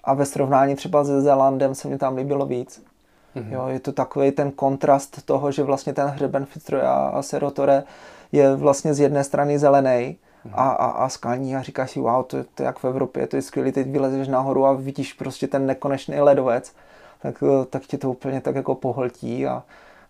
A 0.05 0.15
ve 0.15 0.27
srovnání 0.27 0.77
třeba 0.77 1.05
se 1.05 1.21
Zélandem 1.21 1.75
se 1.75 1.89
mi 1.89 1.99
tam 1.99 2.17
líbilo 2.17 2.47
víc. 2.47 2.83
Mm-hmm. 3.37 3.53
Jo, 3.53 3.67
je 3.69 3.81
to 3.81 3.93
takový 3.93 4.31
ten 4.31 4.51
kontrast 4.51 5.27
toho, 5.27 5.53
že 5.53 5.63
vlastně 5.63 5.93
ten 5.93 6.07
hřeben 6.07 6.45
Fitzroy 6.45 6.83
a, 6.83 6.93
a 6.93 7.23
Serotore 7.23 7.83
je 8.33 8.57
vlastně 8.57 8.95
z 8.95 9.01
jedné 9.01 9.25
strany 9.25 9.59
zelený 9.59 10.17
mm-hmm. 10.47 10.53
a, 10.55 10.71
a, 10.71 10.87
a 10.87 11.09
skalní 11.09 11.57
a 11.57 11.63
říkáš 11.63 11.91
si, 11.91 12.01
wow, 12.01 12.25
to, 12.25 12.45
to 12.55 12.63
je 12.63 12.67
jak 12.67 12.79
v 12.79 12.85
Evropě, 12.85 13.27
to 13.27 13.37
je 13.37 13.43
skvělé, 13.43 13.73
teď 13.73 13.87
vylezeš 13.87 14.29
nahoru 14.29 14.67
a 14.67 14.73
vidíš 14.73 15.13
prostě 15.13 15.47
ten 15.47 15.67
nekonečný 15.67 16.21
ledovec, 16.21 16.73
tak, 17.23 17.43
tak 17.71 17.83
tě 17.83 17.99
to 17.99 18.11
úplně 18.11 18.41
tak 18.41 18.55
jako 18.55 18.75
pohltí 18.75 19.47
a, 19.47 19.63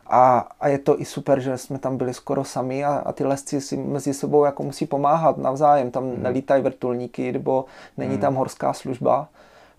a, 0.09 0.49
a 0.61 0.69
je 0.69 0.79
to 0.79 1.01
i 1.01 1.05
super, 1.05 1.41
že 1.41 1.59
jsme 1.59 1.79
tam 1.79 1.97
byli 1.97 2.15
skoro 2.15 2.45
sami 2.45 2.85
a, 2.85 2.95
a 2.95 3.13
ty 3.13 3.25
lesci 3.25 3.61
si 3.61 3.77
mezi 3.77 4.15
sebou 4.15 4.45
jako 4.45 4.63
musí 4.63 4.87
pomáhat 4.87 5.39
navzájem. 5.39 5.91
Tam 5.91 6.05
mm. 6.05 6.23
nelítají 6.23 6.63
vrtulníky, 6.63 7.33
nebo 7.33 7.65
není 7.97 8.15
mm. 8.15 8.21
tam 8.21 8.35
horská 8.35 8.73
služba. 8.73 9.29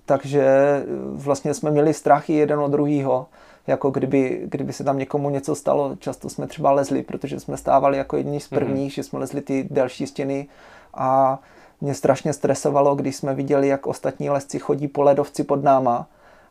Takže 0.05 0.45
vlastně 1.11 1.53
jsme 1.53 1.71
měli 1.71 1.93
strachy 1.93 2.34
jeden 2.34 2.59
od 2.59 2.71
druhého. 2.71 3.25
Jako 3.67 3.91
kdyby, 3.91 4.41
kdyby 4.45 4.73
se 4.73 4.84
tam 4.84 4.97
někomu 4.97 5.30
něco 5.30 5.55
stalo, 5.55 5.95
často 5.99 6.30
jsme 6.30 6.47
třeba 6.47 6.71
lezli, 6.71 7.03
protože 7.03 7.39
jsme 7.39 7.57
stávali 7.57 7.97
jako 7.97 8.17
jedni 8.17 8.39
z 8.39 8.47
prvních, 8.47 8.91
mm. 8.91 8.95
že 8.95 9.03
jsme 9.03 9.19
lezli 9.19 9.41
ty 9.41 9.67
delší 9.71 10.07
stěny 10.07 10.47
a 10.93 11.39
mě 11.82 11.93
strašně 11.93 12.34
stresovalo, 12.34 12.95
když 12.95 13.15
jsme 13.15 13.34
viděli, 13.34 13.67
jak 13.67 13.88
ostatní 13.88 14.30
lesci 14.30 14.59
chodí 14.59 14.88
po 14.88 15.01
ledovci 15.01 15.43
pod 15.43 15.63
náma 15.63 16.07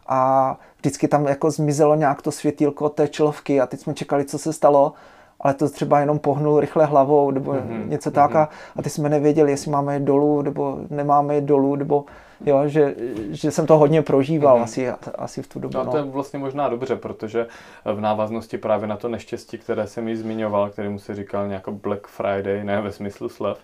a 0.08 0.56
vždycky 0.78 1.08
tam 1.08 1.26
jako 1.26 1.50
zmizelo 1.50 1.94
nějak 1.94 2.22
to 2.22 2.32
světílko 2.32 2.88
té 2.88 3.08
čelovky 3.08 3.60
a 3.60 3.66
teď 3.66 3.80
jsme 3.80 3.94
čekali, 3.94 4.24
co 4.24 4.38
se 4.38 4.52
stalo, 4.52 4.92
ale 5.40 5.54
to 5.54 5.68
třeba 5.68 6.00
jenom 6.00 6.18
pohnul 6.18 6.60
rychle 6.60 6.84
hlavou 6.84 7.30
nebo 7.30 7.52
mm-hmm. 7.52 7.88
něco 7.88 8.10
tak 8.10 8.30
mm-hmm. 8.30 8.48
a 8.76 8.82
teď 8.82 8.92
jsme 8.92 9.08
nevěděli, 9.08 9.50
jestli 9.50 9.70
máme 9.70 9.94
jít 9.94 10.04
dolů 10.04 10.42
nebo 10.42 10.78
nemáme 10.90 11.34
jít 11.34 11.44
dolů, 11.44 11.76
nebo 11.76 12.04
jo, 12.46 12.68
že, 12.68 12.94
že 13.30 13.50
jsem 13.50 13.66
to 13.66 13.78
hodně 13.78 14.02
prožíval 14.02 14.58
mm-hmm. 14.58 14.62
asi, 14.62 14.90
asi 15.14 15.42
v 15.42 15.48
tu 15.48 15.58
dobu. 15.58 15.78
No, 15.78 15.84
no. 15.84 15.90
to 15.90 15.96
je 15.96 16.02
vlastně 16.02 16.38
možná 16.38 16.68
dobře, 16.68 16.96
protože 16.96 17.46
v 17.84 18.00
návaznosti 18.00 18.58
právě 18.58 18.88
na 18.88 18.96
to 18.96 19.08
neštěstí, 19.08 19.58
které 19.58 19.86
jsem 19.86 20.04
mi 20.04 20.16
zmiňoval, 20.16 20.70
kterému 20.70 20.98
se 20.98 21.14
říkal 21.14 21.48
nějak 21.48 21.68
Black 21.68 22.06
Friday, 22.06 22.64
ne 22.64 22.80
ve 22.80 22.92
smyslu 22.92 23.28
slev, 23.28 23.58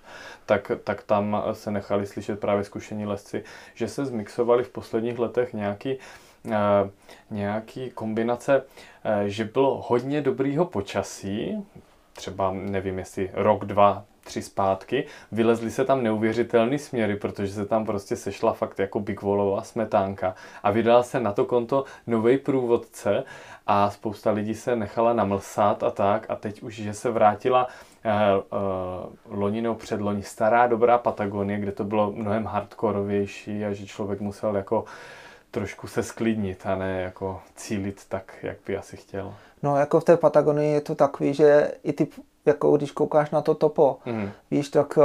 tak, 0.46 0.72
tak 0.84 1.02
tam 1.02 1.42
se 1.52 1.70
nechali 1.70 2.06
slyšet 2.06 2.40
právě 2.40 2.64
zkušení 2.64 3.06
lesci, 3.06 3.44
že 3.74 3.88
se 3.88 4.04
zmixovali 4.04 4.64
v 4.64 4.68
posledních 4.68 5.18
letech 5.18 5.52
nějaký 5.52 5.98
Eh, 5.98 5.98
nějaký 7.30 7.90
kombinace, 7.90 8.64
eh, 9.04 9.28
že 9.28 9.44
bylo 9.44 9.84
hodně 9.88 10.20
dobrýho 10.20 10.64
počasí, 10.64 11.66
třeba 12.12 12.52
nevím 12.52 12.98
jestli 12.98 13.30
rok, 13.34 13.64
dva, 13.64 14.04
tři 14.24 14.42
zpátky, 14.42 15.06
vylezly 15.32 15.70
se 15.70 15.84
tam 15.84 16.02
neuvěřitelné 16.02 16.78
směry, 16.78 17.16
protože 17.16 17.52
se 17.52 17.66
tam 17.66 17.86
prostě 17.86 18.16
sešla 18.16 18.52
fakt 18.52 18.78
jako 18.78 19.00
Big 19.00 19.22
Wallová 19.22 19.62
smetánka. 19.62 20.34
A 20.62 20.70
vydal 20.70 21.02
se 21.02 21.20
na 21.20 21.32
to 21.32 21.44
konto 21.44 21.84
nový 22.06 22.38
průvodce 22.38 23.24
a 23.66 23.90
spousta 23.90 24.30
lidí 24.30 24.54
se 24.54 24.76
nechala 24.76 25.12
namlsat 25.12 25.82
a 25.82 25.90
tak. 25.90 26.26
A 26.28 26.36
teď 26.36 26.62
už, 26.62 26.74
že 26.74 26.94
se 26.94 27.10
vrátila 27.10 27.66
uh, 27.66 29.38
loninou 29.38 29.74
předloni 29.74 30.22
stará 30.22 30.66
dobrá 30.66 30.98
Patagonie, 30.98 31.58
kde 31.58 31.72
to 31.72 31.84
bylo 31.84 32.12
mnohem 32.12 32.44
hardkorovější 32.44 33.64
a 33.64 33.72
že 33.72 33.86
člověk 33.86 34.20
musel 34.20 34.56
jako 34.56 34.80
uh, 34.80 34.88
trošku 35.52 35.86
se 35.86 36.02
sklidnit 36.02 36.66
a 36.66 36.74
ne 36.74 37.00
jako 37.02 37.40
cílit 37.56 38.02
tak, 38.08 38.34
jak 38.42 38.56
by 38.66 38.76
asi 38.76 38.96
chtěl. 38.96 39.34
No 39.62 39.76
jako 39.76 40.00
v 40.00 40.04
té 40.04 40.16
Patagonii 40.16 40.72
je 40.72 40.80
to 40.80 40.94
takový, 40.94 41.34
že 41.34 41.72
i 41.84 41.92
ty, 41.92 42.08
jako 42.46 42.76
když 42.76 42.90
koukáš 42.90 43.30
na 43.30 43.40
to 43.40 43.54
topo, 43.54 43.98
mm. 44.06 44.30
víš, 44.50 44.68
tak 44.68 44.96
uh, 44.96 45.04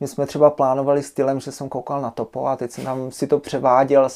my 0.00 0.08
jsme 0.08 0.26
třeba 0.26 0.50
plánovali 0.50 1.02
stylem, 1.02 1.40
že 1.40 1.52
jsem 1.52 1.68
koukal 1.68 2.00
na 2.00 2.10
topo 2.10 2.46
a 2.46 2.56
teď 2.56 2.70
jsem 2.70 2.84
tam 2.84 3.10
si 3.10 3.26
to 3.26 3.38
převáděl 3.38 4.04
s, 4.08 4.14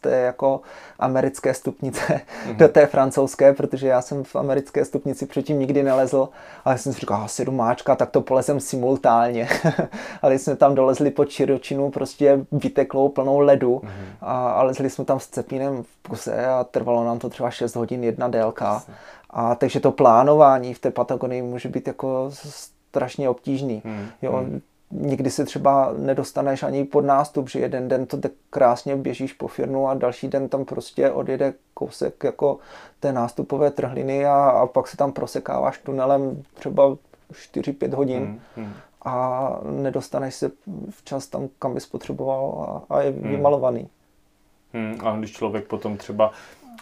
té 0.00 0.16
jako 0.16 0.60
americké 0.98 1.54
stupnice 1.54 2.02
mm-hmm. 2.02 2.56
do 2.56 2.68
té 2.68 2.86
francouzské, 2.86 3.52
protože 3.52 3.88
já 3.88 4.02
jsem 4.02 4.24
v 4.24 4.36
americké 4.36 4.84
stupnici 4.84 5.26
předtím 5.26 5.58
nikdy 5.58 5.82
nelezl, 5.82 6.28
ale 6.64 6.78
jsem 6.78 6.92
si 6.92 7.00
říkal, 7.00 7.28
sedmáčka, 7.28 7.96
tak 7.96 8.10
to 8.10 8.20
polezem 8.20 8.60
simultánně. 8.60 9.48
ale 10.22 10.38
jsme 10.38 10.56
tam 10.56 10.74
dolezli 10.74 11.10
pod 11.10 11.24
Čiročinu, 11.24 11.90
prostě 11.90 12.46
vyteklou 12.52 13.08
plnou 13.08 13.38
ledu 13.38 13.78
mm-hmm. 13.84 14.16
a, 14.20 14.50
a 14.50 14.62
lezli 14.62 14.90
jsme 14.90 15.04
tam 15.04 15.20
s 15.20 15.26
cepínem 15.26 15.82
v 15.82 15.96
puse 16.02 16.46
a 16.46 16.64
trvalo 16.64 17.04
nám 17.04 17.18
to 17.18 17.28
třeba 17.28 17.50
6 17.50 17.76
hodin 17.76 18.04
jedna 18.04 18.28
délka. 18.28 18.82
A 19.30 19.54
takže 19.54 19.80
to 19.80 19.92
plánování 19.92 20.74
v 20.74 20.78
té 20.78 20.90
Patagonii 20.90 21.42
může 21.42 21.68
být 21.68 21.86
jako 21.86 22.30
strašně 22.90 23.28
obtížný. 23.28 23.82
Mm, 23.84 24.08
jo, 24.22 24.32
mm 24.32 24.60
nikdy 24.90 25.30
se 25.30 25.44
třeba 25.44 25.94
nedostaneš 25.98 26.62
ani 26.62 26.84
pod 26.84 27.04
nástup, 27.04 27.50
že 27.50 27.58
jeden 27.58 27.88
den 27.88 28.06
to 28.06 28.16
tak 28.16 28.32
krásně 28.50 28.96
běžíš 28.96 29.32
po 29.32 29.48
firnu 29.48 29.88
a 29.88 29.94
další 29.94 30.28
den 30.28 30.48
tam 30.48 30.64
prostě 30.64 31.10
odjede 31.10 31.54
kousek 31.74 32.24
jako 32.24 32.58
té 33.00 33.12
nástupové 33.12 33.70
trhliny 33.70 34.26
a, 34.26 34.34
a 34.34 34.66
pak 34.66 34.88
se 34.88 34.96
tam 34.96 35.12
prosekáváš 35.12 35.78
tunelem 35.78 36.42
třeba 36.54 36.96
4-5 37.32 37.94
hodin 37.94 38.22
hmm, 38.22 38.40
hmm. 38.56 38.72
a 39.04 39.56
nedostaneš 39.70 40.34
se 40.34 40.50
včas 40.90 41.26
tam, 41.26 41.48
kam 41.58 41.74
bys 41.74 41.86
potřeboval 41.86 42.66
a, 42.90 42.94
a 42.94 43.00
je 43.00 43.10
hmm. 43.10 43.30
vymalovaný. 43.30 43.88
Hmm, 44.72 44.98
a 45.04 45.16
když 45.16 45.32
člověk 45.32 45.66
potom 45.66 45.96
třeba 45.96 46.32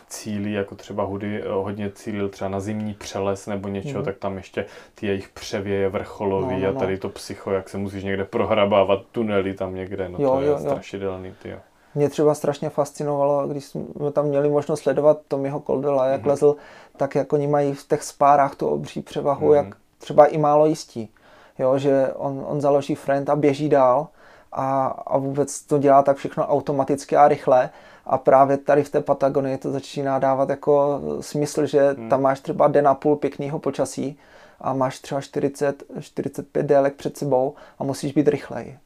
cílí, 0.09 0.53
jako 0.53 0.75
třeba 0.75 1.05
Hudy 1.05 1.43
eh, 1.43 1.49
hodně 1.49 1.91
cílil 1.91 2.29
třeba 2.29 2.49
na 2.49 2.61
zimní 2.61 2.95
přeles 2.95 3.47
nebo 3.47 3.69
něčeho, 3.69 3.99
mm. 3.99 4.05
tak 4.05 4.19
tam 4.19 4.37
ještě 4.37 4.67
ty 4.95 5.07
jejich 5.07 5.29
převěje 5.29 5.89
vrcholový 5.89 6.55
no, 6.55 6.67
no, 6.67 6.73
no. 6.73 6.77
a 6.77 6.81
tady 6.81 6.99
to 6.99 7.09
psycho, 7.09 7.51
jak 7.51 7.69
se 7.69 7.79
musíš 7.79 8.05
někde 8.05 8.25
prohrabávat 8.25 9.01
tunely 9.13 9.55
tam 9.55 9.75
někde, 9.75 10.09
no 10.09 10.19
jo, 10.19 10.31
to 10.31 10.41
je 10.41 10.49
jo, 10.49 10.59
strašidelný, 10.59 11.35
ty 11.43 11.57
Mě 11.95 12.09
třeba 12.09 12.35
strašně 12.35 12.71
fascinovalo, 12.71 13.49
když 13.49 13.65
jsme 13.65 14.13
tam 14.13 14.27
měli 14.27 14.49
možnost 14.49 14.81
sledovat 14.81 15.19
Tomiho 15.29 15.61
Koldela, 15.61 16.07
jak 16.07 16.23
mm. 16.23 16.29
lezl, 16.29 16.57
tak 16.97 17.15
jak 17.15 17.33
oni 17.33 17.47
mají 17.47 17.75
v 17.75 17.89
těch 17.89 18.03
spárách 18.03 18.55
tu 18.55 18.69
obří 18.69 19.03
převahu, 19.03 19.49
mm. 19.49 19.55
jak 19.55 19.67
třeba 19.99 20.27
i 20.27 20.39
málo 20.39 20.67
jistí. 20.67 21.11
Jo, 21.59 21.79
že 21.79 22.13
on, 22.17 22.45
on 22.47 22.61
založí 22.61 22.95
friend 22.95 23.31
a 23.31 23.37
běží 23.37 23.69
dál 23.69 24.09
a, 24.53 24.87
a 24.87 25.19
vůbec 25.19 25.63
to 25.63 25.79
dělá 25.79 26.03
tak 26.03 26.17
všechno 26.17 26.47
automaticky 26.47 27.17
a 27.17 27.29
rychle 27.29 27.71
a 28.09 28.19
právě 28.19 28.57
tady 28.57 28.83
v 28.83 28.91
té 28.91 29.01
Patagonii 29.01 29.59
to 29.59 29.71
začíná 29.71 30.19
dávat 30.19 30.49
jako 30.49 31.01
smysl, 31.21 31.67
že 31.67 31.91
hmm. 31.91 32.09
tam 32.09 32.23
máš 32.23 32.41
třeba 32.41 32.69
den 32.69 32.89
a 32.89 32.95
půl 32.95 33.17
pěkného 33.17 33.59
počasí 33.59 34.19
a 34.61 34.73
máš 34.73 34.99
třeba 34.99 35.21
40, 35.21 35.83
45 36.01 36.67
délek 36.67 36.95
před 36.95 37.17
sebou 37.17 37.55
a 37.79 37.85
musíš 37.85 38.13
být 38.13 38.29
rychlej. 38.29 38.79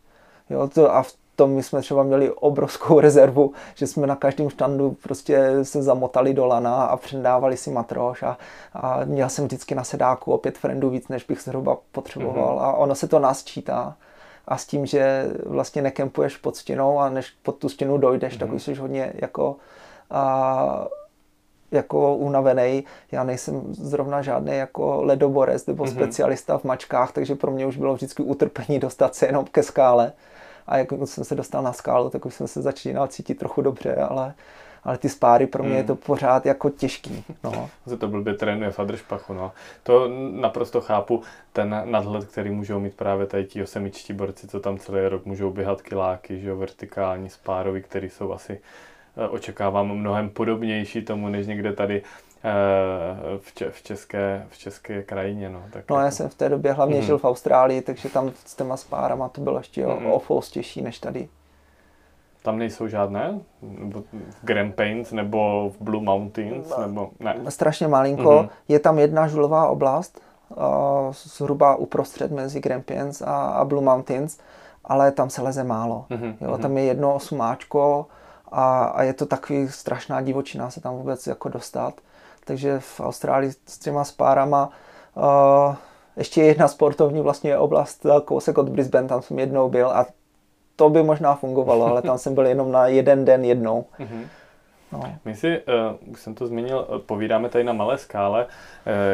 Jo, 0.51 0.69
to 0.69 0.95
a 0.95 1.03
v 1.03 1.13
tom 1.37 1.51
my 1.51 1.63
jsme 1.63 1.81
třeba 1.81 2.03
měli 2.03 2.31
obrovskou 2.31 3.01
rezervu, 3.07 3.53
že 3.75 3.87
jsme 3.87 4.07
na 4.07 4.17
každém 4.17 4.51
štandu 4.51 4.97
prostě 5.03 5.51
se 5.63 5.83
zamotali 5.83 6.35
do 6.35 6.47
lana 6.47 6.85
a 6.85 6.97
přendávali 6.97 7.57
si 7.57 7.71
matroš 7.71 8.23
a, 8.23 8.39
a 8.73 9.05
měl 9.05 9.29
jsem 9.29 9.45
vždycky 9.45 9.75
na 9.75 9.85
sedáku 9.85 10.33
opět 10.33 10.59
friendů 10.59 10.91
víc, 10.91 11.09
než 11.09 11.25
bych 11.25 11.41
zhruba 11.41 11.77
potřeboval 11.93 12.57
mm-hmm. 12.57 12.65
a 12.65 12.73
ono 12.73 12.95
se 12.95 13.09
to 13.09 13.19
nás 13.19 13.45
čítá 13.45 13.97
a 14.49 14.57
s 14.57 14.67
tím, 14.67 14.87
že 14.87 15.31
vlastně 15.47 15.83
nekempuješ 15.83 16.37
pod 16.37 16.57
stěnou 16.57 16.99
a 16.99 17.11
než 17.11 17.31
pod 17.43 17.53
tu 17.53 17.69
stěnu 17.69 17.99
dojdeš, 17.99 18.35
mm-hmm. 18.35 18.39
tak 18.39 18.49
mhm. 18.49 18.57
už 18.57 18.63
jsi 18.63 18.75
hodně 18.75 19.13
jako 19.15 19.57
a, 20.11 20.87
jako 21.71 22.17
unavený. 22.17 22.85
Já 23.13 23.25
nejsem 23.25 23.63
zrovna 23.75 24.23
žádný 24.23 24.57
jako 24.57 25.03
ledoborec 25.03 25.67
nebo 25.67 25.85
mm-hmm. 25.85 25.95
specialista 25.95 26.59
v 26.59 26.65
mačkách, 26.65 27.13
takže 27.13 27.35
pro 27.35 27.51
mě 27.51 27.67
už 27.67 27.77
bylo 27.77 27.95
vždycky 27.95 28.23
utrpení 28.23 28.79
dostat 28.79 29.15
se 29.15 29.27
jenom 29.27 29.45
ke 29.45 29.63
skále. 29.63 30.13
A 30.67 30.77
jak 30.77 30.89
jsem 31.05 31.25
se 31.25 31.35
dostal 31.35 31.63
na 31.63 31.73
skálu, 31.73 32.11
tak 32.11 32.27
už 32.27 32.35
jsem 32.35 32.49
se 32.49 32.63
začínal 32.63 33.09
cítit 33.09 33.39
trochu 33.39 33.63
dobře, 33.63 33.97
ale 33.97 34.35
ale 34.85 34.99
ty 34.99 35.09
spáry 35.09 35.47
pro 35.47 35.63
mě 35.63 35.73
hmm. 35.73 35.79
je 35.79 35.85
to 35.85 35.97
pořád 35.97 36.47
jako 36.47 36.71
těžký. 36.71 37.25
No. 37.45 37.71
Se 37.89 37.97
to 37.97 38.09
blbě 38.09 38.35
trénuje 38.35 38.71
v 38.71 38.81
Adršpachu, 38.81 39.33
no. 39.33 39.53
To 39.83 40.09
naprosto 40.31 40.81
chápu, 40.81 41.23
ten 41.53 41.83
nadhled, 41.85 42.25
který 42.25 42.51
můžou 42.51 42.81
mít 42.81 42.95
právě 42.95 43.27
tady 43.27 43.45
ti 43.45 43.63
osemičtí 43.63 44.13
borci, 44.13 44.49
co 44.49 44.61
tam 44.61 44.79
celý 44.79 45.09
rok 45.09 45.27
můžou 45.27 45.51
běhat 45.51 45.83
kiláky, 45.83 46.41
že 46.41 46.49
jo, 46.49 46.57
vertikální 46.57 47.31
spárovi, 47.31 47.83
který 47.83 48.11
jsou 48.11 48.33
asi 48.33 48.61
eh, 49.17 49.29
očekávám 49.29 49.89
mnohem 49.89 50.31
podobnější 50.31 51.03
tomu, 51.03 51.29
než 51.29 51.47
někde 51.47 51.73
tady 51.73 52.03
eh, 52.45 52.51
v, 53.39 53.55
če- 53.55 53.71
v, 53.71 53.83
české, 53.83 54.47
v 54.51 54.59
české 54.59 55.03
krajině. 55.03 55.49
No, 55.49 55.63
tak 55.71 55.85
no 55.91 55.97
jako... 55.97 56.05
já 56.05 56.11
jsem 56.11 56.29
v 56.29 56.35
té 56.35 56.49
době 56.49 56.73
hlavně 56.73 56.97
mm. 56.97 57.03
žil 57.03 57.19
v 57.19 57.25
Austrálii, 57.25 57.83
takže 57.83 58.09
tam 58.09 58.33
s 58.47 58.57
těma 58.57 58.77
spárama 58.77 59.29
to 59.29 59.41
bylo 59.41 59.59
ještě 59.59 59.87
mm. 59.87 60.07
o, 60.07 60.23
o 60.29 60.43
těžší 60.43 60.83
než 60.83 60.99
tady. 60.99 61.29
Tam 62.43 62.59
nejsou 62.59 62.89
žádné? 62.89 63.41
v 63.63 64.05
Grand 64.43 64.75
Pains 64.75 65.13
nebo 65.13 65.71
v 65.71 65.85
Blue 65.85 66.05
Mountains? 66.05 66.73
Nebo 66.81 67.11
ne? 67.21 67.37
Strašně 67.49 67.89
malinko. 67.89 68.31
Mm-hmm. 68.31 68.49
Je 68.69 68.79
tam 68.79 68.99
jedna 68.99 69.29
žulová 69.29 69.69
oblast, 69.69 70.21
zhruba 71.13 71.77
uprostřed 71.77 72.31
mezi 72.31 72.61
Grampians 72.61 73.23
a, 73.23 73.47
a 73.47 73.65
Blue 73.65 73.85
Mountains, 73.85 74.39
ale 74.85 75.13
tam 75.13 75.31
se 75.31 75.43
leze 75.43 75.65
málo. 75.65 76.05
Mm-hmm. 76.11 76.35
Jo, 76.41 76.59
tam 76.59 76.79
je 76.79 76.85
jedno 76.85 77.15
osumáčko 77.15 78.07
a, 78.53 78.85
a 78.85 79.03
je 79.03 79.13
to 79.13 79.27
takový 79.27 79.69
strašná 79.69 80.21
divočina 80.21 80.71
se 80.71 80.81
tam 80.81 80.95
vůbec 80.95 81.27
jako 81.27 81.49
dostat. 81.49 81.95
Takže 82.45 82.81
v 82.81 83.01
Austrálii 83.01 83.53
s 83.67 83.79
těma 83.79 84.05
spárama 84.05 84.71
uh, 85.15 85.75
ještě 86.17 86.43
jedna 86.43 86.69
sportovní 86.69 87.21
vlastně 87.21 87.59
oblast, 87.59 88.07
kousek 88.25 88.59
od 88.59 88.69
Brisbane, 88.69 89.09
tam 89.09 89.23
jsem 89.23 89.39
jednou 89.39 89.69
byl 89.69 89.91
a 89.91 90.07
to 90.83 90.91
by 90.91 91.03
možná 91.03 91.35
fungovalo, 91.35 91.87
ale 91.87 92.03
tam 92.03 92.19
jsem 92.19 92.35
byl 92.35 92.47
jenom 92.47 92.73
na 92.73 92.87
jeden 92.87 93.25
den 93.25 93.45
jednou. 93.45 93.85
Mhm. 93.99 94.27
No. 94.93 95.01
My 95.25 95.35
si, 95.35 95.61
uh, 96.03 96.13
už 96.13 96.21
jsem 96.21 96.35
to 96.35 96.47
zmínil, 96.47 96.87
uh, 96.89 96.99
povídáme 96.99 97.49
tady 97.49 97.65
na 97.65 97.73
malé 97.73 97.99
skále, 97.99 98.45
uh, 98.45 98.51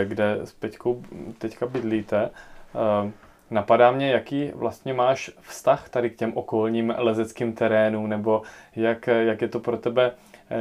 kde 0.08 0.38
s 0.44 0.52
Peťkou 0.52 1.02
teďka 1.38 1.66
bydlíte. 1.66 2.30
Uh, 2.74 3.10
napadá 3.50 3.90
mě, 3.90 4.10
jaký 4.10 4.52
vlastně 4.54 4.94
máš 4.94 5.30
vztah 5.40 5.88
tady 5.88 6.10
k 6.10 6.16
těm 6.16 6.32
okolním 6.34 6.94
lezeckým 6.96 7.52
terénům, 7.52 8.08
nebo 8.08 8.42
jak, 8.76 9.06
jak 9.06 9.42
je 9.42 9.48
to 9.48 9.60
pro 9.60 9.76
tebe 9.76 10.12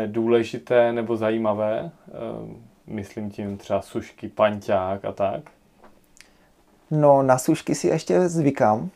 důležité 0.06 0.94
nebo 0.94 1.18
zajímavé? 1.18 1.92
Myslím 2.88 3.30
tím 3.30 3.58
třeba 3.58 3.82
sušky, 3.82 4.28
panťák 4.28 5.06
a 5.06 5.12
tak. 5.12 5.42
No, 6.92 7.24
na 7.24 7.38
sušky 7.38 7.76
si 7.76 7.88
ještě 7.88 8.30
zvykám. 8.30 8.90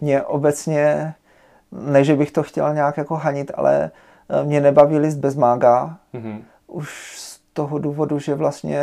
Mě 0.00 0.22
obecně, 0.22 1.14
ne, 1.72 2.04
že 2.04 2.16
bych 2.16 2.32
to 2.32 2.42
chtěl 2.42 2.74
nějak 2.74 2.96
jako 2.96 3.14
hanit, 3.14 3.50
ale 3.54 3.90
eh, 4.28 4.44
mě 4.44 4.60
nebaví 4.60 4.98
list 4.98 5.16
bez 5.16 5.36
mága. 5.36 5.96
Mm-hmm. 6.14 6.42
Už 6.66 7.14
z 7.18 7.40
toho 7.52 7.78
důvodu, 7.78 8.18
že 8.18 8.34
vlastně 8.34 8.80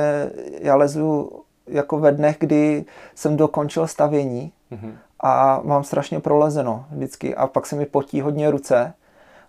já 0.59 0.75
lezu 0.75 1.31
jako 1.67 1.99
ve 1.99 2.11
dnech, 2.11 2.37
kdy 2.39 2.85
jsem 3.15 3.37
dokončil 3.37 3.87
stavění 3.87 4.51
mm-hmm. 4.71 4.91
a 5.19 5.61
mám 5.63 5.83
strašně 5.83 6.19
prolezeno 6.19 6.85
vždycky 6.91 7.35
a 7.35 7.47
pak 7.47 7.65
se 7.65 7.75
mi 7.75 7.85
potí 7.85 8.21
hodně 8.21 8.51
ruce 8.51 8.93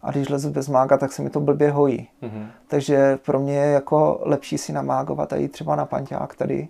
a 0.03 0.11
když 0.11 0.29
lezu 0.29 0.51
bez 0.51 0.69
mága, 0.69 0.99
tak 0.99 1.13
se 1.13 1.23
mi 1.23 1.31
to 1.31 1.41
blbě 1.41 1.71
hojí. 1.71 2.09
Mm-hmm. 2.23 2.47
Takže 2.69 3.19
pro 3.25 3.41
mě 3.41 3.57
je 3.57 3.73
jako 3.73 4.21
lepší 4.23 4.59
si 4.59 4.73
namágovat 4.73 5.33
a 5.33 5.37
jít 5.37 5.53
třeba 5.53 5.77
na 5.77 5.87
panťák 5.87 6.35
tady 6.35 6.69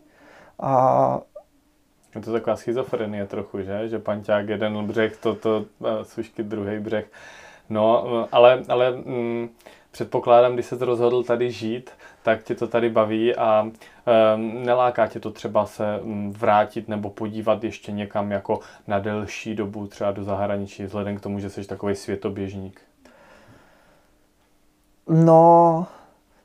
a 0.60 1.20
je 2.14 2.24
to 2.24 2.32
taková 2.32 2.56
schizofrenie 2.56 3.26
trochu, 3.26 3.62
že? 3.62 3.88
Že 3.88 3.98
panťák 3.98 4.48
jeden 4.48 4.86
břeh, 4.86 5.16
toto 5.16 5.64
to 5.78 6.04
sušky 6.04 6.42
druhý 6.42 6.78
břeh. 6.78 7.06
No, 7.70 8.04
ale, 8.32 8.62
ale 8.68 8.90
mm, 8.90 9.48
předpokládám, 9.90 10.54
když 10.54 10.66
se 10.66 10.84
rozhodl 10.84 11.22
tady 11.22 11.50
žít, 11.50 11.90
tak 12.22 12.42
tě 12.42 12.54
to 12.54 12.66
tady 12.68 12.90
baví 12.90 13.36
a 13.36 13.62
um, 13.62 14.64
neláká 14.64 15.06
tě 15.06 15.20
to 15.20 15.30
třeba 15.30 15.66
se 15.66 16.00
um, 16.02 16.32
vrátit 16.32 16.88
nebo 16.88 17.10
podívat 17.10 17.64
ještě 17.64 17.92
někam 17.92 18.30
jako 18.30 18.60
na 18.86 18.98
delší 18.98 19.54
dobu, 19.54 19.86
třeba 19.86 20.12
do 20.12 20.24
zahraničí, 20.24 20.84
vzhledem 20.84 21.16
k 21.16 21.20
tomu, 21.20 21.38
že 21.38 21.50
jsi 21.50 21.68
takový 21.68 21.94
světoběžník. 21.94 22.80
No, 25.08 25.86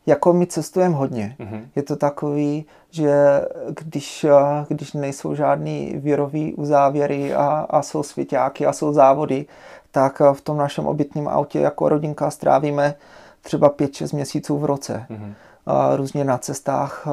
jako 0.09 0.33
my 0.33 0.47
cestujeme 0.47 0.95
hodně. 0.95 1.35
Mm-hmm. 1.39 1.61
Je 1.75 1.83
to 1.83 1.95
takový, 1.95 2.65
že 2.91 3.41
když, 3.79 4.25
když 4.67 4.93
nejsou 4.93 5.35
žádný 5.35 5.93
věrový 5.95 6.53
uzávěry 6.53 7.33
a, 7.33 7.65
a 7.69 7.81
jsou 7.81 8.03
svěťáky 8.03 8.65
a 8.65 8.73
jsou 8.73 8.93
závody, 8.93 9.45
tak 9.91 10.21
v 10.33 10.41
tom 10.41 10.57
našem 10.57 10.85
obytném 10.85 11.27
autě 11.27 11.59
jako 11.59 11.89
rodinka 11.89 12.31
strávíme 12.31 12.95
třeba 13.41 13.69
5-6 13.69 14.15
měsíců 14.15 14.57
v 14.57 14.65
roce. 14.65 15.05
Mm-hmm. 15.09 15.33
A 15.65 15.95
různě 15.95 16.23
na 16.23 16.37
cestách 16.37 17.07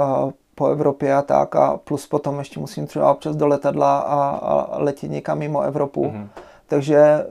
po 0.55 0.67
Evropě 0.67 1.15
a 1.15 1.23
tak 1.23 1.57
a 1.57 1.77
plus 1.77 2.07
potom 2.07 2.39
ještě 2.39 2.61
musím 2.61 2.87
třeba 2.87 3.11
občas 3.11 3.37
do 3.37 3.47
letadla 3.47 3.99
a, 3.99 4.29
a 4.29 4.79
letět 4.79 5.11
někam 5.11 5.39
mimo 5.39 5.61
Evropu. 5.61 6.05
Mm-hmm. 6.05 6.29
Takže 6.67 7.27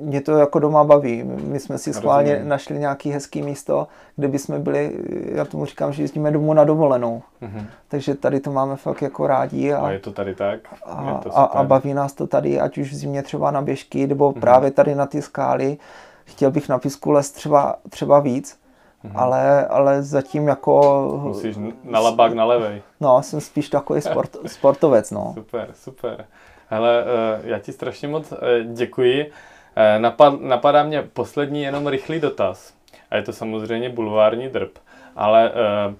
mě 0.00 0.20
to 0.20 0.32
jako 0.32 0.58
doma 0.58 0.84
baví. 0.84 1.22
My 1.24 1.60
jsme 1.60 1.78
si 1.78 1.92
schválně 1.92 2.30
Rozumím. 2.30 2.48
našli 2.48 2.78
nějaký 2.78 3.10
hezký 3.10 3.42
místo, 3.42 3.88
kde 4.16 4.28
by 4.28 4.38
jsme 4.38 4.58
byli, 4.58 4.92
já 5.34 5.44
tomu 5.44 5.64
říkám, 5.64 5.92
že 5.92 6.02
jezdíme 6.02 6.30
domů 6.30 6.54
na 6.54 6.64
dovolenou. 6.64 7.22
Mm-hmm. 7.42 7.64
Takže 7.88 8.14
tady 8.14 8.40
to 8.40 8.52
máme 8.52 8.76
fakt 8.76 9.02
jako 9.02 9.26
rádi. 9.26 9.72
A, 9.72 9.78
a 9.78 9.90
je 9.90 9.98
to 9.98 10.12
tady 10.12 10.34
tak? 10.34 10.60
A, 10.86 11.20
to 11.22 11.38
a, 11.38 11.44
a 11.44 11.64
baví 11.64 11.94
nás 11.94 12.12
to 12.12 12.26
tady, 12.26 12.60
ať 12.60 12.78
už 12.78 12.90
v 12.90 12.94
zimě 12.94 13.22
třeba 13.22 13.50
na 13.50 13.62
běžky, 13.62 14.06
nebo 14.06 14.30
mm-hmm. 14.30 14.40
právě 14.40 14.70
tady 14.70 14.94
na 14.94 15.06
ty 15.06 15.22
skály. 15.22 15.78
Chtěl 16.24 16.50
bych 16.50 16.68
na 16.68 16.78
písku 16.78 17.10
les 17.10 17.30
třeba, 17.30 17.76
třeba 17.88 18.20
víc, 18.20 18.58
mm-hmm. 19.04 19.12
ale, 19.14 19.66
ale 19.66 20.02
zatím 20.02 20.48
jako... 20.48 21.02
Musíš 21.22 21.56
na 21.84 22.00
labák 22.00 22.32
na 22.32 22.44
levej. 22.44 22.82
No, 23.00 23.22
jsem 23.22 23.40
spíš 23.40 23.68
takový 23.68 24.00
sport, 24.00 24.36
sportovec, 24.46 25.10
no. 25.10 25.32
Super, 25.34 25.68
super. 25.74 26.24
Hele, 26.70 27.04
eh, 27.04 27.40
já 27.44 27.58
ti 27.58 27.72
strašně 27.72 28.08
moc 28.08 28.32
eh, 28.32 28.64
děkuji. 28.64 29.30
Eh, 29.76 29.98
napad, 29.98 30.40
napadá 30.40 30.82
mě 30.82 31.02
poslední 31.02 31.62
jenom 31.62 31.86
rychlý 31.86 32.20
dotaz. 32.20 32.74
A 33.10 33.16
je 33.16 33.22
to 33.22 33.32
samozřejmě 33.32 33.88
bulvární 33.88 34.48
drb. 34.48 34.70
Ale 35.16 35.50
uh, 35.50 35.94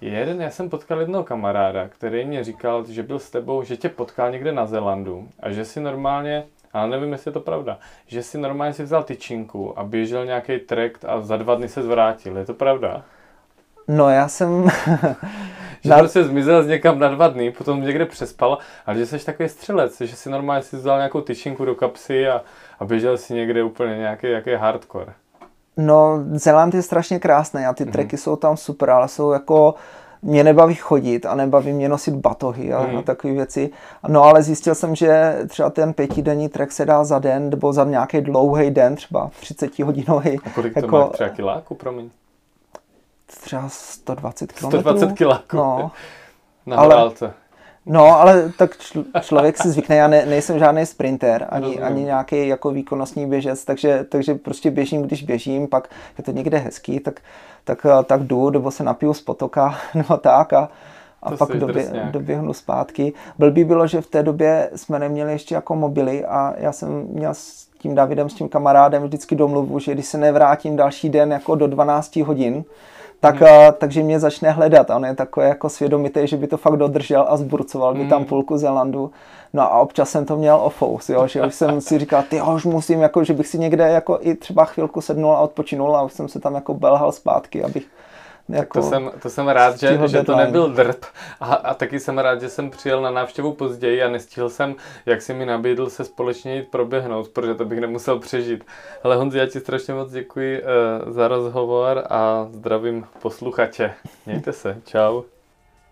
jeden, 0.00 0.42
já 0.42 0.50
jsem 0.50 0.70
potkal 0.70 1.00
jednoho 1.00 1.24
kamaráda, 1.24 1.88
který 1.88 2.24
mě 2.24 2.44
říkal, 2.44 2.84
že 2.88 3.02
byl 3.02 3.18
s 3.18 3.30
tebou, 3.30 3.62
že 3.62 3.76
tě 3.76 3.88
potkal 3.88 4.30
někde 4.30 4.52
na 4.52 4.66
Zelandu 4.66 5.28
a 5.40 5.50
že 5.50 5.64
si 5.64 5.80
normálně, 5.80 6.44
ale 6.72 6.88
nevím, 6.88 7.12
jestli 7.12 7.28
je 7.28 7.32
to 7.32 7.40
pravda, 7.40 7.78
že 8.06 8.22
si 8.22 8.38
normálně 8.38 8.72
si 8.72 8.82
vzal 8.82 9.02
tyčinku 9.02 9.78
a 9.78 9.84
běžel 9.84 10.26
nějaký 10.26 10.58
trekt 10.58 11.04
a 11.04 11.20
za 11.20 11.36
dva 11.36 11.54
dny 11.54 11.68
se 11.68 11.82
zvrátil. 11.82 12.36
Je 12.36 12.44
to 12.44 12.54
pravda? 12.54 13.02
No 13.88 14.10
já 14.10 14.28
jsem... 14.28 14.68
že 15.84 15.90
na... 15.90 15.98
prostě 15.98 16.24
zmizel 16.24 16.62
z 16.62 16.66
někam 16.66 16.98
na 16.98 17.08
dva 17.08 17.28
dny, 17.28 17.50
potom 17.50 17.82
někde 17.82 18.06
přespal, 18.06 18.58
ale 18.86 18.98
že 18.98 19.06
jsi 19.06 19.26
takový 19.26 19.48
střelec, 19.48 20.00
že 20.00 20.16
si 20.16 20.30
normálně 20.30 20.62
si 20.62 20.76
vzal 20.76 20.96
nějakou 20.96 21.20
tyčinku 21.20 21.64
do 21.64 21.74
kapsy 21.74 22.28
a, 22.28 22.42
a 22.80 22.84
běžel 22.84 23.16
si 23.16 23.34
někde 23.34 23.62
úplně 23.62 23.96
nějaký, 23.96 24.26
nějaký 24.26 24.50
hardcore. 24.54 25.12
No, 25.76 26.24
Zeland 26.32 26.74
je 26.74 26.82
strašně 26.82 27.18
krásný 27.18 27.64
a 27.64 27.72
ty 27.72 27.84
mm-hmm. 27.84 27.92
treky 27.92 28.16
jsou 28.16 28.36
tam 28.36 28.56
super, 28.56 28.90
ale 28.90 29.08
jsou 29.08 29.30
jako 29.30 29.74
mě 30.22 30.44
nebaví 30.44 30.74
chodit 30.74 31.26
a 31.26 31.34
nebaví 31.34 31.72
mě 31.72 31.88
nosit 31.88 32.14
batohy 32.14 32.72
a, 32.72 32.82
mm. 32.82 32.96
a 32.96 33.02
takové 33.02 33.32
věci. 33.34 33.70
No 34.08 34.22
ale 34.22 34.42
zjistil 34.42 34.74
jsem, 34.74 34.94
že 34.94 35.38
třeba 35.48 35.70
ten 35.70 35.92
pětidenní 35.92 36.48
trek 36.48 36.72
se 36.72 36.84
dá 36.84 37.04
za 37.04 37.18
den 37.18 37.50
nebo 37.50 37.72
za 37.72 37.84
nějaký 37.84 38.20
dlouhý 38.20 38.70
den, 38.70 38.96
třeba 38.96 39.30
30 39.40 39.78
hodinový. 39.78 40.38
A 40.44 40.50
kolik 40.50 40.74
to 40.74 40.78
jako, 40.78 40.96
má 40.96 41.08
třeba 41.08 41.30
kiláku, 41.30 41.74
promiň? 41.74 42.10
Třeba 43.40 43.68
120 43.68 44.52
km. 44.52 44.66
120 44.66 45.12
kiláku. 45.12 45.56
No. 45.56 45.90
Na 46.66 46.76
ale, 46.76 47.10
No, 47.86 48.20
ale 48.20 48.52
tak 48.58 48.76
čl- 48.76 49.04
člověk 49.20 49.58
si 49.58 49.68
zvykne, 49.68 49.96
já 49.96 50.08
ne, 50.08 50.26
nejsem 50.26 50.58
žádný 50.58 50.86
sprinter, 50.86 51.46
ani, 51.50 51.80
ani 51.80 52.02
nějaký 52.02 52.48
jako 52.48 52.70
výkonnostní 52.70 53.26
běžec, 53.26 53.64
takže, 53.64 54.04
takže 54.08 54.34
prostě 54.34 54.70
běžím, 54.70 55.02
když 55.02 55.22
běžím, 55.22 55.68
pak 55.68 55.88
je 56.18 56.24
to 56.24 56.30
někde 56.30 56.58
hezký, 56.58 57.00
tak, 57.00 57.20
tak, 57.64 57.86
tak 58.04 58.22
jdu, 58.22 58.50
nebo 58.50 58.70
se 58.70 58.84
napiju 58.84 59.14
z 59.14 59.20
potoka, 59.20 59.74
nebo 59.94 60.16
tak 60.16 60.52
a, 60.52 60.68
a 61.22 61.36
pak 61.36 61.48
době, 61.56 62.08
doběhnu 62.10 62.52
zpátky. 62.52 63.12
Blbý 63.38 63.64
bylo, 63.64 63.86
že 63.86 64.00
v 64.00 64.06
té 64.06 64.22
době 64.22 64.70
jsme 64.76 64.98
neměli 64.98 65.32
ještě 65.32 65.54
jako 65.54 65.74
mobily 65.76 66.24
a 66.24 66.54
já 66.56 66.72
jsem 66.72 66.88
měl 66.88 67.34
s 67.34 67.66
tím 67.78 67.94
Davidem, 67.94 68.28
s 68.28 68.34
tím 68.34 68.48
kamarádem 68.48 69.02
vždycky 69.02 69.36
domluvu, 69.36 69.78
že 69.78 69.94
když 69.94 70.06
se 70.06 70.18
nevrátím 70.18 70.76
další 70.76 71.08
den 71.08 71.32
jako 71.32 71.54
do 71.54 71.66
12 71.66 72.16
hodin, 72.16 72.64
tak, 73.20 73.36
hmm. 73.36 73.48
a, 73.48 73.72
takže 73.72 74.02
mě 74.02 74.20
začne 74.20 74.50
hledat. 74.50 74.90
On 74.90 75.04
je 75.04 75.14
takový 75.14 75.46
jako 75.46 75.68
svědomitý, 75.68 76.26
že 76.26 76.36
by 76.36 76.46
to 76.46 76.56
fakt 76.56 76.76
dodržel 76.76 77.26
a 77.28 77.36
zburcoval 77.36 77.94
by 77.94 78.00
hmm. 78.00 78.08
tam 78.08 78.24
půlku 78.24 78.58
Zelandu. 78.58 79.10
No 79.52 79.62
a 79.62 79.78
občas 79.78 80.10
jsem 80.10 80.24
to 80.24 80.36
měl 80.36 80.60
ofous, 80.62 81.08
jo, 81.08 81.26
že 81.26 81.46
už 81.46 81.54
jsem 81.54 81.80
si 81.80 81.98
říkal, 81.98 82.22
ty 82.22 82.42
už 82.42 82.64
musím, 82.64 83.00
jako, 83.00 83.24
že 83.24 83.32
bych 83.32 83.46
si 83.46 83.58
někde 83.58 83.88
jako 83.88 84.18
i 84.22 84.34
třeba 84.34 84.64
chvilku 84.64 85.00
sednul 85.00 85.32
a 85.32 85.40
odpočinul 85.40 85.96
a 85.96 86.02
už 86.02 86.12
jsem 86.12 86.28
se 86.28 86.40
tam 86.40 86.54
jako 86.54 86.74
belhal 86.74 87.12
zpátky, 87.12 87.64
abych 87.64 87.86
jako 88.52 88.80
to, 88.80 88.88
jsem, 88.88 89.10
to 89.22 89.30
jsem 89.30 89.48
rád, 89.48 89.78
že, 89.78 89.98
že 90.06 90.22
to 90.22 90.36
nebyl 90.36 90.68
drp 90.68 91.04
a, 91.40 91.54
a 91.54 91.74
taky 91.74 92.00
jsem 92.00 92.18
rád, 92.18 92.40
že 92.40 92.48
jsem 92.48 92.70
přijel 92.70 93.02
na 93.02 93.10
návštěvu 93.10 93.52
později 93.52 94.02
a 94.02 94.08
nestihl 94.08 94.48
jsem, 94.48 94.74
jak 95.06 95.22
si 95.22 95.34
mi 95.34 95.46
nabídl 95.46 95.90
se 95.90 96.04
společně 96.04 96.56
jít 96.56 96.68
proběhnout, 96.70 97.28
protože 97.28 97.54
to 97.54 97.64
bych 97.64 97.80
nemusel 97.80 98.18
přežít. 98.18 98.64
Ale 99.04 99.16
Honzi, 99.16 99.38
já 99.38 99.46
ti 99.46 99.60
strašně 99.60 99.94
moc 99.94 100.12
děkuji 100.12 100.62
uh, 100.62 101.12
za 101.12 101.28
rozhovor 101.28 102.04
a 102.10 102.48
zdravím 102.50 103.06
posluchače. 103.22 103.94
Mějte 104.26 104.52
se, 104.52 104.76
čau. 104.84 105.22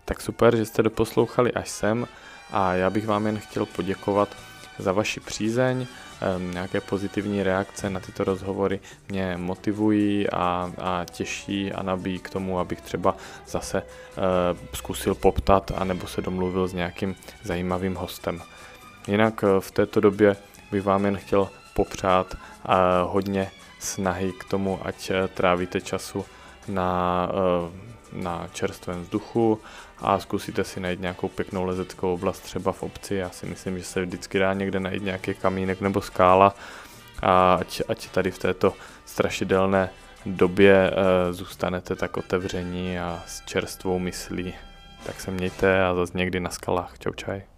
Tak 0.05 0.21
super, 0.21 0.55
že 0.55 0.65
jste 0.65 0.83
doposlouchali 0.83 1.53
až 1.53 1.69
sem 1.69 2.07
a 2.51 2.73
já 2.73 2.89
bych 2.89 3.07
vám 3.07 3.25
jen 3.25 3.39
chtěl 3.39 3.65
poděkovat 3.65 4.29
za 4.77 4.91
vaši 4.91 5.19
přízeň, 5.19 5.87
nějaké 6.53 6.81
pozitivní 6.81 7.43
reakce 7.43 7.89
na 7.89 7.99
tyto 7.99 8.23
rozhovory 8.23 8.79
mě 9.09 9.37
motivují 9.37 10.29
a, 10.29 10.71
a 10.77 11.05
těší 11.11 11.71
a 11.73 11.83
nabíjí 11.83 12.19
k 12.19 12.29
tomu, 12.29 12.59
abych 12.59 12.81
třeba 12.81 13.15
zase 13.47 13.81
uh, 13.81 14.23
zkusil 14.73 15.15
poptat 15.15 15.71
anebo 15.75 16.07
se 16.07 16.21
domluvil 16.21 16.67
s 16.67 16.73
nějakým 16.73 17.15
zajímavým 17.43 17.95
hostem. 17.95 18.41
Jinak 19.07 19.43
uh, 19.43 19.59
v 19.59 19.71
této 19.71 19.99
době 19.99 20.35
bych 20.71 20.83
vám 20.83 21.05
jen 21.05 21.17
chtěl 21.17 21.49
popřát 21.73 22.33
uh, 22.33 22.73
hodně 23.13 23.51
snahy 23.79 24.31
k 24.39 24.43
tomu, 24.43 24.79
ať 24.83 25.11
trávíte 25.33 25.81
času 25.81 26.25
na, 26.67 27.29
na 28.13 28.47
čerstvém 28.53 29.01
vzduchu 29.01 29.59
a 30.01 30.19
zkusíte 30.19 30.63
si 30.63 30.79
najít 30.79 31.01
nějakou 31.01 31.27
pěknou 31.27 31.63
lezeckou 31.63 32.13
oblast 32.13 32.39
třeba 32.39 32.71
v 32.71 32.83
obci. 32.83 33.15
Já 33.15 33.29
si 33.29 33.45
myslím, 33.45 33.77
že 33.77 33.83
se 33.83 34.01
vždycky 34.01 34.39
dá 34.39 34.53
někde 34.53 34.79
najít 34.79 35.03
nějaký 35.03 35.33
kamínek 35.33 35.81
nebo 35.81 36.01
skála 36.01 36.55
a 37.21 37.53
ať, 37.53 37.81
ať 37.87 38.09
tady 38.09 38.31
v 38.31 38.39
této 38.39 38.73
strašidelné 39.05 39.89
době 40.25 40.91
uh, 40.91 41.33
zůstanete 41.33 41.95
tak 41.95 42.17
otevření 42.17 42.99
a 42.99 43.23
s 43.27 43.45
čerstvou 43.45 43.99
myslí. 43.99 44.53
Tak 45.05 45.21
se 45.21 45.31
mějte 45.31 45.85
a 45.85 45.95
zase 45.95 46.17
někdy 46.17 46.39
na 46.39 46.49
skalách. 46.49 46.99
Čau 46.99 47.13
čaj. 47.13 47.48